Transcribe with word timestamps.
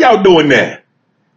Y'all 0.00 0.22
doing 0.22 0.48
there? 0.48 0.82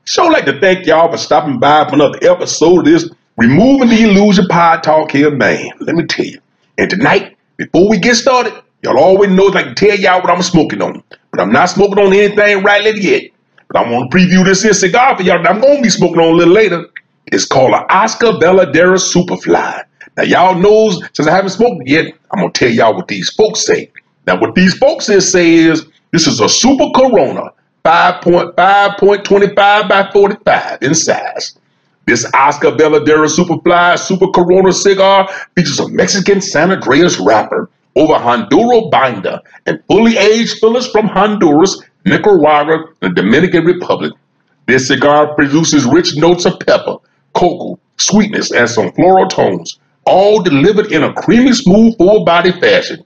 Sure 0.06 0.32
like 0.32 0.46
to 0.46 0.60
thank 0.60 0.88
y'all 0.88 1.12
for 1.12 1.18
stopping 1.18 1.60
by 1.60 1.88
for 1.88 1.94
another 1.94 2.18
episode 2.24 2.80
of 2.80 2.86
this 2.86 3.08
Removing 3.38 3.90
the 3.90 4.02
Illusion 4.02 4.48
Pod 4.48 4.82
Talk 4.82 5.12
here, 5.12 5.30
man. 5.30 5.70
Let 5.80 5.96
me 5.96 6.06
tell 6.06 6.26
you. 6.26 6.40
And 6.80 6.90
tonight, 6.90 7.38
before 7.58 7.88
we 7.88 8.00
get 8.00 8.16
started, 8.16 8.54
y'all 8.82 8.98
always 8.98 9.30
know 9.30 9.50
I 9.50 9.62
can 9.62 9.76
tell 9.76 9.96
y'all 9.96 10.22
what 10.22 10.32
I'm 10.32 10.42
smoking 10.42 10.82
on. 10.82 11.04
But 11.32 11.40
I'm 11.40 11.52
not 11.52 11.70
smoking 11.70 12.00
on 12.00 12.12
anything 12.12 12.64
right 12.64 12.84
yet. 12.96 13.32
But 13.68 13.78
I 13.78 13.92
want 13.92 14.10
to 14.10 14.18
preview 14.18 14.44
this 14.44 14.64
here 14.64 14.74
cigar 14.74 15.16
for 15.16 15.22
y'all 15.22 15.44
that 15.44 15.50
I'm 15.50 15.62
going 15.62 15.78
to 15.78 15.84
be 15.84 15.90
smoking 15.90 16.20
on 16.20 16.34
a 16.34 16.36
little 16.36 16.54
later. 16.54 16.88
It's 17.28 17.46
called 17.46 17.74
an 17.74 17.84
Oscar 17.90 18.32
Valladares 18.32 19.14
Superfly. 19.14 19.84
Now, 20.18 20.24
y'all 20.24 20.56
knows, 20.56 21.00
since 21.14 21.28
I 21.28 21.32
haven't 21.32 21.52
smoked 21.52 21.82
it 21.82 21.90
yet, 21.90 22.14
I'm 22.32 22.40
going 22.40 22.52
to 22.52 22.60
tell 22.60 22.74
y'all 22.74 22.96
what 22.96 23.08
these 23.08 23.30
folks 23.30 23.66
say. 23.66 23.92
Now, 24.26 24.40
what 24.40 24.56
these 24.56 24.76
folks 24.78 25.10
is 25.10 25.32
say 25.32 25.54
is, 25.54 25.86
this 26.12 26.26
is 26.26 26.40
a 26.40 26.50
Super 26.50 26.90
Corona, 26.96 27.52
5.5.25 27.88 29.56
by 29.56 30.10
45 30.12 30.82
in 30.82 30.94
size. 30.94 31.58
This 32.06 32.30
Oscar 32.34 32.72
Valladares 32.72 33.38
Superfly 33.38 33.98
Super 33.98 34.28
Corona 34.28 34.74
cigar 34.74 35.30
features 35.56 35.80
a 35.80 35.88
Mexican 35.88 36.42
San 36.42 36.72
Andrés 36.72 37.18
wrapper 37.26 37.70
over 37.96 38.16
Honduran 38.16 38.92
binder 38.92 39.40
and 39.68 39.82
fully 39.88 40.18
aged 40.18 40.60
fillers 40.60 40.92
from 40.92 41.08
Honduras, 41.08 41.82
Nicaragua, 42.06 42.88
and 43.02 43.16
the 43.16 43.22
Dominican 43.22 43.64
Republic. 43.64 44.12
This 44.66 44.90
cigar 44.90 45.34
produces 45.36 45.86
rich 45.86 46.18
notes 46.18 46.44
of 46.44 46.60
pepper, 46.60 46.98
cocoa, 47.34 47.80
sweetness, 47.96 48.52
and 48.52 48.70
some 48.70 48.92
floral 48.92 49.30
tones, 49.30 49.80
all 50.06 50.44
delivered 50.44 50.92
in 50.92 51.04
a 51.04 51.14
creamy, 51.14 51.54
smooth, 51.54 51.98
full 51.98 52.26
body 52.26 52.52
fashion. 52.52 53.06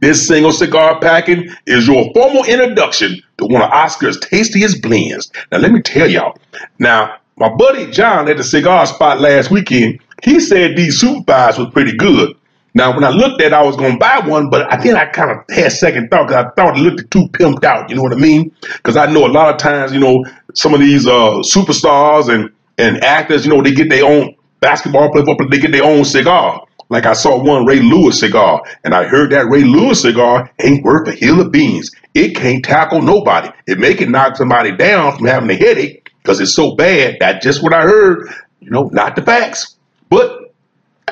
This 0.00 0.26
single 0.26 0.52
cigar 0.52 0.98
packing 0.98 1.50
is 1.66 1.86
your 1.86 2.10
formal 2.14 2.44
introduction 2.44 3.20
to 3.36 3.44
one 3.44 3.60
of 3.60 3.70
Oscar's 3.70 4.18
tastiest 4.18 4.80
blends. 4.80 5.30
Now, 5.52 5.58
let 5.58 5.72
me 5.72 5.82
tell 5.82 6.10
y'all. 6.10 6.38
Now, 6.78 7.16
my 7.36 7.50
buddy 7.54 7.90
John 7.90 8.28
at 8.28 8.38
the 8.38 8.44
cigar 8.44 8.86
spot 8.86 9.20
last 9.20 9.50
weekend, 9.50 10.00
he 10.22 10.40
said 10.40 10.76
these 10.76 10.98
super 10.98 11.24
fives 11.24 11.58
was 11.58 11.68
pretty 11.70 11.96
good. 11.96 12.34
Now, 12.74 12.94
when 12.94 13.04
I 13.04 13.10
looked 13.10 13.42
at 13.42 13.48
it, 13.48 13.52
I 13.52 13.62
was 13.62 13.76
going 13.76 13.92
to 13.92 13.98
buy 13.98 14.20
one, 14.24 14.48
but 14.48 14.72
I 14.72 14.76
think 14.76 14.94
I 14.94 15.06
kind 15.06 15.32
of 15.32 15.38
had 15.54 15.72
second 15.72 16.08
thought 16.08 16.28
because 16.28 16.44
I 16.46 16.50
thought 16.50 16.78
it 16.78 16.80
looked 16.80 17.10
too 17.10 17.26
pimped 17.28 17.64
out. 17.64 17.90
You 17.90 17.96
know 17.96 18.02
what 18.02 18.12
I 18.12 18.16
mean? 18.16 18.54
Because 18.60 18.96
I 18.96 19.06
know 19.06 19.26
a 19.26 19.28
lot 19.28 19.52
of 19.52 19.58
times, 19.58 19.92
you 19.92 20.00
know, 20.00 20.24
some 20.54 20.72
of 20.72 20.80
these 20.80 21.06
uh, 21.06 21.42
superstars 21.42 22.32
and, 22.32 22.50
and 22.78 23.02
actors, 23.02 23.44
you 23.44 23.52
know, 23.52 23.60
they 23.60 23.72
get 23.72 23.90
their 23.90 24.04
own 24.04 24.34
basketball 24.60 25.10
players, 25.10 25.26
they 25.50 25.58
get 25.58 25.72
their 25.72 25.84
own 25.84 26.04
cigar. 26.04 26.64
Like 26.90 27.06
I 27.06 27.14
saw 27.14 27.42
one 27.42 27.64
Ray 27.64 27.80
Lewis 27.80 28.20
cigar, 28.20 28.62
and 28.84 28.94
I 28.94 29.04
heard 29.04 29.30
that 29.30 29.48
Ray 29.48 29.62
Lewis 29.62 30.02
cigar 30.02 30.50
ain't 30.60 30.84
worth 30.84 31.08
a 31.08 31.12
hill 31.12 31.40
of 31.40 31.52
beans. 31.52 31.90
It 32.14 32.34
can't 32.36 32.64
tackle 32.64 33.00
nobody. 33.00 33.48
It 33.66 33.78
make 33.78 34.00
it 34.00 34.10
knock 34.10 34.36
somebody 34.36 34.76
down 34.76 35.16
from 35.16 35.26
having 35.26 35.50
a 35.50 35.54
headache, 35.54 36.10
because 36.22 36.40
it's 36.40 36.54
so 36.54 36.74
bad. 36.74 37.16
That's 37.20 37.44
just 37.44 37.62
what 37.62 37.72
I 37.72 37.82
heard. 37.82 38.28
You 38.60 38.70
know, 38.70 38.90
not 38.92 39.16
the 39.16 39.22
facts. 39.22 39.76
But 40.10 40.52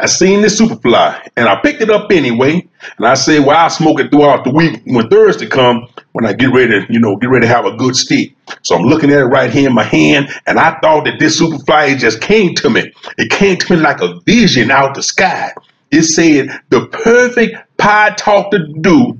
I 0.00 0.06
seen 0.06 0.42
this 0.42 0.60
Superfly 0.60 1.28
and 1.36 1.48
I 1.48 1.60
picked 1.60 1.80
it 1.80 1.90
up 1.90 2.12
anyway. 2.12 2.68
And 2.98 3.06
I 3.06 3.14
said, 3.14 3.44
well, 3.44 3.56
I'll 3.56 3.70
smoke 3.70 4.00
it 4.00 4.10
throughout 4.10 4.44
the 4.44 4.50
week 4.50 4.82
when 4.84 5.08
Thursday 5.08 5.46
come, 5.46 5.88
when 6.12 6.24
I 6.24 6.32
get 6.32 6.52
ready 6.52 6.68
to, 6.68 6.92
you 6.92 7.00
know, 7.00 7.16
get 7.16 7.30
ready 7.30 7.46
to 7.46 7.52
have 7.52 7.64
a 7.64 7.76
good 7.76 7.96
stick. 7.96 8.32
So 8.62 8.76
I'm 8.76 8.84
looking 8.84 9.10
at 9.10 9.18
it 9.18 9.24
right 9.24 9.50
here 9.50 9.68
in 9.68 9.74
my 9.74 9.82
hand, 9.82 10.28
and 10.46 10.58
I 10.58 10.78
thought 10.80 11.04
that 11.06 11.18
this 11.18 11.40
Superfly 11.40 11.98
just 11.98 12.20
came 12.20 12.54
to 12.56 12.70
me. 12.70 12.92
It 13.16 13.30
came 13.30 13.56
to 13.56 13.76
me 13.76 13.80
like 13.80 14.00
a 14.00 14.20
vision 14.20 14.70
out 14.70 14.94
the 14.94 15.02
sky. 15.02 15.52
It 15.90 16.02
said 16.02 16.48
the 16.68 16.86
perfect 16.86 17.56
pie 17.78 18.14
talk 18.16 18.50
to 18.50 18.58
do, 18.80 19.18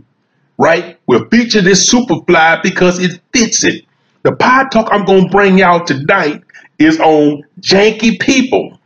right, 0.58 0.98
will 1.06 1.27
feature 1.30 1.62
this 1.62 1.92
Superfly 1.92 2.62
because 2.62 2.98
it 2.98 3.20
fits 3.33 3.64
it. 3.64 3.84
The 4.22 4.33
pod 4.33 4.70
talk 4.70 4.88
I'm 4.91 5.06
to 5.06 5.28
bring 5.30 5.58
y'all 5.58 5.84
tonight 5.84 6.42
is 6.78 7.00
on 7.00 7.44
janky 7.60 8.20
people. 8.20 8.78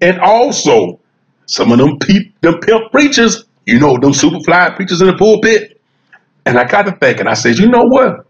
And 0.00 0.20
also, 0.20 1.00
some 1.46 1.72
of 1.72 1.78
them, 1.78 1.98
peep, 1.98 2.38
them 2.40 2.60
pimp 2.60 2.92
preachers, 2.92 3.44
you 3.66 3.80
know, 3.80 3.98
them 3.98 4.12
super 4.12 4.40
fly 4.40 4.70
preachers 4.70 5.00
in 5.00 5.06
the 5.08 5.14
pulpit. 5.14 5.80
And 6.46 6.58
I 6.58 6.64
got 6.64 6.82
to 6.82 6.92
thinking, 6.92 7.26
I 7.26 7.34
said, 7.34 7.58
you 7.58 7.68
know 7.68 7.84
what? 7.84 8.26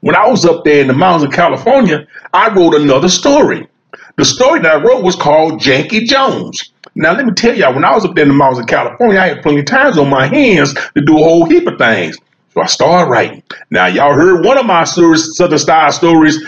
When 0.00 0.16
I 0.16 0.28
was 0.28 0.44
up 0.44 0.64
there 0.64 0.80
in 0.80 0.88
the 0.88 0.94
mountains 0.94 1.24
of 1.24 1.32
California, 1.32 2.06
I 2.32 2.52
wrote 2.52 2.74
another 2.74 3.08
story. 3.08 3.68
The 4.16 4.24
story 4.24 4.60
that 4.60 4.76
I 4.76 4.82
wrote 4.82 5.04
was 5.04 5.16
called 5.16 5.60
Janky 5.60 6.06
Jones. 6.06 6.69
Now, 6.94 7.12
let 7.12 7.24
me 7.24 7.32
tell 7.32 7.54
y'all, 7.54 7.74
when 7.74 7.84
I 7.84 7.94
was 7.94 8.04
up 8.04 8.14
there 8.14 8.24
in 8.24 8.28
the 8.28 8.34
mountains 8.34 8.60
of 8.60 8.66
California, 8.66 9.18
I 9.18 9.28
had 9.28 9.42
plenty 9.42 9.60
of 9.60 9.66
times 9.66 9.96
on 9.98 10.10
my 10.10 10.26
hands 10.26 10.74
to 10.74 11.00
do 11.00 11.18
a 11.18 11.22
whole 11.22 11.46
heap 11.46 11.66
of 11.66 11.78
things. 11.78 12.16
So 12.52 12.60
I 12.60 12.66
started 12.66 13.10
writing. 13.10 13.42
Now, 13.70 13.86
y'all 13.86 14.14
heard 14.14 14.44
one 14.44 14.58
of 14.58 14.66
my 14.66 14.84
Southern 14.84 15.58
Style 15.58 15.92
stories, 15.92 16.42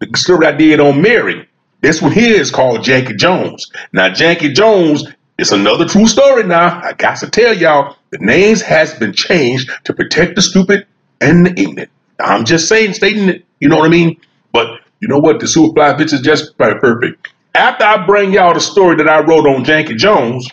the 0.00 0.08
story 0.14 0.46
I 0.46 0.52
did 0.52 0.80
on 0.80 1.02
Mary. 1.02 1.46
This 1.82 2.00
one 2.00 2.12
here 2.12 2.40
is 2.40 2.50
called 2.50 2.80
Janky 2.80 3.18
Jones. 3.18 3.70
Now, 3.92 4.08
Janky 4.08 4.54
Jones 4.54 5.04
is 5.36 5.52
another 5.52 5.84
true 5.84 6.06
story 6.06 6.44
now. 6.44 6.80
I 6.82 6.92
got 6.94 7.18
to 7.18 7.28
tell 7.28 7.54
y'all, 7.54 7.96
the 8.10 8.18
names 8.18 8.62
has 8.62 8.94
been 8.94 9.12
changed 9.12 9.70
to 9.84 9.92
protect 9.92 10.36
the 10.36 10.42
stupid 10.42 10.86
and 11.20 11.46
the 11.46 11.60
ignorant. 11.60 11.90
I'm 12.20 12.44
just 12.44 12.68
saying, 12.68 12.94
stating 12.94 13.28
it, 13.28 13.44
you 13.60 13.68
know 13.68 13.76
what 13.76 13.86
I 13.86 13.90
mean? 13.90 14.20
But 14.52 14.80
you 15.00 15.08
know 15.08 15.18
what? 15.18 15.40
The 15.40 15.46
Superfly 15.46 15.98
bitch 15.98 16.12
is 16.12 16.20
just 16.20 16.56
perfect. 16.56 17.28
After 17.54 17.84
I 17.84 18.06
bring 18.06 18.32
y'all 18.32 18.54
the 18.54 18.60
story 18.60 18.96
that 18.96 19.08
I 19.08 19.20
wrote 19.20 19.46
on 19.46 19.64
Janky 19.64 19.96
Jones, 19.96 20.48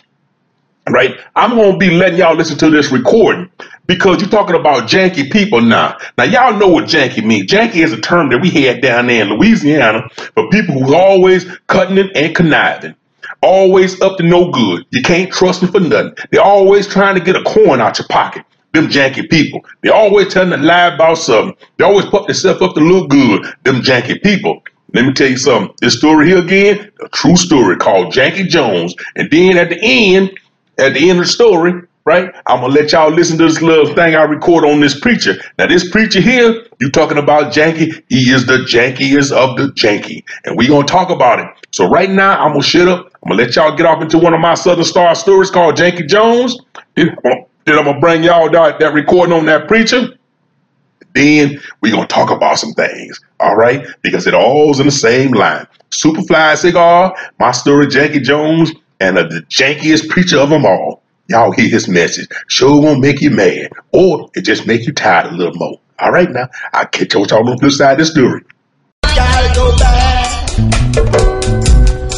right? 0.88 1.18
I'm 1.34 1.56
to 1.56 1.76
be 1.78 1.90
letting 1.90 2.18
y'all 2.18 2.36
listen 2.36 2.58
to 2.58 2.70
this 2.70 2.92
recording 2.92 3.50
because 3.86 4.20
you're 4.20 4.30
talking 4.30 4.56
about 4.56 4.88
janky 4.88 5.30
people 5.30 5.60
now. 5.60 5.96
Now, 6.18 6.24
y'all 6.24 6.58
know 6.58 6.68
what 6.68 6.84
janky 6.84 7.24
means. 7.24 7.50
Janky 7.50 7.76
is 7.76 7.92
a 7.92 8.00
term 8.00 8.28
that 8.30 8.38
we 8.40 8.50
had 8.50 8.82
down 8.82 9.06
there 9.06 9.22
in 9.22 9.30
Louisiana 9.30 10.08
for 10.34 10.48
people 10.50 10.74
who's 10.74 10.92
always 10.92 11.46
cutting 11.68 11.98
it 11.98 12.14
and 12.14 12.34
conniving. 12.34 12.94
Always 13.42 14.00
up 14.02 14.18
to 14.18 14.22
no 14.22 14.50
good. 14.50 14.84
You 14.90 15.02
can't 15.02 15.32
trust 15.32 15.62
them 15.62 15.72
for 15.72 15.80
nothing. 15.80 16.14
They're 16.30 16.42
always 16.42 16.86
trying 16.86 17.14
to 17.14 17.20
get 17.20 17.36
a 17.36 17.42
coin 17.42 17.80
out 17.80 17.98
your 17.98 18.08
pocket. 18.08 18.44
Them 18.72 18.88
janky 18.88 19.28
people. 19.28 19.64
They're 19.80 19.94
always 19.94 20.32
telling 20.32 20.52
a 20.52 20.62
lie 20.62 20.94
about 20.94 21.16
something. 21.16 21.56
They 21.76 21.84
always 21.84 22.06
put 22.06 22.26
themselves 22.26 22.60
up 22.62 22.74
to 22.74 22.80
look 22.80 23.08
good. 23.08 23.46
Them 23.64 23.80
janky 23.80 24.22
people. 24.22 24.62
Let 24.92 25.04
me 25.06 25.12
tell 25.12 25.28
you 25.28 25.36
something. 25.36 25.74
This 25.80 25.96
story 25.96 26.28
here 26.28 26.38
again, 26.38 26.90
a 27.04 27.08
true 27.10 27.36
story 27.36 27.76
called 27.76 28.12
Janky 28.12 28.48
Jones. 28.48 28.94
And 29.14 29.30
then 29.30 29.56
at 29.56 29.68
the 29.68 29.78
end, 29.80 30.30
at 30.78 30.94
the 30.94 31.10
end 31.10 31.20
of 31.20 31.26
the 31.26 31.32
story, 31.32 31.82
right? 32.04 32.32
I'm 32.46 32.60
gonna 32.60 32.72
let 32.72 32.90
y'all 32.92 33.10
listen 33.10 33.38
to 33.38 33.44
this 33.44 33.62
little 33.62 33.94
thing 33.94 34.16
I 34.16 34.22
record 34.22 34.64
on 34.64 34.80
this 34.80 34.98
preacher. 34.98 35.34
Now, 35.58 35.66
this 35.66 35.88
preacher 35.88 36.20
here, 36.20 36.66
you 36.80 36.90
talking 36.90 37.18
about 37.18 37.52
janky, 37.52 38.02
he 38.08 38.30
is 38.30 38.46
the 38.46 38.58
jankiest 38.58 39.30
of 39.32 39.56
the 39.56 39.68
janky, 39.74 40.24
and 40.44 40.56
we 40.56 40.66
gonna 40.66 40.86
talk 40.86 41.10
about 41.10 41.38
it. 41.38 41.46
So 41.70 41.88
right 41.88 42.10
now, 42.10 42.40
I'm 42.40 42.52
gonna 42.52 42.62
shut 42.62 42.88
up. 42.88 43.12
I'm 43.22 43.30
gonna 43.30 43.42
let 43.42 43.54
y'all 43.54 43.76
get 43.76 43.86
off 43.86 44.02
into 44.02 44.18
one 44.18 44.34
of 44.34 44.40
my 44.40 44.54
Southern 44.54 44.84
Star 44.84 45.14
stories 45.14 45.50
called 45.50 45.76
Janky 45.76 46.08
Jones. 46.08 46.58
Then, 46.96 47.16
then 47.64 47.78
I'm 47.78 47.84
gonna 47.84 48.00
bring 48.00 48.24
y'all 48.24 48.50
that, 48.50 48.80
that 48.80 48.92
recording 48.92 49.34
on 49.34 49.44
that 49.46 49.68
preacher. 49.68 50.14
Then 51.14 51.60
we're 51.80 51.92
gonna 51.92 52.06
talk 52.06 52.30
about 52.30 52.58
some 52.58 52.72
things, 52.72 53.20
all 53.40 53.56
right? 53.56 53.86
Because 54.02 54.26
it 54.26 54.34
all's 54.34 54.80
in 54.80 54.86
the 54.86 54.92
same 54.92 55.32
line. 55.32 55.66
Superfly 55.90 56.56
cigar, 56.56 57.16
my 57.38 57.50
story, 57.50 57.86
Janky 57.86 58.22
Jones, 58.22 58.72
and 59.00 59.16
the 59.16 59.44
jankiest 59.50 60.08
preacher 60.08 60.38
of 60.38 60.50
them 60.50 60.64
all. 60.64 61.02
Y'all 61.28 61.52
hear 61.52 61.68
his 61.68 61.88
message. 61.88 62.28
Sure 62.48 62.80
won't 62.80 63.00
make 63.00 63.20
you 63.20 63.30
mad, 63.30 63.70
or 63.92 64.28
it 64.34 64.42
just 64.42 64.66
make 64.66 64.86
you 64.86 64.92
tired 64.92 65.26
a 65.26 65.34
little 65.36 65.54
more. 65.54 65.80
All 65.98 66.12
right, 66.12 66.30
now 66.30 66.48
I'll 66.72 66.86
catch 66.86 67.14
y'all 67.14 67.32
on 67.32 67.46
the 67.46 67.56
flip 67.58 67.72
side 67.72 67.92
of 67.92 67.98
the 67.98 68.04
story. 68.06 68.42
Gotta 69.02 69.54
go 69.54 69.76
back 69.76 70.46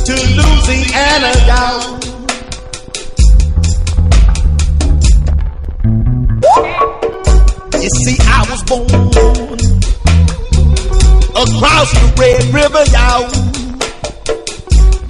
to 0.04 0.12
Louisiana, 0.36 1.32
y'all. 1.46 2.11
You 7.82 7.90
see, 7.90 8.16
I 8.20 8.46
was 8.48 8.62
born 8.62 8.86
across 11.34 11.90
the 11.90 12.14
Red 12.16 12.44
River, 12.54 12.84
y'all. 12.94 13.26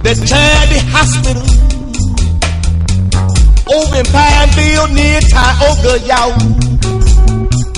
The 0.01 0.15
Charity 0.25 0.81
Hospital 0.89 1.43
over 3.69 3.95
in 3.95 4.05
Pineville 4.09 4.87
near 4.87 5.21
Tioga, 5.21 5.99
y'all. 6.01 6.33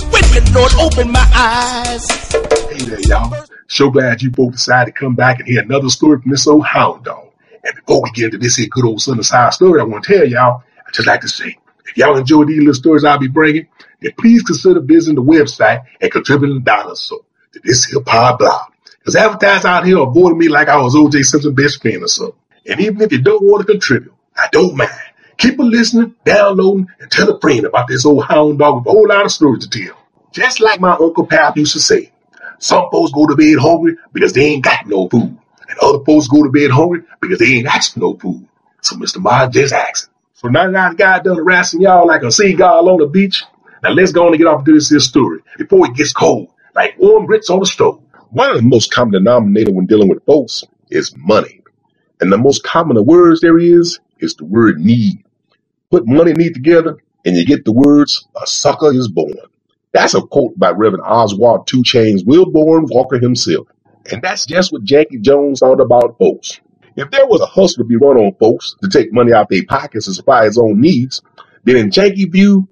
When 0.08 0.24
the 0.32 0.50
Lord 0.54 0.72
opened 0.80 1.12
my 1.12 1.28
eyes. 1.34 2.08
Hey 2.72 2.88
there, 2.88 3.00
y'all. 3.00 3.44
So 3.68 3.90
glad 3.90 4.22
you 4.22 4.30
both 4.30 4.52
decided 4.52 4.94
to 4.94 4.98
come 4.98 5.14
back 5.14 5.40
and 5.40 5.46
hear 5.46 5.60
another 5.60 5.90
story 5.90 6.22
from 6.22 6.30
this 6.30 6.46
old 6.46 6.64
hound 6.64 7.04
dog. 7.04 7.28
And 7.64 7.74
before 7.74 8.00
we 8.02 8.10
get 8.12 8.24
into 8.32 8.38
this 8.38 8.56
here 8.56 8.68
good 8.70 8.86
old 8.86 9.02
Southern 9.02 9.22
Side 9.22 9.52
story, 9.52 9.78
I 9.78 9.84
want 9.84 10.04
to 10.04 10.16
tell 10.16 10.26
y'all, 10.26 10.62
I 10.86 10.90
just 10.90 11.06
like 11.06 11.20
to 11.20 11.28
say, 11.28 11.58
if 11.88 11.96
y'all 11.96 12.16
enjoy 12.16 12.44
these 12.44 12.58
little 12.58 12.74
stories 12.74 13.04
I'll 13.04 13.18
be 13.18 13.28
bringing, 13.28 13.68
then 14.00 14.12
please 14.18 14.42
consider 14.42 14.80
visiting 14.80 15.16
the 15.16 15.22
website 15.22 15.84
and 16.00 16.10
contributing 16.10 16.58
a 16.58 16.60
dollar 16.60 16.94
so 16.94 17.24
to 17.52 17.60
this 17.64 17.84
hip 17.86 18.06
hop 18.06 18.38
blog. 18.38 18.72
Because 18.98 19.16
advertisers 19.16 19.64
out 19.64 19.86
here 19.86 19.98
avoiding 19.98 20.38
me 20.38 20.48
like 20.48 20.68
I 20.68 20.76
was 20.78 20.94
OJ 20.94 21.24
Simpson's 21.24 21.54
best 21.54 21.80
friend 21.80 22.02
or 22.02 22.08
something. 22.08 22.38
And 22.66 22.80
even 22.80 23.00
if 23.00 23.12
you 23.12 23.22
don't 23.22 23.44
want 23.44 23.66
to 23.66 23.72
contribute, 23.72 24.12
I 24.36 24.48
don't 24.50 24.76
mind. 24.76 24.90
Keep 25.38 25.60
on 25.60 25.70
listening, 25.70 26.14
downloading, 26.24 26.88
and 26.98 27.10
tell 27.10 27.30
a 27.30 27.38
friend 27.40 27.64
about 27.66 27.88
this 27.88 28.06
old 28.06 28.24
hound 28.24 28.58
dog 28.58 28.78
with 28.78 28.86
a 28.86 28.90
whole 28.90 29.08
lot 29.08 29.24
of 29.24 29.30
stories 29.30 29.66
to 29.66 29.78
tell. 29.78 29.96
Just 30.32 30.60
like 30.60 30.80
my 30.80 30.92
Uncle 30.92 31.26
Pap 31.26 31.56
used 31.56 31.74
to 31.74 31.80
say, 31.80 32.12
Some 32.58 32.88
folks 32.90 33.12
go 33.12 33.26
to 33.26 33.36
bed 33.36 33.58
hungry 33.58 33.96
because 34.12 34.32
they 34.32 34.46
ain't 34.46 34.64
got 34.64 34.86
no 34.86 35.08
food. 35.08 35.38
And 35.68 35.78
other 35.80 36.04
folks 36.04 36.28
go 36.28 36.42
to 36.42 36.50
bed 36.50 36.70
hungry 36.70 37.02
because 37.20 37.38
they 37.38 37.54
ain't 37.54 37.66
asked 37.66 37.96
no 37.96 38.14
food. 38.14 38.46
So 38.82 38.96
Mr. 38.96 39.18
Martin 39.18 39.52
just 39.52 39.72
asking. 39.72 40.12
Now 40.50 40.70
that 40.70 40.96
got 40.96 41.24
done 41.24 41.36
harassing 41.36 41.80
y'all 41.80 42.06
like 42.06 42.22
a 42.22 42.30
seagull 42.30 42.88
on 42.88 42.98
the 42.98 43.06
beach, 43.06 43.44
now 43.82 43.90
let's 43.90 44.12
go 44.12 44.26
on 44.26 44.32
and 44.32 44.38
get 44.38 44.46
off 44.46 44.64
to 44.64 44.72
this 44.72 44.88
here 44.88 45.00
story 45.00 45.40
before 45.58 45.86
it 45.86 45.94
gets 45.94 46.12
cold, 46.12 46.48
like 46.74 46.98
warm 46.98 47.26
grits 47.26 47.50
on 47.50 47.60
the 47.60 47.66
stove. 47.66 48.00
One 48.30 48.50
of 48.50 48.56
the 48.56 48.62
most 48.62 48.92
common 48.92 49.12
denominator 49.12 49.72
when 49.72 49.86
dealing 49.86 50.08
with 50.08 50.24
folks 50.24 50.64
is 50.90 51.14
money. 51.16 51.62
And 52.20 52.32
the 52.32 52.38
most 52.38 52.64
common 52.64 52.96
of 52.96 53.06
words 53.06 53.40
there 53.40 53.58
is, 53.58 53.98
is 54.18 54.34
the 54.34 54.44
word 54.44 54.80
need. 54.80 55.22
Put 55.90 56.06
money 56.06 56.32
and 56.32 56.38
need 56.38 56.54
together, 56.54 56.98
and 57.24 57.36
you 57.36 57.44
get 57.44 57.64
the 57.64 57.72
words, 57.72 58.26
a 58.40 58.46
sucker 58.46 58.92
is 58.92 59.08
born. 59.08 59.34
That's 59.92 60.14
a 60.14 60.22
quote 60.22 60.58
by 60.58 60.70
Reverend 60.70 61.04
Oswald 61.06 61.66
Two 61.66 61.82
Chains 61.82 62.24
Wilborn 62.24 62.86
Walker 62.90 63.18
himself. 63.18 63.68
And 64.10 64.22
that's 64.22 64.46
just 64.46 64.72
what 64.72 64.84
Janky 64.84 65.20
Jones 65.20 65.60
thought 65.60 65.80
about 65.80 66.18
folks. 66.18 66.60
If 66.96 67.10
there 67.10 67.26
was 67.26 67.42
a 67.42 67.46
hustle 67.46 67.84
to 67.84 67.88
be 67.88 67.96
run 67.96 68.16
on 68.16 68.34
folks 68.40 68.74
to 68.82 68.88
take 68.88 69.12
money 69.12 69.32
out 69.32 69.50
their 69.50 69.64
pockets 69.68 70.06
and 70.06 70.16
supply 70.16 70.46
his 70.46 70.56
own 70.58 70.80
needs, 70.80 71.20
then 71.64 71.76
in 71.76 71.90
Janky 71.90 72.30
view, 72.30 72.68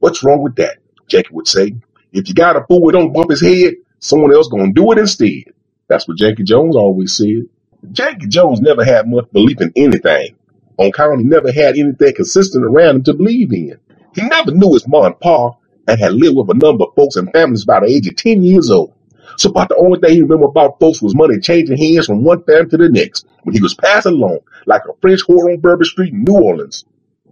what's 0.00 0.24
wrong 0.24 0.42
with 0.42 0.56
that? 0.56 0.78
Janky 1.08 1.30
would 1.30 1.46
say, 1.46 1.76
if 2.12 2.28
you 2.28 2.34
got 2.34 2.56
a 2.56 2.64
fool 2.66 2.80
who 2.80 2.92
don't 2.92 3.12
bump 3.12 3.30
his 3.30 3.40
head, 3.40 3.74
someone 4.00 4.32
else 4.32 4.48
gonna 4.48 4.72
do 4.72 4.90
it 4.92 4.98
instead. 4.98 5.44
That's 5.86 6.08
what 6.08 6.18
Janky 6.18 6.44
Jones 6.44 6.74
always 6.74 7.16
said. 7.16 7.44
Janky 7.92 8.28
Jones 8.28 8.60
never 8.60 8.84
had 8.84 9.08
much 9.08 9.30
belief 9.32 9.60
in 9.60 9.72
anything. 9.76 10.34
On 10.78 10.88
account 10.88 11.20
he 11.20 11.24
never 11.24 11.52
had 11.52 11.76
anything 11.76 12.14
consistent 12.14 12.64
around 12.64 12.96
him 12.96 13.02
to 13.04 13.14
believe 13.14 13.52
in. 13.52 13.78
He 14.14 14.22
never 14.22 14.50
knew 14.50 14.72
his 14.72 14.88
mom 14.88 15.06
and 15.06 15.20
pa 15.20 15.52
and 15.86 16.00
had 16.00 16.14
lived 16.14 16.36
with 16.36 16.50
a 16.50 16.54
number 16.54 16.84
of 16.84 16.94
folks 16.96 17.16
and 17.16 17.32
families 17.32 17.64
by 17.64 17.80
the 17.80 17.86
age 17.86 18.08
of 18.08 18.16
10 18.16 18.42
years 18.42 18.70
old. 18.70 18.92
So 19.38 19.50
about 19.50 19.68
the 19.68 19.76
only 19.76 20.00
thing 20.00 20.10
he 20.14 20.22
remember 20.22 20.46
about 20.46 20.80
folks 20.80 21.00
was 21.00 21.14
money 21.14 21.38
changing 21.38 21.76
hands 21.76 22.06
from 22.06 22.24
one 22.24 22.42
family 22.42 22.70
to 22.70 22.76
the 22.76 22.88
next 22.88 23.24
when 23.44 23.54
he 23.54 23.62
was 23.62 23.72
passing 23.72 24.14
along 24.14 24.40
like 24.66 24.82
a 24.88 24.92
French 25.00 25.20
whore 25.22 25.52
on 25.52 25.60
Bourbon 25.60 25.84
Street 25.86 26.12
in 26.12 26.24
New 26.24 26.34
Orleans. 26.34 26.84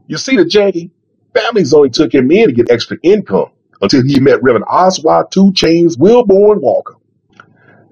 You 0.06 0.16
see 0.16 0.36
the 0.36 0.44
Janky? 0.44 0.90
Families 1.34 1.74
only 1.74 1.90
took 1.90 2.14
him 2.14 2.30
in 2.30 2.46
to 2.46 2.52
get 2.52 2.70
extra 2.70 2.96
income 3.02 3.50
until 3.82 4.04
he 4.04 4.20
met 4.20 4.40
Reverend 4.40 4.66
Oswald 4.68 5.32
Two 5.32 5.52
Chains 5.52 5.96
Wilborn 5.96 6.60
Walker. 6.60 6.94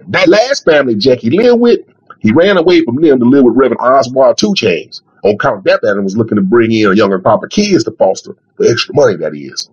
That 0.08 0.28
last 0.28 0.64
family 0.64 0.94
Janky 0.94 1.34
lived 1.34 1.60
with, 1.60 1.80
he 2.20 2.30
ran 2.30 2.56
away 2.56 2.84
from 2.84 2.96
them 2.96 3.18
to 3.18 3.24
live 3.24 3.42
with 3.42 3.56
Reverend 3.56 3.80
Oswald 3.80 4.38
Two 4.38 4.54
Chains. 4.54 5.02
On 5.24 5.34
account 5.34 5.58
of 5.58 5.64
that, 5.64 5.82
that 5.82 6.00
was 6.00 6.16
looking 6.16 6.36
to 6.36 6.42
bring 6.42 6.70
in 6.70 6.88
a 6.88 6.94
younger 6.94 7.18
crop 7.18 7.42
of 7.42 7.50
kids 7.50 7.82
to 7.84 7.90
foster 7.90 8.36
for 8.56 8.66
extra 8.66 8.94
money, 8.94 9.16
that 9.16 9.34
is. 9.34 9.68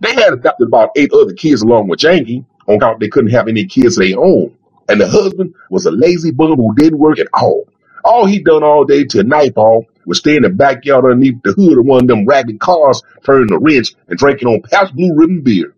They 0.00 0.12
had 0.12 0.34
adopted 0.34 0.68
about 0.68 0.90
eight 0.96 1.12
other 1.14 1.32
kids 1.32 1.62
along 1.62 1.88
with 1.88 2.00
Janky, 2.00 2.44
on 2.66 2.76
account 2.76 3.00
they 3.00 3.08
couldn't 3.08 3.30
have 3.30 3.48
any 3.48 3.64
kids 3.64 3.98
of 3.98 4.06
their 4.06 4.18
own. 4.18 4.56
And 4.88 5.00
the 5.00 5.08
husband 5.08 5.54
was 5.70 5.86
a 5.86 5.90
lazy 5.90 6.30
bum 6.30 6.56
who 6.56 6.74
didn't 6.74 6.98
work 6.98 7.18
at 7.18 7.28
all. 7.32 7.68
All 8.04 8.26
he 8.26 8.38
done 8.38 8.62
all 8.62 8.84
day 8.84 9.04
till 9.04 9.24
nightfall 9.24 9.84
was 10.04 10.18
stay 10.18 10.36
in 10.36 10.42
the 10.42 10.48
backyard 10.48 11.04
underneath 11.04 11.42
the 11.42 11.52
hood 11.52 11.78
of 11.78 11.84
one 11.84 12.02
of 12.02 12.08
them 12.08 12.24
ragged 12.24 12.60
cars, 12.60 13.02
turning 13.24 13.48
the 13.48 13.58
wrench 13.58 13.94
and 14.08 14.18
drinking 14.18 14.48
on 14.48 14.62
Pabst 14.62 14.94
Blue 14.94 15.12
Ribbon 15.14 15.42
beer. 15.42 15.74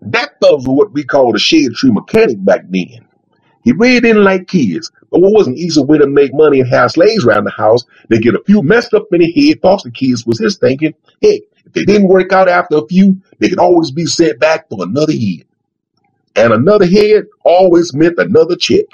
That 0.00 0.32
was 0.40 0.66
what 0.66 0.92
we 0.92 1.04
called 1.04 1.36
a 1.36 1.38
shade 1.38 1.72
tree 1.74 1.92
mechanic 1.92 2.42
back 2.44 2.62
then. 2.68 3.06
He 3.62 3.72
really 3.72 4.00
didn't 4.00 4.24
like 4.24 4.48
kids, 4.48 4.90
but 5.10 5.20
what 5.20 5.32
was 5.32 5.46
an 5.46 5.56
easy 5.56 5.82
way 5.82 5.98
to 5.98 6.06
make 6.06 6.34
money 6.34 6.60
and 6.60 6.68
have 6.68 6.90
slaves 6.90 7.24
around 7.24 7.44
the 7.44 7.50
house 7.50 7.84
than 8.08 8.20
get 8.20 8.34
a 8.34 8.42
few 8.44 8.62
messed 8.62 8.94
up 8.94 9.06
in 9.12 9.20
the 9.20 9.30
head 9.30 9.60
foster 9.62 9.90
kids 9.90 10.26
was 10.26 10.40
his 10.40 10.56
thinking. 10.56 10.94
Heck, 11.22 11.42
if 11.64 11.72
they 11.72 11.84
didn't 11.84 12.08
work 12.08 12.32
out 12.32 12.48
after 12.48 12.78
a 12.78 12.86
few, 12.88 13.20
they 13.38 13.48
could 13.48 13.60
always 13.60 13.92
be 13.92 14.06
sent 14.06 14.40
back 14.40 14.68
for 14.68 14.82
another 14.82 15.12
head. 15.12 15.44
And 16.34 16.52
another 16.52 16.86
head 16.86 17.26
always 17.44 17.94
meant 17.94 18.18
another 18.18 18.56
chick. 18.56 18.86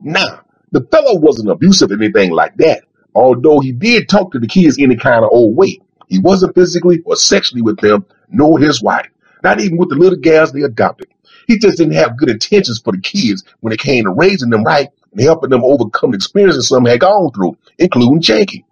Now, 0.00 0.42
the 0.72 0.82
fellow 0.90 1.18
wasn't 1.18 1.50
abusive 1.50 1.90
or 1.90 1.94
anything 1.94 2.30
like 2.30 2.56
that, 2.56 2.84
although 3.14 3.60
he 3.60 3.72
did 3.72 4.08
talk 4.08 4.32
to 4.32 4.38
the 4.38 4.46
kids 4.46 4.78
any 4.78 4.96
kind 4.96 5.24
of 5.24 5.30
old 5.32 5.56
way. 5.56 5.80
He 6.08 6.18
wasn't 6.18 6.54
physically 6.54 7.02
or 7.04 7.16
sexually 7.16 7.62
with 7.62 7.80
them, 7.80 8.06
nor 8.28 8.58
his 8.58 8.82
wife, 8.82 9.08
not 9.42 9.60
even 9.60 9.76
with 9.76 9.90
the 9.90 9.96
little 9.96 10.18
gals 10.18 10.52
they 10.52 10.62
adopted. 10.62 11.08
He 11.46 11.58
just 11.58 11.78
didn't 11.78 11.94
have 11.94 12.16
good 12.16 12.30
intentions 12.30 12.80
for 12.80 12.92
the 12.92 13.00
kids 13.00 13.44
when 13.60 13.72
it 13.72 13.78
came 13.80 14.04
to 14.04 14.10
raising 14.10 14.50
them 14.50 14.64
right 14.64 14.88
and 15.12 15.20
helping 15.20 15.50
them 15.50 15.64
overcome 15.64 16.10
the 16.10 16.16
experiences 16.16 16.68
some 16.68 16.84
had 16.84 17.00
gone 17.00 17.30
through, 17.32 17.56
including 17.78 18.20
Janky. 18.20 18.64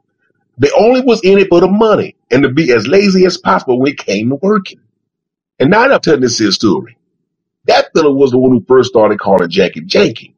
They 0.58 0.70
only 0.76 1.00
was 1.00 1.20
in 1.22 1.38
it 1.38 1.48
for 1.48 1.60
the 1.60 1.68
money 1.68 2.16
and 2.30 2.42
to 2.42 2.48
be 2.48 2.72
as 2.72 2.86
lazy 2.86 3.24
as 3.26 3.36
possible 3.36 3.78
when 3.78 3.92
it 3.92 3.98
came 3.98 4.30
to 4.30 4.36
working. 4.36 4.80
And 5.58 5.70
now 5.70 5.82
I'm 5.82 6.00
telling 6.00 6.20
this 6.20 6.38
here 6.38 6.50
story. 6.50 6.96
That 7.66 7.90
fella 7.94 8.12
was 8.12 8.32
the 8.32 8.38
one 8.38 8.52
who 8.52 8.64
first 8.66 8.90
started 8.90 9.18
calling 9.18 9.48
Jackie 9.48 9.80
Janky. 9.80 10.34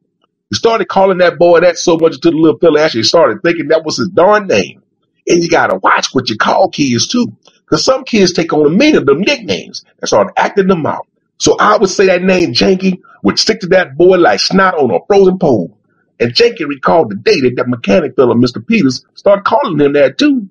He 0.49 0.55
started 0.55 0.87
calling 0.87 1.17
that 1.17 1.37
boy 1.37 1.59
that 1.59 1.77
so 1.77 1.97
much 1.97 2.15
until 2.15 2.31
the 2.31 2.37
little 2.37 2.59
fella 2.59 2.81
actually 2.81 3.03
started 3.03 3.41
thinking 3.43 3.67
that 3.67 3.83
was 3.83 3.97
his 3.97 4.09
darn 4.09 4.47
name. 4.47 4.81
And 5.27 5.43
you 5.43 5.49
gotta 5.49 5.77
watch 5.77 6.07
what 6.13 6.29
you 6.29 6.37
call 6.37 6.69
kids 6.69 7.07
too. 7.07 7.35
Cause 7.65 7.83
some 7.83 8.05
kids 8.05 8.31
take 8.31 8.53
on 8.53 8.63
the 8.63 8.69
meaning 8.69 8.95
of 8.95 9.05
them 9.05 9.19
nicknames 9.19 9.83
and 9.99 10.07
start 10.07 10.33
acting 10.37 10.67
them 10.67 10.85
out. 10.85 11.05
So 11.37 11.57
I 11.59 11.77
would 11.77 11.89
say 11.89 12.05
that 12.05 12.23
name 12.23 12.53
Janky 12.53 12.99
would 13.23 13.37
stick 13.37 13.59
to 13.59 13.67
that 13.67 13.97
boy 13.97 14.17
like 14.17 14.39
snot 14.39 14.75
on 14.75 14.89
a 14.91 14.99
frozen 15.05 15.37
pole. 15.37 15.77
And 16.19 16.33
Janky 16.33 16.65
recalled 16.65 17.11
the 17.11 17.15
day 17.15 17.41
that 17.41 17.55
that 17.57 17.67
mechanic 17.67 18.15
fella, 18.15 18.35
Mr. 18.35 18.65
Peters, 18.65 19.05
started 19.15 19.43
calling 19.43 19.79
him 19.79 19.93
that 19.93 20.17
too. 20.17 20.49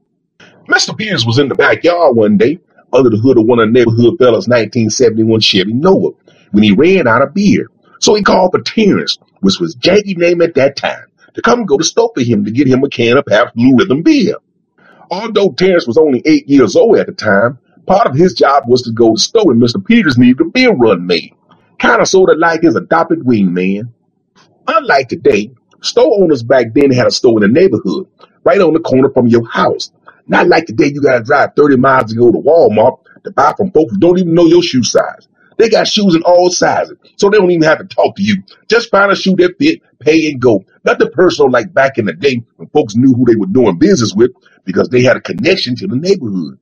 Mr. 0.68 0.96
Peters 0.96 1.24
was 1.24 1.38
in 1.38 1.48
the 1.48 1.54
backyard 1.54 2.14
one 2.16 2.36
day 2.36 2.58
under 2.92 3.08
the 3.08 3.16
hood 3.16 3.38
of 3.38 3.46
one 3.46 3.60
of 3.60 3.68
the 3.68 3.72
neighborhood 3.72 4.18
fellas' 4.18 4.46
1971 4.46 5.40
Chevy 5.40 5.72
Nova 5.72 6.10
when 6.52 6.62
he 6.62 6.72
ran 6.72 7.06
out 7.06 7.22
of 7.22 7.34
beer. 7.34 7.68
So 8.00 8.14
he 8.14 8.22
called 8.22 8.52
for 8.52 8.60
Terrence, 8.60 9.18
which 9.40 9.58
was 9.58 9.74
Janky's 9.74 10.16
name 10.16 10.42
at 10.42 10.54
that 10.54 10.76
time, 10.76 11.06
to 11.34 11.42
come 11.42 11.64
go 11.64 11.78
to 11.78 11.84
store 11.84 12.12
for 12.14 12.22
him 12.22 12.44
to 12.44 12.50
get 12.50 12.66
him 12.66 12.84
a 12.84 12.88
can 12.88 13.16
of 13.16 13.26
Pabst 13.26 13.54
Blue 13.54 13.76
Ribbon 13.76 14.02
beer. 14.02 14.36
Although 15.10 15.52
Terrence 15.52 15.86
was 15.86 15.98
only 15.98 16.22
eight 16.24 16.48
years 16.48 16.76
old 16.76 16.98
at 16.98 17.06
the 17.06 17.12
time, 17.12 17.58
part 17.86 18.06
of 18.06 18.14
his 18.14 18.34
job 18.34 18.64
was 18.66 18.82
to 18.82 18.92
go 18.92 19.14
to 19.14 19.20
store 19.20 19.46
when 19.46 19.60
Mr. 19.60 19.84
Peters 19.84 20.18
needed 20.18 20.40
a 20.40 20.44
beer 20.44 20.72
run 20.72 21.06
made. 21.06 21.32
Kind 21.78 22.00
of 22.00 22.08
sort 22.08 22.30
of 22.30 22.38
like 22.38 22.62
his 22.62 22.74
adopted 22.74 23.20
wingman. 23.20 23.92
Unlike 24.66 25.08
today, 25.08 25.50
store 25.80 26.22
owners 26.22 26.42
back 26.42 26.74
then 26.74 26.90
had 26.90 27.06
a 27.06 27.10
store 27.10 27.42
in 27.42 27.52
the 27.52 27.60
neighborhood, 27.60 28.08
right 28.44 28.60
on 28.60 28.72
the 28.72 28.80
corner 28.80 29.10
from 29.10 29.28
your 29.28 29.46
house. 29.46 29.92
Not 30.26 30.48
like 30.48 30.66
today 30.66 30.90
you 30.92 31.00
gotta 31.00 31.22
drive 31.22 31.50
30 31.56 31.76
miles 31.76 32.12
to 32.12 32.18
go 32.18 32.32
to 32.32 32.38
Walmart 32.38 32.98
to 33.24 33.30
buy 33.30 33.54
from 33.56 33.70
folks 33.70 33.92
who 33.92 33.98
don't 33.98 34.18
even 34.18 34.34
know 34.34 34.46
your 34.46 34.62
shoe 34.62 34.82
size. 34.82 35.28
They 35.58 35.68
got 35.70 35.88
shoes 35.88 36.14
in 36.14 36.22
all 36.22 36.50
sizes, 36.50 36.98
so 37.16 37.30
they 37.30 37.38
don't 37.38 37.50
even 37.50 37.62
have 37.62 37.78
to 37.78 37.84
talk 37.84 38.16
to 38.16 38.22
you. 38.22 38.42
Just 38.68 38.90
find 38.90 39.10
a 39.10 39.16
shoe 39.16 39.36
that 39.36 39.56
fit, 39.58 39.80
pay 40.00 40.30
and 40.30 40.40
go. 40.40 40.64
Not 40.84 40.98
the 40.98 41.10
personal 41.10 41.50
like 41.50 41.72
back 41.72 41.98
in 41.98 42.06
the 42.06 42.12
day 42.12 42.42
when 42.56 42.68
folks 42.68 42.96
knew 42.96 43.14
who 43.14 43.24
they 43.26 43.36
were 43.36 43.46
doing 43.46 43.78
business 43.78 44.14
with 44.14 44.32
because 44.64 44.88
they 44.88 45.02
had 45.02 45.16
a 45.16 45.20
connection 45.20 45.76
to 45.76 45.86
the 45.86 45.96
neighborhood. 45.96 46.58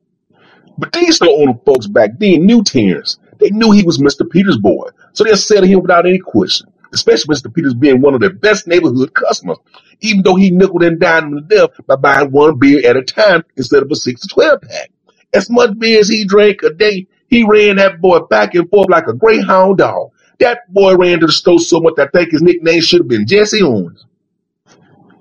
But 0.77 0.93
these 0.93 1.17
store 1.17 1.41
owner 1.41 1.59
folks 1.65 1.87
back 1.87 2.11
then 2.19 2.45
knew 2.45 2.63
Terrence. 2.63 3.17
They 3.39 3.49
knew 3.49 3.71
he 3.71 3.83
was 3.83 3.97
Mr. 3.97 4.29
Peters' 4.29 4.57
boy, 4.57 4.89
so 5.13 5.23
they 5.23 5.35
said 5.35 5.61
to 5.61 5.67
him 5.67 5.81
without 5.81 6.05
any 6.05 6.19
question, 6.19 6.71
especially 6.93 7.35
Mr. 7.35 7.53
Peters 7.53 7.73
being 7.73 8.01
one 8.01 8.13
of 8.13 8.21
their 8.21 8.33
best 8.33 8.67
neighborhood 8.67 9.13
customers, 9.13 9.57
even 10.01 10.23
though 10.23 10.35
he 10.35 10.51
nickel 10.51 10.83
and 10.83 10.99
dimed 10.99 11.33
them 11.33 11.47
to 11.49 11.55
death 11.55 11.69
by 11.87 11.95
buying 11.95 12.31
one 12.31 12.57
beer 12.57 12.87
at 12.89 12.97
a 12.97 13.03
time 13.03 13.43
instead 13.57 13.83
of 13.83 13.91
a 13.91 13.95
6 13.95 14.21
to 14.21 14.27
12 14.27 14.61
pack. 14.61 14.91
As 15.33 15.49
much 15.49 15.77
beer 15.77 15.99
as 15.99 16.07
he 16.07 16.25
drank 16.25 16.63
a 16.63 16.71
day, 16.73 17.07
he 17.29 17.43
ran 17.45 17.77
that 17.77 18.01
boy 18.01 18.19
back 18.21 18.55
and 18.55 18.69
forth 18.69 18.89
like 18.89 19.07
a 19.07 19.13
greyhound 19.13 19.77
dog. 19.79 20.11
That 20.39 20.71
boy 20.73 20.95
ran 20.95 21.19
to 21.21 21.27
the 21.27 21.31
store 21.31 21.59
so 21.59 21.79
much 21.79 21.95
I 21.99 22.07
think 22.07 22.31
his 22.31 22.41
nickname 22.41 22.81
should 22.81 23.01
have 23.01 23.07
been 23.07 23.27
Jesse 23.27 23.61
Owens. 23.63 24.05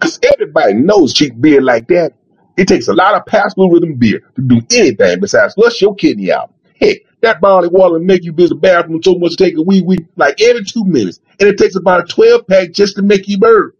Cause 0.00 0.18
everybody 0.34 0.74
knows 0.74 1.14
cheap 1.14 1.40
beer 1.40 1.62
like 1.62 1.88
that. 1.88 2.12
It 2.56 2.68
takes 2.68 2.88
a 2.88 2.92
lot 2.94 3.14
of 3.14 3.26
Pabst 3.26 3.56
Rhythm 3.58 3.94
beer 3.96 4.22
to 4.36 4.42
do 4.42 4.60
anything 4.72 5.20
besides 5.20 5.54
flush 5.54 5.80
your 5.82 5.94
kidney 5.94 6.32
out. 6.32 6.52
Heck, 6.80 6.98
that 7.22 7.40
barley 7.40 7.68
water 7.68 7.94
will 7.94 8.00
make 8.04 8.24
you 8.24 8.32
visit 8.32 8.50
the 8.54 8.60
bathroom 8.60 9.02
so 9.02 9.16
much 9.16 9.36
to 9.36 9.44
take 9.44 9.56
a 9.56 9.62
wee 9.62 9.82
wee 9.82 10.06
like 10.16 10.40
every 10.40 10.64
two 10.64 10.84
minutes. 10.84 11.20
And 11.40 11.48
it 11.48 11.58
takes 11.58 11.76
about 11.76 12.04
a 12.04 12.12
12 12.12 12.46
pack 12.46 12.72
just 12.72 12.96
to 12.96 13.02
make 13.02 13.28
you 13.28 13.38
burp. 13.38 13.76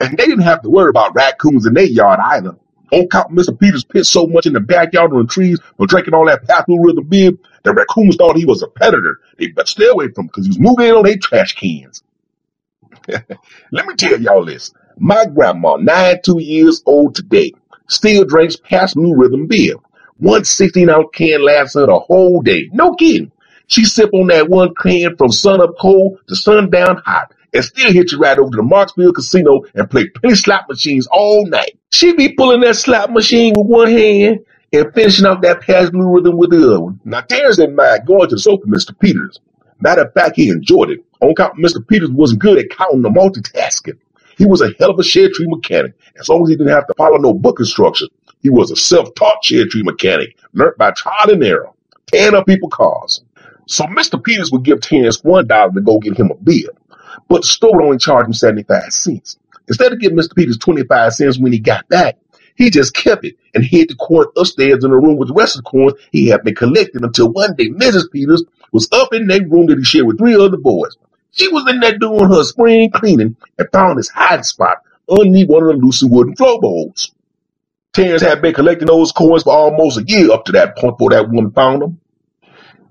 And 0.00 0.16
they 0.18 0.26
didn't 0.26 0.42
have 0.42 0.62
to 0.62 0.70
worry 0.70 0.90
about 0.90 1.14
raccoons 1.14 1.66
in 1.66 1.74
their 1.74 1.84
yard 1.84 2.20
either. 2.22 2.56
On 2.92 3.00
account 3.00 3.32
Mr. 3.32 3.58
Peters 3.58 3.84
pissed 3.84 4.12
so 4.12 4.26
much 4.26 4.46
in 4.46 4.52
the 4.52 4.60
backyard 4.60 5.12
on 5.12 5.20
the 5.20 5.26
trees 5.26 5.58
for 5.76 5.86
drinking 5.86 6.14
all 6.14 6.26
that 6.26 6.66
Blue 6.66 6.82
Ribbon 6.82 7.04
beer, 7.04 7.32
the 7.64 7.74
raccoons 7.74 8.16
thought 8.16 8.36
he 8.36 8.46
was 8.46 8.62
a 8.62 8.68
predator. 8.68 9.20
They 9.38 9.48
better 9.48 9.66
stay 9.66 9.88
away 9.88 10.08
from 10.08 10.24
him 10.24 10.26
because 10.28 10.46
he 10.46 10.50
was 10.50 10.58
moving 10.58 10.86
in 10.86 10.94
on 10.94 11.04
their 11.04 11.18
trash 11.18 11.54
cans. 11.54 12.02
Let 13.08 13.86
me 13.86 13.94
tell 13.96 14.20
y'all 14.20 14.44
this. 14.44 14.72
My 14.98 15.26
grandma, 15.26 15.76
92 15.76 16.40
years 16.40 16.82
old 16.86 17.14
today, 17.14 17.52
still 17.88 18.24
drinks 18.24 18.56
Pabst 18.56 18.94
Blue 18.94 19.14
Ribbon 19.14 19.46
beer. 19.46 19.74
One 20.16 20.44
16 20.44 20.88
ounce 20.88 21.08
can 21.12 21.44
lasts 21.44 21.74
her 21.74 21.86
the 21.86 21.98
whole 21.98 22.40
day. 22.42 22.68
No 22.72 22.94
kidding. 22.94 23.30
She 23.66 23.84
sip 23.84 24.10
on 24.14 24.28
that 24.28 24.48
one 24.48 24.74
can 24.74 25.16
from 25.16 25.30
sun 25.30 25.60
up 25.60 25.76
cold 25.78 26.18
to 26.26 26.34
sundown 26.34 27.02
hot 27.04 27.32
and 27.52 27.64
still 27.64 27.92
hit 27.92 28.12
you 28.12 28.18
right 28.18 28.38
over 28.38 28.50
to 28.50 28.56
the 28.56 28.62
Marksville 28.62 29.14
Casino 29.14 29.62
and 29.74 29.90
play 29.90 30.08
penny 30.08 30.34
slot 30.34 30.64
machines 30.68 31.06
all 31.10 31.46
night. 31.46 31.78
She 31.92 32.12
be 32.14 32.32
pulling 32.34 32.60
that 32.62 32.76
slot 32.76 33.12
machine 33.12 33.54
with 33.56 33.66
one 33.66 33.88
hand 33.88 34.40
and 34.72 34.92
finishing 34.94 35.26
off 35.26 35.40
that 35.42 35.62
Pabst 35.62 35.92
Blue 35.92 36.08
Ribbon 36.08 36.36
with 36.36 36.50
the 36.50 36.58
other 36.58 36.80
one. 36.80 37.00
Now, 37.04 37.22
Terrence 37.22 37.56
didn't 37.56 37.76
mind 37.76 38.06
going 38.06 38.28
to 38.28 38.36
the 38.36 38.58
Mr. 38.66 38.98
Peters. 38.98 39.40
Matter 39.80 40.02
of 40.02 40.12
fact, 40.12 40.36
he 40.36 40.50
enjoyed 40.50 40.90
it. 40.90 41.04
On 41.20 41.30
account 41.30 41.58
Mr. 41.58 41.86
Peters 41.86 42.10
wasn't 42.10 42.40
good 42.40 42.58
at 42.58 42.70
counting 42.70 43.04
or 43.04 43.12
multitasking. 43.12 43.98
He 44.36 44.46
was 44.46 44.60
a 44.60 44.70
hell 44.78 44.90
of 44.90 44.98
a 44.98 45.04
shade 45.04 45.32
tree 45.32 45.46
mechanic, 45.48 45.94
as 46.18 46.28
long 46.28 46.42
as 46.42 46.48
he 46.48 46.56
didn't 46.56 46.72
have 46.72 46.86
to 46.86 46.94
follow 46.96 47.16
no 47.16 47.34
book 47.34 47.58
instructions. 47.58 48.10
He 48.40 48.50
was 48.50 48.70
a 48.70 48.76
self-taught 48.76 49.44
shade 49.44 49.70
tree 49.70 49.82
mechanic, 49.82 50.36
learned 50.52 50.76
by 50.78 50.92
trial 50.92 51.30
and 51.30 51.42
error, 51.42 51.70
tearing 52.06 52.36
up 52.36 52.46
people's 52.46 52.72
cars. 52.72 53.22
So 53.66 53.84
Mr. 53.86 54.22
Peters 54.22 54.52
would 54.52 54.62
give 54.62 54.80
Terrence 54.80 55.22
one 55.24 55.46
dollar 55.46 55.72
to 55.72 55.80
go 55.80 55.98
get 55.98 56.16
him 56.16 56.30
a 56.30 56.34
beer, 56.36 56.68
but 57.28 57.42
the 57.42 57.48
store 57.48 57.82
only 57.82 57.98
charge 57.98 58.26
him 58.26 58.32
75 58.32 58.92
cents. 58.92 59.38
Instead 59.68 59.92
of 59.92 60.00
giving 60.00 60.18
Mr. 60.18 60.34
Peters 60.34 60.58
25 60.58 61.12
cents 61.12 61.38
when 61.38 61.52
he 61.52 61.58
got 61.58 61.88
back, 61.88 62.16
he 62.56 62.70
just 62.70 62.94
kept 62.94 63.24
it 63.24 63.36
and 63.54 63.64
hid 63.64 63.90
the 63.90 63.94
coin 63.94 64.26
upstairs 64.36 64.82
in 64.82 64.90
the 64.90 64.96
room 64.96 65.16
with 65.16 65.28
the 65.28 65.34
rest 65.34 65.56
of 65.56 65.64
the 65.64 65.70
coins 65.70 65.94
he 66.10 66.26
had 66.26 66.42
been 66.42 66.54
collecting 66.54 67.04
until 67.04 67.30
one 67.30 67.54
day 67.54 67.68
Mrs. 67.68 68.10
Peters 68.10 68.44
was 68.72 68.88
up 68.92 69.14
in 69.14 69.26
that 69.28 69.48
room 69.48 69.66
that 69.66 69.78
he 69.78 69.84
shared 69.84 70.06
with 70.06 70.18
three 70.18 70.34
other 70.34 70.56
boys. 70.56 70.96
She 71.30 71.48
was 71.48 71.68
in 71.70 71.80
there 71.80 71.96
doing 71.98 72.28
her 72.28 72.42
spring 72.42 72.90
cleaning 72.90 73.36
and 73.58 73.68
found 73.72 73.98
his 73.98 74.08
hiding 74.08 74.42
spot 74.42 74.78
underneath 75.08 75.48
one 75.48 75.62
of 75.62 75.68
the 75.68 75.74
loose 75.76 76.02
wooden 76.02 76.34
floorboards. 76.34 77.12
Terrence 77.92 78.22
had 78.22 78.42
been 78.42 78.54
collecting 78.54 78.86
those 78.86 79.12
coins 79.12 79.44
for 79.44 79.52
almost 79.52 79.98
a 79.98 80.04
year 80.06 80.32
up 80.32 80.44
to 80.46 80.52
that 80.52 80.76
point 80.76 80.98
before 80.98 81.10
that 81.10 81.30
woman 81.30 81.52
found 81.52 81.82
them. 81.82 82.00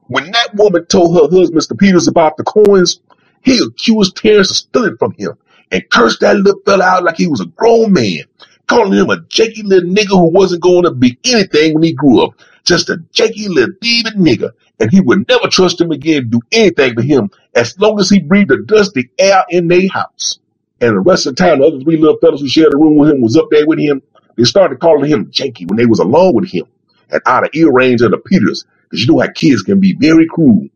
When 0.07 0.31
that 0.31 0.55
woman 0.55 0.85
told 0.85 1.15
her 1.15 1.37
husband, 1.37 1.61
Mr. 1.61 1.77
Peters, 1.77 2.07
about 2.07 2.37
the 2.37 2.43
coins, 2.43 3.01
he 3.43 3.59
accused 3.59 4.17
Terrence 4.17 4.51
of 4.51 4.57
stealing 4.57 4.97
from 4.97 5.13
him 5.13 5.33
and 5.71 5.89
cursed 5.89 6.21
that 6.21 6.37
little 6.37 6.61
fella 6.65 6.85
out 6.85 7.03
like 7.03 7.17
he 7.17 7.27
was 7.27 7.41
a 7.41 7.45
grown 7.45 7.93
man, 7.93 8.23
calling 8.67 8.93
him 8.93 9.09
a 9.09 9.17
janky 9.17 9.63
little 9.63 9.89
nigger 9.89 10.09
who 10.09 10.29
wasn't 10.29 10.61
going 10.61 10.83
to 10.83 10.91
be 10.91 11.17
anything 11.25 11.73
when 11.73 11.83
he 11.83 11.93
grew 11.93 12.23
up. 12.23 12.31
Just 12.63 12.89
a 12.89 12.97
janky 13.13 13.47
little 13.47 13.75
thieving 13.81 14.13
nigger. 14.19 14.51
And 14.79 14.91
he 14.91 15.01
would 15.01 15.27
never 15.27 15.47
trust 15.47 15.81
him 15.81 15.91
again 15.91 16.23
to 16.23 16.27
do 16.27 16.41
anything 16.51 16.95
to 16.95 17.01
him 17.01 17.31
as 17.55 17.79
long 17.79 17.99
as 17.99 18.09
he 18.09 18.19
breathed 18.19 18.49
the 18.49 18.63
dusty 18.65 19.09
air 19.17 19.43
in 19.49 19.67
their 19.67 19.87
house. 19.89 20.39
And 20.79 20.95
the 20.95 20.99
rest 20.99 21.25
of 21.25 21.35
the 21.35 21.43
time, 21.43 21.59
the 21.59 21.65
other 21.65 21.79
three 21.79 21.97
little 21.97 22.17
fellas 22.17 22.41
who 22.41 22.47
shared 22.47 22.73
the 22.73 22.77
room 22.77 22.97
with 22.97 23.09
him 23.09 23.21
was 23.21 23.35
up 23.35 23.47
there 23.49 23.65
with 23.65 23.79
him. 23.79 24.01
They 24.35 24.43
started 24.43 24.79
calling 24.79 25.09
him 25.09 25.31
janky 25.31 25.67
when 25.67 25.77
they 25.77 25.87
was 25.87 25.99
alone 25.99 26.35
with 26.35 26.51
him 26.51 26.65
and 27.09 27.21
out 27.25 27.43
of 27.43 27.49
ear 27.53 27.71
range 27.71 28.01
of 28.01 28.11
the 28.11 28.17
Peters 28.17 28.65
because 28.83 29.05
you 29.05 29.11
know 29.11 29.19
how 29.19 29.31
kids 29.31 29.63
can 29.63 29.79
be 29.79 29.93
very 29.93 30.27
cruel. 30.27 30.67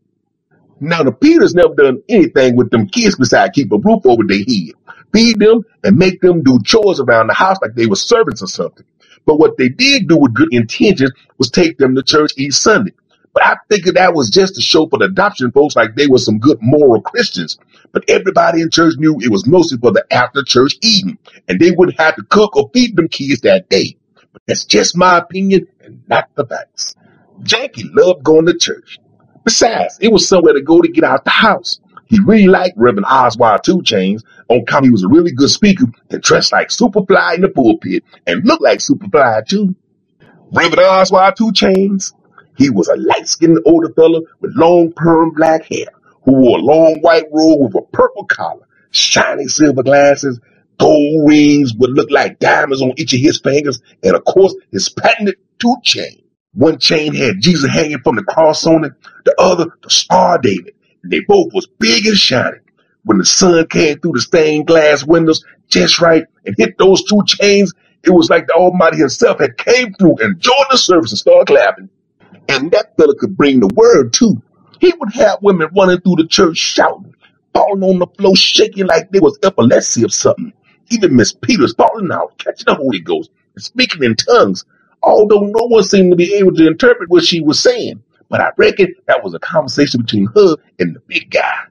Now 0.82 1.04
the 1.04 1.12
Peters 1.12 1.54
never 1.54 1.74
done 1.76 2.02
anything 2.08 2.56
with 2.56 2.70
them 2.70 2.88
kids 2.88 3.16
besides 3.16 3.52
keep 3.54 3.72
a 3.72 3.78
roof 3.78 4.06
over 4.06 4.24
their 4.24 4.38
head, 4.38 4.72
feed 5.14 5.40
them, 5.40 5.62
and 5.84 5.98
make 5.98 6.20
them 6.22 6.42
do 6.42 6.60
chores 6.64 7.00
around 7.00 7.28
the 7.28 7.34
house 7.34 7.58
like 7.62 7.76
they 7.76 7.86
were 7.86 7.96
servants 7.96 8.42
or 8.42 8.48
something. 8.48 8.86
But 9.26 9.38
what 9.38 9.58
they 9.58 9.70
did 9.70 10.08
do 10.08 10.18
with 10.18 10.34
good 10.34 10.48
intentions 10.52 11.12
was 11.38 11.50
take 11.50 11.78
them 11.78 11.94
to 11.96 12.02
church 12.04 12.32
each 12.38 12.54
Sunday. 12.54 12.92
But 13.34 13.46
I 13.46 13.56
figured 13.70 13.96
that 13.96 14.14
was 14.14 14.30
just 14.30 14.56
to 14.56 14.62
show 14.62 14.88
for 14.88 14.98
the 14.98 15.06
adoption 15.06 15.52
folks 15.52 15.76
like 15.76 15.96
they 15.96 16.08
were 16.08 16.18
some 16.18 16.40
good 16.40 16.58
moral 16.62 17.02
Christians. 17.02 17.58
But 17.92 18.04
everybody 18.08 18.62
in 18.62 18.70
church 18.70 18.94
knew 18.98 19.18
it 19.20 19.30
was 19.32 19.46
mostly 19.48 19.78
for 19.78 19.92
the 19.92 20.04
after 20.12 20.44
church 20.44 20.76
eating, 20.82 21.18
and 21.48 21.60
they 21.60 21.72
wouldn't 21.72 22.00
have 22.00 22.16
to 22.16 22.24
cook 22.24 22.56
or 22.56 22.70
feed 22.74 22.96
them 22.96 23.08
kids 23.08 23.42
that 23.42 23.70
day. 23.70 23.96
But 24.32 24.42
that's 24.48 24.66
just 24.66 24.96
my 24.96 25.18
opinion 25.18 25.68
and 25.82 26.02
not 26.08 26.30
the 26.36 26.46
facts. 26.46 26.96
Janky 27.42 27.84
loved 27.94 28.24
going 28.24 28.46
to 28.46 28.58
church. 28.58 28.98
Besides, 29.44 29.98
it 30.00 30.12
was 30.12 30.28
somewhere 30.28 30.54
to 30.54 30.62
go 30.62 30.80
to 30.80 30.88
get 30.88 31.04
out 31.04 31.24
the 31.24 31.30
house. 31.30 31.80
He 32.06 32.20
really 32.20 32.46
liked 32.46 32.76
Reverend 32.76 33.06
Oswald 33.06 33.64
Two 33.64 33.82
Chains 33.82 34.22
on 34.48 34.60
account 34.60 34.84
he 34.84 34.90
was 34.90 35.02
a 35.02 35.08
really 35.08 35.32
good 35.32 35.48
speaker 35.48 35.86
and 36.10 36.22
dressed 36.22 36.52
like 36.52 36.68
Superfly 36.68 37.36
in 37.36 37.40
the 37.40 37.48
pulpit 37.48 38.04
and 38.26 38.44
looked 38.44 38.62
like 38.62 38.80
Superfly 38.80 39.46
too. 39.46 39.74
Reverend 40.52 40.86
Oswald 40.86 41.36
Two 41.36 41.52
Chains, 41.52 42.12
he 42.56 42.70
was 42.70 42.88
a 42.88 42.96
light-skinned 42.96 43.58
older 43.64 43.92
fella 43.94 44.20
with 44.40 44.52
long 44.54 44.92
perm 44.92 45.32
black 45.34 45.64
hair 45.64 45.86
who 46.24 46.32
wore 46.32 46.58
a 46.58 46.62
long 46.62 46.98
white 47.00 47.24
robe 47.32 47.62
with 47.62 47.74
a 47.74 47.82
purple 47.96 48.24
collar, 48.26 48.66
shiny 48.90 49.46
silver 49.46 49.82
glasses, 49.82 50.38
gold 50.78 51.28
rings 51.28 51.74
would 51.74 51.90
look 51.90 52.10
like 52.10 52.38
diamonds 52.38 52.82
on 52.82 52.92
each 52.96 53.14
of 53.14 53.20
his 53.20 53.40
fingers, 53.40 53.80
and 54.02 54.14
of 54.14 54.24
course 54.24 54.54
his 54.70 54.88
patented 54.88 55.36
two 55.58 55.74
chain. 55.82 56.21
One 56.54 56.78
chain 56.78 57.14
had 57.14 57.40
Jesus 57.40 57.70
hanging 57.70 58.00
from 58.00 58.16
the 58.16 58.24
cross 58.24 58.66
on 58.66 58.84
it, 58.84 58.92
the 59.24 59.34
other 59.40 59.66
the 59.82 59.90
Star 59.90 60.38
David. 60.38 60.74
And 61.02 61.12
they 61.12 61.20
both 61.20 61.52
was 61.54 61.66
big 61.66 62.06
and 62.06 62.16
shiny. 62.16 62.58
When 63.04 63.18
the 63.18 63.24
sun 63.24 63.66
came 63.68 63.98
through 64.00 64.12
the 64.14 64.20
stained 64.20 64.66
glass 64.66 65.04
windows 65.04 65.44
just 65.68 66.00
right 66.00 66.24
and 66.46 66.54
hit 66.58 66.78
those 66.78 67.04
two 67.04 67.22
chains, 67.26 67.72
it 68.04 68.10
was 68.10 68.30
like 68.30 68.46
the 68.48 68.54
Almighty 68.54 68.98
himself 68.98 69.40
had 69.40 69.56
came 69.58 69.94
through 69.94 70.18
and 70.20 70.40
joined 70.40 70.66
the 70.70 70.78
service 70.78 71.12
and 71.12 71.18
started 71.18 71.46
clapping. 71.48 71.88
And 72.48 72.70
that 72.72 72.96
fella 72.96 73.16
could 73.16 73.36
bring 73.36 73.60
the 73.60 73.68
word 73.74 74.12
too. 74.12 74.42
He 74.80 74.92
would 75.00 75.14
have 75.14 75.38
women 75.42 75.68
running 75.76 76.00
through 76.00 76.16
the 76.18 76.28
church 76.28 76.58
shouting, 76.58 77.14
falling 77.54 77.82
on 77.82 77.98
the 78.00 78.06
floor, 78.18 78.36
shaking 78.36 78.86
like 78.86 79.10
they 79.10 79.20
was 79.20 79.38
epilepsy 79.42 80.04
or 80.04 80.10
something. 80.10 80.52
Even 80.90 81.16
Miss 81.16 81.32
Peters 81.32 81.74
falling 81.74 82.12
out, 82.12 82.38
catching 82.38 82.66
the 82.66 82.74
Holy 82.74 83.00
Ghost, 83.00 83.30
and 83.54 83.64
speaking 83.64 84.04
in 84.04 84.16
tongues 84.16 84.64
although 85.02 85.40
no 85.40 85.66
one 85.66 85.82
seemed 85.82 86.12
to 86.12 86.16
be 86.16 86.34
able 86.34 86.54
to 86.54 86.66
interpret 86.66 87.10
what 87.10 87.24
she 87.24 87.40
was 87.40 87.60
saying. 87.60 88.02
But 88.28 88.40
I 88.40 88.50
reckon 88.56 88.94
that 89.06 89.22
was 89.22 89.34
a 89.34 89.38
conversation 89.38 90.00
between 90.02 90.26
her 90.34 90.56
and 90.78 90.96
the 90.96 91.00
big 91.00 91.30
guy. 91.30 91.64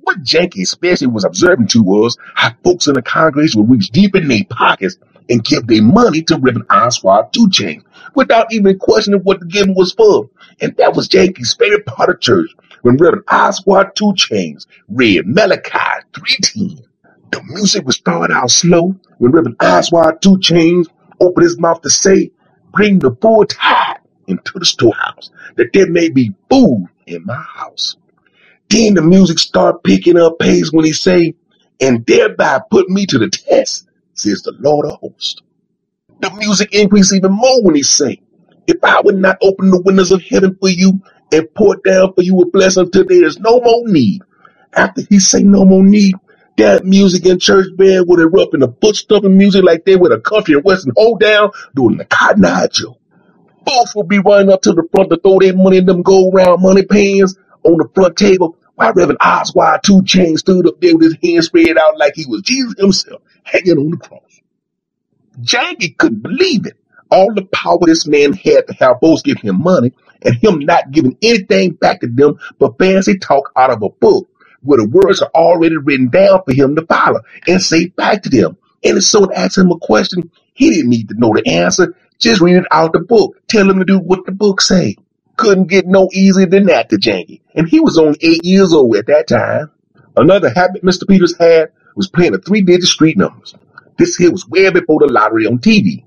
What 0.00 0.24
Janky 0.24 0.62
especially 0.62 1.06
was 1.06 1.24
observing 1.24 1.68
to 1.68 1.82
was 1.82 2.16
how 2.34 2.52
folks 2.64 2.88
in 2.88 2.94
the 2.94 3.02
congregation 3.02 3.60
would 3.60 3.70
reach 3.70 3.90
deep 3.90 4.16
in 4.16 4.26
their 4.26 4.44
pockets 4.50 4.96
and 5.30 5.44
give 5.44 5.66
their 5.66 5.82
money 5.82 6.22
to 6.22 6.34
Reverend 6.34 6.66
Oswald 6.70 7.32
Two 7.32 7.48
Chains 7.50 7.84
without 8.14 8.52
even 8.52 8.78
questioning 8.78 9.20
what 9.20 9.38
the 9.38 9.46
giving 9.46 9.76
was 9.76 9.92
for. 9.92 10.28
And 10.60 10.76
that 10.76 10.96
was 10.96 11.08
Janky's 11.08 11.54
favorite 11.54 11.86
part 11.86 12.10
of 12.10 12.20
church 12.20 12.50
when 12.82 12.96
Reverend 12.96 13.24
Oswald 13.30 13.94
Two 13.94 14.12
Chains 14.16 14.66
read 14.88 15.26
Malachi 15.26 16.04
3.10. 16.12 16.84
The 17.30 17.42
music 17.44 17.86
would 17.86 17.94
start 17.94 18.32
out 18.32 18.50
slow 18.50 18.96
when 19.18 19.30
Reverend 19.30 19.56
Oswald 19.60 20.20
Two 20.20 20.40
Chains 20.40 20.88
opened 21.20 21.44
his 21.44 21.58
mouth 21.60 21.80
to 21.82 21.90
say, 21.90 22.32
bring 22.72 22.98
the 22.98 23.16
full 23.20 23.46
tithe 23.46 23.98
into 24.26 24.58
the 24.58 24.64
storehouse, 24.64 25.30
that 25.56 25.72
there 25.72 25.90
may 25.90 26.10
be 26.10 26.34
food 26.50 26.88
in 27.06 27.24
my 27.24 27.34
house. 27.34 27.96
Then 28.70 28.94
the 28.94 29.02
music 29.02 29.38
start 29.38 29.84
picking 29.84 30.18
up 30.18 30.38
pace 30.38 30.72
when 30.72 30.84
he 30.84 30.92
say, 30.92 31.34
and 31.80 32.06
thereby 32.06 32.60
put 32.70 32.88
me 32.88 33.06
to 33.06 33.18
the 33.18 33.28
test, 33.28 33.88
says 34.14 34.42
the 34.42 34.54
Lord 34.60 34.86
of 34.86 34.98
hosts. 35.00 35.42
The 36.20 36.30
music 36.32 36.74
increase 36.74 37.12
even 37.12 37.32
more 37.32 37.62
when 37.62 37.74
he 37.74 37.82
say, 37.82 38.22
if 38.66 38.82
I 38.84 39.00
would 39.02 39.16
not 39.16 39.38
open 39.42 39.70
the 39.70 39.80
windows 39.82 40.12
of 40.12 40.22
heaven 40.22 40.56
for 40.60 40.68
you 40.68 41.00
and 41.32 41.54
pour 41.54 41.76
down 41.76 42.14
for 42.14 42.22
you 42.22 42.40
a 42.40 42.46
blessing 42.50 42.84
until 42.84 43.04
there 43.04 43.24
is 43.24 43.40
no 43.40 43.60
more 43.60 43.88
need. 43.88 44.22
After 44.72 45.02
he 45.08 45.18
say 45.18 45.42
no 45.42 45.64
more 45.64 45.84
need, 45.84 46.14
that 46.58 46.84
music 46.84 47.26
in 47.26 47.38
church 47.38 47.68
band 47.76 48.06
would 48.08 48.20
erupt 48.20 48.54
in 48.54 48.60
the 48.60 48.74
foot 48.80 48.96
stuffing 48.96 49.38
music 49.38 49.64
like 49.64 49.84
they 49.84 49.96
would 49.96 50.12
a 50.12 50.20
country 50.20 50.54
and 50.54 50.64
western 50.64 50.92
hold 50.96 51.20
down 51.20 51.50
doing 51.74 51.96
the 51.96 52.04
cotton 52.04 52.44
eye 52.44 52.68
joe. 52.70 52.98
Folks 53.66 53.94
would 53.96 54.08
be 54.08 54.18
running 54.18 54.52
up 54.52 54.62
to 54.62 54.72
the 54.72 54.88
front 54.94 55.10
to 55.10 55.18
throw 55.18 55.38
their 55.38 55.56
money 55.56 55.78
in 55.78 55.86
them 55.86 56.02
gold 56.02 56.34
round 56.34 56.62
money 56.62 56.84
pans 56.84 57.36
on 57.64 57.78
the 57.78 57.88
front 57.94 58.16
table 58.16 58.58
while 58.74 58.92
Reverend 58.94 59.18
Oswald 59.24 59.80
Two 59.84 60.02
Chains 60.04 60.40
stood 60.40 60.66
up 60.68 60.80
there 60.80 60.96
with 60.96 61.12
his 61.12 61.18
hands 61.22 61.46
spread 61.46 61.78
out 61.78 61.98
like 61.98 62.14
he 62.16 62.26
was 62.26 62.42
Jesus 62.42 62.74
himself 62.78 63.22
hanging 63.44 63.78
on 63.78 63.90
the 63.90 63.96
cross. 63.98 64.40
Janky 65.40 65.96
couldn't 65.96 66.22
believe 66.22 66.66
it. 66.66 66.76
All 67.10 67.34
the 67.34 67.44
power 67.46 67.78
this 67.86 68.06
man 68.06 68.32
had 68.32 68.66
to 68.68 68.74
have 68.74 68.98
folks 69.00 69.22
give 69.22 69.38
him 69.40 69.62
money 69.62 69.92
and 70.22 70.34
him 70.36 70.60
not 70.60 70.90
giving 70.90 71.16
anything 71.22 71.72
back 71.72 72.00
to 72.00 72.06
them 72.08 72.38
but 72.58 72.78
fancy 72.78 73.18
talk 73.18 73.52
out 73.56 73.70
of 73.70 73.82
a 73.82 73.90
book 73.90 74.28
where 74.62 74.78
the 74.78 74.88
words 74.88 75.22
are 75.22 75.30
already 75.34 75.76
written 75.76 76.08
down 76.10 76.42
for 76.44 76.54
him 76.54 76.76
to 76.76 76.86
follow 76.86 77.20
and 77.48 77.62
say 77.62 77.88
back 77.88 78.22
to 78.24 78.30
them. 78.30 78.56
And 78.84 78.98
if 78.98 79.04
someone 79.04 79.34
asked 79.34 79.58
him 79.58 79.72
a 79.72 79.78
question, 79.78 80.30
he 80.54 80.70
didn't 80.70 80.90
need 80.90 81.08
to 81.10 81.16
know 81.18 81.32
the 81.34 81.48
answer. 81.50 81.96
Just 82.18 82.40
read 82.40 82.56
it 82.56 82.66
out 82.70 82.92
the 82.92 83.00
book. 83.00 83.36
Tell 83.48 83.68
him 83.70 83.78
to 83.78 83.84
do 83.84 83.98
what 83.98 84.26
the 84.26 84.32
book 84.32 84.60
say. 84.60 84.96
Couldn't 85.36 85.68
get 85.68 85.86
no 85.86 86.08
easier 86.12 86.46
than 86.46 86.66
that 86.66 86.90
to 86.90 86.96
Janky. 86.96 87.40
And 87.54 87.68
he 87.68 87.80
was 87.80 87.98
only 87.98 88.18
eight 88.22 88.44
years 88.44 88.72
old 88.74 88.96
at 88.96 89.06
that 89.08 89.28
time. 89.28 89.70
Another 90.16 90.50
habit 90.50 90.84
Mr. 90.84 91.08
Peters 91.08 91.36
had 91.38 91.72
was 91.96 92.08
playing 92.08 92.32
the 92.32 92.38
three-digit 92.38 92.84
street 92.88 93.18
numbers. 93.18 93.54
This 93.98 94.16
here 94.16 94.32
was 94.32 94.48
way 94.48 94.70
before 94.70 95.00
the 95.00 95.12
lottery 95.12 95.46
on 95.46 95.58
TV. 95.58 96.04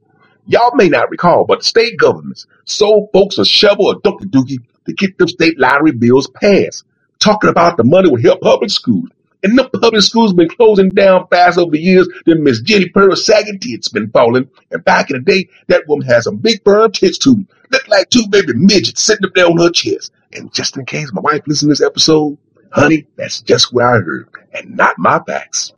Y'all 0.47 0.75
may 0.75 0.89
not 0.89 1.09
recall, 1.12 1.45
but 1.45 1.63
state 1.63 1.97
governments 1.97 2.47
sold 2.65 3.09
folks 3.13 3.38
a 3.39 3.45
shovel 3.45 3.88
or 3.88 3.95
dookie 4.01 4.25
dookie 4.29 4.59
to 4.85 4.93
get 4.93 5.17
them 5.17 5.27
state 5.27 5.59
lottery 5.59 5.91
bills 5.91 6.27
passed 6.29 6.85
talking 7.25 7.50
about 7.50 7.75
the 7.75 7.84
money 7.84 8.10
would 8.10 8.24
help 8.24 8.39
public 8.41 8.70
schools. 8.70 9.10
And 9.41 9.58
the 9.58 9.67
public 9.70 10.01
schools 10.03 10.34
been 10.34 10.50
closing 10.50 10.89
down 10.89 11.27
fast 11.27 11.58
over 11.58 11.72
the 11.72 11.79
years. 11.79 12.08
Then 12.25 12.44
Miss 12.44 12.62
Jenny 12.62 12.89
Pearl's 12.89 13.25
sagging 13.25 13.60
tits 13.60 13.89
been 13.89 14.10
falling. 14.12 14.50
And 14.72 14.86
back 14.86 15.10
in 15.10 15.17
the 15.17 15.24
day, 15.24 15.50
that 15.67 15.88
woman 15.88 16.08
had 16.08 16.24
some 16.24 16.38
big 16.38 16.63
firm 16.63 16.91
tits 16.91 17.17
too. 17.17 17.46
Looked 17.72 17.89
like 17.89 18.10
two 18.10 18.27
baby 18.29 18.53
midgets 18.55 19.01
sitting 19.01 19.25
up 19.25 19.34
there 19.34 19.48
on 19.48 19.58
her 19.58 19.72
chest. 19.72 20.12
And 20.34 20.53
just 20.53 20.77
in 20.77 20.86
case 20.86 21.12
my 21.13 21.22
wife 21.22 21.41
listens 21.48 21.77
to 21.77 21.84
this 21.84 21.88
episode, 21.88 22.38
honey, 22.72 23.08
that's 23.15 23.41
just 23.41 23.74
what 23.74 23.86
I 23.86 23.98
heard 23.98 24.29
and 24.53 24.75
not 24.75 24.98
my 24.98 25.20
facts. 25.27 25.74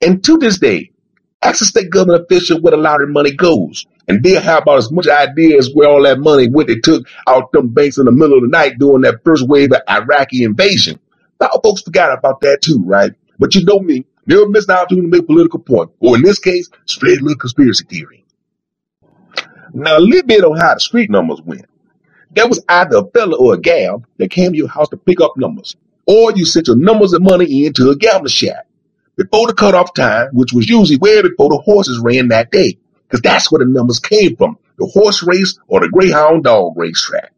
And 0.00 0.22
to 0.24 0.38
this 0.38 0.58
day, 0.58 0.90
ask 1.42 1.62
a 1.62 1.64
state 1.64 1.90
government 1.90 2.24
official 2.24 2.60
where 2.60 2.72
the 2.72 2.76
lottery 2.76 3.08
money 3.08 3.32
goes. 3.32 3.86
And 4.06 4.22
they'll 4.22 4.40
have 4.40 4.62
about 4.62 4.78
as 4.78 4.92
much 4.92 5.08
idea 5.08 5.56
as 5.56 5.72
where 5.72 5.88
all 5.88 6.02
that 6.02 6.18
money 6.18 6.48
went 6.48 6.68
they 6.68 6.76
took 6.76 7.06
out 7.26 7.52
them 7.52 7.68
banks 7.68 7.98
in 7.98 8.04
the 8.04 8.12
middle 8.12 8.36
of 8.36 8.42
the 8.42 8.48
night 8.48 8.78
during 8.78 9.02
that 9.02 9.24
first 9.24 9.48
wave 9.48 9.72
of 9.72 9.80
Iraqi 9.88 10.44
invasion. 10.44 10.98
Now, 11.40 11.48
folks 11.62 11.82
forgot 11.82 12.16
about 12.16 12.40
that 12.42 12.62
too, 12.62 12.82
right? 12.84 13.12
But 13.38 13.54
you 13.54 13.64
know 13.64 13.78
me, 13.78 14.04
never 14.26 14.48
miss 14.48 14.68
an 14.68 14.76
opportunity 14.76 15.06
to 15.06 15.10
make 15.10 15.22
a 15.22 15.26
political 15.26 15.58
point, 15.58 15.90
or 16.00 16.16
in 16.16 16.22
this 16.22 16.38
case, 16.38 16.68
a 16.70 17.04
little 17.04 17.34
conspiracy 17.36 17.84
theory. 17.84 18.24
Now, 19.72 19.98
a 19.98 20.00
little 20.00 20.26
bit 20.26 20.44
on 20.44 20.56
how 20.56 20.74
the 20.74 20.80
street 20.80 21.10
numbers 21.10 21.42
went. 21.42 21.66
There 22.30 22.46
was 22.46 22.64
either 22.68 22.98
a 22.98 23.06
fella 23.06 23.36
or 23.36 23.54
a 23.54 23.58
gal 23.58 24.04
that 24.18 24.30
came 24.30 24.52
to 24.52 24.58
your 24.58 24.68
house 24.68 24.88
to 24.90 24.96
pick 24.96 25.20
up 25.20 25.36
numbers, 25.36 25.76
or 26.06 26.32
you 26.32 26.44
sent 26.44 26.68
your 26.68 26.76
numbers 26.76 27.12
and 27.12 27.24
money 27.24 27.66
into 27.66 27.90
a 27.90 27.96
gambling 27.96 28.28
shack 28.28 28.66
before 29.16 29.46
the 29.46 29.54
cutoff 29.54 29.94
time, 29.94 30.28
which 30.32 30.52
was 30.52 30.68
usually 30.68 30.98
way 30.98 31.22
before 31.22 31.50
the 31.50 31.58
horses 31.58 31.98
ran 32.00 32.28
that 32.28 32.50
day, 32.50 32.76
because 33.14 33.22
that's 33.22 33.52
where 33.52 33.60
the 33.60 33.70
numbers 33.70 34.00
came 34.00 34.36
from, 34.36 34.58
the 34.78 34.86
horse 34.86 35.22
race 35.22 35.58
or 35.68 35.80
the 35.80 35.88
greyhound 35.88 36.44
dog 36.44 36.74
racetrack. 36.76 37.32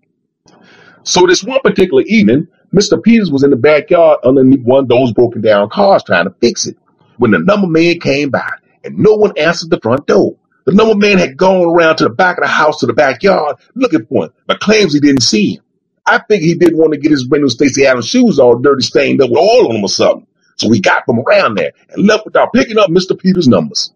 So 1.04 1.26
this 1.26 1.45
one 1.45 1.61
particular 1.61 2.02
evening, 2.06 2.49
Mr. 2.75 3.02
Peters 3.02 3.30
was 3.30 3.45
in 3.45 3.50
the 3.50 3.56
backyard 3.56 4.21
underneath 4.25 4.62
one 4.64 4.85
of 4.85 4.88
those 4.88 5.12
broken 5.12 5.42
down 5.42 5.71
cars 5.71 6.02
trying 6.04 6.26
to 6.26 6.35
fix 6.40 6.66
it 6.66 6.78
when 7.18 7.33
the 7.33 7.38
number 7.38 7.68
man 7.68 8.00
came 8.00 8.30
by 8.30 8.50
and 8.85 8.99
no 8.99 9.14
one 9.14 9.37
answered 9.38 9.71
the 9.71 9.80
front 9.80 10.06
door. 10.06 10.37
The 10.64 10.73
number 10.73 10.95
man 10.97 11.18
had 11.18 11.37
gone 11.37 11.64
around 11.66 11.97
to 11.99 12.04
the 12.04 12.11
back 12.11 12.38
of 12.38 12.45
the 12.45 12.49
house 12.49 12.80
to 12.80 12.87
the 12.87 12.95
backyard 12.95 13.56
looking 13.75 14.06
for 14.06 14.26
him, 14.26 14.33
but 14.47 14.61
claims 14.61 14.95
he 14.95 15.00
didn't 15.00 15.23
see 15.23 15.56
him. 15.56 15.62
I 16.06 16.18
think 16.18 16.42
he 16.42 16.54
didn't 16.54 16.78
want 16.78 16.92
to 16.95 16.99
get 16.99 17.12
his 17.12 17.26
brand 17.26 17.42
new 17.45 17.50
Stacy 17.50 17.87
Adams 17.87 18.09
shoes 18.09 18.38
all 18.38 18.59
dirty, 18.59 18.83
stained 18.83 19.23
up 19.23 19.30
with 19.30 19.38
oil 19.38 19.68
on 19.68 19.75
them 19.75 19.85
or 19.85 19.88
something. 19.88 20.26
So 20.56 20.71
he 20.71 20.80
got 20.80 21.04
from 21.06 21.21
around 21.21 21.56
there 21.56 21.73
and 21.90 22.06
left 22.06 22.25
without 22.25 22.52
picking 22.54 22.78
up 22.78 22.90
Mr. 22.90 23.18
Peters' 23.18 23.49
numbers. 23.49 23.92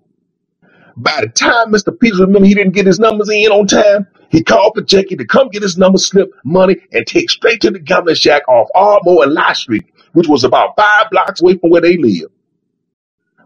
By 1.00 1.23
the 1.23 1.28
time 1.28 1.73
Mr. 1.73 1.99
Peters 1.99 2.21
remembered 2.21 2.49
he 2.49 2.54
didn't 2.54 2.75
get 2.75 2.87
his 2.87 3.00
numbers 3.00 3.30
in 3.30 3.52
on 3.52 3.69
time, 3.69 4.09
he 4.30 4.45
called 4.45 4.75
for 4.76 4.83
Janky 4.83 5.19
to 5.19 5.26
come 5.26 5.49
get 5.49 5.62
his 5.62 5.78
number 5.78 5.99
slip, 5.99 6.30
money, 6.45 6.76
and 6.92 7.07
take 7.07 7.30
straight 7.30 7.62
to 7.62 7.71
the 7.71 7.80
gambling 7.80 8.16
shack 8.16 8.49
off 8.49 8.69
Ardmore 8.75 9.25
and 9.25 9.35
Lie 9.35 9.54
Street, 9.54 9.87
which 10.12 10.28
was 10.28 10.45
about 10.45 10.76
five 10.76 11.11
blocks 11.11 11.40
away 11.42 11.59
from 11.59 11.71
where 11.71 11.83
they 11.83 11.97
lived. 11.97 12.35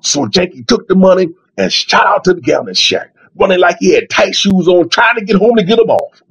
So 0.02 0.26
Janky 0.26 0.66
took 0.66 0.88
the 0.88 0.96
money 0.96 1.28
and 1.58 1.72
shot 1.72 2.06
out 2.06 2.24
to 2.24 2.34
the 2.34 2.42
gambling 2.42 2.74
shack, 2.76 3.14
running 3.36 3.60
like 3.60 3.78
he 3.80 3.94
had 3.94 4.10
tight 4.10 4.36
shoes 4.36 4.68
on, 4.68 4.88
trying 4.90 5.16
to 5.16 5.24
get 5.24 5.36
home 5.36 5.56
to 5.56 5.64
get 5.64 5.78
them 5.78 5.90
off. 5.90 6.22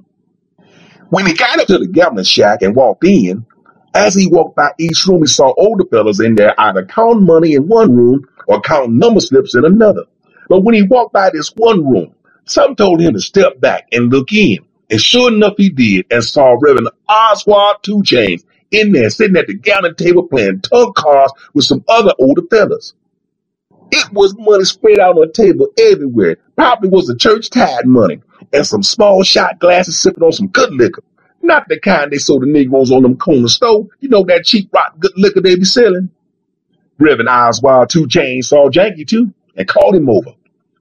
When 1.10 1.26
he 1.26 1.34
got 1.34 1.60
up 1.60 1.68
to 1.68 1.78
the 1.78 1.88
gambling 1.88 2.24
shack 2.26 2.62
and 2.62 2.76
walked 2.76 3.04
in, 3.04 3.46
as 3.94 4.14
he 4.14 4.28
walked 4.28 4.56
by 4.56 4.72
each 4.78 5.06
room, 5.06 5.22
he 5.22 5.28
saw 5.28 5.54
older 5.58 5.84
fellas 5.90 6.20
in 6.20 6.36
there 6.36 6.54
either 6.60 6.86
counting 6.86 7.26
money 7.26 7.54
in 7.54 7.68
one 7.68 7.96
room 7.96 8.26
or 8.48 8.60
counting 8.60 8.98
number 8.98 9.20
slips 9.20 9.54
in 9.56 9.64
another. 9.64 10.04
But 10.48 10.60
when 10.60 10.74
he 10.74 10.82
walked 10.82 11.12
by 11.12 11.30
this 11.30 11.52
one 11.56 11.86
room, 11.88 12.14
some 12.44 12.76
told 12.76 13.00
him 13.00 13.14
to 13.14 13.20
step 13.20 13.60
back 13.60 13.88
and 13.92 14.10
look 14.10 14.32
in. 14.32 14.58
And 14.90 15.00
sure 15.00 15.32
enough, 15.32 15.54
he 15.56 15.70
did 15.70 16.06
and 16.10 16.22
saw 16.22 16.56
Reverend 16.60 16.90
Oswald 17.08 17.76
Two 17.82 18.02
Chains 18.02 18.44
in 18.70 18.92
there 18.92 19.10
sitting 19.10 19.36
at 19.36 19.46
the 19.46 19.54
gambling 19.54 19.94
table 19.94 20.26
playing 20.26 20.60
tug 20.60 20.94
cards 20.94 21.32
with 21.54 21.64
some 21.64 21.84
other 21.88 22.12
older 22.18 22.42
fellas. 22.50 22.94
It 23.90 24.12
was 24.12 24.34
money 24.38 24.64
spread 24.64 24.98
out 24.98 25.16
on 25.16 25.26
the 25.26 25.32
table 25.32 25.68
everywhere. 25.78 26.36
Probably 26.56 26.88
was 26.88 27.06
the 27.06 27.16
church 27.16 27.50
tithe 27.50 27.84
money 27.84 28.20
and 28.52 28.66
some 28.66 28.82
small 28.82 29.22
shot 29.22 29.58
glasses 29.58 29.98
sipping 29.98 30.22
on 30.22 30.32
some 30.32 30.48
good 30.48 30.72
liquor. 30.72 31.02
Not 31.42 31.68
the 31.68 31.78
kind 31.78 32.10
they 32.10 32.18
sold 32.18 32.42
the 32.42 32.46
Negroes 32.46 32.90
on 32.90 33.02
them 33.02 33.16
corner 33.16 33.48
store. 33.48 33.86
You 34.00 34.08
know 34.08 34.24
that 34.24 34.44
cheap 34.44 34.72
rotten 34.72 35.00
good 35.00 35.12
liquor 35.16 35.40
they 35.40 35.56
be 35.56 35.64
selling. 35.64 36.10
Reverend 36.98 37.28
Oswald 37.28 37.90
Two 37.90 38.08
Chains 38.08 38.48
saw 38.48 38.68
Janky 38.68 39.06
too 39.06 39.32
and 39.56 39.68
called 39.68 39.94
him 39.94 40.08
over. 40.08 40.30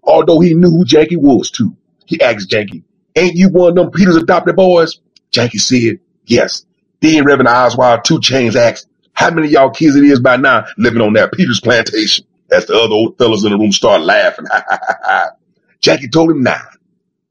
Although 0.03 0.39
he 0.39 0.53
knew 0.53 0.69
who 0.69 0.85
Janky 0.85 1.17
was 1.17 1.49
too. 1.49 1.75
He 2.05 2.21
asked 2.21 2.49
Janky, 2.49 2.83
Ain't 3.15 3.35
you 3.35 3.49
one 3.49 3.69
of 3.69 3.75
them 3.75 3.91
Peter's 3.91 4.15
adopted 4.15 4.55
boys? 4.55 4.99
Janky 5.31 5.59
said, 5.59 5.99
Yes. 6.25 6.65
Then 7.01 7.25
Reverend 7.25 7.47
Oswald 7.47 8.05
Two 8.05 8.19
Chains 8.19 8.55
asked, 8.55 8.87
How 9.13 9.31
many 9.31 9.47
of 9.47 9.53
y'all 9.53 9.69
kids 9.69 9.95
it 9.95 10.03
is 10.03 10.19
by 10.19 10.37
now 10.37 10.65
living 10.77 11.01
on 11.01 11.13
that 11.13 11.33
Peter's 11.33 11.59
plantation? 11.59 12.25
As 12.51 12.65
the 12.65 12.75
other 12.75 12.93
old 12.93 13.17
fellas 13.17 13.43
in 13.43 13.51
the 13.51 13.57
room 13.57 13.71
started 13.71 14.03
laughing. 14.03 14.45
Janky 15.81 16.11
told 16.11 16.31
him 16.31 16.43
nine. 16.43 16.59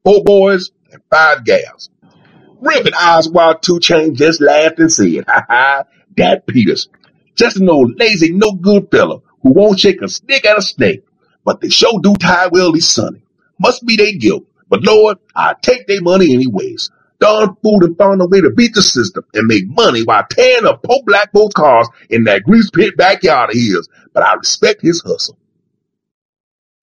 Four 0.04 0.24
boys 0.24 0.70
and 0.90 1.02
five 1.10 1.44
gals. 1.44 1.90
Reverend 2.60 2.94
Oswald 2.94 3.62
Two 3.62 3.80
Chains 3.80 4.18
just 4.18 4.40
laughed 4.40 4.78
and 4.78 4.92
said, 4.92 5.24
Ha 5.28 5.44
ha, 5.48 5.84
that 6.16 6.46
Peters. 6.46 6.88
Just 7.34 7.56
an 7.56 7.68
old 7.68 7.98
lazy, 7.98 8.32
no 8.32 8.52
good 8.52 8.90
fellow 8.90 9.22
who 9.42 9.52
won't 9.52 9.80
shake 9.80 10.02
a 10.02 10.08
stick 10.08 10.44
at 10.44 10.58
a 10.58 10.62
snake. 10.62 11.02
But 11.44 11.60
they 11.60 11.68
sure 11.68 12.00
do 12.02 12.14
tie 12.14 12.48
well 12.48 12.72
these 12.72 12.88
sonny. 12.88 13.22
Must 13.58 13.84
be 13.86 13.96
they 13.96 14.14
guilt. 14.14 14.44
But 14.68 14.82
Lord, 14.84 15.18
I 15.36 15.54
take 15.62 15.86
their 15.86 16.02
money 16.02 16.34
anyways. 16.34 16.90
Darn 17.20 17.56
fool 17.62 17.84
and 17.84 17.96
found 17.96 18.20
a 18.22 18.26
way 18.26 18.40
to 18.40 18.50
beat 18.50 18.74
the 18.74 18.82
system 18.82 19.24
and 19.34 19.46
make 19.46 19.68
money 19.68 20.02
while 20.02 20.26
tearing 20.30 20.66
up 20.66 20.82
poor 20.82 21.02
black 21.06 21.32
folks' 21.32 21.54
cars 21.54 21.88
in 22.10 22.24
that 22.24 22.42
grease 22.44 22.70
pit 22.70 22.96
backyard 22.96 23.50
of 23.50 23.56
his. 23.56 23.88
But 24.12 24.24
I 24.24 24.34
respect 24.34 24.82
his 24.82 25.02
hustle. 25.06 25.38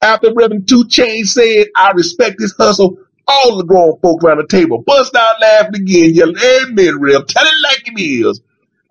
After 0.02 0.34
Reverend 0.34 0.70
Two 0.70 0.88
Chains 0.88 1.34
said, 1.34 1.68
I 1.76 1.92
respect 1.92 2.40
his 2.40 2.56
hustle, 2.58 3.00
all 3.28 3.58
the 3.58 3.66
grown 3.66 4.00
folk 4.02 4.24
around 4.24 4.38
the 4.40 4.48
table 4.48 4.82
bust 4.82 5.16
out 5.16 5.42
laughing 5.42 5.76
again, 5.76 6.16
yelling, 6.16 6.38
Amen, 6.38 7.00
Rev, 7.02 7.28
tell 7.28 7.46
it 7.46 7.54
like 7.64 7.84
it 7.88 8.02
is. 8.02 8.42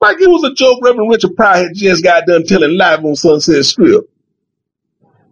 Like 0.01 0.21
it 0.21 0.29
was 0.29 0.45
a 0.45 0.55
joke 0.55 0.81
Reverend 0.83 1.11
Richard 1.11 1.35
Pryor 1.37 1.65
had 1.65 1.75
just 1.75 2.05
got 2.05 2.27
done 2.27 2.45
telling 2.45 2.77
live 2.77 3.05
on 3.05 3.17
Sunset 3.17 3.65
Strip. 3.65 4.05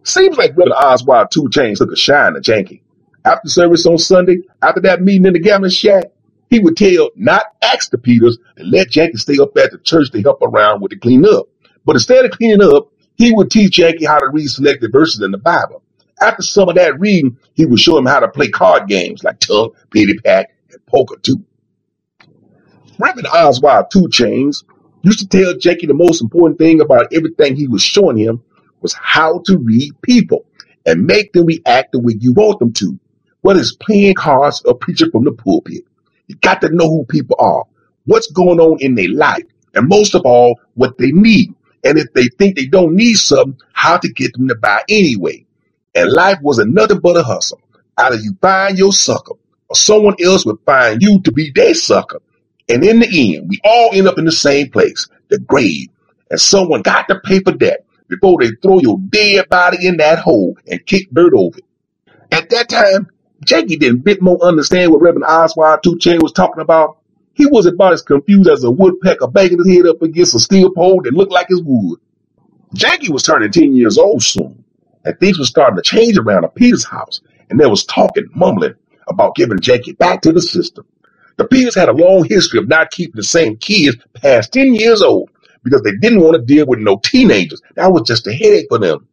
Seems 0.06 0.38
like 0.38 0.54
Brother 0.54 0.70
Oswald 0.70 1.32
Two 1.32 1.48
Chains 1.50 1.80
took 1.80 1.90
a 1.90 1.96
shine 1.96 2.34
to 2.34 2.40
Janky. 2.40 2.80
After 3.24 3.48
service 3.48 3.84
on 3.86 3.98
Sunday, 3.98 4.38
after 4.62 4.80
that 4.82 5.02
meeting 5.02 5.26
in 5.26 5.32
the 5.32 5.40
gambling 5.40 5.72
shack, 5.72 6.04
he 6.48 6.60
would 6.60 6.76
tell 6.76 7.10
not 7.16 7.42
ask 7.60 7.90
the 7.90 7.98
Peters 7.98 8.38
and 8.56 8.70
let 8.70 8.90
Janky 8.90 9.18
stay 9.18 9.36
up 9.42 9.56
at 9.56 9.72
the 9.72 9.78
church 9.78 10.12
to 10.12 10.22
help 10.22 10.42
around 10.42 10.80
with 10.80 10.90
the 10.90 10.96
clean 10.96 11.26
up. 11.26 11.48
But 11.84 11.96
instead 11.96 12.24
of 12.24 12.30
cleaning 12.30 12.62
up, 12.62 12.92
he 13.16 13.32
would 13.32 13.50
teach 13.50 13.78
Janky 13.78 14.06
how 14.06 14.20
to 14.20 14.28
read 14.28 14.46
selected 14.46 14.92
verses 14.92 15.22
in 15.22 15.32
the 15.32 15.38
Bible. 15.38 15.82
After 16.20 16.42
some 16.44 16.68
of 16.68 16.76
that 16.76 17.00
reading, 17.00 17.36
he 17.54 17.66
would 17.66 17.80
show 17.80 17.98
him 17.98 18.06
how 18.06 18.20
to 18.20 18.28
play 18.28 18.48
card 18.48 18.86
games 18.86 19.24
like 19.24 19.40
Tug, 19.40 19.74
Pitty 19.90 20.18
Pat, 20.18 20.50
and 20.70 20.86
Poker 20.86 21.16
too. 21.16 21.44
Reverend 23.00 23.26
Oswald 23.26 23.86
Two 23.90 24.08
Chains 24.08 24.62
used 25.02 25.18
to 25.18 25.26
tell 25.26 25.54
Janky 25.54 25.88
the 25.88 25.94
most 25.94 26.22
important 26.22 26.60
thing 26.60 26.80
about 26.80 27.12
everything 27.12 27.56
he 27.56 27.66
was 27.66 27.82
showing 27.82 28.16
him 28.16 28.44
was 28.80 28.94
how 28.94 29.40
to 29.46 29.58
read 29.58 29.92
people 30.02 30.44
and 30.84 31.06
make 31.06 31.32
them 31.32 31.46
react 31.46 31.92
the 31.92 31.98
way 31.98 32.14
you 32.18 32.32
want 32.32 32.58
them 32.60 32.72
to, 32.74 32.98
whether 33.40 33.60
it's 33.60 33.74
playing 33.74 34.14
cards 34.14 34.62
or 34.64 34.74
preaching 34.74 35.10
from 35.10 35.24
the 35.24 35.32
pulpit. 35.32 35.84
You 36.28 36.36
got 36.36 36.60
to 36.60 36.68
know 36.70 36.88
who 36.88 37.04
people 37.04 37.36
are, 37.38 37.64
what's 38.04 38.30
going 38.30 38.60
on 38.60 38.78
in 38.80 38.94
their 38.94 39.10
life, 39.10 39.44
and 39.74 39.88
most 39.88 40.14
of 40.14 40.22
all, 40.24 40.60
what 40.74 40.98
they 40.98 41.12
need. 41.12 41.54
And 41.84 41.98
if 41.98 42.12
they 42.14 42.28
think 42.28 42.56
they 42.56 42.66
don't 42.66 42.96
need 42.96 43.14
something, 43.14 43.60
how 43.72 43.96
to 43.98 44.12
get 44.12 44.32
them 44.32 44.48
to 44.48 44.54
buy 44.56 44.82
anyway. 44.88 45.44
And 45.94 46.12
life 46.12 46.38
was 46.42 46.58
another 46.58 46.98
but 46.98 47.16
a 47.16 47.22
hustle. 47.22 47.60
Either 47.96 48.16
you 48.16 48.36
find 48.40 48.76
your 48.76 48.92
sucker, 48.92 49.34
or 49.68 49.76
someone 49.76 50.14
else 50.22 50.44
would 50.46 50.58
find 50.66 51.02
you 51.02 51.20
to 51.22 51.32
be 51.32 51.50
their 51.54 51.74
sucker. 51.74 52.20
And 52.68 52.84
in 52.84 53.00
the 53.00 53.36
end, 53.36 53.48
we 53.48 53.60
all 53.64 53.90
end 53.92 54.08
up 54.08 54.18
in 54.18 54.24
the 54.24 54.32
same 54.32 54.70
place, 54.70 55.08
the 55.28 55.38
grave. 55.38 55.88
And 56.30 56.40
someone 56.40 56.82
got 56.82 57.08
to 57.08 57.20
pay 57.20 57.40
for 57.40 57.52
that 57.52 57.85
before 58.08 58.38
they 58.40 58.50
throw 58.62 58.80
your 58.80 58.98
dead 59.08 59.48
body 59.48 59.86
in 59.86 59.96
that 59.98 60.18
hole 60.18 60.56
and 60.66 60.84
kick 60.86 61.08
dirt 61.12 61.32
over 61.34 61.58
it. 61.58 61.64
At 62.32 62.50
that 62.50 62.68
time, 62.68 63.08
Janky 63.44 63.78
didn't 63.78 64.04
bit 64.04 64.22
more 64.22 64.42
understand 64.42 64.92
what 64.92 65.02
Reverend 65.02 65.24
Oswald 65.24 65.82
Two 65.82 65.98
Chain 65.98 66.20
was 66.20 66.32
talking 66.32 66.62
about. 66.62 66.98
He 67.34 67.46
was 67.46 67.66
about 67.66 67.92
as 67.92 68.02
confused 68.02 68.48
as 68.48 68.64
a 68.64 68.70
woodpecker 68.70 69.28
banging 69.28 69.58
his 69.58 69.76
head 69.76 69.86
up 69.86 70.02
against 70.02 70.34
a 70.34 70.40
steel 70.40 70.70
pole 70.72 71.02
that 71.02 71.12
looked 71.12 71.32
like 71.32 71.48
his 71.48 71.62
wood. 71.62 72.00
Janky 72.74 73.10
was 73.10 73.22
turning 73.22 73.52
10 73.52 73.76
years 73.76 73.98
old 73.98 74.22
soon, 74.22 74.64
and 75.04 75.18
things 75.20 75.38
were 75.38 75.44
starting 75.44 75.76
to 75.76 75.82
change 75.82 76.16
around 76.18 76.44
at 76.44 76.54
Peter's 76.54 76.84
house, 76.84 77.20
and 77.50 77.60
there 77.60 77.68
was 77.68 77.84
talking, 77.84 78.26
mumbling 78.34 78.74
about 79.06 79.34
giving 79.36 79.58
Janky 79.58 79.96
back 79.98 80.22
to 80.22 80.32
the 80.32 80.42
system. 80.42 80.86
The 81.36 81.46
Peters 81.46 81.74
had 81.74 81.90
a 81.90 81.92
long 81.92 82.24
history 82.24 82.58
of 82.58 82.68
not 82.68 82.90
keeping 82.90 83.16
the 83.16 83.22
same 83.22 83.56
kids 83.56 83.96
past 84.14 84.52
10 84.54 84.74
years 84.74 85.02
old 85.02 85.30
because 85.66 85.82
they 85.82 85.96
didn't 85.96 86.20
want 86.20 86.36
to 86.36 86.42
deal 86.42 86.64
with 86.64 86.78
no 86.78 86.98
teenagers. 86.98 87.60
That 87.74 87.92
was 87.92 88.02
just 88.06 88.28
a 88.28 88.32
headache 88.32 88.66
for 88.68 88.78
them. 88.78 89.08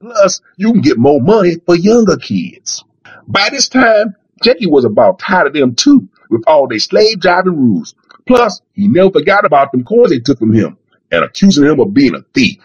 Plus, 0.00 0.42
you 0.58 0.70
can 0.70 0.82
get 0.82 0.98
more 0.98 1.18
money 1.18 1.56
for 1.64 1.74
younger 1.74 2.18
kids. 2.18 2.84
By 3.26 3.48
this 3.50 3.70
time, 3.70 4.14
Janky 4.44 4.70
was 4.70 4.84
about 4.84 5.18
tired 5.18 5.46
of 5.46 5.54
them 5.54 5.74
too, 5.74 6.06
with 6.28 6.44
all 6.46 6.68
their 6.68 6.78
slave 6.78 7.20
driving 7.20 7.56
rules. 7.56 7.94
Plus, 8.26 8.60
he 8.74 8.86
never 8.86 9.10
forgot 9.10 9.46
about 9.46 9.72
them 9.72 9.82
coins 9.82 10.10
they 10.10 10.20
took 10.20 10.38
from 10.38 10.52
him 10.52 10.76
and 11.10 11.24
accusing 11.24 11.64
him 11.64 11.80
of 11.80 11.94
being 11.94 12.14
a 12.14 12.22
thief. 12.34 12.58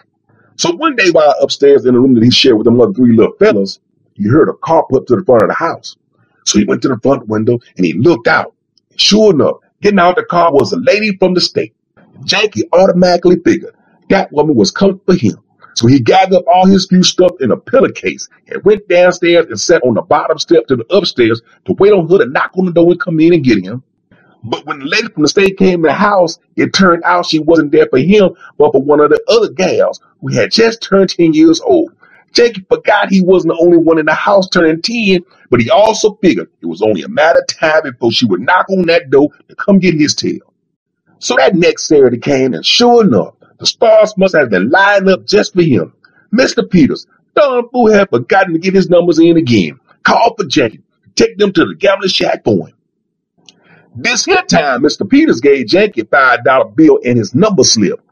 So 0.56 0.72
one 0.76 0.96
day 0.96 1.10
while 1.10 1.34
upstairs 1.40 1.86
in 1.86 1.94
the 1.94 2.00
room 2.00 2.14
that 2.14 2.22
he 2.22 2.30
shared 2.30 2.58
with 2.58 2.66
them 2.66 2.78
other 2.78 2.92
three 2.92 3.16
little 3.16 3.34
fellas, 3.38 3.80
he 4.12 4.28
heard 4.28 4.50
a 4.50 4.54
car 4.54 4.84
put 4.90 5.06
to 5.06 5.16
the 5.16 5.24
front 5.24 5.44
of 5.44 5.48
the 5.48 5.54
house. 5.54 5.96
So 6.44 6.58
he 6.58 6.66
went 6.66 6.82
to 6.82 6.88
the 6.88 7.00
front 7.02 7.26
window 7.26 7.58
and 7.78 7.86
he 7.86 7.94
looked 7.94 8.28
out. 8.28 8.54
Sure 8.96 9.32
enough, 9.32 9.56
getting 9.80 9.98
out 9.98 10.16
the 10.16 10.24
car 10.24 10.52
was 10.52 10.72
a 10.72 10.76
lady 10.76 11.16
from 11.16 11.32
the 11.32 11.40
state. 11.40 11.74
Janky 12.22 12.62
automatically 12.72 13.36
figured 13.44 13.74
that 14.08 14.32
woman 14.32 14.56
was 14.56 14.70
coming 14.70 15.00
for 15.06 15.14
him. 15.14 15.38
So 15.74 15.88
he 15.88 16.00
gathered 16.00 16.36
up 16.36 16.44
all 16.46 16.66
his 16.66 16.86
few 16.86 17.02
stuff 17.02 17.32
in 17.40 17.50
a 17.50 17.56
pillowcase 17.56 18.28
and 18.46 18.62
went 18.64 18.88
downstairs 18.88 19.46
and 19.46 19.60
sat 19.60 19.82
on 19.82 19.94
the 19.94 20.02
bottom 20.02 20.38
step 20.38 20.66
to 20.68 20.76
the 20.76 20.86
upstairs 20.94 21.42
to 21.64 21.72
wait 21.74 21.92
on 21.92 22.08
her 22.08 22.18
to 22.18 22.26
knock 22.26 22.52
on 22.56 22.66
the 22.66 22.72
door 22.72 22.92
and 22.92 23.00
come 23.00 23.18
in 23.20 23.34
and 23.34 23.44
get 23.44 23.64
him. 23.64 23.82
But 24.44 24.66
when 24.66 24.80
the 24.80 24.84
lady 24.84 25.08
from 25.08 25.22
the 25.22 25.28
state 25.28 25.56
came 25.56 25.82
to 25.82 25.88
the 25.88 25.94
house, 25.94 26.38
it 26.54 26.72
turned 26.74 27.02
out 27.04 27.26
she 27.26 27.40
wasn't 27.40 27.72
there 27.72 27.88
for 27.90 27.98
him, 27.98 28.30
but 28.58 28.72
for 28.72 28.82
one 28.82 29.00
of 29.00 29.10
the 29.10 29.20
other 29.28 29.50
gals 29.50 30.00
who 30.20 30.28
had 30.28 30.52
just 30.52 30.82
turned 30.82 31.10
10 31.10 31.32
years 31.32 31.60
old. 31.60 31.92
Janky 32.32 32.66
forgot 32.68 33.10
he 33.10 33.22
wasn't 33.22 33.54
the 33.54 33.62
only 33.62 33.78
one 33.78 33.98
in 33.98 34.06
the 34.06 34.14
house 34.14 34.48
turning 34.48 34.82
10, 34.82 35.20
but 35.50 35.60
he 35.60 35.70
also 35.70 36.14
figured 36.22 36.48
it 36.60 36.66
was 36.66 36.82
only 36.82 37.02
a 37.02 37.08
matter 37.08 37.40
of 37.40 37.46
time 37.46 37.82
before 37.84 38.12
she 38.12 38.26
would 38.26 38.40
knock 38.40 38.68
on 38.70 38.86
that 38.86 39.10
door 39.10 39.30
to 39.48 39.56
come 39.56 39.78
get 39.78 39.94
his 39.94 40.14
tail. 40.14 40.40
So 41.24 41.36
that 41.36 41.54
next 41.54 41.84
Saturday 41.84 42.18
came, 42.18 42.52
and 42.52 42.66
sure 42.66 43.02
enough, 43.02 43.32
the 43.58 43.64
stars 43.64 44.12
must 44.18 44.36
have 44.36 44.50
been 44.50 44.68
lined 44.68 45.08
up 45.08 45.26
just 45.26 45.54
for 45.54 45.62
him. 45.62 45.94
Mr. 46.30 46.68
Peters, 46.68 47.06
Don 47.34 47.66
Boo 47.72 47.86
had 47.86 48.10
forgotten 48.10 48.52
to 48.52 48.58
get 48.58 48.74
his 48.74 48.90
numbers 48.90 49.18
in 49.18 49.38
again. 49.38 49.80
Called 50.02 50.34
for 50.36 50.44
Janky, 50.44 50.82
take 51.14 51.38
them 51.38 51.50
to 51.54 51.64
the 51.64 51.76
gambling 51.76 52.10
shack 52.10 52.44
for 52.44 52.68
him. 52.68 52.76
This 53.96 54.26
here 54.26 54.42
time, 54.46 54.82
Mr. 54.82 55.08
Peters 55.08 55.40
gave 55.40 55.64
Janky 55.64 56.02
a 56.02 56.04
five 56.04 56.44
dollar 56.44 56.66
bill 56.66 57.00
and 57.02 57.16
his 57.16 57.34
number 57.34 57.64
slip. 57.64 58.02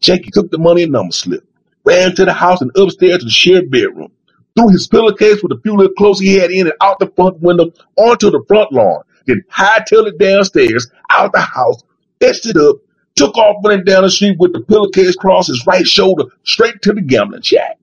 Janky 0.00 0.30
took 0.30 0.52
the 0.52 0.58
money 0.58 0.84
and 0.84 0.92
number 0.92 1.10
slip, 1.10 1.44
ran 1.84 2.14
to 2.14 2.24
the 2.24 2.32
house 2.32 2.60
and 2.60 2.70
upstairs 2.76 3.18
to 3.18 3.24
the 3.24 3.30
shared 3.32 3.72
bedroom, 3.72 4.12
threw 4.56 4.68
his 4.68 4.86
pillowcase 4.86 5.42
with 5.42 5.50
a 5.50 5.60
few 5.62 5.74
little 5.74 5.94
clothes 5.94 6.20
he 6.20 6.36
had 6.36 6.52
in 6.52 6.68
and 6.68 6.76
out 6.80 7.00
the 7.00 7.10
front 7.16 7.40
window 7.40 7.72
onto 7.96 8.30
the 8.30 8.44
front 8.46 8.70
lawn, 8.70 9.02
then 9.26 9.42
hightailed 9.50 10.06
it 10.06 10.18
downstairs, 10.18 10.88
out 11.10 11.32
the 11.32 11.40
house, 11.40 11.82
fetched 12.22 12.46
it 12.46 12.58
up, 12.58 12.78
took 13.16 13.36
off 13.38 13.64
running 13.64 13.84
down 13.84 14.04
the 14.04 14.10
street 14.10 14.38
with 14.40 14.54
the 14.54 14.62
pillowcase 14.62 15.16
across 15.16 15.48
his 15.48 15.66
right 15.66 15.86
shoulder, 15.88 16.26
straight 16.44 16.82
to 16.84 16.94
the 16.94 17.02
gambling 17.02 17.42
shack. 17.42 17.78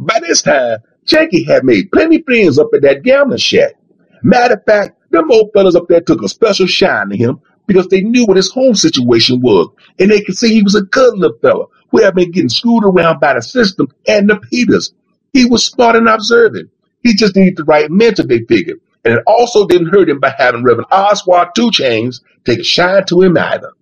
By 0.00 0.20
this 0.20 0.42
time, 0.42 0.80
Janky 1.06 1.46
had 1.46 1.64
made 1.64 1.92
plenty 1.92 2.22
friends 2.22 2.58
up 2.58 2.68
at 2.74 2.82
that 2.82 3.02
gambling 3.04 3.38
shack. 3.38 3.74
Matter 4.22 4.54
of 4.54 4.64
fact, 4.66 4.98
them 5.10 5.30
old 5.32 5.50
fellas 5.54 5.76
up 5.76 5.88
there 5.88 6.02
took 6.02 6.22
a 6.22 6.28
special 6.28 6.66
shine 6.66 7.10
to 7.10 7.18
him 7.18 7.40
because 7.66 7.88
they 7.88 8.02
knew 8.02 8.26
what 8.26 8.38
his 8.38 8.50
home 8.52 8.74
situation 8.76 9.40
was, 9.42 9.68
and 9.98 10.10
they 10.10 10.22
could 10.22 10.36
see 10.38 10.54
he 10.54 10.62
was 10.64 10.76
a 10.76 10.82
good 10.82 11.18
little 11.18 11.38
fella 11.42 11.66
who 11.90 12.02
had 12.02 12.14
been 12.14 12.32
getting 12.32 12.50
screwed 12.50 12.84
around 12.84 13.20
by 13.20 13.34
the 13.34 13.42
system 13.42 13.88
and 14.08 14.30
the 14.30 14.36
Peters. 14.50 14.94
He 15.34 15.46
was 15.46 15.64
smart 15.64 15.96
and 15.96 16.08
observant. 16.08 16.70
He 17.02 17.14
just 17.14 17.36
needed 17.36 17.56
the 17.58 17.64
right 17.64 17.90
mentor, 17.90 18.24
they 18.24 18.40
figured. 18.40 18.80
And 19.04 19.14
it 19.14 19.22
also 19.26 19.66
didn't 19.66 19.88
hurt 19.88 20.08
him 20.08 20.20
by 20.20 20.34
having 20.36 20.62
Reverend 20.62 20.88
Oswald 20.92 21.48
Two 21.54 21.70
Chains 21.70 22.22
take 22.44 22.60
a 22.60 22.64
shine 22.64 23.04
to 23.06 23.20
him 23.20 23.36
either. 23.36 23.72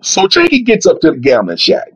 So 0.00 0.26
Janky 0.26 0.64
gets 0.64 0.86
up 0.86 1.00
to 1.00 1.12
the 1.12 1.18
gambling 1.18 1.56
shack. 1.58 1.92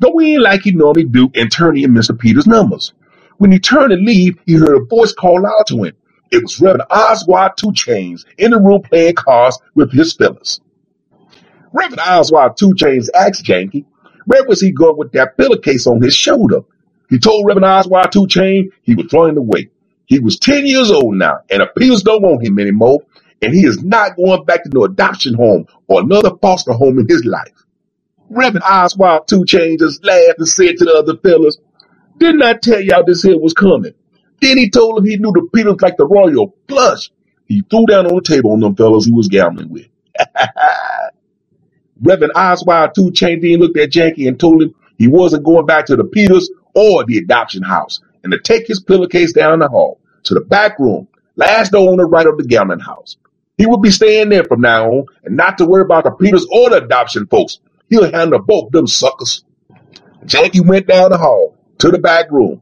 Go 0.00 0.18
in 0.20 0.40
like 0.42 0.62
he 0.62 0.72
normally 0.72 1.04
do 1.04 1.30
and 1.34 1.50
turn 1.50 1.76
in 1.76 1.92
Mr. 1.92 2.18
Peters' 2.18 2.46
numbers. 2.46 2.92
When 3.38 3.52
he 3.52 3.58
turned 3.58 3.90
to 3.90 3.96
leave, 3.96 4.38
he 4.46 4.54
heard 4.54 4.76
a 4.76 4.84
voice 4.84 5.12
call 5.12 5.46
out 5.46 5.66
to 5.68 5.84
him. 5.84 5.94
It 6.30 6.42
was 6.42 6.60
Reverend 6.60 6.84
Oswald 6.90 7.52
Two 7.56 7.72
Chains 7.72 8.24
in 8.36 8.50
the 8.50 8.60
room 8.60 8.82
playing 8.82 9.14
cards 9.14 9.58
with 9.74 9.92
his 9.92 10.12
fellas. 10.14 10.60
Reverend 11.72 12.00
Oswald 12.00 12.56
Two 12.56 12.74
Chains 12.74 13.10
asked 13.14 13.44
Janky, 13.44 13.84
where 14.26 14.44
was 14.44 14.60
he 14.60 14.72
going 14.72 14.98
with 14.98 15.12
that 15.12 15.36
pillowcase 15.36 15.86
on 15.86 16.02
his 16.02 16.14
shoulder? 16.14 16.60
He 17.08 17.18
told 17.18 17.46
Reverend 17.46 17.64
Oswald 17.64 18.12
Two 18.12 18.26
Chains 18.26 18.72
he 18.82 18.94
was 18.94 19.12
running 19.12 19.38
away. 19.38 19.70
He 20.08 20.18
was 20.20 20.38
10 20.38 20.66
years 20.66 20.90
old 20.90 21.16
now, 21.16 21.40
and 21.50 21.60
the 21.60 21.70
appeals 21.70 22.02
don't 22.02 22.22
want 22.22 22.42
him 22.44 22.58
anymore, 22.58 23.00
and 23.42 23.54
he 23.54 23.66
is 23.66 23.82
not 23.84 24.16
going 24.16 24.42
back 24.46 24.64
to 24.64 24.70
no 24.72 24.84
adoption 24.84 25.34
home 25.34 25.66
or 25.86 26.00
another 26.00 26.30
foster 26.40 26.72
home 26.72 26.98
in 26.98 27.06
his 27.08 27.26
life. 27.26 27.52
Reverend 28.30 28.64
Oswald 28.64 29.28
Two 29.28 29.44
Chains 29.44 29.82
just 29.82 30.02
laughed 30.04 30.38
and 30.38 30.48
said 30.48 30.78
to 30.78 30.86
the 30.86 30.94
other 30.94 31.16
fellas, 31.18 31.58
Didn't 32.18 32.42
I 32.42 32.54
tell 32.54 32.80
y'all 32.80 33.04
this 33.04 33.22
here 33.22 33.38
was 33.38 33.52
coming? 33.52 33.92
Then 34.40 34.56
he 34.56 34.70
told 34.70 34.98
him 34.98 35.04
he 35.04 35.18
knew 35.18 35.32
the 35.32 35.46
Peters 35.54 35.80
like 35.82 35.98
the 35.98 36.06
royal 36.06 36.56
flush. 36.68 37.10
He 37.46 37.62
threw 37.70 37.84
down 37.86 38.06
on 38.06 38.14
the 38.14 38.22
table 38.22 38.52
on 38.52 38.60
them 38.60 38.76
fellows 38.76 39.04
he 39.04 39.12
was 39.12 39.28
gambling 39.28 39.70
with. 39.70 39.88
Reverend 42.02 42.32
Oswald 42.34 42.94
Two 42.94 43.12
Chain 43.12 43.40
then 43.42 43.60
looked 43.60 43.78
at 43.78 43.90
Janky 43.90 44.26
and 44.26 44.40
told 44.40 44.62
him 44.62 44.74
he 44.96 45.06
wasn't 45.06 45.44
going 45.44 45.66
back 45.66 45.86
to 45.86 45.96
the 45.96 46.04
Peters 46.04 46.50
or 46.74 47.04
the 47.04 47.18
adoption 47.18 47.62
house 47.62 48.00
and 48.24 48.32
to 48.32 48.40
take 48.40 48.66
his 48.66 48.80
pillowcase 48.80 49.32
down 49.32 49.60
the 49.60 49.68
hall 49.68 50.00
to 50.24 50.34
the 50.34 50.40
back 50.40 50.78
room, 50.78 51.08
last 51.36 51.72
door 51.72 51.90
on 51.90 51.98
the 51.98 52.06
right 52.06 52.26
of 52.26 52.38
the 52.38 52.44
gambling 52.44 52.80
house. 52.80 53.16
He 53.56 53.66
would 53.66 53.82
be 53.82 53.90
staying 53.90 54.30
there 54.30 54.44
from 54.44 54.60
now 54.60 54.90
on 54.90 55.06
and 55.24 55.36
not 55.36 55.58
to 55.58 55.66
worry 55.66 55.82
about 55.82 56.04
the 56.04 56.12
Peters 56.12 56.46
or 56.52 56.70
the 56.70 56.84
adoption 56.84 57.26
folks. 57.26 57.60
He'll 57.90 58.10
handle 58.10 58.40
both 58.40 58.70
them 58.70 58.86
suckers. 58.86 59.44
Janky 60.24 60.64
went 60.66 60.86
down 60.86 61.10
the 61.10 61.18
hall 61.18 61.56
to 61.78 61.90
the 61.90 61.98
back 61.98 62.30
room 62.30 62.60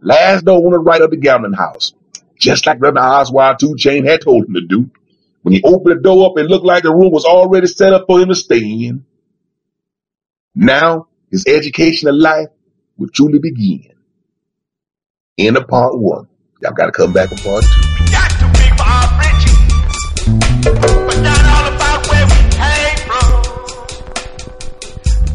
Last 0.00 0.44
door 0.44 0.64
on 0.64 0.72
the 0.72 0.78
right 0.78 1.02
of 1.02 1.10
the 1.10 1.16
gambling 1.16 1.54
house, 1.54 1.92
just 2.38 2.66
like 2.66 2.80
Reverend 2.80 3.04
Oswald 3.04 3.58
Two 3.58 3.76
Chain 3.76 4.06
had 4.06 4.20
told 4.20 4.46
him 4.46 4.54
to 4.54 4.60
do. 4.60 4.90
When 5.42 5.54
he 5.54 5.62
opened 5.62 5.98
the 5.98 6.02
door 6.02 6.30
up, 6.30 6.38
it 6.38 6.46
looked 6.46 6.66
like 6.66 6.84
the 6.84 6.94
room 6.94 7.12
was 7.12 7.24
already 7.24 7.66
set 7.66 7.92
up 7.92 8.04
for 8.06 8.20
him 8.20 8.28
to 8.28 8.34
stay 8.34 8.60
in. 8.60 9.04
Now, 10.54 11.08
his 11.30 11.46
education 11.46 12.08
of 12.08 12.14
life 12.16 12.48
would 12.96 13.12
truly 13.12 13.38
begin. 13.40 13.92
End 15.38 15.56
of 15.56 15.68
part 15.68 15.96
one. 15.96 16.26
Y'all 16.60 16.72
gotta 16.72 16.90
come 16.90 17.12
back 17.12 17.28
for 17.28 17.36
part 17.36 17.62
two. 17.62 17.70
Got 18.10 18.28
to 18.40 18.46
be 18.58 18.66
Bob 18.76 19.20
Ritchie, 19.22 19.54
but 21.06 21.20
not 21.22 21.44
all 21.46 21.72
about 21.76 22.08
where 22.10 22.26
we 22.26 22.42
came 22.58 22.98
from. 23.06 23.46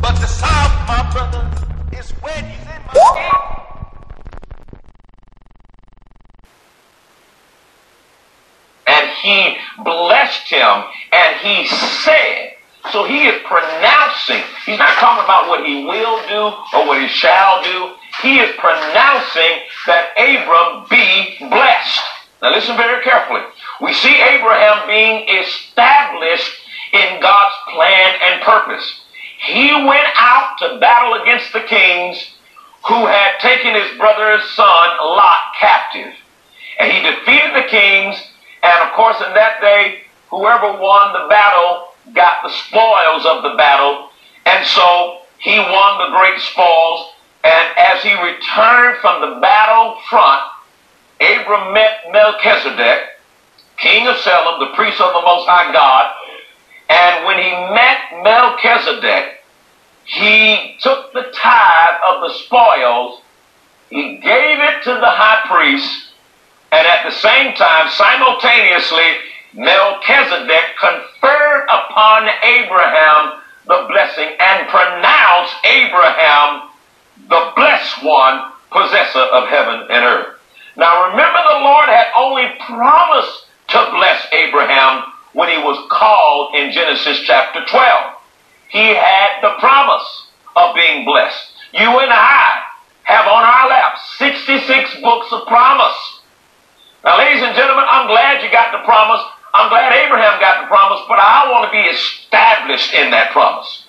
But 0.02 0.20
the 0.20 0.28
South, 0.28 0.76
my 0.90 1.10
brother, 1.14 1.50
is 1.98 2.12
where 2.20 2.36
he's 2.36 2.68
in 2.68 2.84
my 2.86 3.00
and 8.88 9.10
he 9.22 9.56
blessed 9.86 10.50
him 10.50 10.84
and 11.14 11.40
he 11.40 11.66
said 11.66 12.52
so 12.92 13.06
he 13.06 13.24
is 13.24 13.42
pronouncing 13.46 14.44
he's 14.66 14.78
not 14.78 14.98
talking 14.98 15.24
about 15.24 15.48
what 15.48 15.66
he 15.66 15.86
will 15.86 16.20
do 16.28 16.54
or 16.78 16.88
what 16.88 17.02
he 17.02 17.08
shall 17.08 17.64
do 17.64 17.94
he 18.22 18.40
is 18.40 18.56
pronouncing 18.58 19.64
that 19.88 20.12
abram 20.18 20.86
be 20.90 21.38
blessed 21.50 22.02
now 22.42 22.52
listen 22.52 22.78
very 22.78 23.04
carefully 23.04 23.42
we 23.82 23.94
see 23.94 24.22
abraham 24.22 24.88
being 24.88 25.28
established 25.42 26.52
in 26.94 27.22
god's 27.22 27.56
plan 27.74 28.16
and 28.24 28.42
purpose 28.44 29.02
he 29.40 29.74
went 29.74 30.08
out 30.16 30.56
to 30.60 30.78
battle 30.80 31.22
against 31.22 31.52
the 31.54 31.62
kings 31.62 32.36
who 32.88 33.06
had 33.06 33.40
taken 33.40 33.74
his 33.74 33.98
brother's 33.98 34.44
son 34.52 34.88
lot 35.02 35.54
captive 35.60 36.14
and 36.80 36.92
he 36.92 37.02
defeated 37.02 37.56
the 37.56 37.68
kings 37.70 38.22
and 38.64 38.90
of 38.90 38.96
course, 38.96 39.20
in 39.20 39.34
that 39.36 39.60
day, 39.60 40.04
whoever 40.32 40.80
won 40.80 41.12
the 41.12 41.28
battle 41.28 41.90
got 42.16 42.42
the 42.44 42.50
spoils 42.50 43.26
of 43.26 43.44
the 43.44 43.56
battle. 43.58 44.10
And 44.46 44.66
so 44.66 45.20
he 45.38 45.60
won 45.60 46.00
the 46.00 46.16
great 46.18 46.40
spoils. 46.40 47.13
And 47.44 47.78
as 47.78 48.02
he 48.04 48.14
returned 48.14 48.98
from 49.02 49.22
the 49.22 49.40
battle 49.42 50.00
front, 50.10 50.42
Abram 51.20 51.74
met 51.74 52.12
Melchizedek, 52.12 53.00
king 53.78 54.08
of 54.08 54.18
Salem, 54.18 54.60
the 54.60 54.76
priest 54.76 55.02
of 55.02 55.14
the 55.14 55.22
Most 55.22 55.48
High 55.48 55.72
God. 55.74 56.14
And 56.90 57.26
when 57.26 57.38
he 57.38 57.52
met 57.74 58.24
Melchizedek, 58.24 59.44
he 60.06 60.78
took 60.82 61.14
the 61.14 61.32
tithe 61.34 62.00
of 62.10 62.22
the 62.22 62.34
spoils, 62.34 63.22
he 63.90 64.18
gave 64.18 64.60
it 64.60 64.84
to 64.84 64.94
the 64.94 65.10
high 65.10 65.46
priest, 65.48 66.14
and 66.72 66.88
at 66.88 67.06
the 67.06 67.12
same 67.12 67.54
time, 67.54 67.90
simultaneously, 67.90 69.16
Melchizedek 69.54 70.76
conferred 70.80 71.68
upon 71.70 72.28
Abraham 72.44 73.42
the 73.68 73.86
blessing 73.88 74.30
and 74.40 74.68
pronounced 74.68 75.54
Abraham 75.64 76.73
the 77.30 77.52
blessed 77.56 78.04
one, 78.04 78.52
possessor 78.72 79.20
of 79.20 79.48
heaven 79.50 79.88
and 79.90 80.04
earth. 80.06 80.40
Now 80.76 81.10
remember, 81.10 81.40
the 81.50 81.60
Lord 81.64 81.90
had 81.90 82.08
only 82.18 82.48
promised 82.66 83.46
to 83.70 83.90
bless 83.92 84.28
Abraham 84.34 85.14
when 85.34 85.50
he 85.50 85.58
was 85.58 85.78
called 85.90 86.56
in 86.56 86.72
Genesis 86.72 87.22
chapter 87.26 87.64
12. 87.66 88.14
He 88.70 88.94
had 88.96 89.42
the 89.42 89.56
promise 89.60 90.28
of 90.56 90.76
being 90.76 91.06
blessed. 91.06 91.54
You 91.74 92.00
and 92.00 92.12
I 92.12 92.64
have 93.04 93.28
on 93.28 93.44
our 93.44 93.70
laps 93.70 94.18
66 94.18 95.02
books 95.02 95.28
of 95.32 95.48
promise. 95.48 96.22
Now, 97.04 97.18
ladies 97.20 97.44
and 97.44 97.56
gentlemen, 97.56 97.86
I'm 97.90 98.08
glad 98.08 98.42
you 98.44 98.52
got 98.52 98.72
the 98.72 98.86
promise. 98.86 99.22
I'm 99.54 99.70
glad 99.70 99.94
Abraham 99.94 100.40
got 100.40 100.64
the 100.64 100.68
promise, 100.68 101.02
but 101.08 101.20
I 101.20 101.52
want 101.52 101.70
to 101.70 101.72
be 101.72 101.84
established 101.86 102.94
in 102.94 103.12
that 103.12 103.32
promise. 103.32 103.86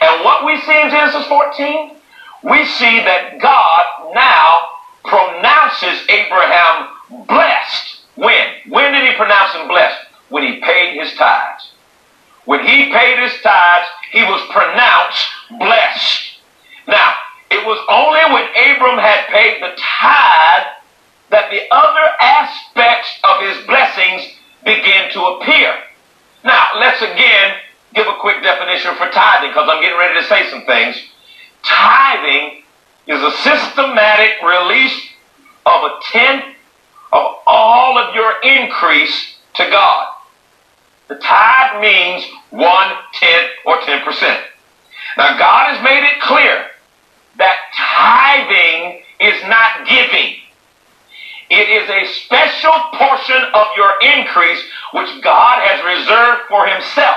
And 0.00 0.24
what 0.24 0.44
we 0.44 0.60
see 0.60 0.80
in 0.80 0.90
Genesis 0.90 1.26
14, 1.26 1.96
we 2.44 2.64
see 2.66 3.00
that 3.00 3.40
God 3.40 4.12
now 4.14 4.56
pronounces 5.04 6.06
Abraham 6.08 6.88
blessed. 7.26 8.00
When? 8.16 8.46
When 8.68 8.92
did 8.92 9.10
he 9.10 9.16
pronounce 9.16 9.54
him 9.54 9.66
blessed? 9.66 9.98
When 10.28 10.42
he 10.42 10.60
paid 10.60 11.00
his 11.00 11.14
tithes. 11.14 11.72
When 12.44 12.60
he 12.60 12.92
paid 12.92 13.18
his 13.18 13.40
tithes, 13.40 13.88
he 14.12 14.22
was 14.24 14.46
pronounced 14.52 15.26
blessed. 15.58 16.38
Now, 16.86 17.14
it 17.50 17.64
was 17.64 17.80
only 17.88 18.20
when 18.32 18.44
Abram 18.52 18.98
had 18.98 19.26
paid 19.28 19.62
the 19.62 19.72
tithe 19.80 20.66
that 21.30 21.50
the 21.50 21.62
other 21.72 22.06
aspects 22.20 23.08
of 23.24 23.40
his 23.40 23.66
blessings 23.66 24.36
begin 24.64 25.10
to 25.12 25.20
appear. 25.24 25.74
Now, 26.44 26.76
let's 26.78 27.00
again 27.00 27.56
give 27.94 28.06
a 28.06 28.16
quick 28.20 28.42
definition 28.42 28.94
for 28.96 29.08
tithing 29.08 29.50
because 29.50 29.68
I'm 29.70 29.80
getting 29.80 29.98
ready 29.98 30.20
to 30.20 30.26
say 30.28 30.50
some 30.50 30.66
things. 30.66 31.00
Tithing 31.64 32.62
is 33.06 33.22
a 33.22 33.30
systematic 33.38 34.42
release 34.42 35.08
of 35.66 35.82
a 35.84 36.00
tenth 36.12 36.56
of 37.12 37.36
all 37.46 37.98
of 37.98 38.14
your 38.14 38.32
increase 38.42 39.36
to 39.54 39.64
God. 39.70 40.08
The 41.08 41.16
tithe 41.16 41.80
means 41.80 42.24
one 42.50 42.90
tenth 43.12 43.50
or 43.66 43.80
ten 43.82 44.02
percent. 44.04 44.42
Now 45.16 45.38
God 45.38 45.74
has 45.74 45.84
made 45.84 46.02
it 46.02 46.20
clear 46.22 46.66
that 47.38 47.56
tithing 47.76 49.02
is 49.20 49.42
not 49.48 49.86
giving. 49.88 50.36
It 51.50 51.68
is 51.68 51.88
a 51.90 52.12
special 52.24 52.72
portion 52.94 53.42
of 53.54 53.66
your 53.76 53.92
increase 54.00 54.62
which 54.92 55.22
God 55.22 55.60
has 55.62 55.84
reserved 55.84 56.48
for 56.48 56.66
himself. 56.66 57.16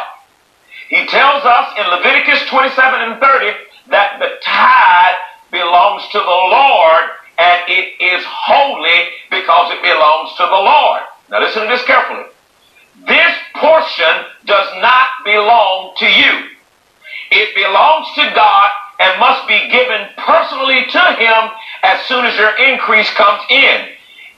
He 0.89 1.05
tells 1.07 1.43
us 1.43 1.73
in 1.77 1.87
Leviticus 1.87 2.47
27 2.49 3.01
and 3.01 3.19
30 3.19 3.51
that 3.89 4.19
the 4.19 4.31
tithe 4.43 5.19
belongs 5.51 6.03
to 6.11 6.19
the 6.19 6.41
Lord 6.51 7.03
and 7.37 7.61
it 7.67 8.01
is 8.01 8.23
holy 8.25 9.13
because 9.29 9.71
it 9.71 9.81
belongs 9.81 10.31
to 10.37 10.43
the 10.43 10.61
Lord. 10.61 11.01
Now 11.29 11.39
listen 11.39 11.63
to 11.63 11.69
this 11.69 11.83
carefully. 11.85 12.25
This 13.05 13.35
portion 13.55 14.25
does 14.45 14.69
not 14.81 15.07
belong 15.23 15.93
to 15.97 16.05
you. 16.05 16.49
It 17.31 17.53
belongs 17.55 18.07
to 18.15 18.31
God 18.33 18.71
and 18.99 19.19
must 19.19 19.47
be 19.47 19.69
given 19.69 20.07
personally 20.17 20.85
to 20.89 21.03
Him 21.19 21.51
as 21.83 22.01
soon 22.07 22.25
as 22.25 22.35
your 22.37 22.57
increase 22.57 23.09
comes 23.11 23.43
in. 23.49 23.89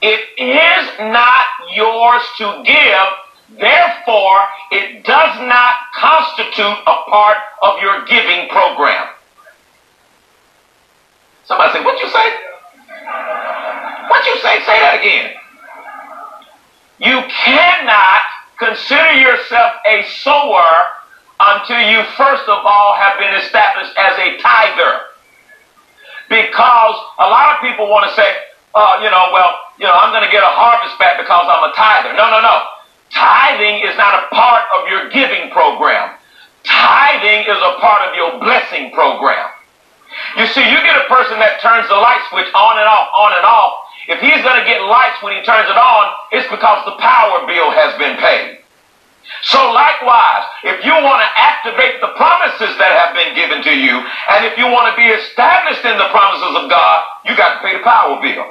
It 0.01 0.21
is 0.38 1.12
not 1.12 1.45
yours 1.73 2.23
to 2.39 2.63
give, 2.65 3.59
therefore, 3.59 4.39
it 4.71 5.03
does 5.03 5.39
not 5.47 5.75
constitute 5.95 6.77
a 6.88 6.95
part 7.09 7.38
of 7.62 7.79
your 7.81 8.05
giving 8.05 8.49
program. 8.49 9.07
Somebody 11.49 11.73
say, 11.73 11.83
what 11.83 11.97
you 11.97 12.07
say? 12.13 12.27
What 14.05 14.21
you 14.21 14.38
say? 14.38 14.62
Say 14.69 14.77
that 14.85 15.01
again. 15.01 15.33
You 17.01 17.25
cannot 17.25 18.21
consider 18.62 19.17
yourself 19.17 19.81
a 19.81 20.05
sower 20.21 20.69
until 21.41 21.81
you 21.81 22.05
first 22.13 22.45
of 22.45 22.62
all 22.62 22.93
have 23.01 23.17
been 23.17 23.33
established 23.41 23.97
as 23.97 24.13
a 24.21 24.38
tither. 24.38 25.09
Because 26.29 26.95
a 27.17 27.25
lot 27.25 27.57
of 27.57 27.65
people 27.65 27.89
want 27.89 28.05
to 28.05 28.13
say, 28.13 28.29
uh, 28.77 29.01
you 29.01 29.09
know, 29.09 29.33
well, 29.33 29.49
you 29.81 29.89
know, 29.89 29.97
I'm 29.97 30.13
going 30.13 30.21
to 30.21 30.29
get 30.29 30.45
a 30.45 30.53
harvest 30.53 31.01
back 31.01 31.17
because 31.17 31.49
I'm 31.49 31.65
a 31.65 31.73
tither. 31.73 32.13
No, 32.13 32.29
no, 32.29 32.45
no. 32.45 32.62
Tithing 33.09 33.89
is 33.89 33.97
not 33.97 34.21
a 34.21 34.29
part 34.29 34.69
of 34.77 34.85
your 34.85 35.09
giving 35.09 35.49
program. 35.49 36.13
Tithing 36.62 37.49
is 37.49 37.57
a 37.57 37.73
part 37.81 38.05
of 38.05 38.13
your 38.13 38.38
blessing 38.38 38.93
program. 38.93 39.49
You 40.38 40.45
see, 40.54 40.65
you 40.65 40.80
get 40.82 40.98
a 40.98 41.08
person 41.10 41.38
that 41.38 41.62
turns 41.62 41.88
the 41.89 41.98
light 41.98 42.22
switch 42.30 42.50
on 42.54 42.78
and 42.78 42.88
off, 42.89 43.10
on 43.13 43.32
and 43.38 43.45
off. 43.45 43.74
If 44.10 44.17
he's 44.22 44.41
going 44.41 44.58
to 44.58 44.65
get 44.65 44.82
lights 44.89 45.22
when 45.22 45.38
he 45.38 45.41
turns 45.45 45.69
it 45.69 45.78
on, 45.78 46.04
it's 46.34 46.50
because 46.50 46.82
the 46.86 46.98
power 46.98 47.45
bill 47.45 47.69
has 47.69 47.93
been 48.02 48.17
paid. 48.17 48.60
So 49.45 49.62
likewise, 49.72 50.45
if 50.65 50.82
you 50.84 50.91
want 50.91 51.22
to 51.22 51.30
activate 51.38 52.02
the 52.02 52.12
promises 52.17 52.74
that 52.82 52.91
have 52.98 53.13
been 53.13 53.38
given 53.38 53.62
to 53.62 53.74
you, 53.74 54.02
and 54.02 54.50
if 54.50 54.58
you 54.58 54.65
want 54.65 54.89
to 54.89 54.95
be 54.98 55.06
established 55.06 55.86
in 55.86 55.95
the 56.02 56.10
promises 56.10 56.54
of 56.58 56.65
God, 56.67 56.98
you 57.30 57.38
got 57.38 57.58
to 57.58 57.60
pay 57.62 57.78
the 57.78 57.86
power 57.86 58.17
bill. 58.17 58.50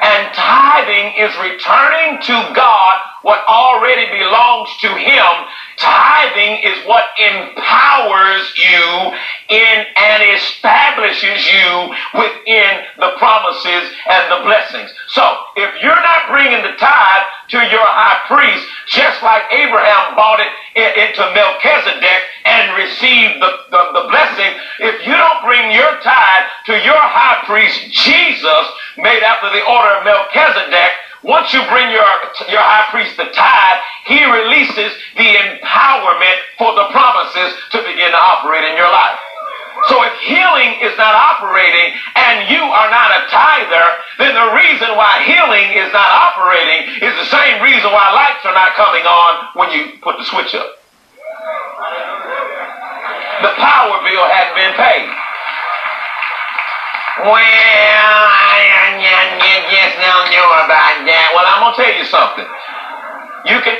And 0.00 0.22
tithing 0.32 1.18
is 1.18 1.34
returning 1.42 2.22
to 2.22 2.36
God 2.54 2.94
what 3.24 3.40
already 3.48 4.04
belongs 4.12 4.68
to 4.84 4.88
Him. 5.00 5.32
Tithing 5.80 6.60
is 6.62 6.86
what 6.86 7.08
empowers 7.18 8.52
you 8.54 9.16
in 9.48 9.78
and 9.96 10.20
establishes 10.36 11.40
you 11.48 11.88
within 12.20 12.84
the 13.00 13.16
promises 13.16 13.90
and 14.12 14.22
the 14.30 14.44
blessings. 14.44 14.92
So 15.08 15.24
if 15.56 15.72
you're 15.82 16.04
not 16.04 16.28
bringing 16.30 16.62
the 16.62 16.76
tithe 16.76 17.24
to 17.56 17.58
your 17.72 17.88
high 17.88 18.20
priest, 18.28 18.68
just 18.92 19.22
like 19.24 19.42
Abraham 19.50 20.14
bought 20.14 20.40
it 20.40 20.52
into 20.76 21.24
Melchizedek 21.32 22.20
and 22.44 22.76
received 22.76 23.40
the, 23.40 23.50
the, 23.72 23.82
the 23.98 24.04
blessing, 24.12 24.52
if 24.84 25.00
you 25.06 25.16
don't 25.16 25.42
bring 25.48 25.72
your 25.72 25.96
tithe 26.04 26.44
to 26.66 26.74
your 26.84 27.00
high 27.00 27.40
priest, 27.48 27.80
Jesus, 27.90 28.64
made 29.00 29.24
after 29.24 29.48
the 29.48 29.64
order 29.64 29.96
of 29.96 30.04
Melchizedek, 30.04 30.92
once 31.24 31.56
you 31.56 31.60
bring 31.72 31.88
your, 31.88 32.04
your 32.52 32.60
high 32.60 32.84
priest 32.92 33.16
the 33.16 33.24
tithe, 33.32 33.80
he 34.04 34.20
releases 34.28 34.92
the 35.16 35.24
empowerment 35.24 36.38
for 36.60 36.76
the 36.76 36.92
promises 36.92 37.56
to 37.72 37.80
begin 37.80 38.12
to 38.12 38.20
operate 38.20 38.68
in 38.68 38.76
your 38.76 38.92
life. 38.92 39.16
So 39.88 40.00
if 40.04 40.14
healing 40.20 40.84
is 40.84 40.92
not 41.00 41.16
operating 41.16 41.96
and 42.16 42.48
you 42.52 42.60
are 42.60 42.88
not 42.92 43.08
a 43.08 43.20
tither, 43.32 43.86
then 44.20 44.32
the 44.36 44.48
reason 44.52 44.96
why 45.00 45.24
healing 45.24 45.76
is 45.80 45.88
not 45.96 46.08
operating 46.12 46.92
is 47.00 47.12
the 47.16 47.28
same 47.32 47.60
reason 47.64 47.88
why 47.88 48.12
lights 48.12 48.44
are 48.44 48.56
not 48.56 48.76
coming 48.76 49.04
on 49.08 49.32
when 49.56 49.72
you 49.72 49.96
put 50.04 50.20
the 50.20 50.24
switch 50.28 50.52
up. 50.54 50.76
The 53.42 53.52
power 53.56 53.96
bill 54.04 54.24
hadn't 54.28 54.56
been 54.56 54.76
paid. 54.76 55.23
Well, 57.14 57.30
I 57.30 58.98
just 59.70 59.94
don't 60.02 60.28
know 60.34 60.50
about 60.66 61.06
that. 61.06 61.30
Well, 61.30 61.46
I'm 61.46 61.62
to 61.62 61.78
tell 61.78 61.94
you 61.94 62.06
something. 62.10 62.48
You 63.46 63.58
can 63.62 63.78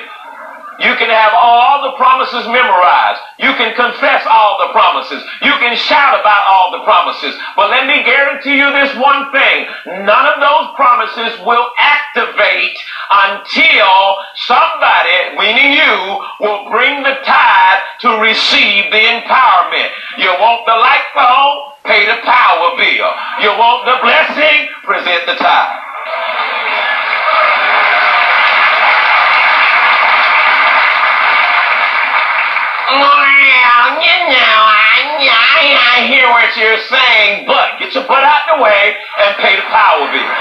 you 0.79 0.95
can 0.99 1.11
have 1.11 1.35
all 1.35 1.83
the 1.87 1.95
promises 1.99 2.47
memorized. 2.47 3.23
You 3.39 3.55
can 3.59 3.75
confess 3.75 4.27
all 4.27 4.59
the 4.59 4.71
promises. 4.75 5.23
You 5.43 5.55
can 5.63 5.75
shout 5.75 6.19
about 6.19 6.43
all 6.51 6.75
the 6.75 6.83
promises. 6.83 7.35
But 7.55 7.71
let 7.71 7.87
me 7.87 8.03
guarantee 8.03 8.59
you 8.59 8.71
this 8.71 8.91
one 8.99 9.31
thing. 9.31 9.67
None 10.03 10.27
of 10.31 10.39
those 10.43 10.75
promises 10.75 11.39
will 11.47 11.71
activate 11.79 12.79
until 13.11 14.19
somebody, 14.47 15.39
meaning 15.39 15.79
you, 15.79 15.95
will 16.43 16.71
bring 16.71 17.03
the 17.03 17.23
tithe 17.23 17.83
to 18.03 18.19
receive 18.19 18.91
the 18.91 19.03
empowerment. 19.15 19.91
You 20.19 20.31
want 20.43 20.67
the 20.67 20.75
light 20.75 21.07
phone? 21.15 21.74
Pay 21.85 22.07
the 22.07 22.17
power 22.25 22.77
bill. 22.81 23.11
You 23.45 23.51
want 23.61 23.85
the 23.85 24.01
blessing? 24.01 24.69
Present 24.85 25.27
the 25.27 25.37
tithe. 25.37 25.85
Well, 32.89 34.01
you 34.01 34.17
know, 34.33 34.61
I, 34.65 35.29
I, 35.29 36.07
hear 36.09 36.29
what 36.31 36.57
you're 36.57 36.81
saying, 36.89 37.47
but 37.47 37.79
get 37.79 37.93
your 37.93 38.07
butt 38.09 38.25
out 38.25 38.49
the 38.49 38.63
way 38.63 38.97
and 39.21 39.37
pay 39.37 39.57
the 39.57 39.69
power 39.69 40.09
bill. 40.09 40.35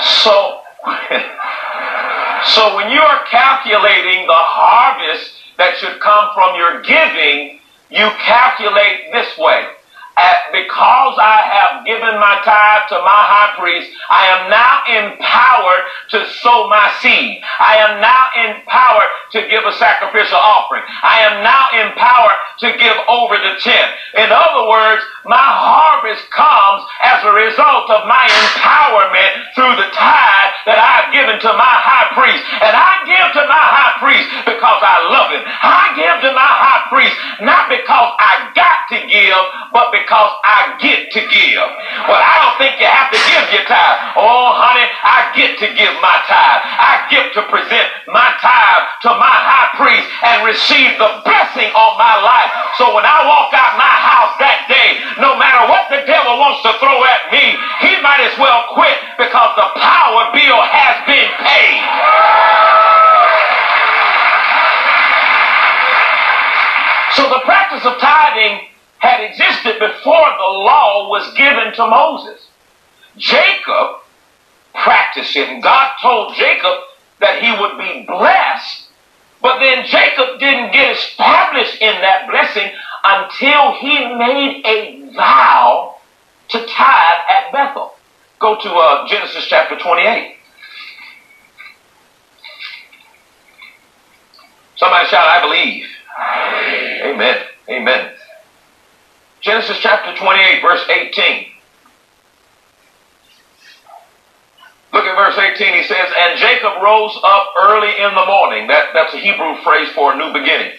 So, 0.00 0.60
so 2.56 2.76
when 2.76 2.90
you 2.90 3.00
are 3.00 3.24
calculating 3.28 4.26
the 4.26 4.32
harvest 4.32 5.39
that 5.60 5.76
should 5.76 6.00
come 6.00 6.30
from 6.32 6.56
your 6.56 6.80
giving, 6.82 7.60
you 7.90 8.08
calculate 8.24 9.12
this 9.12 9.36
way 9.36 9.66
because 10.52 11.14
I 11.22 11.38
have 11.46 11.86
given 11.86 12.18
my 12.18 12.42
tithe 12.42 12.86
to 12.90 12.98
my 13.06 13.22
high 13.24 13.54
priest, 13.56 13.88
I 14.10 14.26
am 14.34 14.42
now 14.50 14.74
empowered 14.86 15.84
to 16.12 16.18
sow 16.42 16.68
my 16.68 16.90
seed. 17.00 17.40
I 17.58 17.78
am 17.78 18.02
now 18.02 18.24
empowered 18.34 19.10
to 19.38 19.46
give 19.48 19.62
a 19.64 19.74
sacrificial 19.78 20.38
offering. 20.38 20.82
I 21.02 21.24
am 21.24 21.42
now 21.46 21.64
empowered 21.86 22.38
to 22.66 22.68
give 22.76 22.98
over 23.08 23.38
the 23.38 23.56
tenth. 23.62 23.92
In 24.18 24.28
other 24.28 24.66
words, 24.68 25.02
my 25.24 25.38
harvest 25.38 26.26
comes 26.34 26.82
as 27.06 27.22
a 27.24 27.32
result 27.32 27.88
of 27.88 28.10
my 28.10 28.26
empowerment 28.26 29.32
through 29.54 29.76
the 29.78 29.88
tithe 29.94 30.52
that 30.66 30.78
I've 30.78 31.14
given 31.14 31.38
to 31.38 31.50
my 31.54 31.74
high 31.80 32.10
priest. 32.12 32.42
And 32.60 32.74
I 32.74 33.06
give 33.06 33.28
to 33.38 33.44
my 33.46 33.64
high 33.70 33.96
priest 34.02 34.26
because 34.44 34.80
I 34.82 34.96
love 35.08 35.30
him. 35.30 35.44
I 35.46 35.94
give 35.94 36.16
to 36.26 36.30
my 36.34 36.50
high 36.50 36.84
priest 36.90 37.16
not 37.40 37.68
because 37.72 38.10
I 38.20 38.52
got 38.54 38.84
to 38.92 38.98
give, 39.08 39.42
but 39.72 39.92
because 39.92 39.99
because 40.00 40.32
I 40.40 40.80
get 40.80 41.12
to 41.12 41.20
give. 41.20 41.68
Well, 42.08 42.16
I 42.16 42.34
don't 42.40 42.56
think 42.56 42.80
you 42.80 42.88
have 42.88 43.12
to 43.12 43.20
give 43.20 43.44
your 43.52 43.66
tithe. 43.68 44.16
Oh, 44.16 44.56
honey, 44.56 44.88
I 44.88 45.28
get 45.36 45.60
to 45.60 45.68
give 45.76 45.92
my 46.00 46.16
tithe. 46.24 46.62
I 46.64 46.92
get 47.12 47.36
to 47.36 47.44
present 47.52 47.86
my 48.08 48.32
tithe 48.40 48.84
to 49.04 49.10
my 49.20 49.36
high 49.44 49.76
priest 49.76 50.08
and 50.24 50.48
receive 50.48 50.96
the 50.96 51.20
blessing 51.22 51.68
on 51.76 52.00
my 52.00 52.16
life. 52.24 52.50
So 52.80 52.96
when 52.96 53.04
I 53.04 53.28
walk 53.28 53.52
out 53.52 53.76
my 53.76 53.96
house 54.00 54.34
that 54.40 54.64
day, 54.72 55.04
no 55.20 55.36
matter 55.36 55.68
what 55.68 55.92
the 55.92 56.00
devil 56.08 56.40
wants 56.40 56.64
to 56.64 56.72
throw 56.80 56.96
at 57.04 57.28
me, 57.28 57.44
he 57.84 58.00
might 58.00 58.24
as 58.24 58.34
well 58.40 58.72
quit 58.72 58.96
because 59.20 59.52
the 59.60 59.68
power 59.76 60.32
bill 60.32 60.60
has 60.64 60.96
been 61.04 61.30
paid. 61.44 61.80
So 67.20 67.28
the 67.28 67.42
practice 67.44 67.84
of 67.84 68.00
tithing 68.00 68.70
had 69.00 69.24
existed 69.24 69.78
before 69.78 70.30
the 70.38 70.52
law 70.64 71.08
was 71.08 71.34
given 71.34 71.72
to 71.74 71.86
Moses. 71.86 72.46
Jacob 73.16 73.96
practiced 74.74 75.34
it, 75.36 75.48
and 75.48 75.62
God 75.62 75.92
told 76.00 76.36
Jacob 76.36 76.78
that 77.18 77.42
he 77.42 77.50
would 77.60 77.78
be 77.78 78.06
blessed, 78.06 78.88
but 79.42 79.58
then 79.58 79.84
Jacob 79.86 80.38
didn't 80.38 80.72
get 80.72 80.96
established 80.96 81.80
in 81.80 82.00
that 82.00 82.28
blessing 82.30 82.70
until 83.02 83.72
he 83.80 84.14
made 84.16 84.62
a 84.66 85.12
vow 85.14 85.96
to 86.48 86.58
tithe 86.58 87.20
at 87.28 87.52
Bethel. 87.52 87.94
Go 88.38 88.56
to 88.60 88.68
uh, 88.70 89.08
Genesis 89.08 89.46
chapter 89.46 89.78
28. 89.78 90.36
Somebody 94.76 95.08
shout, 95.08 95.26
I 95.26 95.42
believe. 95.42 95.86
Amen. 97.04 97.46
Amen. 97.68 98.09
Genesis 99.50 99.78
chapter 99.80 100.14
28, 100.14 100.62
verse 100.62 100.88
18. 100.88 101.46
Look 104.92 105.04
at 105.04 105.16
verse 105.16 105.36
18. 105.36 105.74
He 105.74 105.82
says, 105.88 106.06
And 106.16 106.38
Jacob 106.38 106.80
rose 106.80 107.18
up 107.24 107.48
early 107.58 107.90
in 107.98 108.14
the 108.14 108.26
morning. 108.26 108.68
That, 108.68 108.90
that's 108.94 109.12
a 109.12 109.16
Hebrew 109.16 109.60
phrase 109.64 109.88
for 109.88 110.12
a 110.12 110.16
new 110.16 110.32
beginning. 110.32 110.70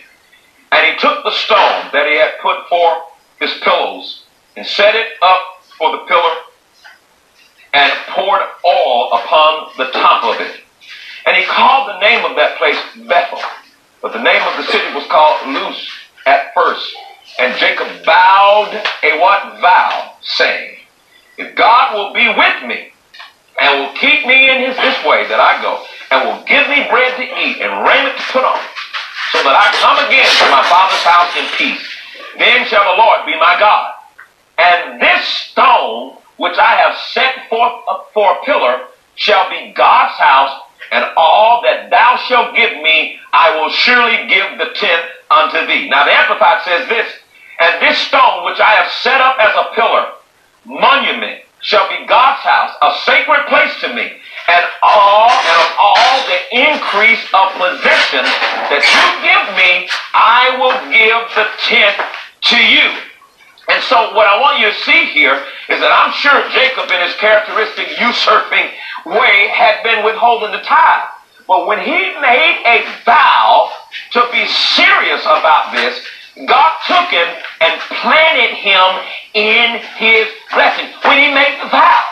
And 0.72 0.88
he 0.88 0.98
took 1.02 1.22
the 1.26 1.32
stone 1.32 1.90
that 1.92 2.08
he 2.08 2.16
had 2.16 2.40
put 2.42 2.70
for 2.70 3.04
his 3.42 3.52
pillows 3.62 4.24
and 4.56 4.66
set 4.66 4.96
it 4.96 5.20
up 5.22 5.42
for 5.78 5.92
the 5.92 6.06
pillar 6.08 6.36
and 7.74 7.92
poured 8.08 8.40
oil 8.66 9.12
upon 9.12 9.72
the 9.80 9.92
top 9.92 10.24
of 10.24 10.40
it. 10.40 10.62
And 11.26 11.36
he 11.36 11.44
called 11.44 11.90
the 11.90 12.00
name 12.00 12.24
of 12.24 12.38
that 12.38 12.58
place 12.58 12.80
Bethel. 13.06 13.42
But 14.02 14.14
the 14.14 14.24
name 14.24 14.42
of 14.44 14.56
the 14.56 14.72
city 14.72 14.96
was 14.96 15.06
called 15.08 15.46
Luz 15.54 15.90
at 16.26 16.54
first. 16.54 16.96
And 17.40 17.58
Jacob 17.58 17.88
vowed 18.06 18.74
a 19.04 19.20
what 19.20 19.60
vow, 19.62 20.14
saying, 20.22 20.78
If 21.38 21.56
God 21.56 21.96
will 21.96 22.14
be 22.14 22.28
with 22.28 22.68
me 22.68 22.92
and 23.60 23.80
will 23.80 23.94
keep 23.98 24.26
me 24.26 24.50
in 24.50 24.62
his 24.68 24.76
this 24.78 25.04
way 25.06 25.28
that 25.28 25.40
I 25.40 25.62
go, 25.62 25.84
and 26.12 26.28
will 26.28 26.44
give 26.46 26.68
me 26.68 26.88
bread 26.90 27.16
to 27.18 27.24
eat 27.24 27.62
and 27.62 27.86
raiment 27.88 28.18
to 28.18 28.24
put 28.32 28.44
on, 28.44 28.60
so 29.32 29.44
that 29.44 29.56
I 29.56 29.72
come 29.80 29.98
again 30.06 30.28
to 30.28 30.46
my 30.52 30.64
father's 30.68 31.06
house 31.08 31.32
in 31.40 31.48
peace, 31.58 31.84
then 32.38 32.66
shall 32.68 32.84
the 32.84 33.02
Lord 33.02 33.26
be 33.26 33.36
my 33.40 33.56
God. 33.60 33.94
And 34.58 35.02
this 35.02 35.26
stone 35.26 36.18
which 36.38 36.58
I 36.58 36.76
have 36.76 36.98
set 37.14 37.50
forth 37.50 37.86
for 38.14 38.34
a 38.34 38.46
pillar 38.46 38.88
shall 39.16 39.50
be 39.50 39.74
God's 39.76 40.18
house, 40.18 40.62
and 40.92 41.06
all 41.16 41.62
that 41.64 41.90
thou 41.90 42.18
shalt 42.28 42.56
give 42.56 42.82
me, 42.82 43.20
I 43.32 43.56
will 43.56 43.70
surely 43.70 44.28
give 44.28 44.58
the 44.58 44.74
tenth 44.74 45.06
unto 45.30 45.66
thee. 45.68 45.90
Now 45.90 46.06
the 46.06 46.12
Amplified 46.12 46.64
says 46.66 46.90
this, 46.90 47.08
and 47.62 47.82
this 47.82 47.98
stone 48.10 48.44
which 48.46 48.60
I 48.60 48.74
have 48.82 48.92
set 49.06 49.22
up 49.22 49.38
as 49.38 49.54
a 49.54 49.76
pillar, 49.76 50.18
monument, 50.66 51.46
shall 51.62 51.88
be 51.90 52.06
God's 52.10 52.42
house, 52.42 52.74
a 52.82 52.90
sacred 53.06 53.46
place 53.46 53.70
to 53.86 53.94
me, 53.94 54.18
and 54.50 54.66
all 54.82 55.30
and 55.30 55.58
of 55.62 55.70
all 55.78 56.18
the 56.26 56.42
increase 56.58 57.22
of 57.30 57.54
possession 57.54 58.26
that 58.74 58.82
you 58.82 59.06
give 59.22 59.46
me, 59.54 59.86
I 60.18 60.58
will 60.58 60.74
give 60.90 61.22
the 61.38 61.46
tenth 61.62 62.02
to 62.50 62.58
you. 62.58 62.90
And 63.70 63.82
so 63.86 64.18
what 64.18 64.26
I 64.26 64.42
want 64.42 64.60
you 64.60 64.74
to 64.74 64.78
see 64.82 65.14
here 65.14 65.38
is 65.70 65.80
that 65.80 65.94
I'm 65.94 66.12
sure 66.18 66.42
Jacob 66.50 66.90
in 66.90 67.00
his 67.06 67.16
characteristic 67.22 67.94
usurping 68.02 68.74
way 69.06 69.54
had 69.54 69.86
been 69.86 70.04
withholding 70.04 70.52
the 70.52 70.66
tithe. 70.66 71.14
But 71.48 71.68
when 71.68 71.80
he 71.80 72.18
made 72.18 72.58
a 72.66 72.90
vow 73.06 73.70
to 74.14 74.28
be 74.34 74.48
serious 74.48 75.22
about 75.22 75.72
this, 75.74 76.02
God 76.36 76.72
took 76.88 77.12
him 77.12 77.28
and 77.60 77.74
planted 78.00 78.56
him 78.56 78.90
in 79.36 79.84
his 80.00 80.32
blessing 80.56 80.88
when 81.04 81.20
he 81.20 81.28
made 81.36 81.60
the 81.60 81.68
vow. 81.68 82.04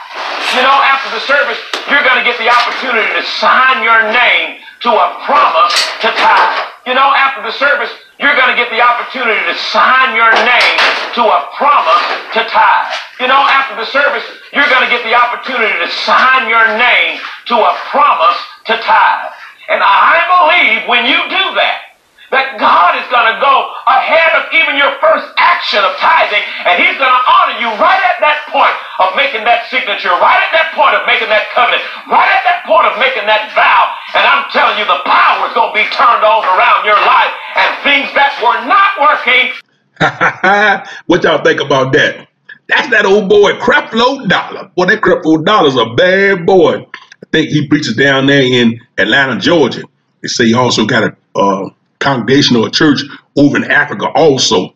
You 0.55 0.63
know, 0.65 0.75
after 0.83 1.07
the 1.15 1.23
service, 1.23 1.59
you're 1.87 2.03
going 2.03 2.19
to 2.19 2.27
get 2.27 2.35
the 2.35 2.51
opportunity 2.51 3.07
to 3.15 3.23
sign 3.39 3.79
your 3.83 4.11
name 4.11 4.59
to 4.83 4.89
a 4.91 5.07
promise 5.23 5.75
to 6.03 6.09
tithe. 6.11 6.67
You 6.87 6.95
know, 6.95 7.15
after 7.15 7.43
the 7.43 7.51
service, 7.55 7.91
you're 8.19 8.35
going 8.35 8.51
to 8.51 8.59
get 8.59 8.67
the 8.71 8.83
opportunity 8.83 9.39
to 9.47 9.55
sign 9.71 10.15
your 10.15 10.31
name 10.35 10.77
to 11.15 11.23
a 11.23 11.39
promise 11.55 12.03
to 12.35 12.43
tithe. 12.43 12.91
You 13.19 13.27
know, 13.27 13.39
after 13.47 13.79
the 13.79 13.87
service, 13.87 14.25
you're 14.51 14.67
going 14.67 14.83
to 14.83 14.91
get 14.91 15.03
the 15.07 15.15
opportunity 15.15 15.71
to 15.79 15.89
sign 16.03 16.49
your 16.49 16.67
name 16.75 17.19
to 17.47 17.55
a 17.55 17.73
promise 17.87 18.39
to 18.67 18.75
tithe. 18.83 19.31
And 19.69 19.79
I 19.79 20.17
believe 20.27 20.89
when 20.89 21.05
you 21.05 21.19
do 21.29 21.43
that, 21.55 21.88
that 22.29 22.61
God 22.61 22.97
is 22.97 23.07
going 23.09 23.25
to 23.25 23.37
go 23.41 23.73
ahead 23.89 24.31
of 24.37 24.49
even 24.53 24.77
your 24.77 24.93
first 25.01 25.33
action 25.37 25.81
of 25.81 25.97
tithing, 25.97 26.41
and 26.65 26.77
He's 26.77 26.97
going 26.97 27.09
to 27.09 27.23
honor 27.25 27.57
you 27.57 27.69
right 27.81 27.99
at 27.99 28.17
that 28.21 28.45
point 28.53 28.75
of 29.01 29.17
making 29.17 29.45
that 29.45 29.65
signature, 29.69 30.13
right 30.21 30.37
at 30.37 30.51
that 30.53 30.73
point 30.77 30.93
of 30.93 31.03
making 31.09 31.29
that 31.33 31.49
covenant, 31.53 31.81
right 32.05 32.29
at 32.29 32.43
that 32.45 32.65
point 32.69 32.85
of 32.85 32.95
making 33.01 33.25
that 33.25 33.49
vow. 33.57 33.83
And 34.13 34.23
I'm 34.25 34.45
telling 34.53 34.77
you, 34.77 34.85
the 34.85 35.01
power 35.05 35.49
is 35.49 35.53
going 35.57 35.73
to 35.73 35.77
be 35.77 35.87
turned 35.93 36.21
on 36.21 36.41
around 36.45 36.85
your 36.85 36.99
life, 37.01 37.33
and 37.57 37.69
things 37.81 38.09
that 38.13 38.37
were 38.41 38.61
not 38.69 38.97
working. 39.01 39.53
what 41.09 41.23
y'all 41.25 41.43
think 41.43 41.61
about 41.61 41.93
that? 41.93 42.29
That's 42.69 42.89
that 42.89 43.05
old 43.05 43.29
boy, 43.29 43.53
Creflo 43.53 44.29
Dollar. 44.29 44.71
Boy, 44.75 44.85
that 44.85 45.01
Creflo 45.01 45.43
Dollar's 45.43 45.75
a 45.75 45.93
bad 45.95 46.45
boy. 46.45 46.85
I 46.85 47.25
think 47.31 47.49
he 47.49 47.67
preaches 47.67 47.95
down 47.95 48.27
there 48.27 48.41
in 48.41 48.79
Atlanta, 48.97 49.39
Georgia. 49.39 49.83
They 50.21 50.27
say 50.27 50.45
he 50.45 50.53
also 50.53 50.85
got 50.85 51.03
a 51.03 51.39
uh, 51.39 51.69
congregation 51.99 52.55
or 52.55 52.67
a 52.67 52.71
church 52.71 53.01
over 53.35 53.57
in 53.57 53.65
Africa 53.65 54.07
also. 54.15 54.73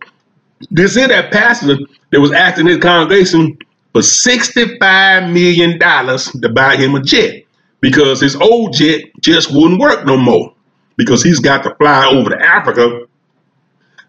This 0.72 0.96
is 0.96 1.08
that 1.08 1.32
pastor 1.32 1.78
that 2.12 2.22
was 2.22 2.32
asking 2.32 2.68
his 2.68 2.80
congregation 2.80 3.58
for 3.92 4.02
$65 4.02 5.32
million 5.32 5.80
to 5.80 6.50
buy 6.50 6.76
him 6.76 6.96
a 6.96 7.02
jet 7.02 7.44
because 7.82 8.22
his 8.22 8.36
old 8.36 8.74
jet 8.74 9.02
just 9.22 9.54
wouldn't 9.54 9.80
work 9.80 10.06
no 10.06 10.18
more 10.18 10.54
because 10.96 11.24
he's 11.24 11.40
got 11.40 11.64
to 11.64 11.76
fly 11.76 12.08
over 12.08 12.30
to 12.30 12.46
Africa 12.46 13.06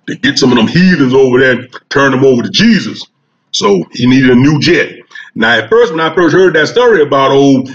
to 0.06 0.16
get 0.16 0.38
some 0.38 0.52
of 0.52 0.58
them 0.58 0.68
heathens 0.68 1.14
over 1.14 1.38
there 1.38 1.52
and 1.58 1.80
turn 1.88 2.12
them 2.12 2.24
over 2.24 2.42
to 2.42 2.50
Jesus. 2.50 3.04
So 3.52 3.84
he 3.92 4.06
needed 4.06 4.30
a 4.30 4.34
new 4.34 4.58
jet. 4.60 4.96
Now, 5.34 5.58
at 5.58 5.70
first, 5.70 5.92
when 5.92 6.00
I 6.00 6.14
first 6.14 6.34
heard 6.34 6.54
that 6.54 6.68
story 6.68 7.02
about 7.02 7.30
old 7.30 7.68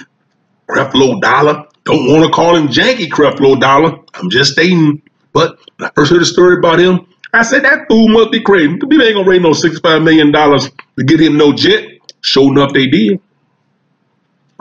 Creflo 0.69 1.19
Dollar, 1.21 1.65
don't 1.85 2.07
want 2.07 2.23
to 2.23 2.31
call 2.31 2.55
him 2.55 2.67
Janky 2.67 3.09
Creflo 3.09 3.59
Dollar. 3.59 3.97
I'm 4.13 4.29
just 4.29 4.53
stating 4.53 5.01
but 5.33 5.59
I 5.79 5.91
first 5.95 6.11
heard 6.11 6.21
the 6.21 6.25
story 6.25 6.57
about 6.57 6.79
him, 6.79 7.05
I 7.33 7.43
said 7.43 7.63
that 7.63 7.87
fool 7.87 8.09
must 8.09 8.31
be 8.31 8.41
crazy. 8.41 8.73
People 8.73 9.01
ain't 9.01 9.15
gonna 9.15 9.29
raise 9.29 9.41
no 9.41 9.51
$65 9.51 10.03
million 10.03 10.31
to 10.31 11.03
get 11.03 11.19
him 11.19 11.37
no 11.37 11.53
jet. 11.53 11.99
Sure 12.21 12.51
enough, 12.51 12.73
they 12.73 12.87
did. 12.87 13.21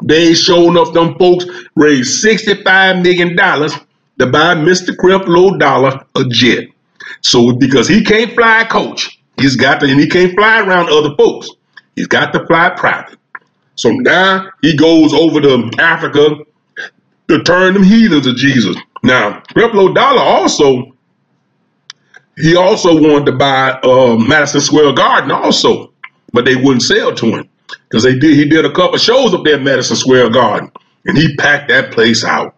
They 0.03 0.35
sure 0.35 0.71
enough, 0.71 0.93
them 0.93 1.17
folks 1.19 1.47
raised 1.75 2.25
$65 2.25 3.03
million 3.03 3.37
to 3.37 4.27
buy 4.27 4.55
Mr. 4.55 4.95
Creflo 4.95 5.59
Dollar 5.59 6.05
a 6.15 6.25
jet. 6.29 6.69
So 7.23 7.53
because 7.53 7.89
he 7.89 8.05
can't 8.05 8.33
fly 8.35 8.65
coach, 8.65 9.19
he's 9.41 9.57
got 9.57 9.81
to, 9.81 9.87
and 9.87 9.99
he 9.99 10.09
can't 10.09 10.35
fly 10.35 10.61
around 10.61 10.91
other 10.91 11.17
folks. 11.17 11.51
He's 11.97 12.07
got 12.07 12.33
to 12.35 12.47
fly 12.47 12.71
private. 12.71 13.19
So 13.75 13.91
now 13.91 14.51
he 14.63 14.77
goes 14.77 15.13
over 15.13 15.41
to 15.41 15.71
Africa 15.79 16.37
to 17.29 17.43
turn 17.43 17.75
them 17.75 17.83
heathens 17.83 18.25
to 18.25 18.35
Jesus. 18.35 18.77
Now, 19.03 19.43
Creflo 19.55 19.95
Dollar 19.95 20.23
also, 20.23 20.93
he 22.39 22.57
also 22.57 23.01
wanted 23.01 23.27
to 23.27 23.33
buy 23.33 23.73
uh, 23.83 24.17
Madison 24.19 24.61
Square 24.61 24.95
Garden 24.95 25.31
also, 25.33 25.93
but 26.33 26.45
they 26.45 26.57
wouldn't 26.57 26.83
sell 26.83 27.15
to 27.15 27.27
him 27.27 27.51
because 27.89 28.05
they 28.05 28.19
did. 28.19 28.37
He 28.37 28.49
did 28.49 28.67
a 28.67 28.73
couple 28.73 28.99
shows 28.99 29.35
up 29.35 29.45
there 29.45 29.57
at 29.57 29.63
Madison 29.63 29.97
Square 29.97 30.31
Garden, 30.31 30.73
and 31.07 31.19
he 31.19 31.37
packed 31.37 31.69
that 31.71 31.93
place 31.93 32.25
out. 32.25 32.57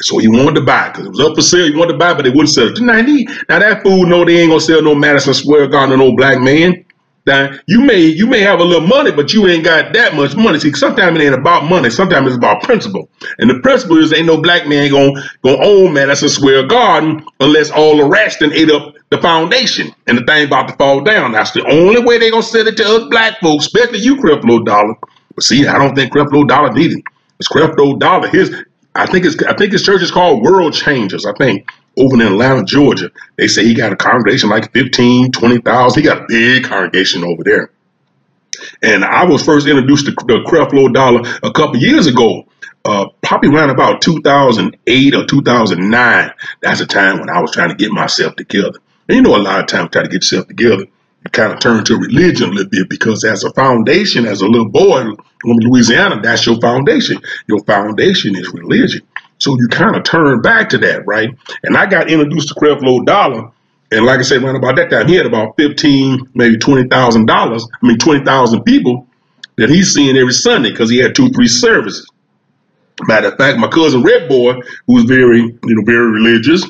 So 0.00 0.18
he 0.18 0.28
wanted 0.28 0.56
to 0.56 0.62
buy 0.62 0.90
because 0.90 1.06
it 1.06 1.10
was 1.10 1.20
up 1.20 1.36
for 1.36 1.42
sale. 1.42 1.66
He 1.66 1.76
wanted 1.76 1.94
to 1.94 1.98
buy, 1.98 2.14
but 2.14 2.24
they 2.24 2.30
wouldn't 2.30 2.50
sell 2.50 2.68
it. 2.68 2.80
Now, 2.80 3.02
he, 3.04 3.26
now 3.50 3.60
that 3.60 3.82
fool 3.84 4.06
know 4.06 4.24
they 4.24 4.38
ain't 4.38 4.50
gonna 4.50 4.60
sell 4.62 4.82
no 4.82 4.94
Madison 4.96 5.34
Square 5.34 5.68
Garden 5.68 5.98
to 5.98 6.04
no 6.06 6.16
black 6.16 6.40
man. 6.40 6.85
Now 7.26 7.58
you 7.66 7.80
may 7.80 8.00
you 8.00 8.26
may 8.26 8.40
have 8.40 8.60
a 8.60 8.64
little 8.64 8.86
money, 8.86 9.10
but 9.10 9.32
you 9.32 9.46
ain't 9.48 9.64
got 9.64 9.92
that 9.94 10.14
much 10.14 10.36
money. 10.36 10.60
See, 10.60 10.72
sometimes 10.72 11.18
it 11.18 11.24
ain't 11.24 11.34
about 11.34 11.64
money. 11.64 11.90
Sometimes 11.90 12.28
it's 12.28 12.36
about 12.36 12.62
principle. 12.62 13.08
And 13.38 13.50
the 13.50 13.58
principle 13.60 13.98
is 13.98 14.12
ain't 14.12 14.26
no 14.26 14.40
black 14.40 14.68
man 14.68 14.90
gonna 14.90 15.12
gonna 15.42 15.64
own 15.64 15.92
Madison 15.92 16.28
Square 16.28 16.68
Garden 16.68 17.26
unless 17.40 17.70
all 17.70 17.96
the 17.96 18.04
rest 18.04 18.42
and 18.42 18.52
ate 18.52 18.70
up 18.70 18.94
the 19.10 19.18
foundation 19.18 19.92
and 20.06 20.18
the 20.18 20.24
thing 20.24 20.46
about 20.46 20.68
to 20.68 20.76
fall 20.76 21.00
down. 21.00 21.32
That's 21.32 21.50
the 21.50 21.66
only 21.68 22.02
way 22.02 22.18
they 22.18 22.30
gonna 22.30 22.42
sell 22.44 22.66
it 22.66 22.76
to 22.76 22.84
us 22.84 23.08
black 23.10 23.40
folks, 23.40 23.66
especially 23.66 23.98
you, 23.98 24.16
Creflo 24.16 24.64
Dollar. 24.64 24.94
But 25.34 25.42
see, 25.44 25.66
I 25.66 25.78
don't 25.78 25.96
think 25.96 26.12
Creflo 26.12 26.46
Dollar 26.46 26.72
needed. 26.72 26.98
It. 26.98 27.04
It's 27.40 27.48
Creflo 27.48 27.98
Dollar. 27.98 28.28
His 28.28 28.64
I 28.94 29.06
think 29.06 29.24
it's 29.24 29.42
I 29.42 29.54
think 29.54 29.72
his 29.72 29.82
church 29.82 30.02
is 30.02 30.12
called 30.12 30.42
World 30.42 30.74
Changers. 30.74 31.26
I 31.26 31.32
think 31.32 31.68
over 31.98 32.14
in 32.14 32.22
Atlanta, 32.22 32.64
Georgia. 32.64 33.10
They 33.36 33.48
say 33.48 33.64
he 33.64 33.74
got 33.74 33.92
a 33.92 33.96
congregation 33.96 34.50
like 34.50 34.72
15, 34.72 35.32
20,000. 35.32 36.02
He 36.02 36.08
got 36.08 36.22
a 36.22 36.26
big 36.28 36.64
congregation 36.64 37.24
over 37.24 37.42
there. 37.42 37.70
And 38.82 39.04
I 39.04 39.24
was 39.24 39.44
first 39.44 39.66
introduced 39.66 40.06
to 40.06 40.12
the 40.12 40.44
Creflo 40.46 40.92
Dollar 40.92 41.22
a 41.42 41.52
couple 41.52 41.76
years 41.76 42.06
ago, 42.06 42.46
uh, 42.84 43.06
probably 43.22 43.50
around 43.50 43.70
about 43.70 44.00
2008 44.00 45.14
or 45.14 45.26
2009. 45.26 46.32
That's 46.62 46.80
the 46.80 46.86
time 46.86 47.20
when 47.20 47.30
I 47.30 47.40
was 47.40 47.52
trying 47.52 47.70
to 47.70 47.74
get 47.74 47.92
myself 47.92 48.36
together. 48.36 48.78
And 49.08 49.16
you 49.16 49.22
know, 49.22 49.36
a 49.36 49.38
lot 49.38 49.60
of 49.60 49.66
times 49.66 49.90
try 49.90 50.02
to 50.02 50.08
get 50.08 50.16
yourself 50.16 50.48
together, 50.48 50.84
you 51.26 51.30
kind 51.32 51.52
of 51.52 51.60
turn 51.60 51.84
to 51.84 51.96
religion 51.96 52.50
a 52.50 52.52
little 52.52 52.70
bit 52.70 52.88
because 52.88 53.24
as 53.24 53.44
a 53.44 53.52
foundation, 53.52 54.26
as 54.26 54.40
a 54.40 54.46
little 54.46 54.68
boy 54.68 55.02
from 55.40 55.56
Louisiana, 55.58 56.20
that's 56.22 56.46
your 56.46 56.60
foundation. 56.60 57.18
Your 57.46 57.62
foundation 57.64 58.36
is 58.36 58.52
religion. 58.52 59.02
So 59.38 59.56
you 59.58 59.68
kind 59.68 59.96
of 59.96 60.04
turn 60.04 60.40
back 60.40 60.70
to 60.70 60.78
that, 60.78 61.06
right? 61.06 61.30
And 61.62 61.76
I 61.76 61.86
got 61.86 62.10
introduced 62.10 62.48
to 62.48 62.54
Creflo 62.54 63.04
Dollar. 63.04 63.50
And 63.92 64.04
like 64.04 64.18
I 64.18 64.22
said, 64.22 64.42
around 64.42 64.56
about 64.56 64.76
that 64.76 64.90
time, 64.90 65.06
he 65.06 65.14
had 65.14 65.26
about 65.26 65.56
fifteen, 65.56 66.28
maybe 66.34 66.56
twenty 66.58 66.88
thousand 66.88 67.26
dollars. 67.26 67.66
I 67.82 67.86
mean, 67.86 67.98
twenty 67.98 68.24
thousand 68.24 68.64
people 68.64 69.06
that 69.56 69.68
he's 69.70 69.92
seeing 69.92 70.16
every 70.16 70.32
Sunday 70.32 70.70
because 70.70 70.90
he 70.90 70.98
had 70.98 71.14
two, 71.14 71.28
three 71.30 71.48
services. 71.48 72.10
Matter 73.02 73.28
of 73.28 73.36
fact, 73.36 73.58
my 73.58 73.68
cousin 73.68 74.02
Red 74.02 74.28
Boy, 74.28 74.54
who 74.86 74.94
was 74.94 75.04
very, 75.04 75.40
you 75.40 75.58
know, 75.62 75.82
very 75.84 76.10
religious, 76.10 76.64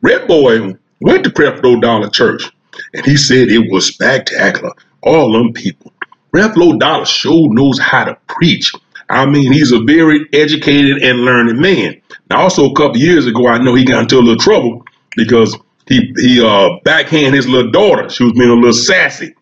Red 0.00 0.26
Boy 0.26 0.74
went 1.00 1.24
to 1.24 1.30
Creflo 1.30 1.80
Dollar 1.80 2.08
Church, 2.10 2.50
and 2.94 3.04
he 3.04 3.16
said 3.16 3.48
it 3.48 3.70
was 3.70 3.86
spectacular. 3.86 4.72
All 5.02 5.32
them 5.32 5.52
people. 5.52 5.92
Creflo 6.34 6.78
Dollar 6.78 7.04
sure 7.04 7.52
knows 7.52 7.78
how 7.78 8.04
to 8.04 8.16
preach. 8.26 8.72
I 9.08 9.26
mean, 9.26 9.52
he's 9.52 9.72
a 9.72 9.80
very 9.80 10.26
educated 10.32 11.02
and 11.02 11.20
learned 11.20 11.58
man. 11.58 12.00
Now, 12.30 12.40
also 12.40 12.70
a 12.70 12.74
couple 12.74 12.96
years 12.96 13.26
ago, 13.26 13.46
I 13.46 13.58
know 13.58 13.74
he 13.74 13.84
got 13.84 14.02
into 14.02 14.18
a 14.18 14.20
little 14.20 14.36
trouble 14.36 14.84
because 15.16 15.56
he 15.86 16.12
he 16.16 16.44
uh 16.44 16.78
backhand 16.84 17.34
his 17.34 17.48
little 17.48 17.70
daughter. 17.70 18.08
She 18.08 18.24
was 18.24 18.32
being 18.32 18.50
a 18.50 18.54
little 18.54 18.72
sassy. 18.72 19.34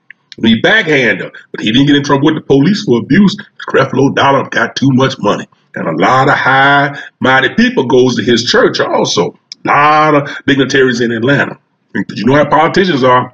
He 0.43 0.61
backhanded 0.61 1.27
her, 1.27 1.33
but 1.53 1.61
he 1.61 1.73
didn't 1.73 1.87
get 1.87 1.97
in 1.97 2.05
trouble 2.05 2.27
with 2.27 2.35
the 2.35 2.41
police 2.41 2.85
for 2.85 2.99
abuse. 2.99 3.37
Creflo 3.69 4.15
Dollar 4.15 4.49
got 4.51 4.77
too 4.77 4.91
much 4.93 5.15
money. 5.19 5.47
And 5.77 5.89
a 5.89 5.93
lot 5.93 6.29
of 6.29 6.35
high-minded 6.35 7.57
people 7.57 7.87
goes 7.87 8.17
to 8.17 8.23
his 8.23 8.45
church 8.45 8.81
also. 8.81 9.39
A 9.65 9.69
lot 9.69 10.15
of 10.15 10.45
dignitaries 10.47 11.01
in 11.01 11.13
Atlanta. 11.13 11.59
You 11.95 12.27
know 12.27 12.35
how 12.35 12.49
politicians 12.49 13.03
are. 13.05 13.33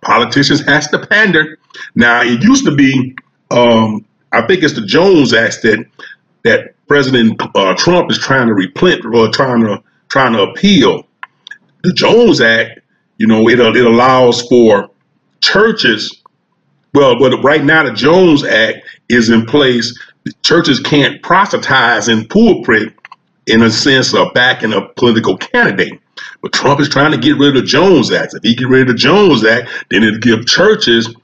Politicians 0.00 0.64
has 0.66 0.88
to 0.88 1.06
pander. 1.06 1.58
Now, 1.94 2.22
it 2.22 2.42
used 2.42 2.64
to 2.66 2.74
be, 2.74 3.16
um, 3.50 4.04
I 4.34 4.46
think 4.46 4.62
it's 4.62 4.74
the 4.74 4.84
Jones 4.86 5.32
Act 5.32 5.62
that 5.62 5.86
that 6.42 6.74
President 6.86 7.40
uh, 7.54 7.74
Trump 7.76 8.10
is 8.10 8.18
trying 8.18 8.48
to 8.48 8.54
replenish 8.54 9.04
or 9.04 9.28
trying 9.28 9.60
to 9.62 9.82
trying 10.08 10.32
to 10.34 10.42
appeal. 10.42 11.06
The 11.82 11.92
Jones 11.92 12.40
Act, 12.40 12.80
you 13.18 13.26
know, 13.26 13.48
it 13.48 13.60
it 13.60 13.86
allows 13.86 14.42
for 14.48 14.90
churches. 15.40 16.22
Well, 16.92 17.18
but 17.18 17.42
right 17.42 17.64
now 17.64 17.82
the 17.82 17.92
Jones 17.92 18.44
Act 18.44 18.78
is 19.08 19.30
in 19.30 19.46
place. 19.46 19.98
The 20.24 20.32
Churches 20.42 20.80
can't 20.80 21.22
proselytize 21.22 22.08
in 22.08 22.26
pulpit 22.28 22.94
in 23.46 23.62
a 23.62 23.70
sense 23.70 24.14
of 24.14 24.32
backing 24.32 24.72
a 24.72 24.88
political 24.88 25.36
candidate. 25.36 26.00
But 26.40 26.52
Trump 26.52 26.80
is 26.80 26.88
trying 26.88 27.10
to 27.10 27.18
get 27.18 27.36
rid 27.36 27.56
of 27.56 27.62
the 27.62 27.68
Jones 27.68 28.10
Act. 28.10 28.34
If 28.34 28.42
he 28.42 28.54
get 28.54 28.68
rid 28.68 28.82
of 28.82 28.88
the 28.88 28.94
Jones 28.94 29.44
Act, 29.44 29.68
then 29.90 30.02
it'll 30.02 30.20
give 30.20 30.46
churches 30.46 31.14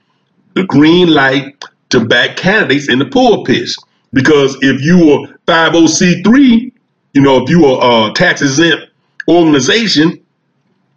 the 0.54 0.64
green 0.64 1.14
light 1.14 1.62
to 1.90 2.04
back 2.04 2.36
candidates 2.36 2.88
in 2.88 2.98
the 2.98 3.06
pulpits. 3.06 3.76
Because 4.12 4.56
if 4.60 4.82
you 4.82 5.06
were 5.06 5.38
50C3, 5.46 6.72
you 7.14 7.22
know, 7.22 7.42
if 7.42 7.50
you 7.50 7.62
were 7.62 7.78
a 7.80 8.12
tax 8.12 8.42
exempt 8.42 8.90
organization, 9.28 10.20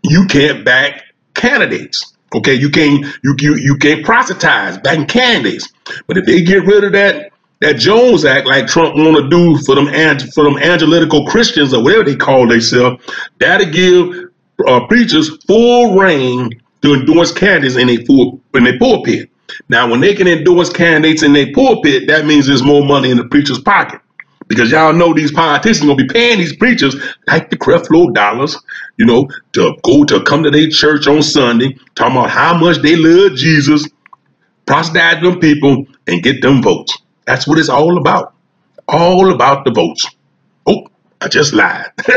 you 0.04 0.26
can't 0.26 0.66
back 0.66 1.04
candidates. 1.34 2.14
Okay, 2.36 2.56
you 2.56 2.70
can't 2.70 3.06
you 3.24 3.36
you 3.40 3.56
you 3.56 3.78
can't 3.78 4.04
proselytize 4.04 4.78
backing 4.80 5.06
candidates. 5.06 5.72
But 6.08 6.18
if 6.18 6.26
they 6.26 6.42
get 6.42 6.66
rid 6.66 6.84
of 6.84 6.94
that 6.94 7.32
that 7.62 7.78
Jones 7.78 8.26
Act, 8.26 8.48
like 8.48 8.68
Trump 8.68 8.96
want 8.96 9.18
to 9.18 9.30
do 9.30 9.58
for 9.64 9.76
them 9.76 9.88
for 10.34 10.44
them 10.44 10.58
angelical 10.58 11.26
Christians 11.28 11.74
or 11.74 11.84
whatever 11.84 12.04
they 12.04 12.16
call 12.16 12.48
themselves, 12.48 13.04
that'll 13.40 13.72
give 13.72 14.32
uh, 14.68 14.86
preachers 14.88 15.30
full 15.46 15.96
reign 15.96 16.60
to 16.82 16.94
endorse 16.94 17.32
candidates 17.32 17.76
in 17.76 17.90
a 17.90 18.04
full 18.06 18.42
in 18.56 18.64
their 18.64 18.80
pulpit. 18.80 19.30
Now, 19.70 19.90
when 19.90 20.02
they 20.02 20.14
can 20.16 20.28
endorse 20.28 20.72
candidates 20.72 21.24
in 21.24 21.34
their 21.34 21.52
pulpit, 21.54 22.08
that 22.08 22.26
means 22.26 22.48
there's 22.48 22.64
more 22.64 22.86
money 22.86 23.12
in 23.12 23.18
the 23.18 23.26
preacher's 23.26 23.60
pocket. 23.60 24.02
Because 24.48 24.72
y'all 24.72 24.94
know 24.94 25.14
these 25.14 25.32
politicians 25.32 25.82
gonna 25.88 25.96
be 25.96 26.08
paying 26.08 26.38
these 26.40 26.56
preachers 26.56 26.96
like 27.28 27.50
the 27.50 27.58
Creflo 27.58 28.14
dollars, 28.14 28.58
you 28.98 29.06
know, 29.06 29.28
to 29.54 29.76
go 29.84 30.04
to 30.06 30.24
come 30.24 30.44
to 30.44 30.52
their 30.52 30.70
church 30.70 31.08
on 31.08 31.24
Sunday, 31.24 31.78
talking 31.96 32.18
about 32.18 32.30
how 32.30 32.58
much 32.58 32.78
they 32.82 32.96
love 32.96 33.36
Jesus, 33.38 33.88
proselytize 34.66 35.22
them 35.24 35.40
people, 35.40 35.86
and 36.08 36.24
get 36.24 36.42
them 36.42 36.62
votes. 36.62 36.98
That's 37.26 37.48
what 37.48 37.60
it's 37.60 37.70
all 37.70 37.98
about. 37.98 38.36
All 38.88 39.34
about 39.34 39.66
the 39.66 39.72
votes. 39.72 40.08
Oh, 40.68 40.88
I 41.22 41.30
just 41.30 41.54
lied. 41.54 41.92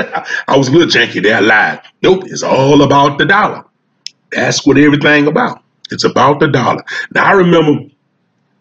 I 0.48 0.56
was 0.56 0.68
a 0.68 0.72
little 0.72 0.88
janky 0.88 1.22
there. 1.22 1.36
I 1.36 1.40
lied. 1.40 1.82
Nope, 2.02 2.24
it's 2.26 2.42
all 2.42 2.82
about 2.82 3.18
the 3.18 3.26
dollar. 3.26 3.64
That's 4.32 4.66
what 4.66 4.78
everything 4.78 5.26
about. 5.28 5.62
It's 5.90 6.04
about 6.04 6.40
the 6.40 6.48
dollar. 6.48 6.82
Now 7.14 7.26
I 7.26 7.32
remember, 7.32 7.88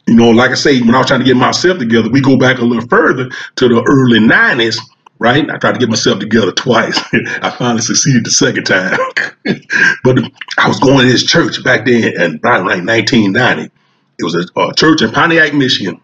you 0.07 0.15
know, 0.15 0.29
like 0.29 0.51
I 0.51 0.55
say, 0.55 0.79
when 0.81 0.95
I 0.95 0.99
was 0.99 1.07
trying 1.07 1.21
to 1.21 1.25
get 1.25 1.37
myself 1.37 1.79
together, 1.79 2.09
we 2.09 2.21
go 2.21 2.37
back 2.37 2.59
a 2.59 2.65
little 2.65 2.87
further 2.87 3.29
to 3.55 3.67
the 3.67 3.83
early 3.87 4.19
90s, 4.19 4.77
right? 5.19 5.49
I 5.49 5.57
tried 5.57 5.73
to 5.73 5.79
get 5.79 5.89
myself 5.89 6.19
together 6.19 6.51
twice. 6.51 6.99
I 7.41 7.49
finally 7.57 7.81
succeeded 7.81 8.25
the 8.25 8.31
second 8.31 8.65
time. 8.65 8.97
but 10.03 10.19
I 10.57 10.67
was 10.67 10.79
going 10.79 11.05
to 11.05 11.11
this 11.11 11.23
church 11.23 11.63
back 11.63 11.85
then, 11.85 12.13
and 12.17 12.39
around 12.43 12.65
like 12.65 12.85
1990. 12.85 13.71
It 14.17 14.23
was 14.23 14.35
a, 14.35 14.59
a 14.59 14.73
church 14.73 15.01
in 15.01 15.11
Pontiac, 15.11 15.53
Michigan. 15.53 15.99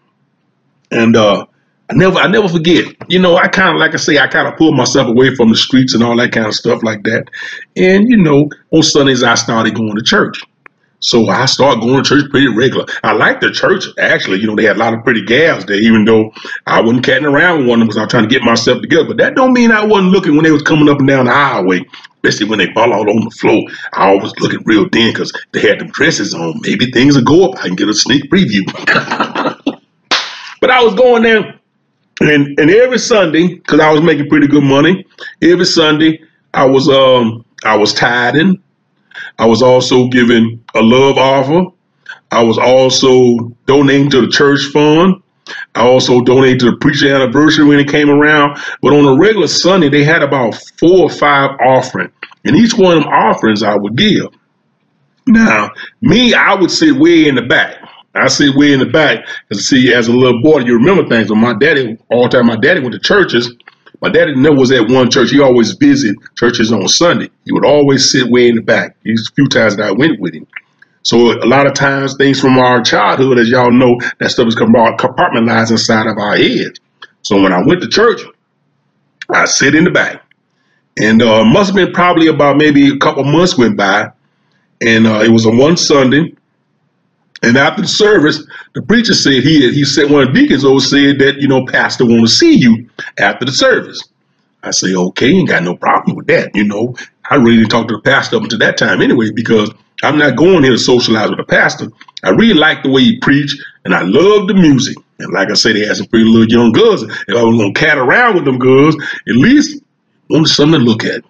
And 0.90 1.16
uh, 1.16 1.46
I 1.90 1.94
never, 1.94 2.18
I 2.18 2.26
never 2.26 2.48
forget. 2.48 2.86
You 3.08 3.18
know, 3.18 3.36
I 3.36 3.48
kind 3.48 3.70
of, 3.74 3.76
like 3.76 3.94
I 3.94 3.96
say, 3.96 4.18
I 4.18 4.26
kind 4.26 4.48
of 4.48 4.56
pulled 4.56 4.76
myself 4.76 5.08
away 5.08 5.34
from 5.34 5.48
the 5.48 5.56
streets 5.56 5.94
and 5.94 6.02
all 6.02 6.16
that 6.16 6.32
kind 6.32 6.46
of 6.46 6.54
stuff 6.54 6.82
like 6.82 7.02
that. 7.04 7.28
And 7.76 8.08
you 8.08 8.16
know, 8.16 8.48
on 8.70 8.82
Sundays 8.82 9.22
I 9.22 9.34
started 9.34 9.74
going 9.74 9.96
to 9.96 10.02
church. 10.02 10.42
So 11.02 11.28
I 11.28 11.46
started 11.46 11.80
going 11.80 12.02
to 12.02 12.08
church 12.08 12.30
pretty 12.30 12.46
regular. 12.46 12.86
I 13.02 13.12
liked 13.12 13.40
the 13.40 13.50
church 13.50 13.86
actually. 13.98 14.38
You 14.40 14.46
know, 14.46 14.54
they 14.54 14.62
had 14.64 14.76
a 14.76 14.78
lot 14.78 14.94
of 14.94 15.02
pretty 15.02 15.24
gals 15.24 15.66
there, 15.66 15.76
even 15.82 16.04
though 16.04 16.32
I 16.66 16.80
wasn't 16.80 17.04
catting 17.04 17.26
around 17.26 17.58
with 17.58 17.66
one 17.66 17.78
of 17.78 17.80
them 17.80 17.88
because 17.88 17.98
I 17.98 18.02
was 18.04 18.10
trying 18.10 18.28
to 18.28 18.28
get 18.28 18.42
myself 18.42 18.80
together. 18.80 19.08
But 19.08 19.16
that 19.16 19.34
don't 19.34 19.52
mean 19.52 19.72
I 19.72 19.84
wasn't 19.84 20.12
looking 20.12 20.36
when 20.36 20.44
they 20.44 20.52
was 20.52 20.62
coming 20.62 20.88
up 20.88 21.00
and 21.00 21.08
down 21.08 21.26
the 21.26 21.32
highway, 21.32 21.84
especially 22.22 22.48
when 22.48 22.60
they 22.60 22.72
fall 22.72 22.92
out 22.92 23.08
on 23.08 23.24
the 23.24 23.30
floor. 23.30 23.64
I 23.92 24.10
always 24.10 24.32
looking 24.38 24.62
real 24.64 24.88
thin 24.92 25.12
because 25.12 25.32
they 25.50 25.60
had 25.60 25.80
them 25.80 25.90
dresses 25.90 26.34
on. 26.34 26.60
Maybe 26.62 26.92
things 26.92 27.16
will 27.16 27.24
go 27.24 27.50
up. 27.50 27.58
I 27.58 27.66
can 27.66 27.74
get 27.74 27.88
a 27.88 27.94
sneak 27.94 28.30
preview. 28.30 28.64
but 30.60 30.70
I 30.70 30.84
was 30.84 30.94
going 30.94 31.24
there, 31.24 31.58
and 32.20 32.60
and 32.60 32.70
every 32.70 32.98
Sunday 32.98 33.56
because 33.56 33.80
I 33.80 33.90
was 33.90 34.02
making 34.02 34.28
pretty 34.28 34.46
good 34.46 34.62
money. 34.62 35.04
Every 35.42 35.66
Sunday 35.66 36.22
I 36.54 36.64
was 36.64 36.88
um 36.88 37.44
I 37.64 37.76
was 37.76 37.92
tithing 37.92 38.62
I 39.38 39.46
was 39.46 39.62
also 39.62 40.08
given 40.08 40.64
a 40.74 40.80
love 40.82 41.18
offer. 41.18 41.70
I 42.30 42.42
was 42.42 42.58
also 42.58 43.54
donating 43.66 44.10
to 44.10 44.22
the 44.22 44.28
church 44.28 44.64
fund. 44.72 45.22
I 45.74 45.82
also 45.82 46.20
donated 46.22 46.60
to 46.60 46.70
the 46.70 46.76
preacher 46.76 47.14
anniversary 47.14 47.66
when 47.66 47.78
it 47.78 47.88
came 47.88 48.08
around. 48.08 48.58
But 48.80 48.94
on 48.94 49.04
a 49.04 49.18
regular 49.18 49.48
Sunday, 49.48 49.88
they 49.88 50.04
had 50.04 50.22
about 50.22 50.54
four 50.78 51.04
or 51.04 51.10
five 51.10 51.50
offering. 51.60 52.10
And 52.44 52.56
each 52.56 52.74
one 52.74 52.96
of 52.96 53.04
them 53.04 53.12
offerings 53.12 53.62
I 53.62 53.76
would 53.76 53.96
give. 53.96 54.28
Now, 55.26 55.70
me, 56.00 56.34
I 56.34 56.54
would 56.54 56.70
sit 56.70 56.96
way 56.96 57.28
in 57.28 57.34
the 57.34 57.42
back. 57.42 57.76
I 58.14 58.28
sit 58.28 58.54
way 58.56 58.72
in 58.72 58.80
the 58.80 58.86
back 58.86 59.26
because 59.48 59.68
see, 59.68 59.92
as 59.94 60.08
a 60.08 60.12
little 60.12 60.42
boy, 60.42 60.60
you 60.60 60.74
remember 60.74 61.08
things. 61.08 61.30
When 61.30 61.40
my 61.40 61.54
daddy, 61.54 61.96
all 62.10 62.24
the 62.24 62.36
time 62.36 62.46
my 62.46 62.56
daddy 62.56 62.80
went 62.80 62.92
to 62.92 62.98
churches, 62.98 63.54
my 64.02 64.10
daddy 64.10 64.34
never 64.34 64.56
was 64.56 64.72
at 64.72 64.90
one 64.90 65.10
church. 65.10 65.30
He 65.30 65.40
always 65.40 65.72
visited 65.72 66.16
churches 66.36 66.72
on 66.72 66.88
Sunday. 66.88 67.30
He 67.44 67.52
would 67.52 67.64
always 67.64 68.10
sit 68.10 68.28
way 68.28 68.48
in 68.48 68.56
the 68.56 68.62
back. 68.62 68.96
These 69.04 69.30
few 69.34 69.46
times 69.46 69.76
that 69.76 69.86
I 69.86 69.92
went 69.92 70.18
with 70.18 70.34
him. 70.34 70.46
So 71.02 71.40
a 71.40 71.46
lot 71.46 71.66
of 71.66 71.74
times 71.74 72.16
things 72.16 72.40
from 72.40 72.58
our 72.58 72.82
childhood, 72.82 73.38
as 73.38 73.48
y'all 73.48 73.70
know, 73.70 73.98
that 74.18 74.30
stuff 74.32 74.48
is 74.48 74.56
compartmentalized 74.56 75.70
inside 75.70 76.06
of 76.08 76.18
our 76.18 76.36
heads. 76.36 76.80
So 77.22 77.40
when 77.40 77.52
I 77.52 77.64
went 77.64 77.80
to 77.82 77.88
church, 77.88 78.20
I 79.30 79.44
sit 79.44 79.76
in 79.76 79.84
the 79.84 79.90
back. 79.90 80.22
And 81.00 81.22
uh, 81.22 81.44
must 81.44 81.68
have 81.68 81.76
been 81.76 81.92
probably 81.92 82.26
about 82.26 82.56
maybe 82.56 82.90
a 82.90 82.98
couple 82.98 83.24
months 83.24 83.56
went 83.56 83.76
by. 83.76 84.10
And 84.80 85.06
uh, 85.06 85.20
it 85.20 85.30
was 85.30 85.46
on 85.46 85.56
one 85.58 85.76
Sunday. 85.76 86.34
And 87.42 87.56
after 87.56 87.82
the 87.82 87.88
service, 87.88 88.46
the 88.74 88.82
preacher 88.82 89.14
said 89.14 89.42
he 89.42 89.72
he 89.72 89.84
said 89.84 90.10
one 90.10 90.22
of 90.22 90.32
the 90.32 90.40
deacons 90.40 90.64
over 90.64 90.80
said 90.80 91.18
that, 91.18 91.40
you 91.40 91.48
know, 91.48 91.66
pastor 91.66 92.06
want 92.06 92.20
to 92.20 92.28
see 92.28 92.54
you 92.54 92.88
after 93.18 93.44
the 93.44 93.52
service. 93.52 94.08
I 94.62 94.70
say, 94.70 94.94
okay, 94.94 95.30
ain't 95.30 95.48
got 95.48 95.64
no 95.64 95.76
problem 95.76 96.16
with 96.16 96.28
that. 96.28 96.54
You 96.54 96.64
know, 96.64 96.94
I 97.28 97.34
really 97.34 97.58
didn't 97.58 97.70
talk 97.70 97.88
to 97.88 97.96
the 97.96 98.02
pastor 98.02 98.36
up 98.36 98.44
until 98.44 98.60
that 98.60 98.78
time 98.78 99.00
anyway, 99.02 99.30
because 99.32 99.72
I'm 100.04 100.18
not 100.18 100.36
going 100.36 100.62
here 100.62 100.72
to 100.72 100.78
socialize 100.78 101.30
with 101.30 101.38
the 101.38 101.44
pastor. 101.44 101.88
I 102.22 102.30
really 102.30 102.54
like 102.54 102.82
the 102.82 102.90
way 102.90 103.02
he 103.02 103.18
preached, 103.18 103.60
and 103.84 103.94
I 103.94 104.02
love 104.02 104.46
the 104.46 104.54
music. 104.54 104.96
And 105.18 105.32
like 105.32 105.50
I 105.50 105.54
said, 105.54 105.74
he 105.74 105.86
had 105.86 105.96
some 105.96 106.06
pretty 106.06 106.26
little 106.26 106.46
young 106.46 106.72
girls. 106.72 107.02
If 107.02 107.36
I 107.36 107.42
was 107.42 107.58
gonna 107.58 107.72
cat 107.72 107.98
around 107.98 108.36
with 108.36 108.44
them 108.44 108.58
girls, 108.58 108.94
at 108.96 109.34
least 109.34 109.82
wanted 110.30 110.48
something 110.48 110.78
to 110.78 110.84
look 110.84 111.04
at. 111.04 111.24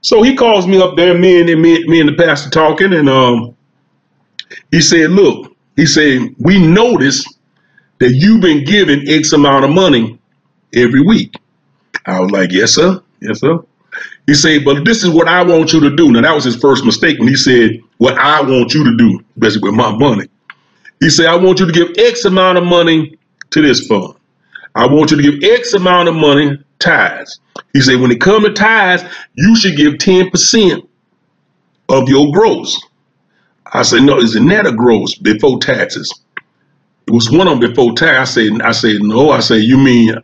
So 0.00 0.22
he 0.22 0.34
calls 0.34 0.66
me 0.66 0.82
up 0.82 0.96
there, 0.96 1.16
me 1.16 1.40
and 1.40 1.62
me, 1.62 1.84
me 1.86 2.00
and 2.00 2.08
the 2.08 2.14
pastor 2.14 2.50
talking, 2.50 2.92
and 2.92 3.08
um, 3.08 3.56
he 4.72 4.80
said, 4.80 5.10
"Look, 5.10 5.51
he 5.76 5.86
said, 5.86 6.34
We 6.38 6.64
notice 6.64 7.24
that 7.98 8.12
you've 8.12 8.40
been 8.42 8.64
giving 8.64 9.08
X 9.08 9.32
amount 9.32 9.64
of 9.64 9.70
money 9.70 10.18
every 10.74 11.02
week. 11.02 11.34
I 12.06 12.20
was 12.20 12.30
like, 12.30 12.52
Yes, 12.52 12.74
sir. 12.74 13.02
Yes, 13.20 13.40
sir. 13.40 13.58
He 14.26 14.34
said, 14.34 14.64
But 14.64 14.84
this 14.84 15.02
is 15.04 15.10
what 15.10 15.28
I 15.28 15.42
want 15.42 15.72
you 15.72 15.80
to 15.80 15.94
do. 15.96 16.12
Now, 16.12 16.22
that 16.22 16.34
was 16.34 16.44
his 16.44 16.56
first 16.56 16.84
mistake 16.84 17.18
when 17.18 17.28
he 17.28 17.36
said, 17.36 17.80
what 17.98 18.18
I 18.18 18.40
want 18.42 18.74
you 18.74 18.84
to 18.84 18.96
do, 18.96 19.24
especially 19.36 19.70
with 19.70 19.74
my 19.76 19.96
money. 19.96 20.28
He 21.00 21.10
said, 21.10 21.26
I 21.26 21.36
want 21.36 21.60
you 21.60 21.66
to 21.66 21.72
give 21.72 21.96
X 21.98 22.24
amount 22.24 22.58
of 22.58 22.64
money 22.64 23.18
to 23.50 23.62
this 23.62 23.86
fund. 23.86 24.14
I 24.74 24.86
want 24.86 25.10
you 25.10 25.20
to 25.20 25.22
give 25.22 25.50
X 25.50 25.74
amount 25.74 26.08
of 26.08 26.14
money 26.16 26.58
tithes. 26.80 27.40
He 27.72 27.80
said, 27.80 28.00
when 28.00 28.10
it 28.10 28.20
comes 28.20 28.46
to 28.46 28.52
tithes, 28.52 29.04
you 29.34 29.54
should 29.56 29.76
give 29.76 29.94
10% 29.94 30.86
of 31.88 32.08
your 32.08 32.32
gross. 32.32 32.80
I 33.72 33.82
said, 33.82 34.02
no, 34.02 34.18
is 34.18 34.36
it 34.36 34.42
net 34.42 34.66
or 34.66 34.72
gross 34.72 35.14
before 35.14 35.58
taxes? 35.58 36.12
It 37.06 37.10
was 37.10 37.30
one 37.30 37.48
of 37.48 37.60
them 37.60 37.70
before 37.70 37.92
tax. 37.94 38.16
I 38.18 38.24
said, 38.24 38.62
I 38.62 38.72
said, 38.72 39.02
no. 39.02 39.30
I 39.30 39.40
said, 39.40 39.62
you 39.62 39.78
mean, 39.78 40.14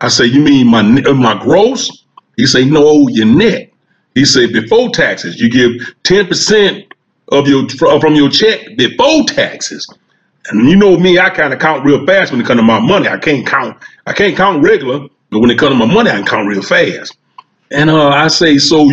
I 0.00 0.08
said, 0.08 0.24
you 0.24 0.40
mean 0.40 0.66
my 0.66 0.82
my 0.82 1.40
gross? 1.42 2.04
He 2.36 2.46
said, 2.46 2.66
no, 2.66 3.08
your 3.08 3.26
net. 3.26 3.70
He 4.14 4.24
said, 4.24 4.52
before 4.52 4.90
taxes, 4.90 5.40
you 5.40 5.48
give 5.48 5.72
10% 6.04 6.86
of 7.32 7.48
your 7.48 7.68
from 7.68 8.14
your 8.14 8.28
check 8.28 8.76
before 8.76 9.24
taxes. 9.24 9.88
And 10.46 10.68
you 10.68 10.76
know 10.76 10.98
me, 10.98 11.18
I 11.18 11.30
kind 11.30 11.52
of 11.54 11.58
count 11.58 11.84
real 11.84 12.04
fast 12.06 12.30
when 12.30 12.40
it 12.40 12.46
comes 12.46 12.60
to 12.60 12.62
my 12.62 12.78
money. 12.78 13.08
I 13.08 13.18
can't 13.18 13.46
count, 13.46 13.78
I 14.06 14.12
can't 14.12 14.36
count 14.36 14.62
regular, 14.62 15.08
but 15.30 15.38
when 15.38 15.50
it 15.50 15.58
comes 15.58 15.72
to 15.72 15.86
my 15.86 15.92
money, 15.92 16.10
I 16.10 16.16
can 16.16 16.26
count 16.26 16.48
real 16.48 16.62
fast. 16.62 17.16
And 17.70 17.88
uh, 17.88 18.08
I 18.08 18.28
say, 18.28 18.58
so 18.58 18.90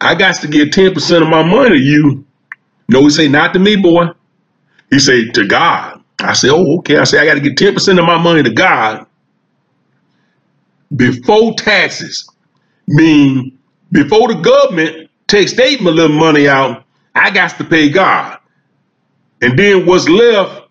I 0.00 0.14
got 0.14 0.36
to 0.36 0.46
give 0.48 0.68
10% 0.68 1.22
of 1.22 1.28
my 1.28 1.42
money 1.42 1.70
to 1.70 1.78
you. 1.78 2.24
No, 2.90 3.04
he 3.04 3.10
say, 3.10 3.28
not 3.28 3.52
to 3.54 3.58
me, 3.60 3.76
boy. 3.76 4.06
He 4.90 4.98
say, 4.98 5.28
to 5.30 5.46
God. 5.46 6.02
I 6.20 6.32
say, 6.34 6.48
oh, 6.50 6.78
okay. 6.78 6.98
I 6.98 7.04
say, 7.04 7.18
I 7.20 7.24
got 7.24 7.34
to 7.34 7.40
give 7.40 7.54
10% 7.54 7.98
of 7.98 8.04
my 8.04 8.20
money 8.20 8.42
to 8.42 8.50
God 8.50 9.06
before 10.94 11.54
taxes. 11.54 12.28
Mean, 12.88 13.58
before 13.92 14.28
the 14.28 14.40
government 14.40 15.08
takes 15.28 15.52
their 15.54 15.78
little 15.78 16.08
money 16.08 16.48
out, 16.48 16.84
I 17.14 17.30
got 17.30 17.56
to 17.58 17.64
pay 17.64 17.88
God. 17.88 18.38
And 19.40 19.58
then 19.58 19.86
what's 19.86 20.08
left, 20.08 20.68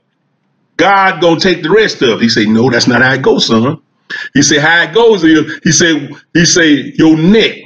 God 0.78 1.22
gonna 1.22 1.39
take 1.39 1.63
the 1.63 1.70
rest 1.70 2.01
of. 2.01 2.22
He 2.22 2.30
say, 2.30 2.45
no, 2.45 2.70
that's 2.70 2.88
not 2.88 3.01
how 3.01 3.13
it 3.13 3.22
goes, 3.22 3.47
son. 3.47 3.82
He 4.34 4.41
said, 4.41 4.59
how 4.61 4.84
it 4.84 4.93
goes 4.93 5.24
is, 5.24 5.59
he 5.63 5.72
said, 5.72 6.11
he 6.34 6.45
say, 6.45 6.93
your 6.95 7.17
net. 7.17 7.57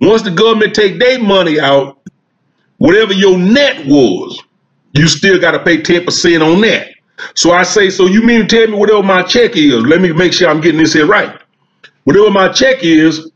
Once 0.00 0.22
the 0.22 0.30
government 0.30 0.74
take 0.74 0.98
their 0.98 1.22
money 1.22 1.60
out, 1.60 1.98
whatever 2.78 3.12
your 3.12 3.38
net 3.38 3.86
was, 3.86 4.42
you 4.92 5.08
still 5.08 5.40
got 5.40 5.52
to 5.52 5.58
pay 5.58 5.78
10% 5.78 6.54
on 6.54 6.60
that. 6.62 6.88
So 7.34 7.52
I 7.52 7.62
say, 7.62 7.90
so 7.90 8.06
you 8.06 8.22
mean 8.22 8.42
to 8.42 8.46
tell 8.46 8.66
me 8.66 8.76
whatever 8.76 9.02
my 9.02 9.22
check 9.22 9.56
is, 9.56 9.82
let 9.84 10.00
me 10.00 10.12
make 10.12 10.32
sure 10.32 10.48
I'm 10.48 10.60
getting 10.60 10.80
this 10.80 10.92
here 10.92 11.06
right. 11.06 11.40
Whatever 12.04 12.30
my 12.30 12.48
check 12.50 12.82
is, 12.82 13.30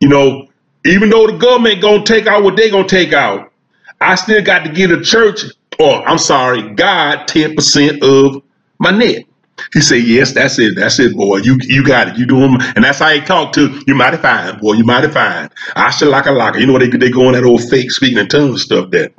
you 0.00 0.08
know, 0.08 0.48
even 0.84 1.10
though 1.10 1.26
the 1.26 1.36
government 1.36 1.80
gonna 1.80 2.04
take 2.04 2.26
out 2.26 2.42
what 2.42 2.56
they 2.56 2.70
gonna 2.70 2.86
take 2.86 3.12
out, 3.12 3.52
I 4.00 4.14
still 4.14 4.42
got 4.42 4.64
to 4.64 4.70
give 4.70 4.90
the 4.90 5.00
church, 5.00 5.40
or 5.78 6.06
I'm 6.06 6.18
sorry, 6.18 6.74
God, 6.74 7.26
10% 7.28 8.02
of 8.02 8.42
my 8.78 8.90
net. 8.90 9.24
He 9.72 9.80
said, 9.80 10.02
yes, 10.02 10.32
that's 10.32 10.58
it. 10.58 10.74
That's 10.76 10.98
it, 10.98 11.16
boy. 11.16 11.38
You 11.38 11.58
you 11.62 11.84
got 11.84 12.08
it. 12.08 12.18
You 12.18 12.26
doing, 12.26 12.58
and 12.74 12.84
that's 12.84 12.98
how 12.98 13.10
he 13.10 13.20
talked 13.20 13.54
to 13.54 13.82
you. 13.86 13.94
Mighty 13.94 14.18
fine, 14.18 14.58
boy. 14.58 14.74
You 14.74 14.84
mighty 14.84 15.08
fine. 15.08 15.50
I 15.74 15.90
should 15.90 16.08
like 16.08 16.26
a 16.26 16.32
locker. 16.32 16.58
You 16.58 16.66
know 16.66 16.78
they 16.78 16.88
they 16.88 17.10
go 17.10 17.26
on 17.26 17.32
that 17.34 17.44
old 17.44 17.62
fake 17.68 17.90
speaking 17.90 18.18
in 18.18 18.28
tongues 18.28 18.62
stuff 18.62 18.90
there. 18.90 19.10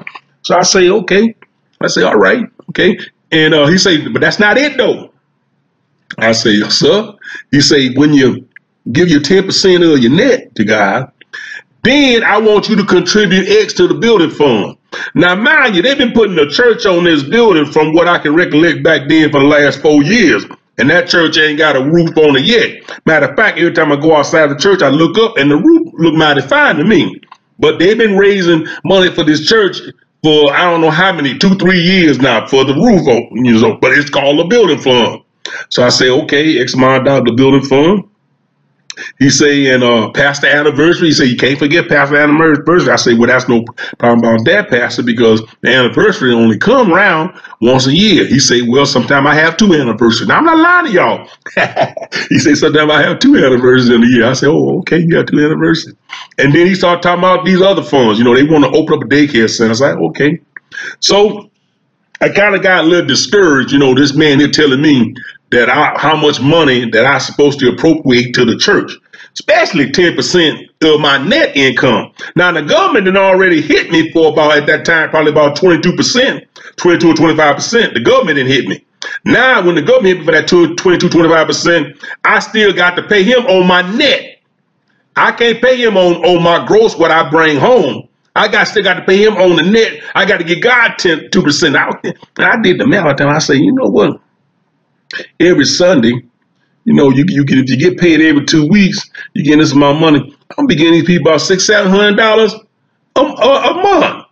So 0.44 0.56
I 0.58 0.64
say, 0.64 0.90
okay. 0.90 1.36
I 1.82 1.88
say, 1.88 2.04
all 2.04 2.16
right, 2.18 2.46
okay. 2.70 2.98
And 3.32 3.54
uh, 3.54 3.68
he 3.68 3.78
say, 3.78 4.08
but 4.08 4.22
that's 4.22 4.40
not 4.40 4.58
it 4.58 4.78
though. 4.78 5.12
I 6.18 6.32
say, 6.32 6.62
sir. 6.70 7.14
He 7.52 7.62
say, 7.62 7.94
when 7.94 8.14
you 8.14 8.48
give 8.92 9.10
your 9.10 9.22
ten 9.22 9.44
percent 9.46 9.84
of 9.84 10.00
your 10.00 10.12
net 10.12 10.56
to 10.56 10.64
God, 10.64 11.12
then 11.88 12.24
I 12.24 12.38
want 12.38 12.70
you 12.70 12.76
to 12.76 12.86
contribute 12.86 13.48
X 13.48 13.74
to 13.74 13.88
the 13.88 13.96
building 13.96 14.30
fund. 14.32 14.78
Now, 15.16 15.36
mind 15.36 15.76
you, 15.76 15.82
they've 15.82 15.98
been 15.98 16.14
putting 16.14 16.38
a 16.40 16.50
church 16.50 16.86
on 16.86 17.04
this 17.04 17.24
building 17.24 17.66
from 17.66 17.94
what 17.94 18.08
I 18.08 18.20
can 18.20 18.36
recollect 18.36 18.84
back 18.84 19.08
then 19.08 19.32
for 19.32 19.40
the 19.40 19.46
last 19.46 19.82
four 19.82 20.04
years. 20.04 20.46
And 20.80 20.90
that 20.90 21.10
church 21.10 21.38
ain't 21.38 21.58
got 21.58 21.76
a 21.76 21.84
roof 21.84 22.16
on 22.18 22.36
it 22.36 22.46
yet. 22.46 22.84
Matter 23.06 23.28
of 23.28 23.36
fact, 23.36 23.58
every 23.58 23.74
time 23.74 23.92
I 23.92 23.96
go 23.96 24.16
outside 24.16 24.48
the 24.48 24.56
church, 24.56 24.82
I 24.82 24.90
look 24.90 25.18
up 25.18 25.38
and 25.38 25.50
the 25.50 25.58
roof 25.58 25.92
look 25.94 26.14
mighty 26.14 26.42
fine 26.42 26.76
to 26.76 26.84
me. 26.84 27.20
But 27.58 27.80
they've 27.80 27.98
been 27.98 28.18
raising 28.18 28.68
money 28.84 29.12
for 29.12 29.24
this 29.24 29.48
church 29.48 29.78
for 30.24 30.54
I 30.54 30.70
don't 30.70 30.82
know 30.82 30.92
how 30.92 31.14
many, 31.14 31.38
two, 31.38 31.56
three 31.56 31.80
years 31.80 32.20
now 32.20 32.46
for 32.46 32.64
the 32.64 32.74
roof 32.74 33.08
on, 33.08 33.46
you 33.46 33.60
know, 33.60 33.78
but 33.78 33.92
it's 33.94 34.10
called 34.10 34.40
the 34.40 34.44
building 34.46 34.80
fund. 34.80 35.24
So 35.70 35.84
I 35.84 35.90
say, 35.90 36.10
okay, 36.10 36.60
X 36.60 36.74
amount 36.76 37.08
of 37.08 37.26
the 37.26 37.32
building 37.32 37.64
fund. 37.64 38.04
He 39.20 39.30
saying 39.30 39.84
uh, 39.84 40.10
Pastor 40.12 40.48
anniversary, 40.48 41.08
he 41.08 41.14
say, 41.14 41.26
you 41.26 41.38
can't 41.38 41.60
forget 41.60 41.88
Pastor 41.88 42.18
anniversary. 42.18 42.92
I 42.92 42.96
say, 42.96 43.14
well, 43.14 43.28
that's 43.28 43.48
no 43.48 43.64
problem 43.98 44.20
about 44.20 44.46
that, 44.46 44.70
Pastor, 44.70 45.04
because 45.04 45.42
the 45.62 45.74
anniversary 45.74 46.34
only 46.34 46.58
come 46.58 46.94
around 46.94 47.40
once 47.62 47.88
a 47.88 47.94
year. 47.94 48.26
He 48.26 48.40
say, 48.40 48.62
well, 48.62 48.86
sometimes 48.86 49.28
I 49.28 49.36
have 49.36 49.58
two 49.58 49.74
anniversaries. 49.74 50.28
Now, 50.28 50.38
I'm 50.38 50.46
not 50.46 50.58
lying 50.58 50.86
to 50.88 50.92
y'all. 50.92 51.30
he 52.30 52.40
say, 52.40 52.56
sometimes 52.56 52.92
I 52.92 53.02
have 53.04 53.20
two 53.20 53.36
anniversaries 53.36 53.90
in 53.90 54.04
a 54.04 54.08
year. 54.08 54.26
I 54.26 54.34
say, 54.34 54.48
oh, 54.48 54.80
okay, 54.80 55.00
you 55.00 55.12
got 55.12 55.28
two 55.28 55.44
anniversaries. 55.44 55.96
And 56.38 56.54
then 56.54 56.68
he 56.68 56.76
started 56.76 57.02
talking 57.02 57.20
about 57.20 57.46
these 57.46 57.62
other 57.62 57.84
funds. 57.84 58.20
You 58.20 58.26
know, 58.26 58.36
they 58.36 58.44
want 58.44 58.64
to 58.64 58.72
open 58.72 58.96
up 58.96 59.04
a 59.04 59.06
daycare 59.06 59.50
center. 59.50 59.68
I 59.68 59.70
was 59.70 59.82
like, 59.82 59.98
okay. 59.98 60.40
So 61.00 61.50
I 62.22 62.30
kind 62.30 62.56
of 62.56 62.64
got 62.64 62.86
a 62.86 62.88
little 62.88 63.06
discouraged. 63.06 63.72
You 63.72 63.80
know, 63.80 63.94
this 63.94 64.14
man 64.16 64.40
here 64.40 64.50
telling 64.50 64.82
me 64.82 65.14
that 65.52 65.70
I, 65.70 65.98
how 65.98 66.16
much 66.16 66.42
money 66.42 66.90
that 66.90 67.06
I 67.06 67.18
supposed 67.20 67.60
to 67.60 67.70
appropriate 67.70 68.34
to 68.36 68.46
the 68.46 68.58
church, 68.58 68.92
especially 69.34 69.92
10% 69.92 70.70
of 70.84 71.00
my 71.00 71.18
net 71.18 71.56
income. 71.56 72.12
Now 72.36 72.52
the 72.52 72.62
government 72.62 73.08
had 73.08 73.18
already 73.18 73.62
hit 73.62 73.92
me 73.92 74.12
for 74.12 74.32
about 74.34 74.58
at 74.58 74.68
that 74.68 74.86
time, 74.86 75.10
probably 75.10 75.32
about 75.32 75.58
22%, 75.58 76.46
22 76.76 77.10
or 77.10 77.14
25%. 77.14 77.94
The 77.94 78.00
government 78.02 78.38
didn't 78.38 78.52
hit 78.52 78.68
me. 78.68 78.84
Now 79.24 79.66
when 79.66 79.76
the 79.76 79.82
government 79.82 80.18
hit 80.18 80.20
me 80.20 80.26
for 80.26 80.32
that 80.32 80.48
22, 80.48 81.08
25%, 81.08 82.04
I 82.26 82.40
still 82.40 82.74
got 82.74 82.96
to 82.96 83.04
pay 83.04 83.24
him 83.24 83.46
on 83.46 83.68
my 83.68 83.82
net. 83.96 84.40
I 85.16 85.32
can't 85.32 85.62
pay 85.62 85.82
him 85.82 85.98
on, 85.98 86.24
on 86.26 86.44
my 86.44 86.66
gross 86.68 86.96
what 86.98 87.10
I 87.10 87.30
bring 87.30 87.58
home. 87.58 88.08
I 88.36 88.48
got 88.48 88.68
still 88.68 88.84
got 88.84 88.96
to 88.96 89.04
pay 89.04 89.24
him 89.24 89.36
on 89.36 89.56
the 89.56 89.64
net. 89.64 90.04
I 90.14 90.26
got 90.26 90.38
to 90.38 90.44
get 90.44 90.62
God 90.62 90.98
10, 91.00 91.30
2%. 91.30 91.76
I, 91.76 92.14
I 92.44 92.62
did 92.62 92.80
the 92.80 92.86
math. 92.86 93.20
I 93.20 93.40
say, 93.40 93.56
you 93.56 93.72
know 93.72 93.90
what? 93.90 94.22
Every 95.40 95.66
Sunday. 95.66 96.14
You 96.86 96.94
know, 96.94 97.10
you 97.10 97.26
you 97.28 97.44
get 97.44 97.58
if 97.58 97.70
you 97.70 97.78
get 97.78 97.98
paid 97.98 98.22
every 98.22 98.46
two 98.46 98.68
weeks, 98.68 99.10
you 99.34 99.44
get 99.44 99.58
this 99.58 99.74
amount 99.74 99.98
of 99.98 100.02
money. 100.02 100.38
I'm 100.58 100.68
beginning 100.68 100.94
these 100.94 101.06
people 101.06 101.30
about 101.30 101.42
six, 101.42 101.66
seven 101.66 101.92
hundred 101.92 102.16
dollars 102.16 102.54
a, 103.18 103.22
a, 103.22 103.74
month. 103.84 104.26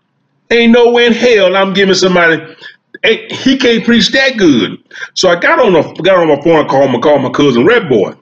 Ain't 0.52 0.72
no 0.72 0.92
way 0.92 1.08
in 1.08 1.14
hell 1.14 1.56
I'm 1.56 1.74
giving 1.74 1.96
somebody. 1.96 2.56
he 3.04 3.58
can't 3.58 3.84
preach 3.84 4.10
that 4.12 4.38
good. 4.38 4.78
So 5.16 5.30
I 5.30 5.40
got 5.40 5.60
on 5.60 5.76
a 5.76 5.94
got 6.02 6.18
on 6.18 6.28
my 6.28 6.42
phone, 6.42 6.68
called 6.68 6.92
my 6.92 7.00
called 7.00 7.24
my 7.24 7.30
cousin 7.30 7.66
Red 7.66 7.90
Boy. 7.90 8.14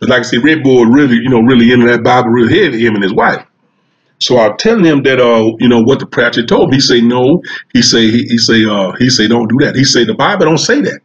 But 0.00 0.08
like 0.08 0.20
I 0.20 0.22
said, 0.22 0.44
Red 0.44 0.62
Boy 0.62 0.82
really, 0.84 1.16
you 1.16 1.28
know, 1.28 1.40
really 1.40 1.72
into 1.72 1.86
that 1.86 2.02
Bible 2.02 2.30
real 2.30 2.48
heavy, 2.48 2.84
him 2.84 2.94
and 2.94 3.02
his 3.02 3.14
wife. 3.14 3.46
So 4.18 4.38
I 4.38 4.54
telling 4.56 4.84
him 4.84 5.02
that 5.02 5.20
uh, 5.20 5.52
you 5.58 5.68
know, 5.68 5.82
what 5.82 6.00
the 6.00 6.06
preacher 6.06 6.44
told 6.44 6.70
me. 6.70 6.76
He 6.76 6.80
say 6.80 7.00
no. 7.00 7.42
He 7.72 7.82
say 7.82 8.10
he, 8.10 8.24
he 8.24 8.38
say 8.38 8.64
uh 8.64 8.92
he 8.92 9.10
say 9.10 9.28
don't 9.28 9.48
do 9.48 9.58
that. 9.64 9.76
He 9.76 9.84
say 9.84 10.04
the 10.04 10.14
Bible 10.14 10.46
don't 10.46 10.58
say 10.58 10.80
that. 10.80 11.00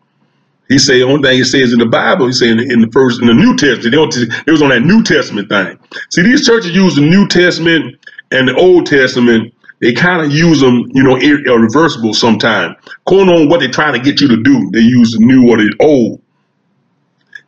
He 0.72 0.80
say 0.80 1.00
the 1.00 1.06
only 1.06 1.22
thing 1.22 1.38
he 1.38 1.44
says 1.44 1.74
in 1.74 1.80
the 1.80 1.86
Bible, 1.86 2.28
he 2.28 2.32
say 2.32 2.50
in 2.50 2.56
the, 2.56 2.64
in 2.64 2.80
the 2.80 2.90
first 2.94 3.20
in 3.20 3.28
the 3.28 3.34
New 3.34 3.58
Testament, 3.58 3.94
it 4.48 4.52
was 4.52 4.62
on 4.62 4.70
that 4.70 4.84
New 4.84 5.04
Testament 5.04 5.50
thing. 5.50 5.78
See, 6.12 6.22
these 6.22 6.48
churches 6.48 6.72
use 6.72 6.96
the 6.96 7.02
New 7.02 7.28
Testament 7.28 7.98
and 8.32 8.48
the 8.48 8.56
Old 8.56 8.86
Testament. 8.86 9.54
They 9.82 9.92
kind 9.92 10.26
of 10.26 10.32
use 10.32 10.62
them, 10.62 10.90
you 10.94 11.04
know, 11.04 11.18
ir- 11.18 11.44
reversible 11.60 12.14
sometimes. 12.14 12.78
According 13.06 13.36
on 13.36 13.50
what 13.50 13.60
they're 13.60 13.70
trying 13.70 13.96
to 13.96 14.00
get 14.00 14.22
you 14.22 14.30
to 14.30 14.42
do, 14.42 14.72
they 14.72 14.80
use 14.80 15.12
the 15.12 15.20
new 15.20 15.50
or 15.50 15.58
the 15.58 15.76
old. 15.82 16.22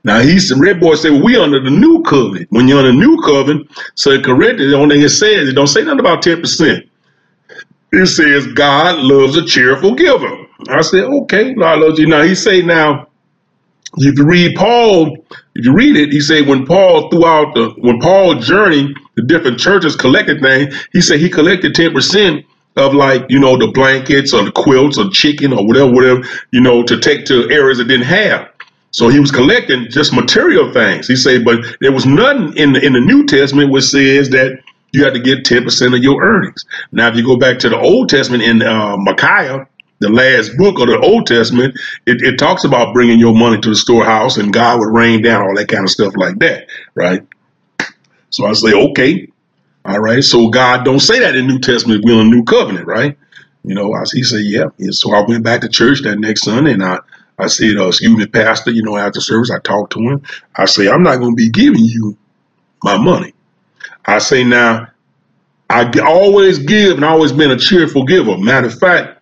Now 0.04 0.20
he's 0.20 0.50
the 0.50 0.58
red 0.58 0.82
boy 0.82 0.96
said, 0.96 1.12
well, 1.14 1.24
we 1.24 1.38
under 1.38 1.62
the 1.62 1.70
new 1.70 2.04
covenant. 2.04 2.48
When 2.50 2.68
you're 2.68 2.80
under 2.80 2.92
the 2.92 2.98
new 2.98 3.22
covenant, 3.22 3.72
so 3.96 4.20
Corinthians, 4.22 4.74
the 4.74 4.78
only 4.78 4.98
thing 4.98 5.06
it 5.06 5.10
says, 5.10 5.48
it 5.48 5.54
don't 5.54 5.68
say 5.68 5.86
nothing 5.86 6.02
about 6.02 6.22
10%. 6.22 6.90
It 7.94 8.08
says 8.08 8.48
God 8.48 9.00
loves 9.00 9.38
a 9.38 9.46
cheerful 9.46 9.96
giver. 9.96 10.46
I 10.68 10.82
said, 10.82 11.06
okay, 11.06 11.56
Lord 11.56 11.80
loves 11.80 12.00
you. 12.00 12.08
Now 12.08 12.24
he 12.24 12.36
say 12.36 12.62
now, 12.62 13.08
if 13.98 14.18
you 14.18 14.26
read 14.26 14.56
Paul, 14.56 15.18
if 15.56 15.66
you 15.66 15.74
read 15.74 15.96
it, 15.96 16.12
he 16.12 16.20
said 16.20 16.48
when 16.48 16.66
Paul 16.66 17.10
throughout 17.10 17.54
the 17.54 17.70
when 17.78 18.00
Paul 18.00 18.36
journeyed 18.40 18.96
the 19.16 19.22
different 19.22 19.60
churches 19.60 19.96
collected 19.96 20.42
things, 20.42 20.88
he 20.92 21.02
said 21.02 21.20
he 21.20 21.30
collected 21.30 21.76
10% 21.76 22.44
of 22.76 22.94
like, 22.94 23.26
you 23.30 23.40
know, 23.40 23.58
the 23.58 23.68
blankets 23.68 24.34
or 24.34 24.44
the 24.44 24.52
quilts 24.52 24.98
or 24.98 25.10
chicken 25.12 25.54
or 25.54 25.66
whatever, 25.66 25.92
whatever, 25.92 26.24
you 26.52 26.60
know, 26.60 26.82
to 26.84 27.00
take 27.00 27.26
to 27.26 27.50
areas 27.52 27.78
that 27.78 27.88
didn't 27.88 28.08
have. 28.08 28.50
So 28.92 29.10
he 29.10 29.20
was 29.20 29.32
collecting 29.32 29.90
just 29.90 30.14
material 30.14 30.72
things. 30.72 31.08
He 31.08 31.16
said, 31.16 31.46
but 31.46 31.60
there 31.82 31.92
was 31.92 32.06
nothing 32.06 32.56
in 32.58 32.74
the 32.74 32.84
in 32.84 32.94
the 32.94 33.02
New 33.02 33.26
Testament 33.26 33.72
which 33.72 33.86
says 33.86 34.30
that 34.30 34.60
you 34.92 35.04
had 35.04 35.14
to 35.16 35.20
get 35.20 35.44
10% 35.44 35.96
of 35.96 36.04
your 36.04 36.24
earnings. 36.24 36.66
Now, 36.92 37.08
if 37.08 37.16
you 37.16 37.26
go 37.26 37.36
back 37.36 37.58
to 37.60 37.70
the 37.70 37.80
Old 37.80 38.10
Testament 38.10 38.44
in 38.44 38.62
uh, 38.62 38.96
Micaiah, 38.98 39.68
the 40.04 40.10
last 40.10 40.58
book 40.58 40.80
of 40.80 40.88
the 40.88 41.00
Old 41.00 41.26
Testament, 41.26 41.80
it, 42.06 42.22
it 42.22 42.38
talks 42.38 42.64
about 42.64 42.94
bringing 42.94 43.20
your 43.20 43.34
money 43.34 43.60
to 43.60 43.70
the 43.70 43.76
storehouse 43.76 44.38
and 44.38 44.54
God 44.54 44.80
would 44.80 44.94
rain 44.94 45.22
down 45.22 45.42
all 45.42 45.56
that 45.56 45.70
kind 45.70 45.84
of 45.84 45.90
stuff 45.90 46.14
like 46.16 46.38
that, 46.40 46.68
right? 46.94 47.26
So 48.30 48.46
I 48.46 48.54
say, 48.54 48.74
okay, 48.74 49.30
all 49.86 50.00
right. 50.00 50.24
So 50.24 50.50
God 50.50 50.84
don't 50.84 51.00
say 51.00 51.20
that 51.20 51.36
in 51.36 51.48
New 51.48 51.60
Testament. 51.60 52.04
We're 52.04 52.20
in 52.20 52.28
a 52.28 52.30
new 52.30 52.44
covenant, 52.44 52.86
right? 52.86 53.18
You 53.64 53.76
know, 53.76 53.94
I, 53.94 54.04
he 54.12 54.24
said, 54.24 54.42
yeah. 54.42 54.66
So 54.92 55.14
I 55.14 55.26
went 55.26 55.44
back 55.44 55.62
to 55.62 55.70
church 55.70 56.02
that 56.04 56.20
next 56.20 56.44
Sunday 56.44 56.74
and 56.74 56.84
I, 56.84 57.00
I 57.38 57.48
said, 57.48 57.78
uh, 57.78 57.88
excuse 57.88 58.16
me, 58.16 58.28
pastor, 58.28 58.72
you 58.72 58.84
know, 58.84 58.98
after 58.98 59.22
service, 59.22 59.52
I 59.52 59.60
talked 59.60 59.94
to 59.94 60.00
him. 60.00 60.22
I 60.56 60.66
say, 60.66 60.90
I'm 60.90 61.04
not 61.04 61.20
going 61.20 61.32
to 61.32 61.36
be 61.36 61.50
giving 61.50 61.84
you 61.84 62.18
my 62.84 62.98
money. 62.98 63.34
I 64.06 64.20
say, 64.20 64.44
now, 64.44 64.90
I 65.70 65.90
always 66.02 66.60
give 66.60 66.98
and 66.98 67.06
always 67.06 67.32
been 67.32 67.52
a 67.52 67.58
cheerful 67.58 68.04
giver. 68.06 68.38
Matter 68.38 68.68
of 68.68 68.78
fact, 68.78 69.13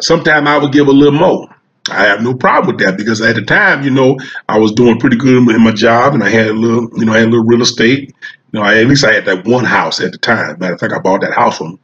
sometimes 0.00 0.48
I 0.48 0.58
would 0.58 0.72
give 0.72 0.88
a 0.88 0.92
little 0.92 1.18
more. 1.18 1.48
I 1.90 2.04
have 2.04 2.22
no 2.22 2.34
problem 2.34 2.76
with 2.76 2.84
that 2.84 2.96
because 2.96 3.20
at 3.20 3.34
the 3.34 3.42
time, 3.42 3.82
you 3.82 3.90
know, 3.90 4.18
I 4.48 4.58
was 4.58 4.72
doing 4.72 4.98
pretty 4.98 5.16
good 5.16 5.48
in 5.48 5.62
my 5.62 5.72
job 5.72 6.14
and 6.14 6.22
I 6.22 6.28
had 6.28 6.48
a 6.48 6.52
little, 6.52 6.88
you 6.98 7.06
know, 7.06 7.12
I 7.12 7.18
had 7.18 7.28
a 7.28 7.30
little 7.30 7.46
real 7.46 7.62
estate. 7.62 8.14
You 8.52 8.60
know, 8.60 8.62
I, 8.62 8.78
at 8.80 8.86
least 8.86 9.04
I 9.04 9.12
had 9.12 9.24
that 9.24 9.46
one 9.46 9.64
house 9.64 10.00
at 10.00 10.12
the 10.12 10.18
time. 10.18 10.58
Matter 10.58 10.74
of 10.74 10.80
fact, 10.80 10.92
I 10.92 10.98
bought 10.98 11.22
that 11.22 11.32
house 11.32 11.58
from, 11.58 11.78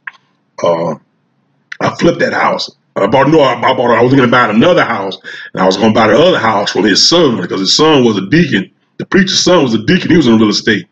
uh, 0.63 0.95
I 1.81 1.95
flipped 1.95 2.19
that 2.19 2.33
house. 2.33 2.69
I 3.03 3.07
bought 3.07 3.29
no, 3.29 3.41
I 3.41 3.59
bought. 3.61 3.91
I 3.91 4.01
was 4.01 4.13
going 4.13 4.27
to 4.27 4.31
buy 4.31 4.49
another 4.49 4.83
house, 4.83 5.17
and 5.53 5.61
I 5.61 5.65
was 5.65 5.77
going 5.77 5.93
to 5.93 5.99
buy 5.99 6.07
the 6.07 6.17
other 6.17 6.39
house 6.39 6.71
from 6.71 6.83
his 6.83 7.07
son 7.07 7.39
because 7.39 7.59
his 7.59 7.75
son 7.75 8.03
was 8.03 8.17
a 8.17 8.27
deacon. 8.27 8.71
The 8.97 9.05
preacher's 9.05 9.43
son 9.43 9.63
was 9.63 9.73
a 9.73 9.85
deacon. 9.85 10.09
He 10.09 10.17
was 10.17 10.27
in 10.27 10.39
real 10.39 10.49
estate, 10.49 10.87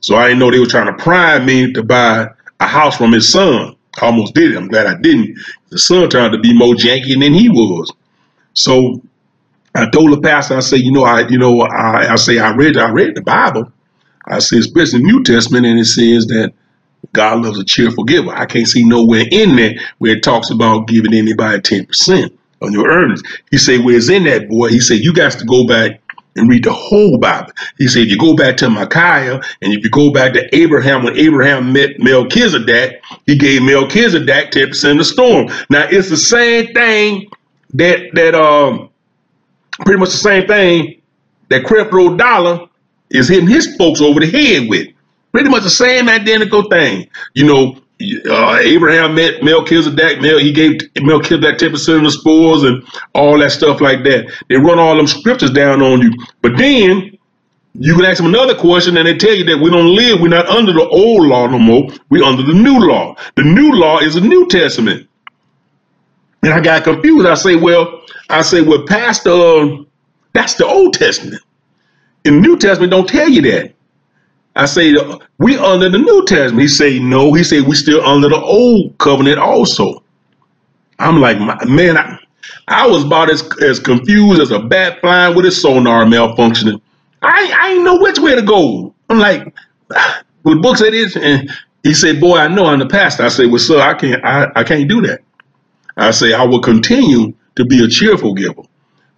so 0.00 0.16
I 0.16 0.28
didn't 0.28 0.40
know 0.40 0.50
they 0.50 0.58
were 0.58 0.66
trying 0.66 0.94
to 0.94 1.02
prime 1.02 1.46
me 1.46 1.72
to 1.72 1.82
buy 1.82 2.28
a 2.60 2.66
house 2.66 2.96
from 2.96 3.12
his 3.12 3.30
son. 3.30 3.75
I 4.00 4.06
almost 4.06 4.34
did 4.34 4.52
it. 4.52 4.56
I'm 4.56 4.68
glad 4.68 4.86
I 4.86 5.00
didn't. 5.00 5.38
The 5.70 5.78
son 5.78 6.08
turned 6.08 6.32
to 6.32 6.38
be 6.38 6.56
more 6.56 6.74
janky 6.74 7.18
than 7.18 7.34
he 7.34 7.48
was. 7.48 7.92
So 8.54 9.02
I 9.74 9.88
told 9.90 10.12
the 10.12 10.20
pastor, 10.20 10.56
I 10.56 10.60
said, 10.60 10.80
you 10.80 10.92
know, 10.92 11.04
I, 11.04 11.28
you 11.28 11.38
know, 11.38 11.60
I, 11.60 12.12
I 12.12 12.16
say 12.16 12.38
I 12.38 12.54
read, 12.54 12.76
I 12.76 12.90
read 12.90 13.14
the 13.14 13.22
Bible. 13.22 13.72
I 14.26 14.38
say, 14.40 14.58
especially 14.58 15.00
the 15.00 15.04
New 15.04 15.22
Testament, 15.22 15.66
and 15.66 15.78
it 15.78 15.84
says 15.84 16.26
that 16.26 16.52
God 17.12 17.44
loves 17.44 17.58
a 17.58 17.64
cheerful 17.64 18.04
giver. 18.04 18.30
I 18.30 18.46
can't 18.46 18.66
see 18.66 18.84
nowhere 18.84 19.24
in 19.30 19.56
there 19.56 19.74
where 19.98 20.16
it 20.16 20.22
talks 20.22 20.50
about 20.50 20.88
giving 20.88 21.14
anybody 21.14 21.60
10% 21.60 22.36
on 22.62 22.72
your 22.72 22.90
earnings. 22.90 23.22
He 23.50 23.58
said, 23.58 23.84
where's 23.84 24.08
in 24.08 24.24
that, 24.24 24.48
boy? 24.48 24.68
He 24.68 24.80
said, 24.80 24.98
you 24.98 25.12
got 25.12 25.32
to 25.32 25.44
go 25.44 25.66
back 25.66 26.00
and 26.36 26.48
read 26.48 26.64
the 26.64 26.72
whole 26.72 27.18
Bible. 27.18 27.52
He 27.78 27.88
said, 27.88 28.08
you 28.08 28.18
go 28.18 28.34
back 28.34 28.56
to 28.58 28.70
Micaiah, 28.70 29.40
and 29.62 29.72
if 29.72 29.82
you 29.82 29.90
go 29.90 30.12
back 30.12 30.32
to 30.34 30.54
Abraham, 30.54 31.02
when 31.02 31.16
Abraham 31.16 31.72
met 31.72 31.98
Melchizedek, 31.98 33.02
he 33.26 33.36
gave 33.36 33.62
Melchizedek 33.62 34.52
10% 34.52 34.92
of 34.92 34.98
the 34.98 35.04
storm. 35.04 35.48
Now, 35.70 35.86
it's 35.90 36.10
the 36.10 36.16
same 36.16 36.72
thing 36.72 37.28
that, 37.74 38.10
that 38.14 38.34
um, 38.34 38.90
pretty 39.80 39.98
much 39.98 40.10
the 40.10 40.16
same 40.16 40.46
thing 40.46 41.00
that 41.48 41.64
Creflo 41.64 42.16
Dollar 42.16 42.68
is 43.10 43.28
hitting 43.28 43.48
his 43.48 43.76
folks 43.76 44.00
over 44.00 44.20
the 44.20 44.30
head 44.30 44.68
with. 44.68 44.88
Pretty 45.32 45.50
much 45.50 45.64
the 45.64 45.70
same 45.70 46.08
identical 46.08 46.68
thing. 46.70 47.08
You 47.34 47.46
know, 47.46 47.78
uh, 48.00 48.58
Abraham 48.60 49.14
met 49.14 49.42
Melchizedek. 49.42 50.20
Mel, 50.20 50.38
he 50.38 50.52
gave 50.52 50.80
Melchizedek 51.00 51.58
10% 51.58 51.96
of 51.96 52.02
the 52.04 52.10
spoils 52.10 52.64
and 52.64 52.84
all 53.14 53.38
that 53.38 53.52
stuff 53.52 53.80
like 53.80 54.04
that. 54.04 54.30
They 54.48 54.56
run 54.56 54.78
all 54.78 54.96
them 54.96 55.06
scriptures 55.06 55.50
down 55.50 55.82
on 55.82 56.02
you. 56.02 56.12
But 56.42 56.56
then 56.58 57.16
you 57.74 57.94
can 57.94 58.04
ask 58.04 58.18
them 58.18 58.26
another 58.26 58.54
question 58.54 58.96
and 58.96 59.06
they 59.06 59.16
tell 59.16 59.34
you 59.34 59.44
that 59.44 59.58
we 59.58 59.70
don't 59.70 59.94
live, 59.94 60.20
we're 60.20 60.28
not 60.28 60.46
under 60.48 60.72
the 60.72 60.86
old 60.88 61.26
law 61.26 61.46
no 61.46 61.58
more. 61.58 61.88
We're 62.10 62.24
under 62.24 62.42
the 62.42 62.54
new 62.54 62.78
law. 62.78 63.16
The 63.36 63.44
new 63.44 63.72
law 63.74 63.98
is 63.98 64.14
the 64.14 64.20
New 64.20 64.46
Testament. 64.48 65.08
And 66.42 66.52
I 66.52 66.60
got 66.60 66.84
confused. 66.84 67.26
I 67.26 67.34
say, 67.34 67.56
well, 67.56 68.02
I 68.30 68.42
say, 68.42 68.62
well, 68.62 68.84
Pastor, 68.86 69.84
that's 70.32 70.54
the 70.54 70.66
Old 70.66 70.94
Testament. 70.94 71.42
In 72.24 72.36
the 72.36 72.40
New 72.40 72.58
Testament, 72.58 72.92
don't 72.92 73.08
tell 73.08 73.28
you 73.28 73.42
that. 73.42 73.75
I 74.56 74.64
say, 74.64 74.94
we 75.38 75.58
under 75.58 75.90
the 75.90 75.98
New 75.98 76.24
Testament. 76.24 76.62
He 76.62 76.68
say, 76.68 76.98
no. 76.98 77.34
He 77.34 77.44
say, 77.44 77.60
we 77.60 77.76
still 77.76 78.04
under 78.04 78.28
the 78.28 78.40
old 78.40 78.96
covenant 78.98 79.38
also. 79.38 80.02
I'm 80.98 81.20
like, 81.20 81.38
man, 81.68 81.98
I, 81.98 82.18
I 82.68 82.86
was 82.86 83.04
about 83.04 83.30
as, 83.30 83.46
as 83.62 83.78
confused 83.78 84.40
as 84.40 84.50
a 84.50 84.58
bat 84.58 85.00
flying 85.00 85.36
with 85.36 85.44
a 85.44 85.50
sonar 85.50 86.04
malfunctioning. 86.04 86.80
I, 87.20 87.54
I 87.60 87.72
ain't 87.72 87.84
know 87.84 87.98
which 87.98 88.18
way 88.18 88.34
to 88.34 88.42
go. 88.42 88.94
I'm 89.10 89.18
like, 89.18 89.54
with 90.42 90.62
books 90.62 90.80
it 90.80 90.94
is, 90.94 91.16
and 91.16 91.50
he 91.82 91.92
said, 91.92 92.18
boy, 92.18 92.38
I 92.38 92.48
know 92.48 92.66
I'm 92.66 92.78
the 92.78 92.86
pastor. 92.86 93.24
I 93.24 93.28
said, 93.28 93.50
well, 93.50 93.58
sir, 93.58 93.78
I 93.78 93.94
can't, 93.94 94.24
I, 94.24 94.50
I 94.56 94.64
can't 94.64 94.88
do 94.88 95.02
that. 95.02 95.20
I 95.98 96.10
say, 96.12 96.32
I 96.32 96.44
will 96.44 96.60
continue 96.60 97.34
to 97.56 97.64
be 97.64 97.84
a 97.84 97.88
cheerful 97.88 98.34
giver, 98.34 98.62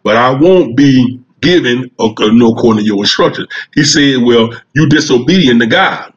but 0.03 0.16
I 0.16 0.30
won't 0.30 0.76
be 0.76 1.20
given 1.41 1.91
no 1.99 2.53
according 2.53 2.82
to 2.82 2.86
your 2.86 2.99
instructions. 2.99 3.49
He 3.74 3.84
said, 3.84 4.22
well, 4.22 4.51
you 4.74 4.89
disobedient 4.89 5.61
to 5.61 5.66
God. 5.66 6.12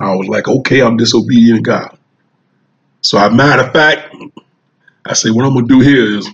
I 0.00 0.14
was 0.14 0.28
like, 0.28 0.48
okay, 0.48 0.82
I'm 0.82 0.96
disobedient 0.96 1.58
to 1.58 1.62
God. 1.62 1.98
So 3.02 3.18
a 3.18 3.30
matter 3.30 3.62
of 3.64 3.72
fact, 3.72 4.14
I 5.06 5.14
said, 5.14 5.32
what 5.32 5.46
I'm 5.46 5.54
gonna 5.54 5.66
do 5.66 5.80
here 5.80 6.18
is 6.18 6.28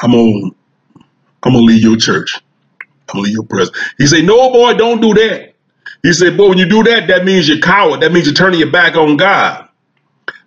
I'm 0.00 0.12
gonna 0.12 0.50
I'm 1.44 1.52
gonna 1.52 1.58
leave 1.58 1.82
your 1.82 1.96
church. 1.96 2.38
I'm 3.08 3.14
gonna 3.14 3.22
leave 3.22 3.34
your 3.34 3.44
presence. 3.44 3.76
He 3.98 4.06
said, 4.06 4.24
no 4.24 4.50
boy, 4.52 4.74
don't 4.74 5.00
do 5.00 5.14
that. 5.14 5.54
He 6.02 6.12
said, 6.12 6.36
boy, 6.36 6.50
when 6.50 6.58
you 6.58 6.68
do 6.68 6.82
that, 6.84 7.08
that 7.08 7.24
means 7.24 7.48
you're 7.48 7.60
coward. 7.60 8.00
That 8.00 8.12
means 8.12 8.26
you're 8.26 8.34
turning 8.34 8.60
your 8.60 8.70
back 8.70 8.96
on 8.96 9.16
God. 9.16 9.68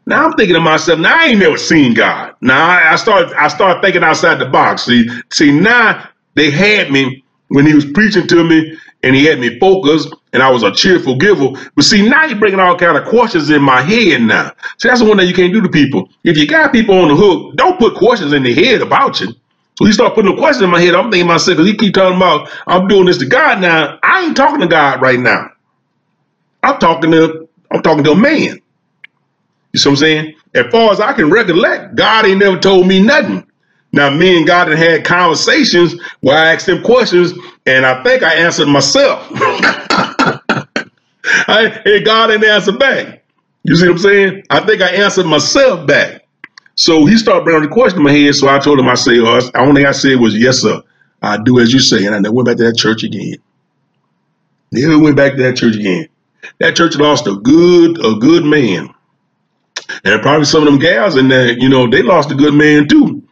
Now 0.05 0.25
I'm 0.25 0.33
thinking 0.33 0.55
to 0.55 0.61
myself, 0.61 0.99
now 0.99 1.17
I 1.17 1.27
ain't 1.27 1.39
never 1.39 1.57
seen 1.57 1.93
God. 1.93 2.35
Now 2.41 2.67
I, 2.69 2.93
I 2.93 2.95
start 2.97 3.33
I 3.37 3.47
start 3.47 3.81
thinking 3.83 4.03
outside 4.03 4.35
the 4.39 4.45
box. 4.47 4.83
See, 4.83 5.07
see 5.31 5.51
now 5.51 6.09
they 6.35 6.51
had 6.51 6.91
me 6.91 7.23
when 7.49 7.65
he 7.65 7.73
was 7.73 7.85
preaching 7.85 8.27
to 8.27 8.43
me 8.43 8.77
and 9.03 9.15
he 9.15 9.25
had 9.25 9.39
me 9.39 9.59
focused 9.59 10.13
and 10.33 10.41
I 10.41 10.49
was 10.49 10.63
a 10.63 10.71
cheerful 10.71 11.17
giver. 11.17 11.49
But 11.75 11.85
see, 11.85 12.07
now 12.07 12.25
you're 12.25 12.39
bringing 12.39 12.59
all 12.59 12.77
kind 12.77 12.97
of 12.97 13.05
questions 13.07 13.49
in 13.49 13.61
my 13.61 13.81
head 13.81 14.21
now. 14.21 14.51
See, 14.79 14.89
that's 14.89 15.01
the 15.01 15.07
one 15.07 15.17
that 15.17 15.25
you 15.25 15.33
can't 15.33 15.53
do 15.53 15.61
to 15.61 15.69
people. 15.69 16.09
If 16.23 16.37
you 16.37 16.47
got 16.47 16.71
people 16.71 16.95
on 16.95 17.09
the 17.09 17.15
hook, 17.15 17.55
don't 17.55 17.79
put 17.79 17.95
questions 17.95 18.33
in 18.33 18.43
their 18.43 18.55
head 18.55 18.81
about 18.81 19.19
you. 19.21 19.33
So 19.77 19.85
he 19.85 19.91
start 19.91 20.15
putting 20.15 20.35
the 20.35 20.37
question 20.41 20.65
in 20.65 20.69
my 20.69 20.81
head. 20.81 20.95
I'm 20.95 21.11
thinking 21.11 21.27
myself, 21.27 21.57
because 21.57 21.69
he 21.71 21.77
keep 21.77 21.93
talking 21.93 22.17
about, 22.17 22.49
I'm 22.67 22.87
doing 22.87 23.05
this 23.05 23.17
to 23.19 23.25
God 23.25 23.61
now. 23.61 23.99
I 24.03 24.25
ain't 24.25 24.37
talking 24.37 24.61
to 24.61 24.67
God 24.67 25.01
right 25.01 25.19
now. 25.19 25.49
I'm 26.63 26.79
talking 26.79 27.11
to, 27.11 27.49
I'm 27.71 27.81
talking 27.81 28.03
to 28.05 28.11
a 28.11 28.15
man. 28.15 28.61
You 29.73 29.79
see 29.79 29.89
what 29.89 29.93
I'm 29.93 29.97
saying? 29.97 30.35
As 30.55 30.67
far 30.71 30.91
as 30.91 30.99
I 30.99 31.13
can 31.13 31.29
recollect, 31.31 31.95
God 31.95 32.25
ain't 32.25 32.39
never 32.39 32.59
told 32.59 32.87
me 32.87 33.01
nothing. 33.01 33.45
Now, 33.93 34.09
me 34.09 34.35
and 34.35 34.45
God 34.47 34.67
had 34.67 34.77
had 34.79 35.05
conversations 35.05 35.95
where 36.21 36.35
I 36.35 36.53
asked 36.53 36.67
him 36.67 36.81
questions, 36.83 37.31
and 37.67 37.85
I 37.85 38.03
think 38.03 38.23
I 38.23 38.33
answered 38.33 38.67
myself. 38.67 39.27
I, 41.47 41.81
and 41.85 42.03
God 42.03 42.27
didn't 42.27 42.43
answer 42.43 42.71
back. 42.71 43.23
You 43.63 43.75
see 43.75 43.87
what 43.87 43.93
I'm 43.93 43.99
saying? 43.99 44.43
I 44.49 44.65
think 44.65 44.81
I 44.81 44.89
answered 44.89 45.27
myself 45.27 45.87
back. 45.87 46.25
So 46.75 47.05
he 47.05 47.17
started 47.17 47.45
bringing 47.45 47.61
the 47.63 47.69
question 47.69 47.99
in 47.99 48.03
my 48.03 48.11
head. 48.11 48.33
So 48.33 48.49
I 48.49 48.57
told 48.57 48.79
him, 48.79 48.89
I 48.89 48.95
say, 48.95 49.19
oh, 49.19 49.37
uh, 49.37 49.41
the 49.41 49.59
only 49.59 49.81
thing 49.81 49.85
I 49.85 49.91
said 49.91 50.19
was, 50.19 50.35
yes, 50.35 50.59
sir. 50.59 50.81
I 51.21 51.37
do 51.37 51.59
as 51.59 51.71
you 51.71 51.79
say. 51.79 52.05
And 52.05 52.25
I 52.25 52.29
went 52.29 52.47
back 52.47 52.57
to 52.57 52.63
that 52.63 52.75
church 52.75 53.03
again. 53.03 53.35
Never 54.71 54.97
went 54.97 55.15
back 55.15 55.35
to 55.35 55.43
that 55.43 55.55
church 55.55 55.75
again. 55.75 56.09
That 56.59 56.75
church 56.75 56.95
lost 56.95 57.27
a 57.27 57.35
good, 57.35 58.03
a 58.03 58.15
good 58.15 58.43
man. 58.43 58.89
And 60.03 60.21
probably 60.21 60.45
some 60.45 60.63
of 60.63 60.65
them 60.65 60.79
gals 60.79 61.15
in 61.15 61.27
there, 61.27 61.51
you 61.51 61.69
know, 61.69 61.87
they 61.87 62.01
lost 62.01 62.31
a 62.31 62.35
good 62.35 62.55
man 62.55 62.87
too. 62.87 63.23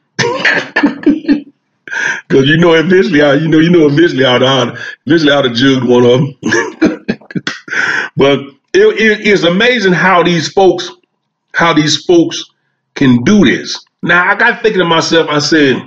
Cause 2.29 2.47
you 2.47 2.57
know 2.57 2.73
eventually 2.73 3.21
I 3.21 3.33
you 3.33 3.47
know 3.49 3.59
you 3.59 3.69
know 3.69 3.87
eventually 3.87 4.25
I'd 4.25 4.43
I'd 4.43 4.77
eventually 5.05 5.31
I'd 5.31 5.45
have 5.45 5.53
jugged 5.53 5.87
one 5.87 6.05
of 6.05 6.11
them. 6.19 7.05
but 8.17 8.39
it, 8.73 9.01
it 9.01 9.21
is 9.27 9.43
amazing 9.43 9.93
how 9.93 10.23
these 10.23 10.51
folks 10.51 10.89
how 11.53 11.73
these 11.73 12.05
folks 12.05 12.43
can 12.95 13.23
do 13.23 13.45
this. 13.45 13.85
Now 14.01 14.29
I 14.29 14.35
got 14.35 14.61
thinking 14.61 14.79
to 14.79 14.85
myself, 14.85 15.27
I 15.29 15.39
said, 15.39 15.81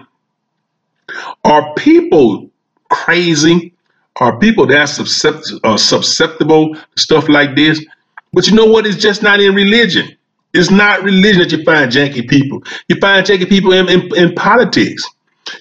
are 1.44 1.74
people 1.74 2.50
crazy? 2.90 3.72
Are 4.16 4.38
people 4.38 4.66
that 4.68 4.86
susceptible, 4.88 5.60
uh, 5.64 5.76
susceptible 5.76 6.74
to 6.74 6.86
stuff 6.96 7.28
like 7.28 7.56
this? 7.56 7.84
But 8.32 8.46
you 8.46 8.54
know 8.54 8.66
what? 8.66 8.86
It's 8.86 8.96
just 8.96 9.22
not 9.22 9.40
in 9.40 9.54
religion. 9.54 10.16
It's 10.54 10.70
not 10.70 11.02
religion 11.02 11.40
that 11.40 11.52
you 11.52 11.64
find 11.64 11.90
janky 11.90 12.28
people. 12.28 12.62
You 12.88 12.96
find 13.00 13.26
janky 13.26 13.48
people 13.48 13.72
in, 13.72 13.88
in, 13.88 14.16
in 14.16 14.34
politics. 14.34 15.04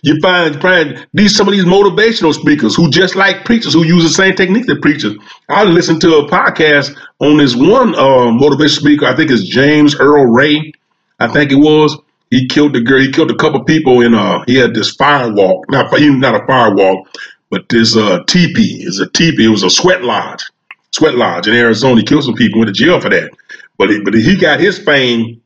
You 0.04 0.20
find, 0.22 0.62
find 0.62 1.08
these 1.14 1.36
some 1.36 1.48
of 1.48 1.54
these 1.54 1.66
motivational 1.66 2.34
speakers 2.34 2.76
who 2.76 2.90
just 2.90 3.16
like 3.16 3.44
preachers 3.44 3.74
who 3.74 3.84
use 3.86 4.04
the 4.04 4.10
same 4.10 4.36
technique 4.36 4.68
that 4.68 4.82
preachers. 4.82 5.16
I 5.50 5.64
listened 5.66 6.02
to 6.02 6.18
a 6.18 6.30
podcast 6.30 6.96
on 7.20 7.38
this 7.38 7.56
one 7.56 7.96
uh, 7.96 8.32
motivational 8.32 8.70
speaker. 8.80 9.06
I 9.06 9.16
think 9.16 9.32
it's 9.32 9.44
James 9.44 9.96
Earl 10.00 10.26
Ray. 10.26 10.72
I 11.20 11.28
think 11.28 11.52
it 11.52 11.56
was. 11.56 11.98
He 12.30 12.48
killed 12.48 12.74
the 12.74 12.82
girl. 12.82 13.00
He 13.00 13.12
killed 13.12 13.32
a 13.32 13.36
couple 13.36 13.64
people 13.64 14.02
in. 14.02 14.14
Uh, 14.14 14.44
he 14.48 14.56
had 14.56 14.74
this 14.74 14.96
firewalk, 14.96 15.64
not 15.70 15.92
not 15.92 16.36
a 16.36 16.46
firewalk, 16.46 17.06
but 17.50 17.68
this 17.70 17.96
uh 17.96 18.24
teepee. 18.28 18.84
It's 18.84 19.00
a 19.00 19.10
teepee. 19.10 19.46
It 19.46 19.50
was 19.50 19.64
a 19.64 19.70
sweat 19.70 20.04
lodge, 20.04 20.44
sweat 20.92 21.16
lodge 21.16 21.48
in 21.48 21.54
Arizona. 21.54 21.98
He 21.98 22.04
killed 22.04 22.24
some 22.24 22.36
people. 22.36 22.60
Went 22.60 22.74
to 22.76 22.84
jail 22.84 23.00
for 23.02 23.10
that. 23.10 23.32
But 23.78 23.90
he, 23.90 24.02
but 24.04 24.14
he 24.14 24.38
got 24.38 24.60
his 24.60 24.80
fame 24.80 25.42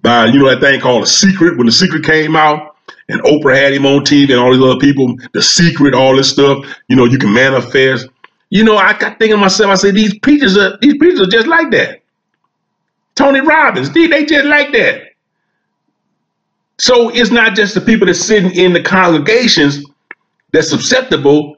by 0.00 0.26
you 0.26 0.38
know 0.40 0.48
that 0.50 0.60
thing 0.60 0.80
called 0.80 1.04
The 1.04 1.08
Secret 1.08 1.56
when 1.56 1.66
The 1.66 1.72
Secret 1.72 2.04
came 2.04 2.36
out 2.36 2.76
and 3.08 3.22
Oprah 3.22 3.56
had 3.56 3.72
him 3.72 3.86
on 3.86 4.04
TV 4.04 4.30
and 4.30 4.40
all 4.40 4.52
these 4.52 4.62
other 4.62 4.78
people. 4.78 5.16
The 5.32 5.42
Secret, 5.42 5.94
all 5.94 6.16
this 6.16 6.30
stuff. 6.30 6.64
You 6.88 6.96
know, 6.96 7.04
you 7.04 7.18
can 7.18 7.32
manifest. 7.32 8.08
You 8.50 8.64
know, 8.64 8.76
I 8.76 8.96
got 8.98 9.18
thinking 9.18 9.38
myself. 9.40 9.70
I 9.70 9.74
said 9.74 9.94
these 9.94 10.18
preachers 10.18 10.56
are 10.56 10.76
these 10.80 10.96
preachers 10.98 11.20
are 11.20 11.30
just 11.30 11.46
like 11.46 11.70
that. 11.70 12.02
Tony 13.14 13.40
Robbins, 13.40 13.90
they, 13.92 14.06
they 14.06 14.24
just 14.24 14.46
like 14.46 14.72
that. 14.72 15.12
So 16.78 17.10
it's 17.10 17.30
not 17.30 17.54
just 17.54 17.74
the 17.74 17.80
people 17.80 18.06
that's 18.06 18.20
sitting 18.20 18.50
in 18.52 18.72
the 18.72 18.82
congregations 18.82 19.84
that's 20.52 20.70
susceptible 20.70 21.56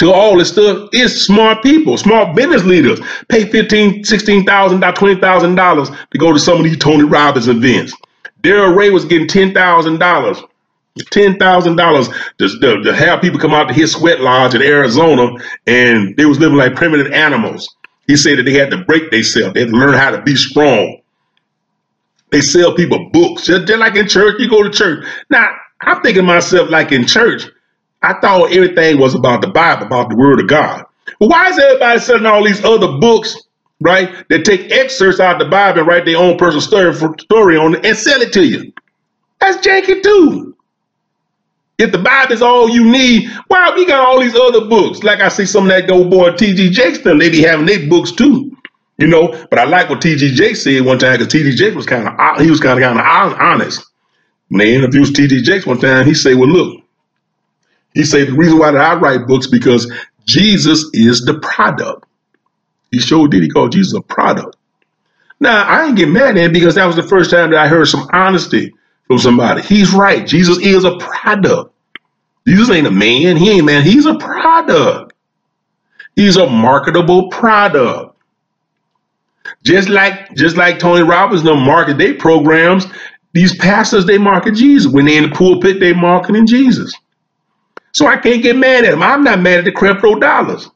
to 0.00 0.12
all 0.12 0.38
this 0.38 0.50
stuff. 0.52 0.90
is 0.92 1.24
smart 1.24 1.62
people, 1.62 1.96
smart 1.98 2.36
business 2.36 2.64
leaders 2.64 3.00
pay 3.28 3.46
fifteen, 3.50 4.04
sixteen 4.04 4.44
thousand, 4.44 4.80
twenty 4.96 5.20
thousand 5.20 5.54
dollars 5.56 5.90
$16,000, 5.90 5.94
$20,000 5.94 6.10
to 6.10 6.18
go 6.18 6.32
to 6.32 6.38
some 6.40 6.58
of 6.58 6.64
these 6.64 6.78
Tony 6.78 7.04
Robbins 7.04 7.48
events. 7.48 7.94
Darrel 8.42 8.74
Ray 8.74 8.90
was 8.90 9.04
getting 9.06 9.28
ten 9.28 9.54
thousand 9.54 9.98
dollars 9.98 10.42
ten 11.10 11.38
thousand 11.38 11.76
dollars 11.76 12.08
to 12.38 12.94
have 12.94 13.20
people 13.20 13.38
come 13.38 13.54
out 13.54 13.68
to 13.68 13.74
his 13.74 13.92
sweat 13.92 14.20
lodge 14.20 14.54
in 14.54 14.62
Arizona, 14.62 15.32
and 15.66 16.16
they 16.16 16.26
was 16.26 16.40
living 16.40 16.58
like 16.58 16.74
primitive 16.76 17.12
animals. 17.12 17.68
He 18.06 18.16
said 18.16 18.38
that 18.38 18.44
they 18.44 18.54
had 18.54 18.70
to 18.70 18.84
break 18.84 19.10
themselves. 19.10 19.54
They 19.54 19.60
had 19.60 19.70
to 19.70 19.76
learn 19.76 19.94
how 19.94 20.10
to 20.10 20.22
be 20.22 20.34
strong. 20.36 21.00
They 22.30 22.40
sell 22.40 22.74
people 22.74 23.10
books, 23.12 23.46
just 23.46 23.68
like 23.70 23.96
in 23.96 24.08
church. 24.08 24.36
You 24.40 24.48
go 24.48 24.62
to 24.62 24.70
church. 24.70 25.06
Now, 25.30 25.50
I'm 25.82 26.02
thinking 26.02 26.24
myself 26.26 26.70
like 26.70 26.92
in 26.92 27.06
church. 27.06 27.44
I 28.02 28.14
thought 28.14 28.52
everything 28.52 28.98
was 28.98 29.14
about 29.14 29.42
the 29.42 29.48
Bible, 29.48 29.86
about 29.86 30.08
the 30.08 30.16
Word 30.16 30.40
of 30.40 30.48
God. 30.48 30.84
But 31.18 31.28
why 31.28 31.48
is 31.48 31.58
everybody 31.58 32.00
selling 32.00 32.26
all 32.26 32.44
these 32.44 32.64
other 32.64 32.98
books, 32.98 33.36
right? 33.80 34.10
That 34.28 34.44
take 34.44 34.70
excerpts 34.72 35.20
out 35.20 35.40
of 35.40 35.46
the 35.46 35.50
Bible 35.50 35.80
and 35.80 35.88
write 35.88 36.06
their 36.06 36.16
own 36.16 36.38
personal 36.38 36.60
story, 36.62 36.94
story 37.20 37.56
on 37.56 37.74
it 37.74 37.84
and 37.84 37.96
sell 37.96 38.20
it 38.20 38.32
to 38.32 38.44
you. 38.44 38.72
That's 39.40 39.66
janky 39.66 40.02
too. 40.02 40.56
If 41.78 41.92
the 41.92 41.98
Bible 41.98 42.32
is 42.34 42.42
all 42.42 42.68
you 42.68 42.84
need, 42.84 43.30
why 43.48 43.72
we 43.74 43.86
got 43.86 44.06
all 44.06 44.20
these 44.20 44.36
other 44.36 44.66
books? 44.66 45.02
Like 45.02 45.20
I 45.20 45.28
see 45.28 45.46
some 45.46 45.64
of 45.64 45.70
that 45.70 45.90
old 45.90 46.10
boy 46.10 46.32
T.D. 46.32 46.70
Jakes, 46.70 46.98
them, 46.98 47.18
they 47.18 47.30
be 47.30 47.40
having 47.40 47.64
their 47.64 47.88
books 47.88 48.12
too. 48.12 48.54
You 48.98 49.06
know, 49.06 49.28
but 49.48 49.58
I 49.58 49.64
like 49.64 49.88
what 49.88 50.02
T.D. 50.02 50.34
Jakes 50.34 50.62
said 50.62 50.84
one 50.84 50.98
time 50.98 51.14
because 51.18 51.32
T.D. 51.32 51.52
Jakes 51.56 51.74
was 51.74 51.86
kind 51.86 52.06
of 52.06 52.40
he 52.40 52.50
was 52.50 52.60
kind 52.60 52.78
of 52.78 52.82
kind 52.82 52.98
of 52.98 53.40
honest. 53.40 53.82
When 54.48 54.58
they 54.58 54.74
interviewed 54.74 55.14
T.D. 55.14 55.40
Jakes 55.40 55.64
one 55.66 55.78
time, 55.78 56.04
he 56.06 56.12
said, 56.12 56.36
"Well, 56.36 56.50
look," 56.50 56.84
he 57.94 58.04
said, 58.04 58.28
"The 58.28 58.32
reason 58.32 58.58
why 58.58 58.70
that 58.72 58.80
I 58.80 58.94
write 58.98 59.26
books 59.26 59.46
because 59.46 59.90
Jesus 60.26 60.88
is 60.92 61.24
the 61.24 61.34
product." 61.40 62.04
He 62.90 62.98
showed 62.98 63.30
did 63.30 63.42
he 63.42 63.48
called 63.48 63.72
Jesus 63.72 63.94
a 63.94 64.00
product. 64.00 64.56
Now 65.40 65.64
I 65.64 65.86
ain't 65.86 65.96
get 65.96 66.08
mad 66.08 66.36
at 66.36 66.44
him 66.44 66.52
because 66.52 66.74
that 66.74 66.86
was 66.86 66.96
the 66.96 67.02
first 67.02 67.30
time 67.30 67.50
that 67.50 67.58
I 67.60 67.68
heard 67.68 67.88
some 67.88 68.08
honesty 68.12 68.74
from 69.06 69.18
somebody. 69.18 69.62
He's 69.62 69.92
right. 69.92 70.26
Jesus 70.26 70.58
is 70.58 70.84
a 70.84 70.96
product. 70.98 71.72
Jesus 72.46 72.70
ain't 72.70 72.86
a 72.86 72.90
man. 72.90 73.36
He 73.36 73.50
ain't 73.50 73.66
man. 73.66 73.82
He's 73.84 74.06
a 74.06 74.16
product. 74.16 75.12
He's 76.16 76.36
a 76.36 76.48
marketable 76.48 77.28
product. 77.30 78.16
Just 79.64 79.88
like 79.88 80.34
just 80.34 80.56
like 80.56 80.78
Tony 80.78 81.02
Robbins 81.02 81.42
don't 81.42 81.64
market 81.64 81.98
their 81.98 82.14
programs, 82.14 82.86
these 83.32 83.56
pastors 83.56 84.06
they 84.06 84.18
market 84.18 84.54
Jesus. 84.54 84.90
When 84.92 85.04
they 85.04 85.16
in 85.16 85.30
the 85.30 85.36
pulpit, 85.36 85.80
they 85.80 85.92
marketing 85.92 86.46
Jesus. 86.46 86.92
So 87.92 88.06
I 88.06 88.18
can't 88.18 88.42
get 88.42 88.56
mad 88.56 88.84
at 88.84 88.92
him. 88.92 89.02
I'm 89.02 89.24
not 89.24 89.40
mad 89.40 89.58
at 89.60 89.64
the 89.64 89.72
Creflo 89.72 90.20
Dollars. 90.20 90.70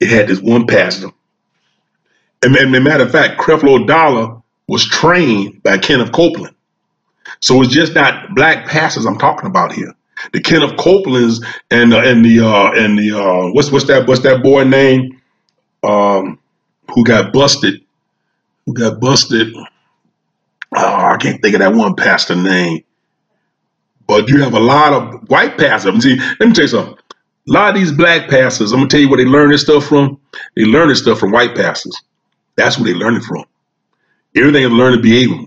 It 0.00 0.08
had 0.08 0.28
this 0.28 0.40
one 0.40 0.66
pastor. 0.66 1.10
And, 2.42 2.56
and, 2.56 2.74
and 2.74 2.84
matter 2.84 3.04
of 3.04 3.12
fact, 3.12 3.40
Creflo 3.40 3.86
Dollar 3.86 4.42
was 4.68 4.84
trained 4.84 5.62
by 5.62 5.78
Kenneth 5.78 6.12
Copeland. 6.12 6.54
So 7.40 7.60
it's 7.62 7.72
just 7.72 7.94
not 7.94 8.34
black 8.34 8.66
pastors 8.66 9.06
I'm 9.06 9.18
talking 9.18 9.48
about 9.48 9.72
here. 9.72 9.94
The 10.32 10.40
Kenneth 10.40 10.76
Copelands 10.76 11.44
and 11.70 11.92
uh, 11.92 12.00
and 12.00 12.24
the 12.24 12.40
uh, 12.40 12.70
and 12.72 12.98
the 12.98 13.10
uh, 13.12 13.52
what's 13.52 13.72
what's 13.72 13.86
that 13.86 14.06
what's 14.06 14.22
that 14.22 14.42
boy 14.42 14.64
name 14.64 15.20
um, 15.82 16.38
who 16.94 17.04
got 17.04 17.32
busted 17.32 17.82
who 18.66 18.74
got 18.74 19.00
busted. 19.00 19.54
Oh, 20.74 20.96
I 20.96 21.16
can't 21.18 21.42
think 21.42 21.54
of 21.54 21.60
that 21.60 21.74
one 21.74 21.96
pastor 21.96 22.36
name. 22.36 22.84
But 24.20 24.28
you 24.28 24.42
have 24.42 24.54
a 24.54 24.60
lot 24.60 24.92
of 24.92 25.28
white 25.28 25.58
pastors. 25.58 26.02
See, 26.02 26.16
let 26.16 26.48
me 26.48 26.52
tell 26.52 26.64
you 26.64 26.68
something. 26.68 26.94
A 27.48 27.52
lot 27.52 27.70
of 27.70 27.74
these 27.74 27.92
black 27.92 28.28
pastors, 28.30 28.72
I'm 28.72 28.80
gonna 28.80 28.88
tell 28.88 29.00
you 29.00 29.08
where 29.08 29.18
they 29.18 29.24
learn 29.24 29.50
this 29.50 29.62
stuff 29.62 29.86
from. 29.86 30.20
They 30.54 30.64
learn 30.64 30.88
this 30.88 31.00
stuff 31.00 31.18
from 31.18 31.32
white 31.32 31.54
pastors. 31.54 31.96
That's 32.56 32.78
where 32.78 32.92
they 32.92 32.98
learn 32.98 33.16
it 33.16 33.24
from. 33.24 33.44
Everything 34.36 34.62
is 34.62 34.70
learned 34.70 35.02
behavior 35.02 35.46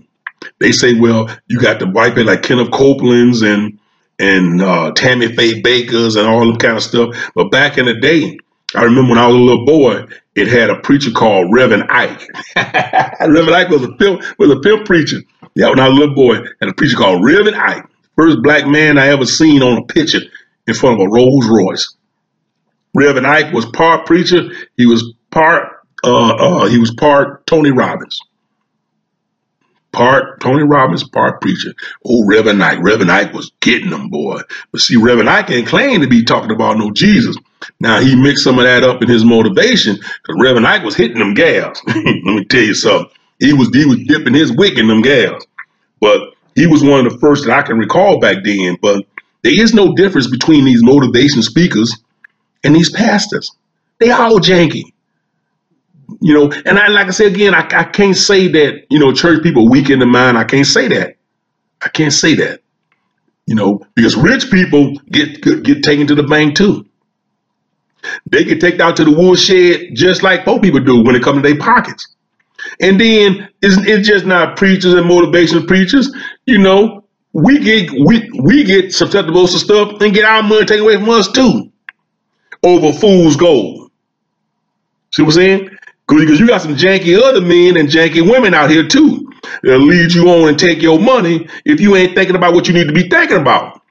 they 0.58 0.72
say, 0.72 0.94
well, 0.94 1.28
you 1.48 1.60
got 1.60 1.78
the 1.78 1.86
white 1.86 2.16
men 2.16 2.26
like 2.26 2.42
Kenneth 2.42 2.70
Copeland's 2.70 3.42
and 3.42 3.78
and 4.18 4.62
uh, 4.62 4.92
Tammy 4.92 5.34
Faye 5.34 5.60
Bakers 5.60 6.16
and 6.16 6.26
all 6.26 6.50
that 6.50 6.60
kind 6.60 6.76
of 6.76 6.82
stuff. 6.82 7.14
But 7.34 7.50
back 7.50 7.76
in 7.76 7.84
the 7.84 8.00
day, 8.00 8.38
I 8.74 8.82
remember 8.84 9.10
when 9.10 9.18
I 9.18 9.26
was 9.26 9.36
a 9.36 9.38
little 9.38 9.66
boy, 9.66 10.06
it 10.34 10.48
had 10.48 10.70
a 10.70 10.80
preacher 10.80 11.10
called 11.10 11.52
Reverend 11.52 11.84
Ike. 11.90 12.26
Reverend 12.56 13.54
Ike 13.54 13.68
was 13.68 13.84
a 13.84 13.92
pimp, 13.92 14.22
was 14.38 14.50
a 14.50 14.60
pimp 14.60 14.86
preacher. 14.86 15.18
Yeah, 15.54 15.68
when 15.68 15.80
I 15.80 15.88
was 15.88 15.98
a 15.98 16.00
little 16.00 16.14
boy, 16.14 16.36
and 16.60 16.70
a 16.70 16.72
preacher 16.72 16.96
called 16.96 17.22
Reverend 17.22 17.56
Ike, 17.56 17.84
first 18.16 18.42
black 18.42 18.66
man 18.66 18.98
I 18.98 19.08
ever 19.08 19.26
seen 19.26 19.62
on 19.62 19.78
a 19.78 19.84
picture 19.86 20.20
in 20.66 20.74
front 20.74 21.00
of 21.00 21.06
a 21.06 21.10
Rolls 21.10 21.48
Royce. 21.48 21.96
Reverend 22.94 23.26
Ike 23.26 23.52
was 23.52 23.66
part 23.66 24.06
preacher. 24.06 24.50
He 24.76 24.86
was 24.86 25.12
part 25.30 25.72
uh, 26.04 26.34
uh, 26.34 26.66
he 26.66 26.78
was 26.78 26.94
part 26.94 27.46
Tony 27.46 27.70
Robbins 27.70 28.20
part 29.96 30.40
Tony 30.40 30.62
Robbins, 30.62 31.08
part 31.08 31.40
preacher. 31.40 31.72
Oh, 32.04 32.24
Reverend 32.26 32.62
Ike. 32.62 32.82
Reverend 32.82 33.10
Ike 33.10 33.32
was 33.32 33.50
getting 33.60 33.90
them, 33.90 34.10
boy. 34.10 34.40
But 34.70 34.82
see, 34.82 34.96
Reverend 34.96 35.30
Ike 35.30 35.50
ain't 35.50 35.68
claim 35.68 36.02
to 36.02 36.06
be 36.06 36.22
talking 36.22 36.50
about 36.50 36.76
no 36.76 36.90
Jesus. 36.90 37.36
Now, 37.80 38.00
he 38.00 38.14
mixed 38.14 38.44
some 38.44 38.58
of 38.58 38.64
that 38.64 38.84
up 38.84 39.02
in 39.02 39.08
his 39.08 39.24
motivation 39.24 39.96
because 39.96 40.36
Reverend 40.38 40.66
Ike 40.66 40.84
was 40.84 40.94
hitting 40.94 41.18
them 41.18 41.32
gals. 41.32 41.80
Let 41.86 41.96
me 41.96 42.44
tell 42.44 42.62
you 42.62 42.74
something. 42.74 43.10
He 43.40 43.54
was, 43.54 43.68
he 43.72 43.86
was 43.86 43.98
dipping 44.06 44.34
his 44.34 44.52
wick 44.52 44.78
in 44.78 44.86
them 44.86 45.00
gals. 45.00 45.46
But 46.00 46.34
he 46.56 46.66
was 46.66 46.82
one 46.82 47.06
of 47.06 47.12
the 47.12 47.18
first 47.18 47.46
that 47.46 47.56
I 47.56 47.62
can 47.62 47.78
recall 47.78 48.18
back 48.18 48.38
then. 48.44 48.76
But 48.82 49.06
there 49.42 49.60
is 49.60 49.72
no 49.72 49.94
difference 49.94 50.26
between 50.28 50.64
these 50.64 50.82
motivation 50.82 51.42
speakers 51.42 51.96
and 52.64 52.74
these 52.74 52.90
pastors. 52.90 53.52
They 54.00 54.10
all 54.10 54.40
janky 54.40 54.92
you 56.20 56.34
know, 56.34 56.50
and 56.64 56.78
I 56.78 56.88
like 56.88 57.08
I 57.08 57.10
said 57.10 57.32
again, 57.34 57.54
I, 57.54 57.66
I 57.72 57.84
can't 57.84 58.16
say 58.16 58.48
that, 58.48 58.86
you 58.90 58.98
know, 58.98 59.12
church 59.12 59.42
people 59.42 59.68
weak 59.68 59.90
in 59.90 59.98
the 59.98 60.06
mind. 60.06 60.38
I 60.38 60.44
can't 60.44 60.66
say 60.66 60.88
that. 60.88 61.16
I 61.82 61.88
can't 61.88 62.12
say 62.12 62.34
that. 62.36 62.60
You 63.46 63.54
know, 63.54 63.86
because 63.94 64.16
rich 64.16 64.50
people 64.50 64.96
get 65.10 65.42
get, 65.42 65.62
get 65.62 65.82
taken 65.82 66.06
to 66.08 66.14
the 66.14 66.22
bank 66.22 66.56
too. 66.56 66.86
They 68.26 68.44
get 68.44 68.60
taken 68.60 68.80
out 68.80 68.96
to 68.96 69.04
the 69.04 69.10
woodshed 69.10 69.94
just 69.94 70.22
like 70.22 70.44
poor 70.44 70.60
people 70.60 70.80
do 70.80 71.02
when 71.02 71.16
it 71.16 71.22
comes 71.22 71.42
to 71.42 71.48
their 71.48 71.58
pockets. 71.58 72.15
And 72.80 73.00
then 73.00 73.48
it's, 73.62 73.76
it's 73.86 74.08
just 74.08 74.26
not 74.26 74.56
preachers 74.56 74.94
and 74.94 75.08
motivational 75.08 75.66
preachers. 75.66 76.14
You 76.46 76.58
know, 76.58 77.04
we 77.32 77.58
get 77.58 77.90
we 78.04 78.30
we 78.40 78.64
get 78.64 78.94
susceptible 78.94 79.46
to 79.46 79.58
stuff 79.58 80.00
and 80.00 80.14
get 80.14 80.24
our 80.24 80.42
money 80.42 80.64
taken 80.64 80.84
away 80.84 80.96
from 80.96 81.10
us 81.10 81.30
too 81.30 81.70
over 82.64 82.92
fool's 82.92 83.36
gold. 83.36 83.90
See 85.12 85.22
what 85.22 85.28
I'm 85.28 85.32
saying? 85.32 85.70
Because 86.08 86.38
you 86.40 86.46
got 86.46 86.62
some 86.62 86.76
janky 86.76 87.18
other 87.20 87.40
men 87.40 87.76
and 87.76 87.88
janky 87.88 88.28
women 88.28 88.54
out 88.54 88.70
here 88.70 88.86
too. 88.86 89.30
They'll 89.62 89.78
lead 89.78 90.12
you 90.12 90.28
on 90.30 90.48
and 90.50 90.58
take 90.58 90.82
your 90.82 90.98
money 90.98 91.48
if 91.64 91.80
you 91.80 91.96
ain't 91.96 92.14
thinking 92.14 92.36
about 92.36 92.54
what 92.54 92.68
you 92.68 92.74
need 92.74 92.86
to 92.86 92.92
be 92.92 93.08
thinking 93.08 93.38
about. 93.38 93.82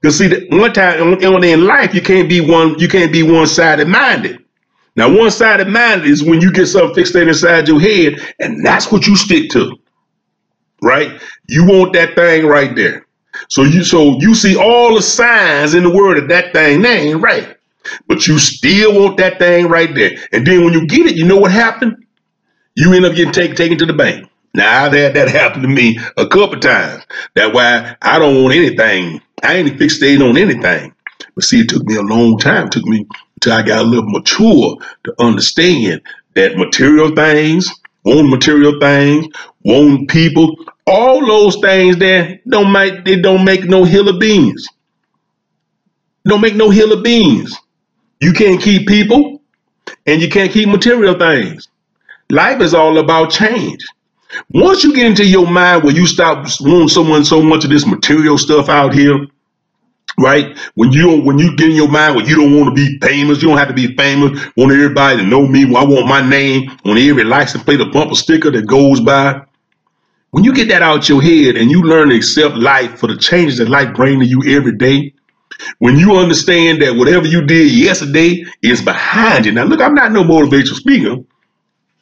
Because 0.00 0.18
see, 0.18 0.46
one 0.50 0.72
time 0.72 1.14
in 1.14 1.66
life, 1.66 1.94
you 1.94 2.02
can't 2.02 2.28
be 2.28 2.40
one, 2.40 2.78
you 2.78 2.88
can't 2.88 3.12
be 3.12 3.22
one-sided 3.22 3.88
minded. 3.88 4.44
Now, 4.96 5.14
one-sided 5.14 5.68
minded 5.68 6.08
is 6.08 6.24
when 6.24 6.40
you 6.40 6.50
get 6.50 6.66
something 6.66 6.94
fixed 6.94 7.14
inside 7.14 7.68
your 7.68 7.80
head, 7.80 8.20
and 8.40 8.64
that's 8.64 8.90
what 8.90 9.06
you 9.06 9.14
stick 9.14 9.50
to. 9.50 9.76
Right? 10.82 11.20
You 11.48 11.66
want 11.66 11.92
that 11.92 12.14
thing 12.14 12.46
right 12.46 12.74
there. 12.74 13.06
So 13.48 13.62
you 13.62 13.84
so 13.84 14.18
you 14.20 14.34
see 14.34 14.56
all 14.56 14.94
the 14.94 15.02
signs 15.02 15.74
in 15.74 15.82
the 15.82 15.94
world 15.94 16.16
of 16.16 16.28
that 16.28 16.52
thing, 16.52 16.82
that 16.82 16.96
ain't 16.96 17.20
right. 17.20 17.56
But 18.08 18.26
you 18.26 18.38
still 18.38 19.00
want 19.00 19.18
that 19.18 19.38
thing 19.38 19.68
right 19.68 19.94
there. 19.94 20.12
And 20.32 20.46
then 20.46 20.64
when 20.64 20.72
you 20.72 20.86
get 20.86 21.06
it, 21.06 21.16
you 21.16 21.24
know 21.24 21.36
what 21.36 21.52
happened? 21.52 22.04
You 22.74 22.92
end 22.94 23.04
up 23.04 23.14
getting 23.14 23.32
taken 23.32 23.56
taken 23.56 23.78
to 23.78 23.86
the 23.86 23.92
bank. 23.92 24.28
Now 24.54 24.84
I've 24.84 24.92
had 24.92 25.14
that 25.14 25.28
happen 25.28 25.62
to 25.62 25.68
me 25.68 25.98
a 26.16 26.26
couple 26.26 26.58
times. 26.58 27.04
That's 27.34 27.54
why 27.54 27.96
I 28.00 28.18
don't 28.18 28.42
want 28.42 28.54
anything. 28.54 29.20
I 29.42 29.56
ain't 29.56 29.78
fixated 29.78 30.28
on 30.28 30.36
anything. 30.36 30.94
But 31.34 31.44
see, 31.44 31.60
it 31.60 31.68
took 31.68 31.84
me 31.84 31.96
a 31.96 32.02
long 32.02 32.38
time. 32.38 32.66
It 32.66 32.72
took 32.72 32.86
me 32.86 33.06
until 33.36 33.52
I 33.52 33.62
got 33.62 33.80
a 33.80 33.88
little 33.88 34.08
mature 34.08 34.78
to 35.04 35.14
understand 35.18 36.02
that 36.34 36.56
material 36.56 37.14
things, 37.14 37.70
want 38.04 38.28
material 38.30 38.80
things, 38.80 39.26
want 39.64 40.08
people, 40.08 40.56
all 40.86 41.26
those 41.26 41.56
things 41.60 41.96
there 41.98 42.40
don't 42.48 42.72
make 42.72 43.04
they 43.04 43.16
don't 43.20 43.44
make 43.44 43.64
no 43.64 43.84
hill 43.84 44.08
of 44.08 44.20
beans. 44.20 44.68
Don't 46.26 46.40
make 46.40 46.56
no 46.56 46.70
hill 46.70 46.92
of 46.92 47.02
beans. 47.04 47.56
You 48.20 48.32
can't 48.32 48.60
keep 48.60 48.88
people 48.88 49.42
and 50.06 50.22
you 50.22 50.28
can't 50.28 50.50
keep 50.50 50.68
material 50.68 51.18
things. 51.18 51.68
Life 52.30 52.60
is 52.60 52.74
all 52.74 52.98
about 52.98 53.30
change. 53.30 53.84
Once 54.50 54.82
you 54.82 54.94
get 54.94 55.06
into 55.06 55.24
your 55.24 55.46
mind 55.46 55.84
where 55.84 55.94
you 55.94 56.06
stop 56.06 56.46
wanting 56.60 56.88
someone 56.88 57.24
so 57.24 57.42
much 57.42 57.64
of 57.64 57.70
this 57.70 57.86
material 57.86 58.38
stuff 58.38 58.68
out 58.68 58.94
here, 58.94 59.26
right? 60.18 60.56
When 60.74 60.92
you 60.92 61.20
when 61.22 61.38
you 61.38 61.56
get 61.56 61.70
in 61.70 61.76
your 61.76 61.88
mind 61.88 62.16
when 62.16 62.26
you 62.26 62.36
don't 62.36 62.56
want 62.56 62.74
to 62.74 62.74
be 62.74 62.98
famous, 62.98 63.42
you 63.42 63.48
don't 63.48 63.58
have 63.58 63.68
to 63.68 63.74
be 63.74 63.94
famous. 63.96 64.40
Want 64.56 64.72
everybody 64.72 65.18
to 65.18 65.22
know 65.26 65.46
me. 65.46 65.64
I 65.64 65.84
want 65.84 66.06
my 66.06 66.26
name 66.28 66.70
on 66.84 66.98
every 66.98 67.24
license 67.24 67.64
plate, 67.64 67.80
a 67.80 67.86
bumper 67.86 68.14
sticker 68.14 68.50
that 68.50 68.66
goes 68.66 69.00
by. 69.00 69.42
When 70.30 70.44
you 70.44 70.54
get 70.54 70.68
that 70.68 70.82
out 70.82 71.08
your 71.08 71.22
head 71.22 71.56
and 71.56 71.70
you 71.70 71.82
learn 71.82 72.10
to 72.10 72.16
accept 72.16 72.56
life 72.56 72.98
for 72.98 73.06
the 73.06 73.16
changes 73.16 73.58
that 73.58 73.68
life 73.68 73.94
brings 73.94 74.22
to 74.22 74.26
you 74.28 74.42
every 74.56 74.76
day, 74.76 75.14
when 75.78 75.98
you 75.98 76.16
understand 76.16 76.82
that 76.82 76.96
whatever 76.96 77.26
you 77.26 77.44
did 77.46 77.70
yesterday 77.72 78.44
is 78.62 78.82
behind 78.82 79.46
you. 79.46 79.52
Now, 79.52 79.64
look, 79.64 79.80
I'm 79.80 79.94
not 79.94 80.12
no 80.12 80.24
motivational 80.24 80.74
speaker, 80.74 81.16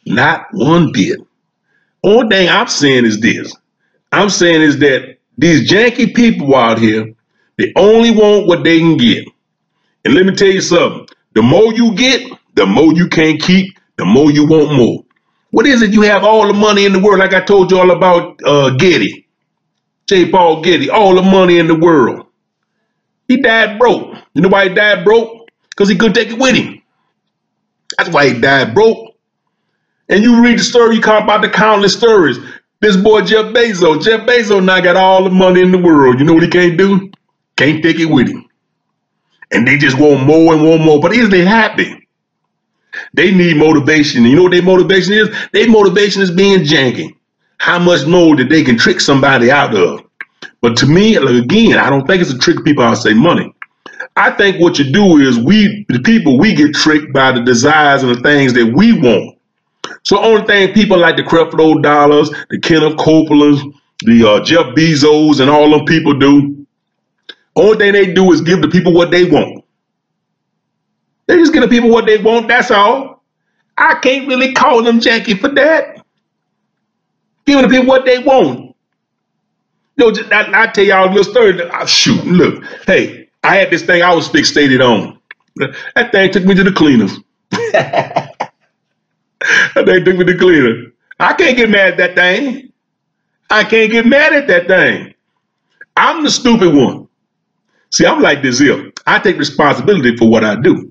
not 0.07 0.47
one 0.53 0.93
bit. 0.93 1.21
Only 2.03 2.29
thing 2.29 2.49
I'm 2.49 2.67
saying 2.67 3.05
is 3.05 3.21
this: 3.21 3.55
I'm 4.13 4.31
saying 4.31 4.63
is 4.63 4.79
that 4.81 5.19
these 5.39 5.71
janky 5.71 6.15
people 6.15 6.55
out 6.55 6.79
here, 6.79 7.15
they 7.59 7.73
only 7.77 8.11
want 8.11 8.47
what 8.47 8.65
they 8.65 8.79
can 8.79 8.97
get. 8.97 9.27
And 10.05 10.15
let 10.15 10.27
me 10.27 10.35
tell 10.35 10.49
you 10.49 10.61
something: 10.61 11.09
the 11.35 11.43
more 11.43 11.73
you 11.75 11.95
get, 11.95 12.31
the 12.55 12.67
more 12.67 12.93
you 12.95 13.09
can't 13.09 13.41
keep, 13.41 13.79
the 13.97 14.05
more 14.05 14.31
you 14.31 14.47
want 14.47 14.75
more. 14.77 15.05
What 15.51 15.67
is 15.67 15.83
it? 15.83 15.93
You 15.93 16.03
have 16.03 16.25
all 16.25 16.47
the 16.47 16.53
money 16.53 16.85
in 16.85 16.93
the 16.93 17.01
world, 17.01 17.21
like 17.21 17.35
I 17.35 17.41
told 17.41 17.71
you 17.71 17.79
all 17.79 17.91
about 17.93 18.41
uh, 18.45 18.71
Getty, 18.77 19.29
J. 20.09 20.31
Paul 20.31 20.63
Getty, 20.63 20.91
all 20.91 21.15
the 21.15 21.23
money 21.23 21.59
in 21.59 21.67
the 21.69 21.77
world. 21.79 22.27
He 23.29 23.39
died 23.41 23.79
broke. 23.79 24.17
You 24.35 24.43
know 24.43 24.49
why 24.49 24.69
he 24.69 24.75
died 24.75 25.05
broke? 25.05 25.49
Because 25.71 25.89
he 25.89 25.97
couldn't 25.97 26.15
take 26.15 26.29
it 26.31 26.39
with 26.39 26.57
him. 26.57 26.83
That's 27.99 28.11
why 28.11 28.29
he 28.31 28.41
died 28.41 28.75
broke. 28.75 29.17
And 30.09 30.23
you 30.23 30.43
read 30.43 30.59
the 30.59 30.63
story, 30.63 30.97
you 30.97 31.03
come 31.03 31.25
about 31.25 31.43
the 31.43 31.49
countless 31.49 31.97
stories. 31.97 32.39
This 32.81 32.97
boy 32.97 33.23
Jeff 33.23 33.47
Bezos, 33.55 34.05
Jeff 34.05 34.27
Bezos 34.27 34.65
now 34.65 34.81
got 34.81 34.97
all 34.97 35.25
the 35.25 35.31
money 35.31 35.63
in 35.63 35.73
the 35.73 35.79
world. 35.79 36.19
You 36.21 36.27
know 36.27 36.35
what 36.35 36.43
he 36.43 36.49
can't 36.51 36.77
do? 36.79 37.11
Can't 37.57 37.83
take 37.83 37.99
it 37.99 38.07
with 38.07 38.29
him. 38.29 38.49
And 39.53 39.67
they 39.67 39.77
just 39.77 39.99
want 39.99 40.27
more 40.27 40.55
and 40.55 40.63
want 40.63 40.83
more. 40.83 41.01
But 41.01 41.15
is 41.15 41.29
they 41.29 41.45
happy? 41.45 42.09
They 43.13 43.33
need 43.33 43.57
motivation. 43.57 44.25
You 44.25 44.37
know 44.37 44.43
what 44.45 44.53
their 44.53 44.63
motivation 44.63 45.13
is? 45.15 45.29
Their 45.53 45.69
motivation 45.69 46.23
is 46.23 46.31
being 46.31 46.61
janky. 46.61 47.15
How 47.59 47.79
much 47.79 48.07
more 48.07 48.37
that 48.37 48.49
they 48.49 48.63
can 48.63 48.77
trick 48.77 49.01
somebody 49.01 49.51
out 49.51 49.75
of. 49.75 50.03
But 50.61 50.77
to 50.79 50.87
me, 50.87 51.19
like, 51.19 51.45
again, 51.45 51.79
I 51.79 51.91
don't 51.91 52.07
think 52.07 52.23
it's 52.23 52.33
a 52.33 52.39
trick 52.39 52.65
people 52.65 52.85
out 52.85 52.95
say 52.95 53.15
money. 53.15 53.55
I 54.17 54.31
think 54.31 54.61
what 54.61 54.79
you 54.79 54.93
do 54.93 55.19
is 55.19 55.39
we, 55.39 55.85
the 55.89 56.01
people, 56.01 56.39
we 56.39 56.55
get 56.55 56.75
tricked 56.75 57.13
by 57.13 57.33
the 57.33 57.43
desires 57.43 58.03
and 58.03 58.15
the 58.15 58.21
things 58.21 58.53
that 58.55 58.73
we 58.75 58.99
want. 58.99 59.39
So 60.03 60.19
only 60.23 60.47
thing 60.47 60.73
people 60.73 60.99
like 60.99 61.17
the 61.17 61.23
Creflo 61.23 61.83
Dollars, 61.83 62.31
the 62.51 62.59
Kenneth 62.61 62.97
Copelands, 62.97 63.61
the 64.01 64.29
uh, 64.29 64.45
Jeff 64.45 64.67
Bezos, 64.75 65.41
and 65.41 65.51
all 65.51 65.71
them 65.71 65.85
people 65.85 66.19
do, 66.19 66.54
only 67.57 67.79
thing 67.79 67.93
they 67.93 68.13
do 68.13 68.33
is 68.33 68.41
give 68.41 68.63
the 68.63 68.69
people 68.69 68.93
what 68.93 69.11
they 69.11 69.25
want. 69.25 69.65
They 71.27 71.37
just 71.37 71.53
give 71.53 71.63
the 71.63 71.69
people 71.69 71.91
what 71.91 72.07
they 72.07 72.19
want. 72.19 72.49
That's 72.49 72.71
all. 72.71 73.23
I 73.77 73.95
can't 73.97 74.29
really 74.29 74.53
call 74.53 74.83
them 74.83 75.01
janky 75.01 75.39
for 75.39 75.49
that. 75.49 76.05
Giving 77.47 77.63
the 77.63 77.69
people 77.69 77.87
what 77.87 78.05
they 78.05 78.19
want. 78.19 78.75
Know, 79.97 80.11
just, 80.11 80.33
I, 80.33 80.65
I 80.65 80.67
tell 80.69 80.85
y'all 80.85 81.09
a 81.09 81.11
little 81.13 81.25
story. 81.31 81.63
I, 81.71 81.85
shoot, 81.87 82.25
look, 82.27 82.65
hey, 82.87 83.29
I 83.45 83.57
had 83.57 83.71
this 83.71 83.83
thing 83.85 84.03
I 84.03 84.15
was 84.15 84.29
fixated 84.29 84.81
on. 84.81 85.19
That 85.57 86.11
thing 86.11 86.33
took 86.33 86.45
me 86.45 86.55
to 86.55 86.65
the 86.65 86.73
cleaners. 86.73 87.17
that 87.51 88.49
thing 89.75 90.05
took 90.05 90.17
me 90.19 90.25
to 90.25 90.33
the 90.33 90.39
cleaner. 90.39 90.93
I 91.21 91.35
can't 91.35 91.57
get 91.57 91.71
mad 91.71 91.93
at 91.93 91.97
that 91.99 92.15
thing. 92.17 92.73
I 93.51 93.63
can't 93.65 93.91
get 93.93 94.07
mad 94.07 94.33
at 94.33 94.49
that 94.49 94.67
thing. 94.67 95.15
I'm 95.97 96.25
the 96.25 96.31
stupid 96.31 96.75
one. 96.75 97.04
See, 97.95 98.05
I'm 98.07 98.21
like 98.21 98.43
this 98.43 98.59
here. 98.59 98.93
I 99.07 99.21
take 99.21 99.39
responsibility 99.39 100.17
for 100.17 100.29
what 100.29 100.43
I 100.43 100.57
do. 100.61 100.91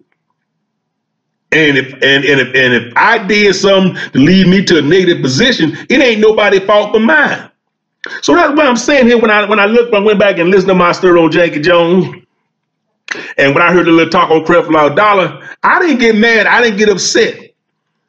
And 1.52 1.78
if 1.78 1.94
and, 1.96 2.24
and 2.24 2.40
if 2.42 2.48
and 2.56 2.74
if 2.74 2.94
I 2.96 3.28
did 3.28 3.54
something 3.56 3.96
to 4.14 4.20
lead 4.20 4.48
me 4.48 4.64
to 4.64 4.78
a 4.80 4.82
negative 4.82 5.22
position, 5.22 5.78
it 5.90 6.02
ain't 6.02 6.22
nobody's 6.22 6.64
fault 6.64 6.94
but 6.94 7.02
mine. 7.02 7.52
So 8.22 8.36
that's 8.36 8.56
what 8.56 8.66
I'm 8.66 8.78
saying 8.78 9.08
here. 9.08 9.20
When 9.20 9.32
I 9.32 9.46
when 9.50 9.60
I 9.60 9.66
looked, 9.66 9.94
I 9.94 10.00
went 10.00 10.18
back 10.18 10.38
and 10.38 10.50
listened 10.50 10.70
to 10.70 10.76
my 10.76 10.94
story 10.94 11.20
on 11.20 11.30
Jackie 11.30 11.60
Jones, 11.60 12.06
and 13.38 13.54
when 13.54 13.62
I 13.62 13.74
heard 13.74 13.88
the 13.88 13.92
little 13.92 14.10
talk 14.10 14.32
on 14.32 14.46
Creflo 14.46 14.96
Dollar, 14.96 15.46
I 15.62 15.80
didn't 15.82 16.00
get 16.00 16.16
mad. 16.16 16.48
I 16.48 16.62
didn't 16.62 16.78
get 16.78 16.90
upset. 16.90 17.54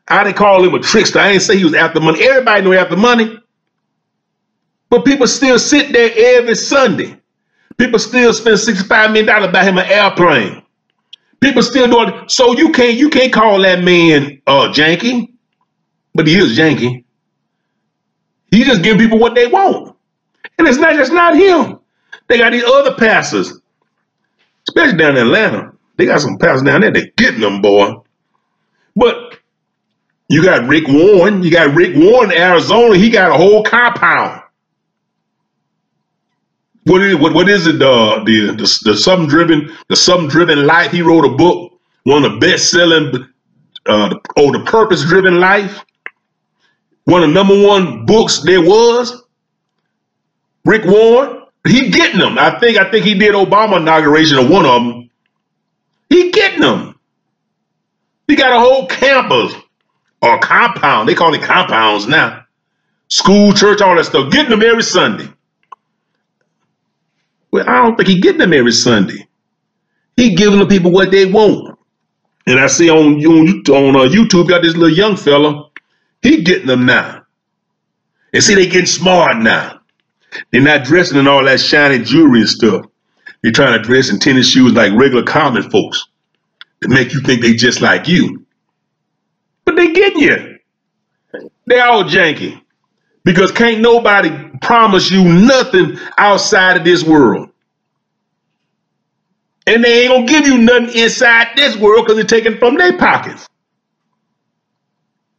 I 0.09 0.25
didn't 0.25 0.37
call 0.37 0.65
him 0.65 0.75
a 0.75 0.81
trickster. 0.81 1.19
I 1.19 1.33
didn't 1.33 1.43
say 1.43 1.59
he 1.59 1.65
was 1.65 1.75
after 1.75 2.01
money. 2.01 2.23
Everybody 2.25 2.63
knew 2.63 2.75
after 2.75 2.97
money. 2.97 3.39
But 4.91 5.05
people 5.05 5.27
still 5.27 5.59
sit 5.59 5.93
there 5.93 6.13
every 6.39 6.55
Sunday. 6.55 7.21
People 7.77 7.99
still 7.99 8.33
spend 8.33 8.57
$65 8.57 9.13
million 9.13 9.53
buy 9.53 9.65
him 9.65 9.79
an 9.79 9.87
airplane. 9.87 10.63
People 11.41 11.63
still 11.63 11.89
doing 11.89 12.29
so 12.29 12.57
you 12.57 12.73
can't 12.73 12.97
you 12.97 13.11
can't 13.11 13.33
call 13.33 13.61
that 13.63 13.85
man 13.85 14.41
uh 14.47 14.73
janky, 14.73 15.33
but 16.15 16.27
he 16.27 16.37
is 16.39 16.57
janky. 16.57 17.05
He 18.51 18.65
just 18.65 18.83
giving 18.83 18.99
people 19.01 19.19
what 19.19 19.35
they 19.35 19.47
want. 19.47 19.97
And 20.59 20.67
it's 20.69 20.79
not 20.79 20.95
just 20.95 21.13
not 21.13 21.37
him. 21.37 21.81
They 22.29 22.39
got 22.39 22.53
these 22.53 22.65
other 22.65 22.95
pastors, 22.95 23.61
especially 24.69 24.97
down 24.99 25.17
in 25.17 25.27
Atlanta. 25.27 25.73
They 25.97 26.07
got 26.07 26.21
some 26.21 26.39
pastors 26.39 26.63
down 26.63 26.81
there, 26.81 26.93
they 26.93 27.13
getting 27.17 27.41
them, 27.41 27.61
boy. 27.61 27.95
But 28.97 29.39
you 30.29 30.43
got 30.43 30.69
Rick 30.69 30.85
Warren, 30.89 31.43
you 31.43 31.51
got 31.51 31.75
Rick 31.75 31.95
Warren 31.97 32.33
in 32.33 32.39
Arizona, 32.39 32.97
he 32.97 33.11
got 33.11 33.31
a 33.33 33.35
whole 33.37 33.63
compound. 33.65 34.44
What 36.85 37.03
is 37.03 37.17
what 37.17 37.35
what 37.35 37.49
is 37.49 37.67
it? 37.67 37.81
Uh, 37.81 38.23
the 38.25 38.49
the 38.57 38.81
the 38.85 38.97
something 38.97 39.29
driven 39.29 39.73
the 39.89 39.97
something 39.97 40.29
driven 40.29 40.67
life. 40.67 40.93
He 40.93 41.03
wrote 41.03 41.25
a 41.25 41.35
book, 41.37 41.73
one 42.05 42.25
of 42.25 42.33
the 42.33 42.39
best 42.39 42.71
selling, 42.71 43.27
uh, 43.87 44.15
oh 44.37 44.53
the 44.53 44.65
purpose 44.65 45.05
driven 45.05 45.41
life. 45.41 45.83
One 47.05 47.23
of 47.23 47.31
the 47.31 47.35
number 47.35 47.67
one 47.67 48.07
books 48.07 48.41
there 48.41 48.61
was. 48.63 49.23
Rick 50.65 50.85
Warren, 50.87 51.43
he 51.67 51.91
getting 51.91 52.21
them. 52.21 52.39
I 52.39 52.59
think 52.59 52.79
I 52.79 52.91
think 52.91 53.05
he 53.05 53.15
did 53.15 53.35
Obama 53.35 53.79
inauguration 53.79 54.39
of 54.39 54.51
one 54.51 54.67
of 54.67 54.83
them. 54.83 55.11
He 56.11 56.31
getting 56.31 56.61
them. 56.61 56.99
He 58.29 58.37
got 58.37 58.53
a 58.55 58.61
whole 58.61 58.87
campus 58.87 59.55
or 60.23 60.39
compound. 60.39 61.09
They 61.09 61.15
call 61.15 61.35
it 61.35 61.43
compounds 61.43 62.07
now. 62.07 62.45
School, 63.09 63.53
church, 63.53 63.81
all 63.83 63.97
that 63.97 64.07
stuff. 64.07 64.33
Getting 64.33 64.51
them 64.51 64.63
every 64.63 64.83
Sunday. 64.83 65.29
I 67.69 67.83
don't 67.83 67.97
think 67.97 68.09
he 68.09 68.21
getting 68.21 68.39
them 68.39 68.53
every 68.53 68.73
Sunday. 68.73 69.27
He 70.17 70.35
giving 70.35 70.59
the 70.59 70.67
people 70.67 70.93
what 70.93 71.11
they 71.11 71.27
want. 71.27 71.79
And 72.47 72.61
I 72.61 72.67
see 72.67 72.91
on 72.91 73.25
on, 73.25 73.49
on 73.69 73.97
uh, 73.97 74.11
YouTube, 74.11 74.49
got 74.49 74.63
this 74.63 74.77
little 74.77 74.97
young 74.97 75.17
fella. 75.17 75.71
He 76.23 76.43
getting 76.43 76.67
them 76.67 76.87
now. 76.87 77.25
And 78.33 78.43
see, 78.43 78.55
they 78.55 78.67
getting 78.67 78.87
smart 78.87 79.39
now. 79.39 79.81
They're 80.51 80.61
not 80.61 80.85
dressing 80.85 81.19
in 81.19 81.29
all 81.29 81.45
that 81.45 81.61
shiny 81.61 82.03
jewelry 82.03 82.41
and 82.41 82.49
stuff. 82.49 82.87
They're 83.43 83.53
trying 83.53 83.81
to 83.81 83.87
dress 83.87 84.11
in 84.11 84.19
tennis 84.19 84.49
shoes 84.49 84.73
like 84.73 84.93
regular 84.95 85.23
common 85.23 85.71
folks 85.71 86.09
to 86.83 86.89
make 86.89 87.13
you 87.13 87.21
think 87.21 87.43
they 87.43 87.55
just 87.55 87.81
like 87.81 88.09
you. 88.09 88.45
But 89.65 89.77
they 89.77 89.93
getting 89.93 90.21
you. 90.21 90.59
They 91.67 91.81
all 91.81 92.05
janky. 92.05 92.61
Because 93.25 93.51
can't 93.51 93.81
nobody 93.81 94.31
promise 94.61 95.11
you 95.11 95.25
nothing 95.25 95.99
outside 96.19 96.77
of 96.77 96.85
this 96.85 97.05
world. 97.05 97.49
And 99.67 99.85
they 99.85 100.03
ain't 100.03 100.13
gonna 100.13 100.27
give 100.27 100.47
you 100.47 100.59
nothing 100.59 100.97
inside 100.97 101.49
this 101.57 101.77
world 101.77 102.05
because 102.07 102.17
they're 102.17 102.41
taken 102.41 102.59
from 102.59 102.77
their 102.77 102.97
pockets. 102.99 103.49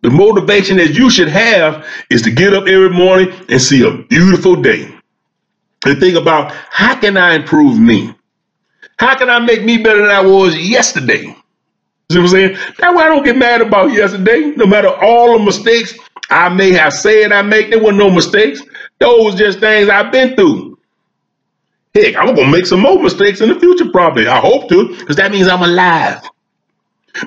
The 0.02 0.10
motivation 0.12 0.78
that 0.78 0.94
you 0.96 1.10
should 1.10 1.30
have 1.30 1.88
is 2.10 2.22
to 2.24 2.32
get 2.32 2.54
up 2.54 2.68
every 2.68 2.90
morning 2.92 3.34
and 3.50 3.62
see 3.62 3.84
a 3.88 3.92
beautiful 4.04 4.56
day. 4.56 4.94
And 5.86 6.00
think 6.00 6.16
about 6.16 6.52
how 6.70 7.00
can 7.00 7.18
I 7.18 7.36
improve 7.36 7.80
me? 7.80 8.14
How 8.98 9.18
can 9.18 9.30
I 9.30 9.40
make 9.40 9.64
me 9.64 9.78
better 9.78 10.02
than 10.02 10.12
I 10.12 10.22
was 10.22 10.58
yesterday? 10.58 11.24
You 11.26 11.36
See 12.12 12.18
what 12.20 12.26
I'm 12.26 12.30
saying? 12.30 12.54
That's 12.80 12.96
why 12.96 13.06
I 13.06 13.08
don't 13.08 13.26
get 13.26 13.38
mad 13.38 13.62
about 13.62 13.94
yesterday. 13.94 14.54
No 14.56 14.66
matter 14.68 14.90
all 14.90 15.38
the 15.38 15.44
mistakes 15.44 15.98
I 16.30 16.50
may 16.50 16.72
have 16.72 16.94
said 16.94 17.32
I 17.32 17.42
make, 17.42 17.70
there 17.72 17.84
were 17.84 17.92
no 17.92 18.10
mistakes. 18.10 18.62
Those 19.00 19.36
just 19.36 19.60
things 19.60 19.90
I've 19.90 20.12
been 20.12 20.36
through. 20.36 20.75
Heck, 21.96 22.16
I'm 22.18 22.36
gonna 22.36 22.52
make 22.52 22.66
some 22.66 22.82
more 22.82 23.02
mistakes 23.02 23.42
in 23.42 23.50
the 23.50 23.60
future, 23.60 23.90
probably. 23.90 24.28
I 24.28 24.40
hope 24.40 24.70
to, 24.70 24.96
because 24.98 25.16
that 25.16 25.32
means 25.32 25.48
I'm 25.48 25.64
alive. 25.64 26.22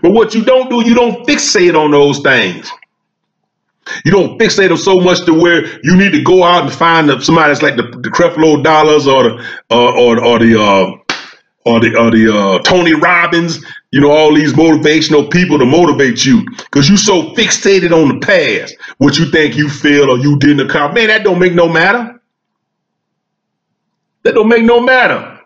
But 0.03 0.13
what 0.13 0.35
you 0.35 0.45
don't 0.45 0.69
do, 0.69 0.87
you 0.87 0.95
don't 0.95 1.27
fixate 1.27 1.75
on 1.75 1.91
those 1.91 2.21
things. 2.21 2.71
You 4.05 4.13
don't 4.13 4.39
fixate 4.39 4.69
them 4.69 4.77
so 4.77 5.01
much 5.01 5.25
to 5.25 5.33
where 5.33 5.65
you 5.83 5.97
need 5.97 6.13
to 6.13 6.23
go 6.23 6.45
out 6.45 6.65
and 6.65 6.73
find 6.73 7.11
somebody 7.23 7.51
that's 7.51 7.63
like 7.63 7.77
the, 7.77 7.85
the 7.85 8.11
Creflo 8.11 8.63
Dollars 8.63 9.07
or 9.07 9.23
the 9.25 9.47
uh, 9.71 9.93
or 9.93 10.23
or 10.23 10.39
the 10.39 10.61
uh, 10.61 11.17
or 11.65 11.81
the 11.81 11.97
or 11.97 12.11
the 12.11 12.39
uh, 12.39 12.59
Tony 12.59 12.93
Robbins 12.93 13.65
you 13.91 14.01
know, 14.01 14.11
all 14.11 14.35
these 14.35 14.53
motivational 14.53 15.31
people 15.31 15.59
to 15.59 15.65
motivate 15.65 16.25
you 16.25 16.45
because 16.57 16.89
you're 16.89 16.99
so 16.99 17.35
fixated 17.35 17.91
on 17.91 18.09
the 18.09 18.27
past, 18.27 18.77
what 18.99 19.19
you 19.19 19.31
think 19.31 19.57
you 19.57 19.69
feel 19.69 20.11
or 20.11 20.19
you 20.19 20.39
didn't 20.39 20.61
accomplish. 20.61 21.01
Man, 21.01 21.09
that 21.09 21.25
don't 21.25 21.39
make 21.39 21.55
no 21.55 21.69
matter. 21.69 22.18
That 24.29 24.35
don't 24.35 24.49
make 24.49 24.63
no 24.63 24.79
matter. 24.79 25.41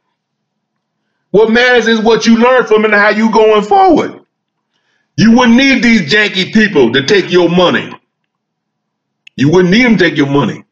What 1.30 1.52
matters 1.52 1.86
is 1.86 2.00
what 2.00 2.26
you 2.26 2.36
learn 2.36 2.66
from 2.66 2.84
it 2.84 2.86
and 2.86 2.94
how 2.94 3.10
you 3.10 3.30
going 3.30 3.62
forward. 3.62 4.24
You 5.16 5.36
wouldn't 5.38 5.56
need 5.56 5.84
these 5.84 6.12
janky 6.12 6.52
people 6.52 6.92
to 6.92 7.06
take 7.06 7.30
your 7.30 7.48
money. 7.48 7.92
You 9.36 9.52
wouldn't 9.52 9.70
need 9.70 9.84
them 9.84 9.96
to 9.98 10.04
take 10.04 10.16
your 10.16 10.26
money. 10.26 10.64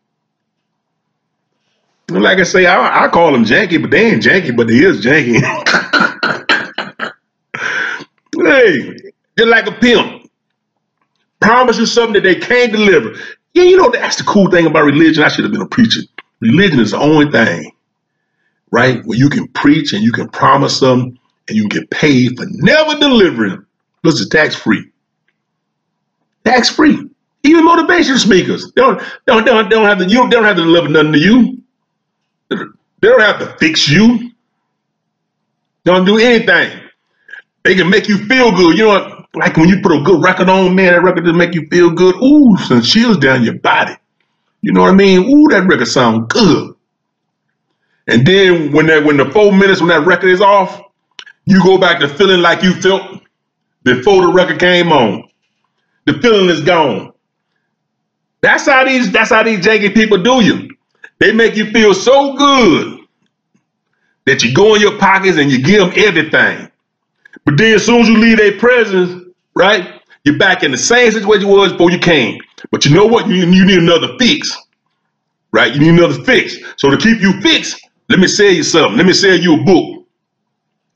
Like 2.08 2.38
I 2.40 2.42
say, 2.42 2.66
I, 2.66 3.04
I 3.04 3.08
call 3.10 3.30
them 3.30 3.44
janky, 3.44 3.80
but 3.80 3.92
they 3.92 4.10
ain't 4.10 4.24
janky, 4.24 4.56
but 4.56 4.66
they 4.66 4.78
is 4.78 5.06
janky. 5.06 5.40
hey, 8.44 9.12
they're 9.36 9.46
like 9.46 9.68
a 9.68 9.72
pimp. 9.72 10.28
Promise 11.38 11.78
you 11.78 11.86
something 11.86 12.14
that 12.14 12.24
they 12.24 12.34
can't 12.34 12.72
deliver. 12.72 13.12
Yeah, 13.54 13.62
you 13.62 13.76
know, 13.76 13.88
that's 13.92 14.16
the 14.16 14.24
cool 14.24 14.50
thing 14.50 14.66
about 14.66 14.82
religion. 14.82 15.22
I 15.22 15.28
should 15.28 15.44
have 15.44 15.52
been 15.52 15.62
a 15.62 15.68
preacher. 15.68 16.00
Religion 16.40 16.80
is 16.80 16.90
the 16.90 16.98
only 16.98 17.30
thing, 17.30 17.70
right, 18.70 19.04
where 19.04 19.18
you 19.18 19.28
can 19.28 19.48
preach 19.48 19.92
and 19.92 20.02
you 20.02 20.12
can 20.12 20.28
promise 20.28 20.80
them 20.80 21.18
and 21.48 21.56
you 21.56 21.68
can 21.68 21.80
get 21.80 21.90
paid 21.90 22.36
for 22.36 22.46
never 22.48 22.98
delivering. 22.98 23.64
Plus, 24.02 24.20
it's 24.20 24.30
tax 24.30 24.54
free. 24.54 24.90
Tax 26.44 26.70
free. 26.70 27.08
Even 27.42 27.64
motivation 27.64 28.18
speakers. 28.18 28.70
They 28.72 28.82
don't, 28.82 28.98
they 28.98 29.32
don't, 29.32 29.44
they 29.44 29.50
don't, 29.50 29.64
they 29.70 29.76
don't 29.76 29.86
have 29.86 29.98
to, 29.98 30.04
you, 30.06 30.24
they 30.24 30.30
don't 30.30 30.44
have 30.44 30.56
to 30.56 30.62
deliver 30.62 30.88
nothing 30.88 31.12
to 31.12 31.18
you. 31.18 31.62
They 32.48 33.08
don't 33.08 33.20
have 33.20 33.38
to 33.38 33.56
fix 33.58 33.88
you. 33.88 34.30
They 35.84 35.92
don't 35.92 36.04
do 36.04 36.18
anything. 36.18 36.80
They 37.64 37.74
can 37.74 37.88
make 37.90 38.08
you 38.08 38.18
feel 38.26 38.52
good. 38.52 38.76
You 38.76 38.84
know 38.84 38.88
what? 38.88 39.26
Like 39.34 39.56
when 39.56 39.68
you 39.68 39.80
put 39.80 39.92
a 39.92 40.02
good 40.02 40.22
record 40.22 40.48
on, 40.48 40.74
man, 40.74 40.92
that 40.92 41.02
record 41.02 41.24
just 41.24 41.36
make 41.36 41.54
you 41.54 41.66
feel 41.70 41.90
good. 41.90 42.16
Ooh, 42.16 42.56
some 42.58 42.82
chills 42.82 43.16
down 43.18 43.44
your 43.44 43.58
body. 43.58 43.94
You 44.60 44.72
know 44.72 44.82
what 44.82 44.90
I 44.90 44.94
mean? 44.94 45.24
Ooh, 45.30 45.48
that 45.48 45.66
record 45.66 45.86
sound 45.86 46.28
good. 46.28 46.74
And 48.10 48.26
then 48.26 48.72
when 48.72 48.86
that 48.88 49.04
when 49.04 49.18
the 49.18 49.30
four 49.30 49.52
minutes 49.52 49.80
when 49.80 49.90
that 49.90 50.06
record 50.06 50.30
is 50.30 50.42
off, 50.42 50.82
you 51.46 51.62
go 51.62 51.78
back 51.78 52.00
to 52.00 52.08
feeling 52.08 52.42
like 52.42 52.62
you 52.62 52.74
felt 52.74 53.22
before 53.84 54.26
the 54.26 54.32
record 54.32 54.60
came 54.60 54.92
on. 54.92 55.28
The 56.06 56.14
feeling 56.14 56.48
is 56.50 56.62
gone. 56.62 57.12
That's 58.42 58.66
how 58.66 58.84
these 58.84 59.12
that's 59.12 59.30
how 59.30 59.42
these 59.44 59.60
janky 59.64 59.94
people 59.94 60.22
do 60.22 60.42
you. 60.44 60.70
They 61.20 61.32
make 61.32 61.56
you 61.56 61.70
feel 61.72 61.94
so 61.94 62.36
good 62.36 63.00
that 64.26 64.42
you 64.42 64.54
go 64.54 64.74
in 64.74 64.80
your 64.80 64.98
pockets 64.98 65.38
and 65.38 65.50
you 65.50 65.62
give 65.62 65.80
them 65.80 65.92
everything. 65.96 66.70
But 67.44 67.58
then 67.58 67.74
as 67.74 67.86
soon 67.86 68.02
as 68.02 68.08
you 68.08 68.18
leave 68.18 68.38
their 68.38 68.58
presence, 68.58 69.26
right, 69.54 70.02
you're 70.24 70.38
back 70.38 70.62
in 70.62 70.70
the 70.70 70.78
same 70.78 71.12
situation 71.12 71.48
you 71.48 71.54
was 71.54 71.72
before 71.72 71.90
you 71.90 71.98
came. 71.98 72.40
But 72.70 72.84
you 72.84 72.94
know 72.94 73.06
what? 73.06 73.28
You, 73.28 73.36
you 73.36 73.66
need 73.66 73.78
another 73.78 74.16
fix, 74.18 74.56
right? 75.52 75.72
You 75.74 75.80
need 75.80 75.98
another 76.00 76.22
fix. 76.24 76.56
So 76.76 76.90
to 76.90 76.96
keep 76.96 77.20
you 77.20 77.40
fixed, 77.40 77.80
let 78.10 78.18
me 78.18 78.26
sell 78.26 78.50
you 78.50 78.64
something. 78.64 78.96
Let 78.96 79.06
me 79.06 79.12
sell 79.12 79.36
you 79.36 79.60
a 79.60 79.64
book. 79.64 80.04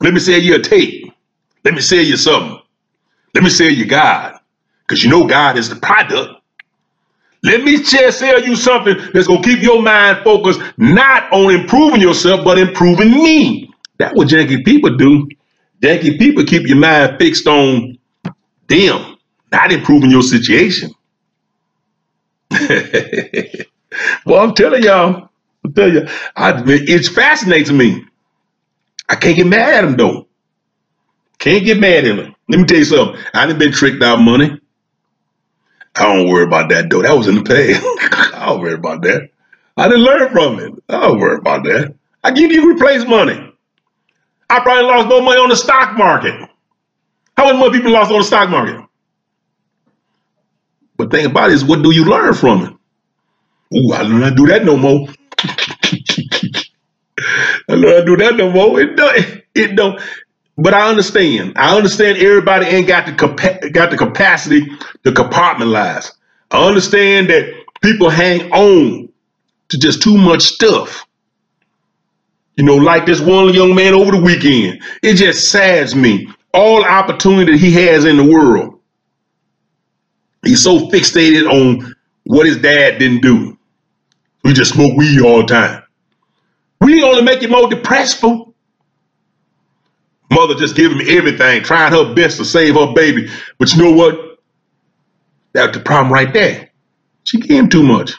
Let 0.01 0.13
me 0.13 0.21
sell 0.21 0.41
you 0.41 0.57
a 0.57 0.59
tape. 0.59 1.13
Let 1.65 1.75
me 1.75 1.81
sell 1.81 2.01
you 2.03 2.17
something. 2.17 2.61
Let 3.35 3.45
me 3.45 3.51
sell 3.51 3.71
you 3.71 3.87
God. 3.87 4.41
Because 4.81 5.05
you 5.05 5.11
know 5.11 5.27
God 5.27 5.57
is 5.57 5.69
the 5.69 5.77
product. 5.77 6.43
Let 7.45 7.63
me 7.63 7.83
just 7.83 8.19
tell 8.19 8.43
you 8.43 8.57
something 8.57 8.97
that's 9.13 9.29
going 9.29 9.43
to 9.43 9.49
keep 9.49 9.63
your 9.63 9.81
mind 9.81 10.25
focused 10.25 10.61
not 10.77 11.33
on 11.33 11.55
improving 11.55 12.01
yourself, 12.01 12.45
but 12.45 12.59
improving 12.59 13.11
me. 13.13 13.71
That's 13.99 14.17
what 14.17 14.29
janky 14.29 14.65
people 14.65 14.97
do. 14.97 15.29
Janky 15.81 16.19
people 16.19 16.45
keep 16.45 16.67
your 16.67 16.79
mind 16.79 17.19
fixed 17.19 17.47
on 17.47 17.97
them, 18.67 19.19
not 19.53 19.71
improving 19.71 20.11
your 20.11 20.23
situation. 20.23 20.91
well, 24.27 24.43
I'm 24.43 24.55
telling 24.55 24.83
y'all, 24.83 25.31
I'm 25.65 25.73
telling 25.73 25.95
you, 25.95 26.09
I, 26.37 26.63
it 26.67 27.07
fascinates 27.07 27.71
me. 27.71 28.05
I 29.09 29.17
can't 29.17 29.37
get 29.37 29.47
mad 29.47 29.75
at 29.75 29.85
him 29.85 29.97
though. 29.97 30.29
Can't 31.39 31.65
get 31.65 31.81
mad 31.81 32.05
at 32.05 32.19
him. 32.19 32.35
Let 32.49 32.61
me 32.61 32.65
tell 32.67 32.79
you 32.79 32.85
something. 32.85 33.21
I 33.33 33.47
done 33.47 33.59
been 33.59 33.73
tricked 33.73 34.03
out 34.03 34.21
money. 34.21 34.61
I 35.97 36.03
don't 36.03 36.29
worry 36.29 36.45
about 36.45 36.69
that 36.71 36.91
though. 36.91 37.03
That 37.03 37.17
was 37.17 37.29
in 37.29 37.37
the 37.37 37.43
past. 37.43 38.35
I 38.35 38.47
don't 38.47 38.61
worry 38.61 38.75
about 38.75 39.03
that. 39.03 39.31
I 39.77 39.89
didn't 39.89 40.05
learn 40.05 40.31
from 40.33 40.61
it. 40.61 40.73
I 40.89 41.01
don't 41.01 41.19
worry 41.19 41.39
about 41.39 41.65
that. 41.65 41.95
I 42.23 42.31
give 42.31 42.53
you 42.53 42.71
replace 42.75 43.07
money. 43.07 43.53
I 44.51 44.61
probably 44.61 44.85
lost 44.85 45.09
more 45.09 45.23
money 45.23 45.41
on 45.41 45.49
the 45.49 45.57
stock 45.57 45.97
market. 45.97 46.49
How 47.37 47.45
much 47.47 47.57
more 47.57 47.71
people 47.73 47.91
lost 47.93 48.11
on 48.13 48.19
the 48.19 48.25
stock 48.25 48.49
market? 48.51 48.85
But 50.97 51.11
thing 51.11 51.27
about 51.27 51.51
it 51.51 51.55
is, 51.55 51.65
what 51.65 51.83
do 51.83 51.91
you 51.91 52.05
learn 52.05 52.35
from 52.35 52.65
it? 52.65 53.77
Ooh, 53.77 53.93
I 53.93 54.03
don't 54.05 54.37
do 54.37 54.47
that 54.47 54.65
no 54.65 54.77
more. 54.77 55.09
I 57.69 57.77
not 57.77 58.07
do 58.07 58.17
that 58.19 58.37
no 58.37 58.51
more. 58.51 58.81
It 58.81 58.97
don't. 58.97 59.43
It 59.55 59.77
don't. 59.77 60.01
But 60.59 60.75
I 60.75 60.89
understand. 60.89 61.55
I 61.57 61.77
understand 61.77 62.19
everybody 62.19 62.67
ain't 62.67 62.87
got 62.89 63.07
the 63.07 63.13
capa- 63.13 63.71
got 63.71 63.91
the 63.91 63.97
capacity 63.97 64.67
to 65.05 65.13
compartmentalize. 65.13 66.13
I 66.51 66.67
understand 66.67 67.31
that 67.31 67.53
people 67.83 68.11
hang 68.11 68.53
on 68.53 69.09
to 69.71 69.79
just 69.79 70.03
too 70.03 70.17
much 70.17 70.43
stuff. 70.43 71.07
You 72.57 72.65
know, 72.65 72.77
like 72.77 73.07
this 73.07 73.21
one 73.21 73.53
young 73.55 73.75
man 73.75 73.95
over 73.95 74.13
the 74.13 74.21
weekend. 74.23 74.83
It 75.03 75.15
just 75.17 75.51
sads 75.51 75.95
me. 75.95 76.29
All 76.53 76.85
opportunity 76.85 77.53
that 77.53 77.59
he 77.59 77.73
has 77.73 78.05
in 78.05 78.17
the 78.17 78.25
world. 78.25 78.81
He's 80.45 80.63
so 80.63 80.89
fixated 80.91 81.49
on 81.51 81.95
what 82.25 82.47
his 82.47 82.59
dad 82.59 82.99
didn't 82.99 83.23
do. 83.23 83.54
We 84.45 84.53
just 84.53 84.75
smoke 84.75 84.97
weed 84.97 85.21
all 85.23 85.39
the 85.39 85.47
time. 85.47 85.83
We 86.81 87.03
only 87.03 87.23
make 87.23 87.43
you 87.43 87.49
more 87.49 87.69
depressed. 87.69 88.23
Mother 90.31 90.55
just 90.55 90.77
giving 90.77 90.99
me 90.99 91.17
everything, 91.17 91.63
trying 91.63 91.93
her 91.93 92.15
best 92.15 92.37
to 92.39 92.45
save 92.45 92.75
her 92.75 92.93
baby. 92.95 93.29
But 93.59 93.73
you 93.73 93.83
know 93.83 93.93
what? 93.93 94.39
That's 95.53 95.77
the 95.77 95.83
problem 95.83 96.13
right 96.13 96.33
there. 96.33 96.71
She 97.25 97.39
gave 97.41 97.59
him 97.59 97.69
too 97.69 97.83
much. 97.83 98.13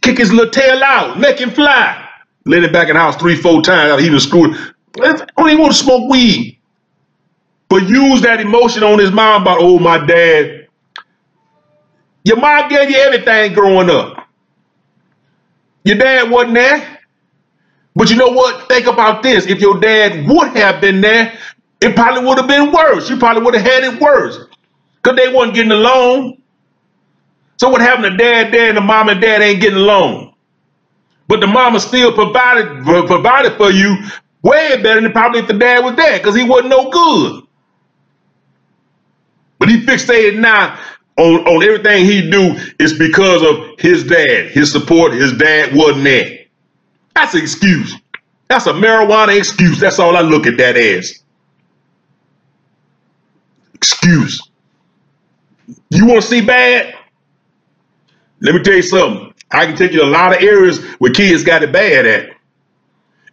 Kick 0.00 0.18
his 0.18 0.32
little 0.32 0.50
tail 0.50 0.82
out, 0.82 1.18
make 1.18 1.38
him 1.38 1.50
fly. 1.50 2.08
Let 2.46 2.64
him 2.64 2.72
back 2.72 2.88
in 2.88 2.94
the 2.94 3.00
house 3.00 3.16
three, 3.16 3.36
four 3.36 3.60
times. 3.60 4.02
He 4.02 4.08
was 4.10 4.24
screwed. 4.24 4.56
I 5.02 5.12
don't 5.36 5.48
even 5.48 5.60
want 5.60 5.72
to 5.74 5.78
smoke 5.78 6.10
weed. 6.10 6.58
But 7.68 7.88
use 7.88 8.22
that 8.22 8.40
emotion 8.40 8.82
on 8.82 8.98
his 8.98 9.12
mind 9.12 9.42
about, 9.42 9.58
oh, 9.60 9.78
my 9.78 10.04
dad. 10.04 10.68
Your 12.24 12.38
mom 12.38 12.68
gave 12.68 12.90
you 12.90 12.96
everything 12.96 13.52
growing 13.52 13.90
up. 13.90 14.19
Your 15.84 15.96
dad 15.96 16.30
wasn't 16.30 16.54
there. 16.54 16.98
But 17.94 18.10
you 18.10 18.16
know 18.16 18.28
what? 18.28 18.68
Think 18.68 18.86
about 18.86 19.22
this. 19.22 19.46
If 19.46 19.60
your 19.60 19.80
dad 19.80 20.26
would 20.28 20.48
have 20.56 20.80
been 20.80 21.00
there, 21.00 21.38
it 21.80 21.96
probably 21.96 22.24
would 22.26 22.38
have 22.38 22.48
been 22.48 22.72
worse. 22.72 23.10
You 23.10 23.18
probably 23.18 23.42
would 23.42 23.54
have 23.54 23.64
had 23.64 23.84
it 23.84 24.00
worse. 24.00 24.38
Because 25.02 25.16
they 25.16 25.32
wasn't 25.32 25.54
getting 25.54 25.72
along. 25.72 26.42
So 27.58 27.68
what 27.68 27.80
happened 27.80 28.12
to 28.12 28.16
dad 28.16 28.52
there 28.52 28.68
and 28.68 28.76
the 28.76 28.82
mom 28.82 29.08
and 29.08 29.20
dad 29.20 29.42
ain't 29.42 29.60
getting 29.60 29.78
along? 29.78 30.34
But 31.28 31.40
the 31.40 31.46
mama 31.46 31.80
still 31.80 32.12
provided 32.12 32.84
provided 33.06 33.56
for 33.56 33.70
you 33.70 33.96
way 34.42 34.80
better 34.82 35.00
than 35.00 35.12
probably 35.12 35.40
if 35.40 35.46
the 35.46 35.54
dad 35.54 35.84
was 35.84 35.96
there 35.96 36.18
because 36.18 36.34
he 36.36 36.44
wasn't 36.44 36.70
no 36.70 36.90
good. 36.90 37.44
But 39.58 39.68
he 39.68 39.84
fixated 39.84 40.38
now 40.38 40.78
on, 41.16 41.46
on 41.46 41.62
everything 41.62 42.04
he 42.04 42.30
do 42.30 42.56
is 42.78 42.98
because 42.98 43.42
of 43.42 43.78
his 43.78 44.04
dad, 44.04 44.50
his 44.50 44.72
support, 44.72 45.12
his 45.12 45.32
dad 45.36 45.74
wasn't 45.74 46.04
there. 46.04 46.38
That's 47.14 47.34
an 47.34 47.42
excuse. 47.42 47.96
That's 48.48 48.66
a 48.66 48.72
marijuana 48.72 49.36
excuse. 49.36 49.78
That's 49.78 49.98
all 49.98 50.16
I 50.16 50.22
look 50.22 50.46
at 50.46 50.56
that 50.56 50.76
as. 50.76 51.22
Excuse. 53.74 54.40
You 55.90 56.06
want 56.06 56.22
to 56.22 56.26
see 56.28 56.40
bad? 56.40 56.94
Let 58.40 58.54
me 58.54 58.62
tell 58.62 58.74
you 58.74 58.82
something. 58.82 59.34
I 59.50 59.66
can 59.66 59.76
take 59.76 59.92
you 59.92 60.00
to 60.00 60.04
a 60.04 60.08
lot 60.08 60.34
of 60.34 60.42
areas 60.42 60.82
where 60.98 61.12
kids 61.12 61.42
got 61.42 61.62
it 61.62 61.72
bad 61.72 62.06
at. 62.06 62.30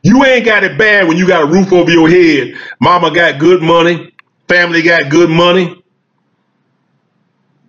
You 0.04 0.24
ain't 0.26 0.46
got 0.46 0.64
it 0.64 0.78
bad 0.78 1.08
when 1.08 1.18
you 1.18 1.28
got 1.28 1.44
a 1.44 1.46
roof 1.46 1.72
over 1.74 1.92
your 1.92 2.10
head. 2.10 2.56
Mama 2.80 3.12
got 3.14 3.40
good 3.40 3.62
money. 3.62 4.14
Family 4.48 4.82
got 4.82 5.10
good 5.10 5.30
money. 5.30 5.84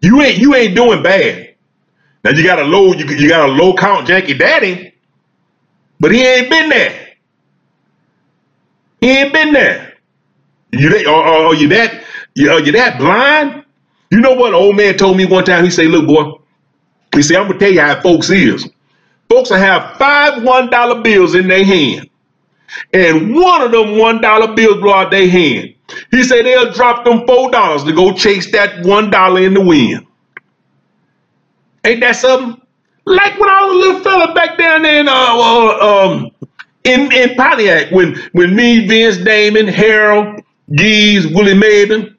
You 0.03 0.22
ain't 0.22 0.38
you 0.38 0.55
ain't 0.55 0.74
doing 0.74 1.03
bad. 1.03 1.55
Now 2.24 2.30
you 2.30 2.44
got 2.44 2.59
a 2.59 2.64
low 2.64 2.92
you, 2.92 3.07
you 3.07 3.28
got 3.28 3.49
a 3.49 3.53
low 3.53 3.74
count 3.74 4.07
Jackie 4.07 4.34
daddy, 4.34 4.94
but 6.01 6.12
he 6.12 6.24
ain't 6.26 6.51
been 6.51 6.68
there. 6.68 7.09
He 9.01 9.11
ain't 9.11 9.32
been 9.32 9.53
there. 9.53 9.94
You 10.72 10.90
that 10.90 11.07
or, 11.07 11.26
or 11.26 11.55
you 11.55 11.68
that 11.68 12.05
you, 12.34 12.51
are 12.51 12.61
you 12.61 12.72
that 12.72 12.99
blind? 12.99 13.64
You 14.11 14.20
know 14.20 14.32
what 14.34 14.49
An 14.51 14.55
old 14.55 14.76
man 14.76 14.96
told 14.96 15.16
me 15.16 15.26
one 15.26 15.44
time? 15.44 15.64
He 15.64 15.70
said, 15.70 15.86
"Look, 15.86 16.07
boy," 16.07 16.32
he 17.14 17.22
said, 17.22 17.36
"I'm 17.36 17.49
gonna 17.49 17.59
tell 17.59 17.72
you 17.72 17.80
how 17.80 18.01
folks 18.01 18.30
is. 18.30 18.68
Folks 19.28 19.51
will 19.51 19.59
have 19.59 19.96
five 19.99 20.42
one 20.42 20.70
dollar 20.70 21.03
bills 21.03 21.34
in 21.34 21.49
their 21.49 21.64
hand, 21.64 22.09
and 22.92 23.34
one 23.34 23.62
of 23.62 23.72
them 23.72 23.99
one 23.99 24.20
dollar 24.20 24.55
bills 24.55 24.80
blow 24.80 24.94
out 24.94 25.11
their 25.11 25.28
hand. 25.28 25.74
He 26.11 26.24
said 26.24 26.45
they'll 26.47 26.72
drop 26.72 27.05
them 27.05 27.26
four 27.26 27.51
dollars 27.51 27.84
to 27.84 27.93
go 27.93 28.12
chase 28.12 28.53
that 28.53 28.84
one 28.86 29.11
dollar 29.11 29.43
in 29.43 29.55
the 29.55 29.62
wind. 29.62 30.07
Ain't 31.84 32.01
that 32.01 32.16
something? 32.16 32.61
Like 33.07 33.39
when 33.41 33.49
I 33.51 33.64
was 33.64 33.72
a 33.74 33.78
little 33.78 34.03
fella 34.03 34.34
back 34.34 34.59
down 34.59 34.84
in 34.84 35.09
uh, 35.09 35.12
uh, 35.12 36.09
um, 36.09 36.30
in, 36.84 37.12
in 37.12 37.34
Pontiac 37.36 37.91
when 37.93 38.16
when 38.32 38.57
me, 38.57 38.86
Vince 38.89 39.18
Damon, 39.18 39.68
Harold, 39.68 40.43
Geese, 40.74 41.26
Willie 41.26 41.55
Maven, 41.55 42.16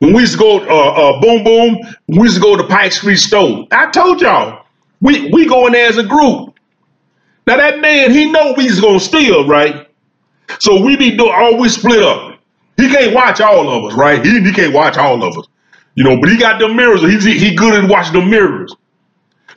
when 0.00 0.14
we 0.14 0.22
used 0.22 0.34
to 0.34 0.38
go 0.38 0.60
uh, 0.60 0.92
uh, 1.16 1.20
Boom 1.20 1.44
Boom, 1.44 1.78
we 2.08 2.24
used 2.24 2.36
to 2.36 2.42
go 2.42 2.56
to 2.56 2.64
Pike 2.64 2.92
Street 2.92 3.16
Store. 3.18 3.66
I 3.72 3.90
told 3.90 4.20
y'all, 4.22 4.66
we 5.00 5.30
we 5.32 5.46
go 5.46 5.66
in 5.66 5.74
there 5.74 5.88
as 5.88 5.98
a 5.98 6.04
group. 6.04 6.58
Now 7.46 7.58
that 7.58 7.80
man, 7.80 8.10
he 8.12 8.30
know 8.30 8.54
we's 8.56 8.80
gonna 8.80 9.00
steal, 9.00 9.48
right? 9.48 9.88
So 10.60 10.82
we 10.84 10.96
be 10.96 11.16
doing 11.16 11.32
always 11.34 11.74
split 11.76 12.02
up. 12.02 12.33
He 12.76 12.88
can't 12.88 13.14
watch 13.14 13.40
all 13.40 13.68
of 13.70 13.84
us, 13.92 13.96
right? 13.96 14.24
He, 14.24 14.40
he 14.40 14.52
can't 14.52 14.74
watch 14.74 14.96
all 14.98 15.22
of 15.22 15.38
us. 15.38 15.46
You 15.94 16.04
know, 16.04 16.20
but 16.20 16.28
he 16.30 16.36
got 16.38 16.60
the 16.60 16.68
mirrors. 16.68 17.02
He's 17.02 17.24
he 17.24 17.54
good 17.54 17.84
at 17.84 17.88
watching 17.88 18.20
the 18.20 18.26
mirrors. 18.26 18.74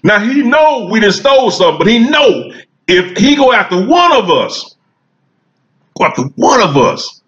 Now 0.04 0.20
he 0.20 0.44
know 0.44 0.88
we 0.92 1.00
done 1.00 1.12
stole 1.12 1.52
something, 1.52 1.80
but 1.80 1.88
he 1.88 2.00
know 2.00 2.52
if 2.88 3.18
he 3.18 3.36
go 3.36 3.52
after 3.54 3.86
one 3.86 4.14
of 4.14 4.30
us, 4.30 4.76
go 5.98 6.06
after 6.06 6.24
one 6.36 6.62
of 6.62 6.78
us 6.78 7.22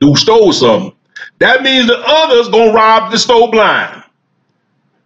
who 0.00 0.16
stole 0.16 0.52
something, 0.52 0.94
that 1.40 1.62
means 1.62 1.88
the 1.88 1.98
others 2.06 2.48
gonna 2.48 2.72
rob 2.72 3.10
the 3.12 3.18
stole 3.18 3.50
blind. 3.50 4.04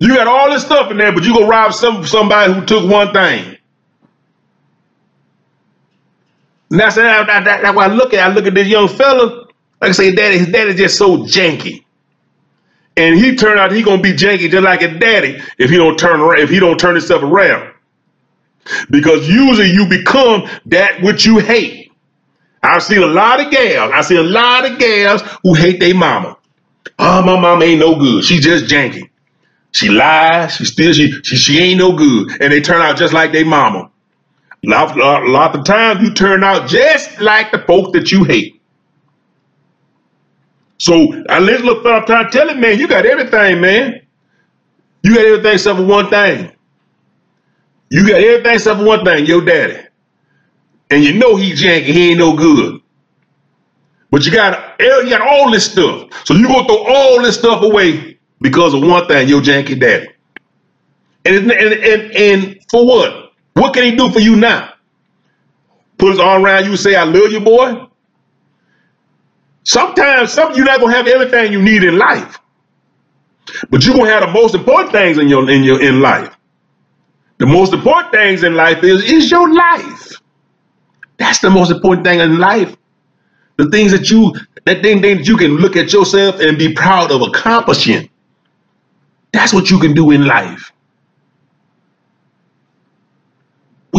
You 0.00 0.14
got 0.16 0.28
all 0.28 0.50
this 0.50 0.64
stuff 0.64 0.90
in 0.90 0.98
there, 0.98 1.12
but 1.12 1.24
you 1.24 1.34
gonna 1.34 1.46
rob 1.46 1.74
some 1.74 2.06
somebody 2.06 2.52
who 2.52 2.64
took 2.66 2.90
one 2.90 3.12
thing. 3.12 3.56
And 6.70 6.80
that's, 6.80 6.96
that, 6.96 7.26
that, 7.26 7.44
that's 7.62 7.76
why 7.76 7.86
I 7.86 7.88
look 7.88 8.14
at 8.14 8.30
I 8.30 8.32
look 8.32 8.46
at 8.46 8.54
this 8.54 8.68
young 8.68 8.88
fella. 8.88 9.46
Like 9.80 9.90
I 9.90 9.92
say, 9.92 10.14
daddy, 10.14 10.38
his 10.38 10.48
daddy's 10.48 10.76
just 10.76 10.98
so 10.98 11.18
janky. 11.18 11.84
And 12.96 13.16
he 13.16 13.36
turned 13.36 13.58
out 13.58 13.72
he 13.72 13.82
gonna 13.82 14.02
be 14.02 14.12
janky 14.12 14.50
just 14.50 14.62
like 14.64 14.82
his 14.82 14.98
daddy 15.00 15.40
if 15.58 15.70
he 15.70 15.76
don't 15.76 15.98
turn 15.98 16.20
around, 16.20 16.40
if 16.40 16.50
he 16.50 16.60
don't 16.60 16.78
turn 16.78 16.94
himself 16.94 17.22
around. 17.22 17.72
Because 18.90 19.28
usually 19.28 19.70
you 19.72 19.86
become 19.88 20.48
that 20.66 21.02
which 21.02 21.26
you 21.26 21.38
hate. 21.38 21.92
I've 22.62 22.82
seen 22.82 23.02
a 23.02 23.06
lot 23.06 23.40
of 23.40 23.50
gals, 23.50 23.92
I 23.94 24.02
see 24.02 24.16
a 24.16 24.22
lot 24.22 24.70
of 24.70 24.78
gals 24.78 25.22
who 25.42 25.54
hate 25.54 25.80
their 25.80 25.94
mama. 25.94 26.36
Oh, 26.98 27.22
my 27.22 27.40
mama 27.40 27.64
ain't 27.64 27.80
no 27.80 27.96
good. 27.96 28.24
She 28.24 28.38
just 28.38 28.66
janky. 28.66 29.08
She 29.72 29.88
lies, 29.88 30.56
she 30.56 30.64
still 30.66 30.92
she 30.92 31.12
she, 31.22 31.36
she 31.36 31.58
ain't 31.60 31.78
no 31.78 31.92
good. 31.96 32.40
And 32.42 32.52
they 32.52 32.60
turn 32.60 32.82
out 32.82 32.96
just 32.98 33.14
like 33.14 33.32
their 33.32 33.46
mama. 33.46 33.90
A 34.66 34.68
lot, 34.68 34.96
lot, 35.26 35.56
of 35.56 35.64
times 35.64 36.02
you 36.02 36.12
turn 36.12 36.44
out 36.44 36.68
just 36.68 37.20
like 37.20 37.50
the 37.50 37.60
folks 37.60 37.92
that 37.92 38.12
you 38.12 38.24
hate. 38.24 38.60
So 40.78 41.24
I 41.28 41.38
let 41.38 41.62
look 41.62 41.82
fella 41.82 42.04
trying 42.04 42.26
to 42.26 42.30
tell 42.30 42.48
him, 42.48 42.60
man, 42.60 42.78
you 42.78 42.88
got 42.88 43.06
everything, 43.06 43.60
man. 43.60 44.02
You 45.02 45.14
got 45.14 45.24
everything 45.24 45.54
except 45.54 45.78
for 45.78 45.84
one 45.84 46.08
thing. 46.10 46.52
You 47.90 48.06
got 48.06 48.20
everything 48.20 48.54
except 48.54 48.80
for 48.80 48.86
one 48.86 49.04
thing, 49.04 49.26
your 49.26 49.44
daddy. 49.44 49.86
And 50.90 51.04
you 51.04 51.14
know 51.14 51.36
he 51.36 51.52
janky, 51.52 51.84
he 51.84 52.10
ain't 52.10 52.18
no 52.18 52.36
good. 52.36 52.80
But 54.10 54.26
you 54.26 54.32
got 54.32 54.78
you 54.80 55.08
got 55.08 55.20
all 55.20 55.50
this 55.50 55.70
stuff. 55.70 56.08
So 56.24 56.34
you 56.34 56.48
gonna 56.48 56.66
throw 56.66 56.84
all 56.86 57.22
this 57.22 57.38
stuff 57.38 57.62
away 57.62 58.18
because 58.40 58.74
of 58.74 58.82
one 58.82 59.06
thing, 59.06 59.28
your 59.28 59.40
janky 59.40 59.78
daddy. 59.78 60.08
And, 61.24 61.50
and, 61.50 61.72
and, 61.72 62.12
and 62.12 62.58
for 62.70 62.86
what? 62.86 63.29
What 63.60 63.74
can 63.74 63.84
he 63.84 63.94
do 63.94 64.10
for 64.10 64.20
you 64.20 64.36
now? 64.36 64.72
Put 65.98 66.12
his 66.12 66.18
arm 66.18 66.46
around 66.46 66.64
you 66.64 66.70
and 66.70 66.80
say, 66.80 66.94
I 66.94 67.04
love 67.04 67.30
you, 67.30 67.40
boy? 67.40 67.86
Sometimes 69.64 70.32
some, 70.32 70.54
you're 70.54 70.64
not 70.64 70.80
gonna 70.80 70.94
have 70.96 71.06
everything 71.06 71.52
you 71.52 71.60
need 71.60 71.84
in 71.84 71.98
life, 71.98 72.38
but 73.68 73.84
you're 73.84 73.94
gonna 73.94 74.08
have 74.08 74.22
the 74.22 74.32
most 74.32 74.54
important 74.54 74.92
things 74.92 75.18
in 75.18 75.28
your 75.28 75.48
in 75.50 75.62
your 75.62 75.78
in 75.82 76.00
life. 76.00 76.34
The 77.36 77.44
most 77.44 77.74
important 77.74 78.12
things 78.14 78.44
in 78.44 78.54
life 78.54 78.82
is 78.82 79.04
is 79.04 79.30
your 79.30 79.52
life. 79.52 80.12
That's 81.18 81.40
the 81.40 81.50
most 81.50 81.70
important 81.70 82.06
thing 82.06 82.20
in 82.20 82.38
life. 82.38 82.74
The 83.58 83.68
things 83.68 83.92
that 83.92 84.10
you 84.10 84.32
that 84.64 84.80
thing, 84.80 85.02
thing 85.02 85.18
that 85.18 85.28
you 85.28 85.36
can 85.36 85.56
look 85.58 85.76
at 85.76 85.92
yourself 85.92 86.40
and 86.40 86.56
be 86.56 86.72
proud 86.72 87.12
of 87.12 87.20
accomplishing. 87.20 88.08
That's 89.32 89.52
what 89.52 89.70
you 89.70 89.78
can 89.78 89.92
do 89.92 90.12
in 90.12 90.24
life. 90.26 90.72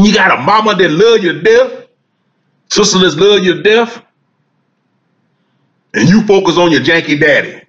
When 0.02 0.10
you 0.10 0.16
got 0.16 0.40
a 0.40 0.42
mama 0.42 0.74
that 0.74 0.90
love 0.90 1.24
you 1.24 1.34
to 1.34 1.42
death, 1.44 1.88
sister 2.72 2.98
that 2.98 3.16
love 3.18 3.44
you 3.44 3.54
to 3.54 3.62
death, 3.62 4.04
and 5.94 6.10
you 6.10 6.26
focus 6.26 6.58
on 6.58 6.72
your 6.72 6.82
janky 6.82 7.20
daddy. 7.20 7.62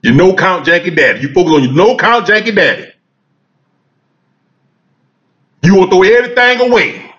Your 0.00 0.14
no 0.14 0.34
count 0.34 0.64
janky 0.66 0.96
daddy. 0.96 1.20
You 1.20 1.28
focus 1.34 1.52
on 1.52 1.64
your 1.64 1.74
no 1.74 1.98
count 1.98 2.26
janky 2.26 2.56
daddy. 2.56 2.90
You 5.62 5.74
will 5.74 5.88
throw 5.90 6.04
everything 6.04 6.70
away 6.72 7.14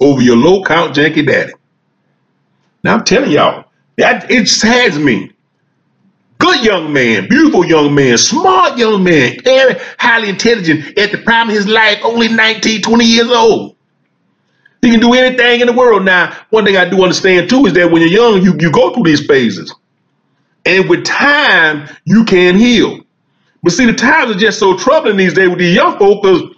over 0.00 0.20
your 0.20 0.36
low 0.36 0.62
count 0.62 0.94
janky 0.94 1.26
daddy. 1.26 1.54
Now 2.84 2.96
I'm 2.96 3.04
telling 3.04 3.30
y'all, 3.30 3.64
that 3.96 4.30
it 4.30 4.48
saddens 4.48 4.98
me. 4.98 5.32
Good 6.48 6.64
young 6.64 6.92
man, 6.94 7.28
beautiful 7.28 7.62
young 7.62 7.94
man, 7.94 8.16
smart 8.16 8.78
young 8.78 9.04
man, 9.04 9.38
very 9.44 9.74
highly 9.98 10.30
intelligent 10.30 10.96
at 10.98 11.12
the 11.12 11.18
prime 11.18 11.50
of 11.50 11.54
his 11.54 11.68
life, 11.68 11.98
only 12.02 12.28
19, 12.28 12.80
20 12.80 13.04
years 13.04 13.28
old. 13.28 13.76
He 14.80 14.90
can 14.90 14.98
do 14.98 15.12
anything 15.12 15.60
in 15.60 15.66
the 15.66 15.74
world. 15.74 16.06
Now, 16.06 16.34
one 16.48 16.64
thing 16.64 16.78
I 16.78 16.88
do 16.88 17.02
understand 17.02 17.50
too 17.50 17.66
is 17.66 17.74
that 17.74 17.90
when 17.90 18.00
you're 18.00 18.10
young, 18.10 18.42
you, 18.42 18.56
you 18.58 18.72
go 18.72 18.94
through 18.94 19.02
these 19.02 19.26
phases. 19.26 19.74
And 20.64 20.88
with 20.88 21.04
time, 21.04 21.86
you 22.06 22.24
can 22.24 22.56
heal. 22.56 23.00
But 23.62 23.74
see, 23.74 23.84
the 23.84 23.92
times 23.92 24.34
are 24.34 24.38
just 24.38 24.58
so 24.58 24.74
troubling 24.74 25.18
these 25.18 25.34
days 25.34 25.50
with 25.50 25.58
these 25.58 25.76
young 25.76 25.98
folks 25.98 26.26
because 26.26 26.56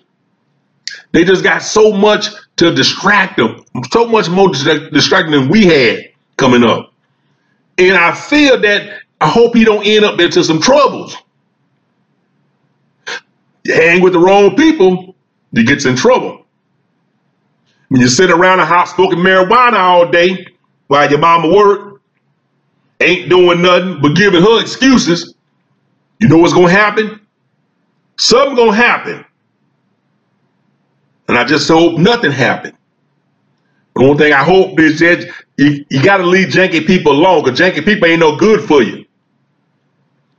they 1.11 1.25
just 1.25 1.43
got 1.43 1.63
so 1.63 1.93
much 1.93 2.29
to 2.59 2.73
distract 2.73 3.39
them, 3.39 3.65
so 3.91 4.07
much 4.07 4.29
more 4.29 4.51
distracting 4.51 5.33
than 5.33 5.49
we 5.49 5.67
had 5.67 6.13
coming 6.37 6.63
up. 6.63 6.93
And 7.77 7.97
I 7.97 8.15
feel 8.15 8.61
that 8.61 9.01
I 9.21 9.29
hope 9.29 9.55
he 9.57 9.65
don't 9.65 9.87
end 9.87 10.05
up 10.05 10.21
into 10.21 10.45
some 10.45 10.61
troubles. 10.61 11.17
You 13.65 13.75
hang 13.75 14.03
with 14.03 14.15
the 14.15 14.19
wrong 14.19 14.57
people, 14.57 15.15
you 15.53 15.65
gets 15.65 15.85
in 15.87 15.97
trouble. 15.97 16.47
When 17.89 18.01
you 18.01 18.09
sit 18.09 18.31
around 18.31 18.59
the 18.59 18.67
hot 18.67 18.87
smoking 18.87 19.19
marijuana 19.21 19.75
all 19.75 20.11
day 20.11 20.47
while 20.89 21.11
your 21.11 21.21
mama 21.21 21.55
work, 21.55 22.03
ain't 23.01 23.31
doing 23.31 23.63
nothing 23.63 24.01
but 24.03 24.15
giving 24.17 24.43
her 24.43 24.61
excuses, 24.61 25.35
you 26.21 26.29
know 26.29 26.39
what's 26.39 26.55
gonna 26.55 26.71
happen? 26.71 27.21
Something 28.19 28.57
gonna 28.57 28.75
happen. 28.77 29.25
And 31.29 31.39
I 31.39 31.45
just 31.45 31.69
hope 31.69 31.99
nothing 31.99 32.33
happened. 32.33 32.77
The 33.97 34.05
only 34.05 34.19
thing 34.19 34.33
I 34.33 34.45
hope 34.45 34.79
is 34.81 35.01
that 35.01 35.29
you, 35.59 35.85
you 35.91 36.03
gotta 36.03 36.25
leave 36.25 36.49
janky 36.49 36.87
people 36.87 37.13
alone, 37.13 37.45
because 37.45 37.59
janky 37.61 37.85
people 37.85 38.09
ain't 38.09 38.21
no 38.21 38.37
good 38.37 38.63
for 38.63 38.83
you. 38.83 39.00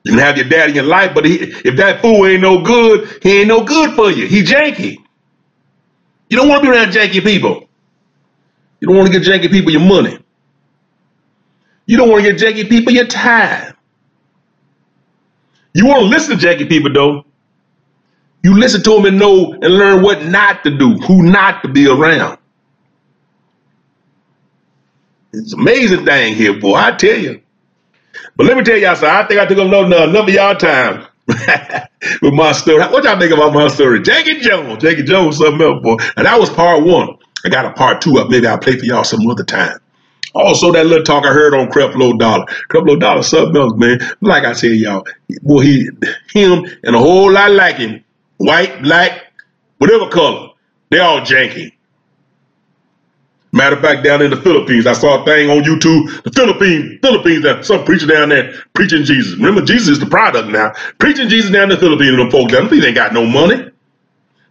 You 0.04 0.14
can 0.14 0.20
have 0.20 0.38
your 0.38 0.50
dad 0.50 0.70
in 0.70 0.76
your 0.76 0.86
life, 0.86 1.14
but 1.14 1.26
he, 1.26 1.36
if 1.36 1.78
that 1.78 2.02
fool 2.02 2.26
ain't 2.26 2.42
no 2.42 2.62
good, 2.62 3.20
he 3.24 3.40
ain't 3.40 3.48
no 3.50 3.64
good 3.64 3.96
for 3.96 4.12
you. 4.12 4.28
He 4.28 4.44
janky. 4.44 4.98
You 6.30 6.38
don't 6.38 6.50
want 6.50 6.64
to 6.64 6.70
be 6.72 6.76
around 6.76 6.92
janky 6.92 7.24
people. 7.24 7.70
You 8.80 8.88
don't 8.88 8.98
want 8.98 9.12
to 9.12 9.20
give 9.20 9.28
janky 9.28 9.52
people 9.52 9.72
your 9.72 9.82
money. 9.82 10.20
You 11.88 11.98
don't 11.98 12.10
want 12.10 12.26
to 12.26 12.32
give 12.34 12.42
janky 12.42 12.70
people 12.70 12.94
your 12.94 13.08
time. 13.08 13.76
You 15.74 15.88
want 15.88 16.02
to 16.02 16.06
listen 16.08 16.38
to 16.38 16.48
janky 16.48 16.68
people 16.70 16.94
though. 16.94 17.26
You 18.44 18.58
listen 18.58 18.84
to 18.84 18.92
them 18.92 19.06
and 19.06 19.20
know 19.20 19.54
and 19.54 19.64
learn 19.78 20.04
what 20.04 20.26
not 20.26 20.64
to 20.66 20.72
do, 20.78 20.96
who 20.96 21.24
not 21.24 21.64
to 21.64 21.70
be 21.70 21.88
around. 21.88 22.40
It's 25.34 25.54
amazing 25.54 26.06
thing 26.06 26.36
here, 26.36 26.60
boy. 26.60 26.76
I 26.76 26.92
tell 26.94 27.18
you. 27.18 27.41
But 28.36 28.48
let 28.48 28.58
me 28.58 28.64
tell 28.64 28.78
y'all 28.78 28.96
something. 28.96 29.10
I 29.10 29.28
think 29.28 29.40
I 29.40 29.46
took 29.46 29.58
a 29.58 29.64
little 29.64 29.86
enough 29.86 30.28
of 30.28 30.34
y'all 30.34 30.56
time. 30.56 31.08
with 32.22 32.34
my 32.34 32.52
story. 32.52 32.80
What 32.80 33.04
y'all 33.04 33.20
think 33.20 33.32
about 33.32 33.54
my 33.54 33.68
story? 33.68 34.02
Jackie 34.02 34.40
Jones. 34.40 34.82
Jackie 34.82 35.04
Jones, 35.04 35.38
something 35.38 35.62
else, 35.62 35.82
boy. 35.82 35.98
And 36.18 36.26
that 36.26 36.40
was 36.40 36.50
part 36.50 36.84
one. 36.84 37.18
I 37.46 37.50
got 37.50 37.66
a 37.66 37.74
part 37.74 38.02
two 38.02 38.18
up. 38.18 38.30
Maybe 38.30 38.48
I'll 38.48 38.58
play 38.58 38.78
for 38.78 38.86
y'all 38.86 39.04
some 39.04 39.28
other 39.28 39.44
time. 39.44 39.80
Also, 40.34 40.72
that 40.72 40.86
little 40.86 41.04
talk 41.04 41.26
I 41.26 41.34
heard 41.34 41.54
on 41.54 41.70
Creflo 41.70 42.18
Dollar. 42.18 42.46
Creflo 42.70 43.00
Dollar, 43.00 43.24
something 43.24 43.56
else, 43.58 43.74
man. 43.76 44.00
Like 44.22 44.46
I 44.46 44.54
said, 44.54 44.72
y'all, 44.72 45.06
boy, 45.42 45.62
he, 45.62 45.90
him, 46.34 46.66
and 46.84 46.96
a 46.96 47.00
whole 47.00 47.32
lot 47.32 47.52
like 47.52 47.78
him, 47.78 48.04
white, 48.38 48.82
black, 48.82 49.34
whatever 49.78 50.08
color, 50.08 50.52
they 50.90 51.00
all 51.00 51.22
janky. 51.22 51.74
Matter 53.54 53.76
of 53.76 53.82
fact, 53.82 54.04
down 54.04 54.22
in 54.22 54.30
the 54.32 54.38
Philippines, 54.38 54.88
I 54.88 54.94
saw 54.94 55.22
a 55.22 55.26
thing 55.26 55.50
on 55.50 55.64
YouTube. 55.64 56.24
The 56.24 56.32
Philippines, 56.32 57.00
Philippines, 57.02 57.44
that 57.44 57.66
some 57.66 57.84
preacher 57.84 58.08
down 58.08 58.30
there 58.30 58.54
preaching 58.74 59.04
Jesus. 59.04 59.36
Remember, 59.36 59.62
Jesus 59.62 59.90
is 59.90 60.00
the 60.00 60.06
product 60.06 60.50
now. 60.50 60.72
Preaching 61.00 61.28
Jesus 61.28 61.52
down 61.52 61.64
in 61.64 61.70
the 61.70 61.78
Philippines, 61.78 62.16
them 62.16 62.32
folks 62.32 62.54
down 62.54 62.70
there, 62.70 62.86
ain't 62.86 62.96
got 62.96 63.14
no 63.14 63.26
money. 63.26 63.70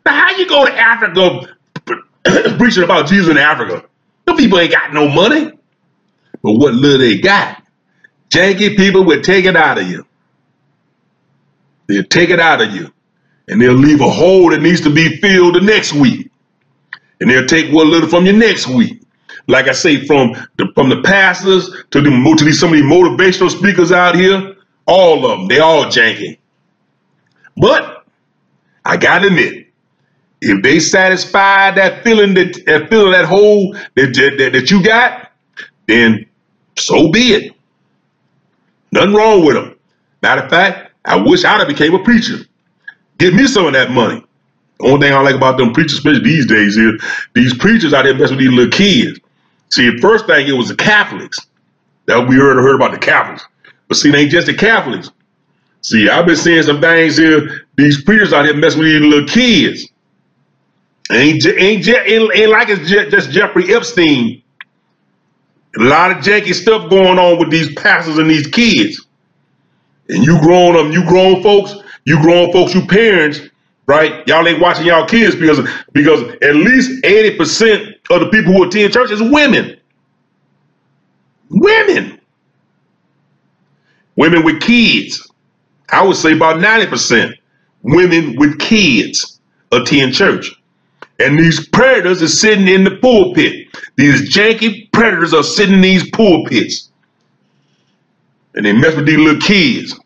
Now, 0.05 0.27
how 0.27 0.37
you 0.37 0.47
go 0.47 0.67
to 0.67 0.73
Africa 0.79 1.57
preaching 2.59 2.83
about 2.83 3.07
Jesus 3.07 3.31
in 3.31 3.39
Africa? 3.39 3.85
The 4.27 4.35
people 4.35 4.59
ain't 4.59 4.73
got 4.73 4.93
no 4.93 5.09
money. 5.09 5.53
But 6.43 6.53
what 6.53 6.75
little 6.75 6.99
they 6.99 7.19
got, 7.19 7.63
janky 8.29 8.77
people 8.77 9.05
will 9.05 9.23
take 9.23 9.47
it 9.47 9.57
out 9.57 9.79
of 9.79 9.89
you. 9.89 10.07
They'll 11.87 12.05
take 12.05 12.31
it 12.31 12.41
out 12.41 12.61
of 12.61 12.75
you. 12.75 12.93
And 13.49 13.61
they'll 13.61 13.73
leave 13.73 14.01
a 14.01 14.11
hole 14.11 14.51
that 14.51 14.61
needs 14.63 14.83
to 14.83 14.91
be 14.91 15.17
filled 15.19 15.57
the 15.57 15.61
next 15.61 15.93
week. 15.93 16.31
And 17.21 17.31
they'll 17.31 17.47
take 17.47 17.73
one 17.73 17.91
little 17.91 18.09
from 18.09 18.27
you 18.27 18.33
next 18.33 18.67
week. 18.69 19.03
Like 19.47 19.69
I 19.69 19.73
say, 19.73 20.07
from 20.07 20.33
the 20.57 20.71
from 20.75 20.89
the 20.89 21.03
pastors 21.03 21.71
to 21.91 22.01
the 22.01 22.11
to 22.39 22.45
these 22.45 22.61
some 22.61 22.71
of 22.71 22.77
these 22.77 22.85
motivational 22.85 23.51
speakers 23.51 23.93
out 23.93 24.15
here, 24.15 24.57
all 24.87 25.25
of 25.25 25.39
them, 25.39 25.49
they 25.49 25.59
all 25.61 25.85
janky. 25.87 26.39
But 27.57 28.05
I 28.85 28.97
gotta 28.97 29.29
admit, 29.29 29.69
if 30.41 30.63
they 30.63 30.81
satisfy 30.81 31.73
that 31.73 32.05
feeling 32.05 32.35
that, 32.35 32.65
that 32.67 32.89
feeling 32.89 33.13
that 33.13 33.27
hole 33.27 33.75
that, 33.95 34.15
that 34.15 34.51
that 34.53 34.71
you 34.71 34.83
got, 34.83 35.33
then 35.87 36.27
so 36.77 37.11
be 37.11 37.33
it. 37.35 37.55
Nothing 38.93 39.15
wrong 39.15 39.45
with 39.45 39.55
them. 39.57 39.77
Matter 40.23 40.43
of 40.43 40.51
fact, 40.51 40.93
I 41.05 41.17
wish 41.17 41.45
I'd 41.45 41.59
have 41.59 41.69
became 41.69 41.95
a 41.95 42.03
preacher. 42.03 42.39
Give 43.19 43.35
me 43.35 43.47
some 43.47 43.67
of 43.67 43.73
that 43.75 43.91
money. 43.91 44.25
Only 44.83 45.07
thing 45.09 45.15
I 45.15 45.21
like 45.21 45.35
about 45.35 45.59
them 45.59 45.73
preachers, 45.73 45.95
especially 45.95 46.25
these 46.25 46.47
days, 46.47 46.77
is 46.77 47.03
these 47.35 47.57
preachers 47.57 47.93
out 47.93 48.05
there 48.05 48.15
messing 48.15 48.37
with 48.37 48.47
these 48.47 48.55
little 48.55 48.71
kids. 48.73 49.21
See, 49.71 49.91
the 49.91 49.99
first 50.01 50.27
thing 50.27 50.49
it 50.49 50.53
was 50.53 50.69
the 50.69 50.77
Catholics. 50.77 51.39
That 52.07 52.27
we 52.27 52.37
heard 52.37 52.57
heard 52.57 52.75
about 52.77 52.93
the 52.93 52.99
Catholics. 52.99 53.47
But 53.89 53.97
see, 53.97 54.11
they 54.11 54.23
ain't 54.23 54.31
just 54.31 54.47
the 54.47 54.55
Catholics. 54.55 55.11
See, 55.83 56.09
I've 56.09 56.27
been 56.27 56.37
seeing 56.37 56.63
some 56.63 56.81
things 56.81 57.17
here. 57.17 57.67
These 57.77 58.03
preachers 58.03 58.33
out 58.33 58.45
here 58.45 58.55
messing 58.55 58.81
with 58.81 58.89
these 58.89 59.01
little 59.01 59.29
kids. 59.29 59.89
Ain't 61.13 61.45
ain't 61.47 61.89
ain't, 61.89 62.37
ain't 62.37 62.51
like 62.51 62.69
it's 62.69 62.89
just 62.89 63.31
Jeffrey 63.31 63.75
Epstein. 63.75 64.43
A 65.79 65.83
lot 65.83 66.11
of 66.11 66.19
janky 66.19 66.55
stuff 66.55 66.91
going 66.91 67.19
on 67.19 67.39
with 67.39 67.51
these 67.51 67.73
pastors 67.75 68.19
and 68.19 68.29
these 68.29 68.47
kids. 68.47 69.07
And 70.09 70.25
you 70.25 70.41
grown 70.41 70.77
up, 70.77 70.93
you 70.93 71.05
grown 71.07 71.43
folks, 71.43 71.75
you 72.05 72.21
grown 72.21 72.53
folks, 72.53 72.75
you 72.75 72.85
parents, 72.87 73.41
right? 73.91 74.27
Y'all 74.29 74.47
ain't 74.47 74.61
watching 74.61 74.87
y'all 74.87 75.05
kids 75.05 75.35
because 75.35 75.59
because 75.93 76.23
at 76.43 76.55
least 76.55 77.03
80% 77.03 77.97
of 78.11 78.21
the 78.21 78.29
people 78.31 78.53
who 78.53 78.63
attend 78.63 78.93
church 78.93 79.11
is 79.11 79.21
women. 79.21 79.77
Women. 81.51 82.21
Women 84.15 84.45
with 84.45 84.61
kids. 84.61 85.29
I 85.89 86.05
would 86.07 86.17
say 86.17 86.33
about 86.33 86.61
90% 86.61 87.35
women 87.83 88.37
with 88.37 88.61
kids 88.61 89.41
attend 89.73 90.15
church. 90.15 90.53
And 91.19 91.37
these 91.37 91.69
predators 91.69 92.23
are 92.23 92.29
sitting 92.29 92.69
in 92.69 92.85
the 92.85 92.97
pulpit. 92.97 93.67
These 93.97 94.33
janky 94.33 94.91
predators 94.93 95.35
are 95.35 95.43
sitting 95.43 95.75
in 95.75 95.81
these 95.81 96.09
pulpits. 96.11 96.91
And 98.55 98.65
they 98.65 98.73
mess 98.73 98.95
with 98.95 99.07
these 99.07 99.19
little 99.19 99.41
kids. 99.41 99.99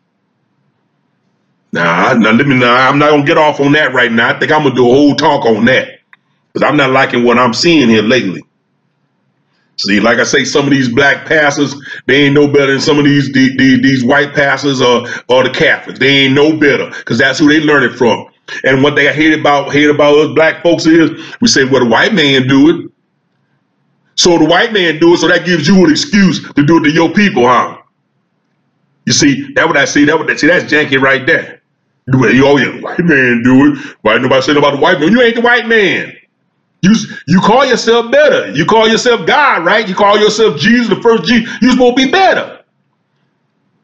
Now, 1.75 2.15
now 2.15 2.33
let 2.33 2.47
me. 2.47 2.57
Now, 2.57 2.89
I'm 2.89 3.01
not 3.01 3.11
gonna 3.11 3.25
get 3.27 3.39
off 3.39 3.61
on 3.61 3.73
that 3.73 3.95
right 3.95 4.13
now. 4.13 4.31
I 4.37 4.41
think 4.41 4.53
I'm 4.53 4.65
gonna 4.65 4.77
do 4.77 4.89
a 4.91 4.95
whole 4.95 5.17
talk 5.17 5.47
on 5.47 5.67
that 5.67 6.01
because 6.53 6.69
I'm 6.69 6.77
not 6.79 6.91
liking 6.93 7.25
what 7.25 7.39
I'm 7.39 7.55
seeing 7.55 7.89
here 7.91 8.03
lately. 8.03 8.45
See, 9.79 10.01
like 10.01 10.19
I 10.19 10.25
say, 10.25 10.45
some 10.45 10.67
of 10.67 10.73
these 10.73 10.89
black 10.89 11.27
pastors, 11.27 11.75
they 12.07 12.27
ain't 12.27 12.35
no 12.35 12.49
better 12.49 12.73
than 12.73 12.81
some 12.81 12.99
of 12.99 13.05
these 13.07 13.33
these, 13.33 13.57
these 13.83 14.05
white 14.05 14.35
pastors 14.35 14.81
or 14.83 15.07
or 15.29 15.45
the 15.45 15.51
Catholics. 15.51 15.99
They 15.99 16.09
ain't 16.27 16.35
no 16.35 16.57
better 16.59 16.91
because 16.91 17.19
that's 17.19 17.41
who 17.41 17.49
they 17.49 17.61
learn 17.61 17.85
it 17.85 17.97
from. 17.97 18.29
And 18.65 18.83
what 18.83 18.97
they 18.97 19.13
hate 19.13 19.39
about 19.39 19.73
hate 19.73 19.91
about 19.91 20.17
us 20.19 20.35
black 20.35 20.63
folks 20.63 20.87
is 20.87 21.11
we 21.41 21.49
say, 21.49 21.65
well, 21.65 21.85
the 21.85 21.91
white 21.91 22.15
man 22.15 22.49
do 22.49 22.71
it. 22.71 22.93
So 24.17 24.39
the 24.39 24.47
white 24.47 24.73
man 24.73 25.01
do 25.01 25.15
it, 25.15 25.19
so 25.19 25.29
that 25.29 25.47
gives 25.47 25.69
you 25.69 25.85
an 25.85 25.91
excuse 25.91 26.43
to 26.55 26.65
do 26.65 26.79
it 26.79 26.85
to 26.85 26.93
your 26.93 27.13
people, 27.13 27.47
huh? 27.47 27.79
You 29.07 29.13
see, 29.13 29.53
that 29.55 29.67
what 29.69 29.77
I 29.77 29.87
see, 29.87 30.05
that 30.07 30.19
what 30.19 30.31
I 30.31 30.37
see, 30.37 30.49
that's 30.49 30.73
janky 30.73 31.01
right 31.01 31.27
there. 31.27 31.54
Oh 32.13 32.59
yeah, 32.59 32.81
white 32.81 32.99
man 33.01 33.43
do 33.43 33.73
it. 33.73 33.97
Why 34.03 34.19
nobody 34.19 34.43
saying 34.43 34.59
about 34.59 34.73
the 34.75 34.81
white 34.81 35.01
man? 35.01 35.13
You 35.13 35.23
ain't 35.23 35.37
the 35.37 35.41
white 35.41 35.67
man. 35.67 36.15
You 36.83 36.95
you 37.29 37.41
call 37.41 37.67
yourself 37.67 38.13
better. 38.13 38.51
You 38.53 38.67
call 38.67 38.89
yourself 38.89 39.27
God, 39.27 39.65
right? 39.65 39.89
You 39.89 39.95
call 39.95 40.19
yourself 40.19 40.59
Jesus, 40.61 40.89
the 40.89 41.01
first 41.03 41.25
Jesus. 41.25 41.51
You 41.63 41.73
supposed 41.73 41.97
to 41.99 42.07
be 42.07 42.11
better. 42.13 42.61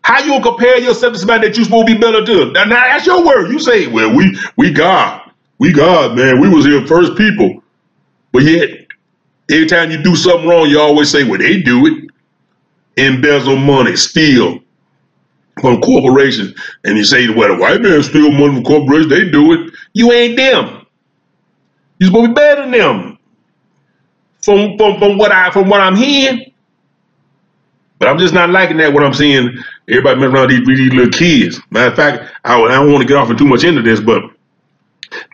How 0.02 0.20
you 0.20 0.30
gonna 0.30 0.44
compare 0.44 0.80
yourself 0.80 1.14
to 1.14 1.18
somebody 1.18 1.48
that 1.48 1.56
you 1.58 1.64
supposed 1.64 1.88
to 1.88 1.94
be 1.94 2.00
better 2.00 2.24
to? 2.24 2.52
Now, 2.52 2.64
now 2.64 2.76
that's 2.84 3.06
your 3.06 3.24
word. 3.24 3.52
You 3.52 3.58
say, 3.60 3.86
well, 3.88 4.14
we 4.14 4.36
we 4.56 4.72
God. 4.72 5.30
We 5.58 5.72
God, 5.72 6.16
man. 6.16 6.40
We 6.40 6.48
was 6.48 6.64
here 6.66 6.86
first 6.86 7.16
people. 7.16 7.62
But 8.32 8.44
yet, 8.44 8.70
every 9.50 9.66
time 9.66 9.90
you 9.90 10.02
do 10.02 10.16
something 10.16 10.48
wrong, 10.48 10.68
you 10.68 10.80
always 10.80 11.10
say, 11.10 11.24
well, 11.24 11.38
they 11.38 11.60
do 11.62 11.86
it. 11.86 12.10
Embezzle 12.96 13.56
money, 13.56 13.96
steal, 13.96 14.60
from 15.60 15.80
corporations 15.80 16.54
and 16.84 16.96
you 16.96 17.04
say, 17.04 17.28
well, 17.28 17.54
the 17.54 17.60
white 17.60 17.80
man 17.82 18.02
steal 18.02 18.30
money 18.30 18.54
from 18.54 18.64
corporations, 18.64 19.10
they 19.10 19.30
do 19.30 19.52
it. 19.52 19.72
You 19.92 20.12
ain't 20.12 20.36
them. 20.36 20.86
You 21.98 22.06
supposed 22.06 22.24
to 22.24 22.28
be 22.28 22.34
better 22.34 22.62
than 22.62 22.70
them. 22.72 23.18
From, 24.42 24.78
from, 24.78 24.98
from 24.98 25.18
what 25.18 25.32
I 25.32 25.50
from 25.50 25.68
what 25.68 25.80
I'm 25.80 25.96
hearing. 25.96 26.52
But 27.98 28.08
I'm 28.08 28.18
just 28.18 28.32
not 28.32 28.48
liking 28.48 28.78
that 28.78 28.94
what 28.94 29.04
I'm 29.04 29.12
seeing. 29.12 29.58
Everybody 29.88 30.20
messing 30.20 30.34
around 30.34 30.48
these, 30.50 30.66
these 30.66 30.92
little 30.94 31.12
kids. 31.12 31.60
Matter 31.70 31.90
of 31.90 31.96
fact, 31.96 32.32
I, 32.44 32.58
I 32.60 32.68
don't 32.74 32.90
want 32.90 33.02
to 33.02 33.08
get 33.08 33.18
off 33.18 33.36
too 33.36 33.44
much 33.46 33.64
into 33.64 33.82
this, 33.82 34.00
but 34.00 34.22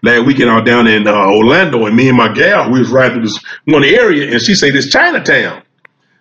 last 0.02 0.26
weekend 0.26 0.50
I 0.50 0.56
was 0.56 0.64
down 0.64 0.88
in 0.88 1.06
uh, 1.06 1.12
Orlando 1.14 1.86
and 1.86 1.96
me 1.96 2.08
and 2.08 2.16
my 2.16 2.32
gal, 2.32 2.70
we 2.70 2.80
was 2.80 2.90
riding 2.90 3.18
through 3.18 3.28
this 3.28 3.38
one 3.66 3.84
area 3.84 4.32
and 4.32 4.42
she 4.42 4.54
said 4.56 4.74
this 4.74 4.90
Chinatown. 4.90 5.62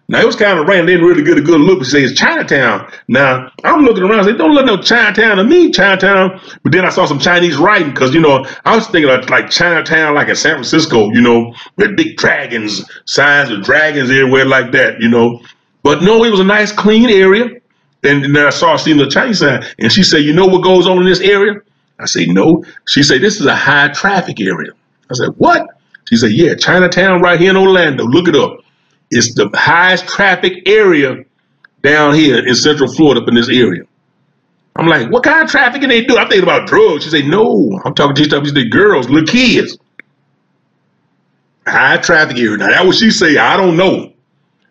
Now 0.07 0.21
it 0.21 0.25
was 0.25 0.35
kind 0.35 0.59
of 0.59 0.67
raining. 0.67 0.85
Didn't 0.85 1.05
really 1.05 1.23
get 1.23 1.37
a 1.37 1.41
good 1.41 1.59
look. 1.61 1.79
But 1.79 1.87
say 1.87 2.03
it's 2.03 2.17
Chinatown. 2.17 2.91
Now 3.07 3.51
I'm 3.63 3.83
looking 3.83 4.03
around. 4.03 4.25
Say, 4.25 4.33
don't 4.33 4.53
look 4.53 4.65
no 4.65 4.77
Chinatown 4.77 5.37
to 5.37 5.43
me, 5.43 5.71
Chinatown. 5.71 6.39
But 6.63 6.71
then 6.71 6.85
I 6.85 6.89
saw 6.89 7.05
some 7.05 7.19
Chinese 7.19 7.57
writing 7.57 7.89
because 7.89 8.13
you 8.13 8.19
know 8.21 8.45
I 8.65 8.75
was 8.75 8.87
thinking 8.87 9.11
of 9.11 9.29
like 9.29 9.49
Chinatown, 9.49 10.13
like 10.13 10.27
in 10.27 10.35
San 10.35 10.55
Francisco, 10.55 11.09
you 11.11 11.21
know, 11.21 11.55
with 11.77 11.97
big 11.97 12.17
dragons, 12.17 12.85
signs 13.05 13.49
of 13.49 13.63
dragons 13.63 14.11
everywhere 14.11 14.45
like 14.45 14.71
that, 14.73 15.01
you 15.01 15.09
know. 15.09 15.41
But 15.81 16.03
no, 16.03 16.23
it 16.23 16.29
was 16.29 16.39
a 16.39 16.45
nice, 16.45 16.71
clean 16.71 17.09
area. 17.09 17.49
And 18.03 18.35
then 18.35 18.45
I 18.45 18.51
saw 18.51 18.75
seeing 18.75 18.97
the 18.97 19.07
Chinese 19.07 19.39
sign, 19.39 19.65
and 19.79 19.91
she 19.91 20.03
said, 20.03 20.19
"You 20.19 20.33
know 20.33 20.45
what 20.45 20.63
goes 20.63 20.85
on 20.85 20.99
in 20.99 21.05
this 21.05 21.21
area?" 21.21 21.61
I 21.99 22.05
say, 22.05 22.27
"No." 22.27 22.63
She 22.87 23.01
said, 23.01 23.21
"This 23.21 23.39
is 23.39 23.47
a 23.47 23.55
high 23.55 23.87
traffic 23.87 24.39
area." 24.39 24.71
I 25.09 25.15
said, 25.15 25.29
"What?" 25.37 25.65
She 26.07 26.15
said, 26.15 26.31
"Yeah, 26.31 26.53
Chinatown 26.53 27.21
right 27.21 27.39
here 27.39 27.49
in 27.49 27.57
Orlando. 27.57 28.05
Look 28.05 28.27
it 28.27 28.35
up." 28.35 28.59
It's 29.11 29.33
the 29.35 29.49
highest 29.53 30.07
traffic 30.07 30.67
area 30.67 31.23
down 31.81 32.15
here 32.15 32.45
in 32.45 32.55
Central 32.55 32.91
Florida 32.91 33.21
up 33.21 33.27
in 33.27 33.35
this 33.35 33.49
area. 33.49 33.83
I'm 34.75 34.87
like, 34.87 35.09
what 35.09 35.23
kind 35.23 35.43
of 35.43 35.49
traffic 35.49 35.81
can 35.81 35.89
they 35.89 36.03
do? 36.03 36.17
I'm 36.17 36.27
thinking 36.27 36.43
about 36.43 36.67
drugs. 36.67 37.05
She 37.05 37.09
said, 37.09 37.25
no, 37.25 37.79
I'm 37.85 37.93
talking 37.93 38.15
to 38.15 38.51
the 38.51 38.69
girls, 38.69 39.07
little 39.07 39.27
kids. 39.27 39.77
High 41.65 41.97
traffic 41.97 42.37
area. 42.37 42.57
Now 42.57 42.67
that 42.67 42.85
what 42.85 42.95
she 42.95 43.11
say, 43.11 43.37
I 43.37 43.55
don't 43.55 43.77
know. 43.77 44.11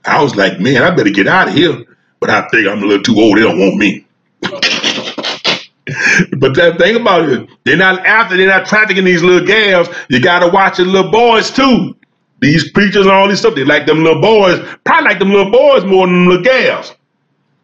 I 0.05 0.23
was 0.23 0.37
like, 0.37 0.61
man, 0.61 0.83
I 0.83 0.91
better 0.91 1.11
get 1.11 1.27
out 1.27 1.49
of 1.49 1.55
here. 1.55 1.85
But 2.21 2.31
I 2.31 2.47
think 2.49 2.69
I'm 2.69 2.83
a 2.83 2.87
little 2.87 3.03
too 3.03 3.19
old. 3.19 3.39
They 3.39 3.43
don't 3.43 3.59
want 3.59 3.77
me. 3.77 4.07
but 4.43 6.55
that 6.55 6.77
thing 6.79 6.97
about 6.97 7.29
it, 7.29 7.49
they're 7.65 7.77
not 7.77 8.05
after, 8.07 8.37
they're 8.37 8.49
not 8.49 8.67
trafficking 8.67 9.05
these 9.05 9.23
little 9.23 9.47
gals. 9.47 9.89
You 10.09 10.21
gotta 10.21 10.49
watch 10.49 10.77
the 10.77 10.85
little 10.85 11.11
boys 11.11 11.51
too. 11.51 11.97
These 12.45 12.73
preachers 12.73 13.07
and 13.07 13.15
all 13.15 13.27
this 13.27 13.41
stuff, 13.41 13.55
they 13.55 13.65
like 13.65 13.87
them 13.87 14.05
little 14.05 14.21
boys, 14.21 14.61
probably 14.85 15.09
like 15.09 15.19
them 15.19 15.31
little 15.31 15.51
boys 15.51 15.83
more 15.87 16.07
than 16.07 16.29
little 16.29 16.45
gals. 16.45 16.95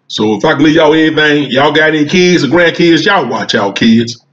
So 0.08 0.34
if 0.36 0.44
I 0.44 0.54
can 0.54 0.64
leave 0.64 0.76
y'all 0.76 0.94
anything, 0.94 1.50
y'all 1.50 1.70
got 1.70 1.90
any 1.90 2.06
kids 2.06 2.42
or 2.42 2.46
grandkids, 2.46 3.04
y'all 3.04 3.28
watch 3.28 3.52
y'all 3.52 3.74
kids. 3.74 4.24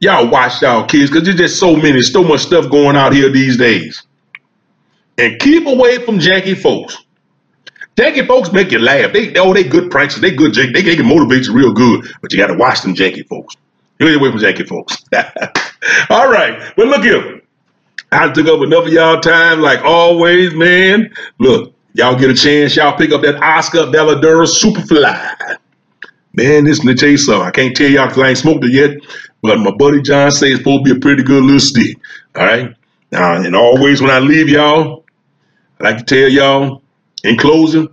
Y'all 0.00 0.28
watch 0.28 0.60
y'all 0.60 0.84
kids, 0.84 1.08
because 1.08 1.24
there's 1.24 1.38
just 1.38 1.58
so 1.58 1.74
many, 1.74 2.02
so 2.02 2.22
much 2.22 2.42
stuff 2.42 2.70
going 2.70 2.94
out 2.94 3.14
here 3.14 3.30
these 3.30 3.56
days. 3.56 4.02
And 5.16 5.40
keep 5.40 5.66
away 5.66 6.04
from 6.04 6.18
janky 6.18 6.54
folks. 6.54 6.98
Janky 7.96 8.26
folks 8.26 8.52
make 8.52 8.70
you 8.70 8.80
laugh. 8.80 9.14
They 9.14 9.34
oh, 9.36 9.54
they 9.54 9.64
good 9.64 9.90
pranksters. 9.90 10.20
They 10.20 10.32
good. 10.32 10.54
They, 10.54 10.70
they 10.70 10.94
can 10.94 11.06
motivate 11.06 11.46
you 11.46 11.54
real 11.54 11.72
good, 11.72 12.06
but 12.20 12.30
you 12.34 12.38
got 12.38 12.48
to 12.48 12.54
watch 12.54 12.82
them 12.82 12.94
janky 12.94 13.26
folks. 13.26 13.56
Get 13.98 14.14
away 14.14 14.30
from 14.30 14.40
janky 14.40 14.68
folks. 14.68 14.96
All 16.10 16.30
right. 16.30 16.74
But 16.76 16.88
look 16.88 17.02
here. 17.02 17.40
I 18.12 18.30
took 18.30 18.46
up 18.46 18.60
enough 18.62 18.86
of 18.86 18.92
y'all 18.92 19.20
time, 19.20 19.60
like 19.60 19.80
always, 19.82 20.54
man. 20.54 21.12
Look, 21.38 21.74
y'all 21.94 22.18
get 22.18 22.30
a 22.30 22.34
chance, 22.34 22.76
y'all 22.76 22.96
pick 22.96 23.10
up 23.10 23.22
that 23.22 23.42
Oscar 23.42 23.84
Valladares 23.86 24.62
Superfly. 24.62 25.56
Man, 26.34 26.64
this 26.64 26.80
to 26.80 26.94
tell 26.94 27.08
you 27.08 27.16
something. 27.16 27.46
I 27.46 27.50
can't 27.50 27.76
tell 27.76 27.88
y'all 27.88 28.08
because 28.08 28.22
I 28.22 28.28
ain't 28.28 28.38
smoked 28.38 28.64
it 28.64 28.72
yet, 28.72 28.98
but 29.40 29.58
my 29.58 29.70
buddy 29.70 30.02
John 30.02 30.30
says 30.30 30.42
it's 30.50 30.58
supposed 30.58 30.84
to 30.84 30.94
be 30.94 30.98
a 30.98 31.00
pretty 31.00 31.22
good 31.22 31.42
little 31.42 31.60
stick. 31.60 31.96
All 32.36 32.44
right. 32.44 32.74
Now, 33.10 33.34
and 33.34 33.56
always 33.56 34.00
when 34.00 34.10
I 34.10 34.18
leave 34.18 34.48
y'all, 34.48 35.04
I 35.80 35.84
like 35.84 35.98
to 35.98 36.04
tell 36.04 36.28
y'all 36.28 36.82
in 37.24 37.36
closing, 37.36 37.88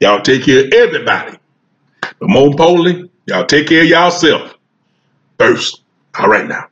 y'all 0.00 0.20
take 0.20 0.44
care 0.44 0.64
of 0.64 0.72
everybody. 0.72 1.38
But 2.00 2.28
more 2.28 2.46
importantly, 2.46 3.10
y'all 3.26 3.46
take 3.46 3.68
care 3.68 3.82
of 3.82 3.88
yourself 3.88 4.54
first. 5.38 5.82
All 6.18 6.28
right 6.28 6.46
now. 6.46 6.68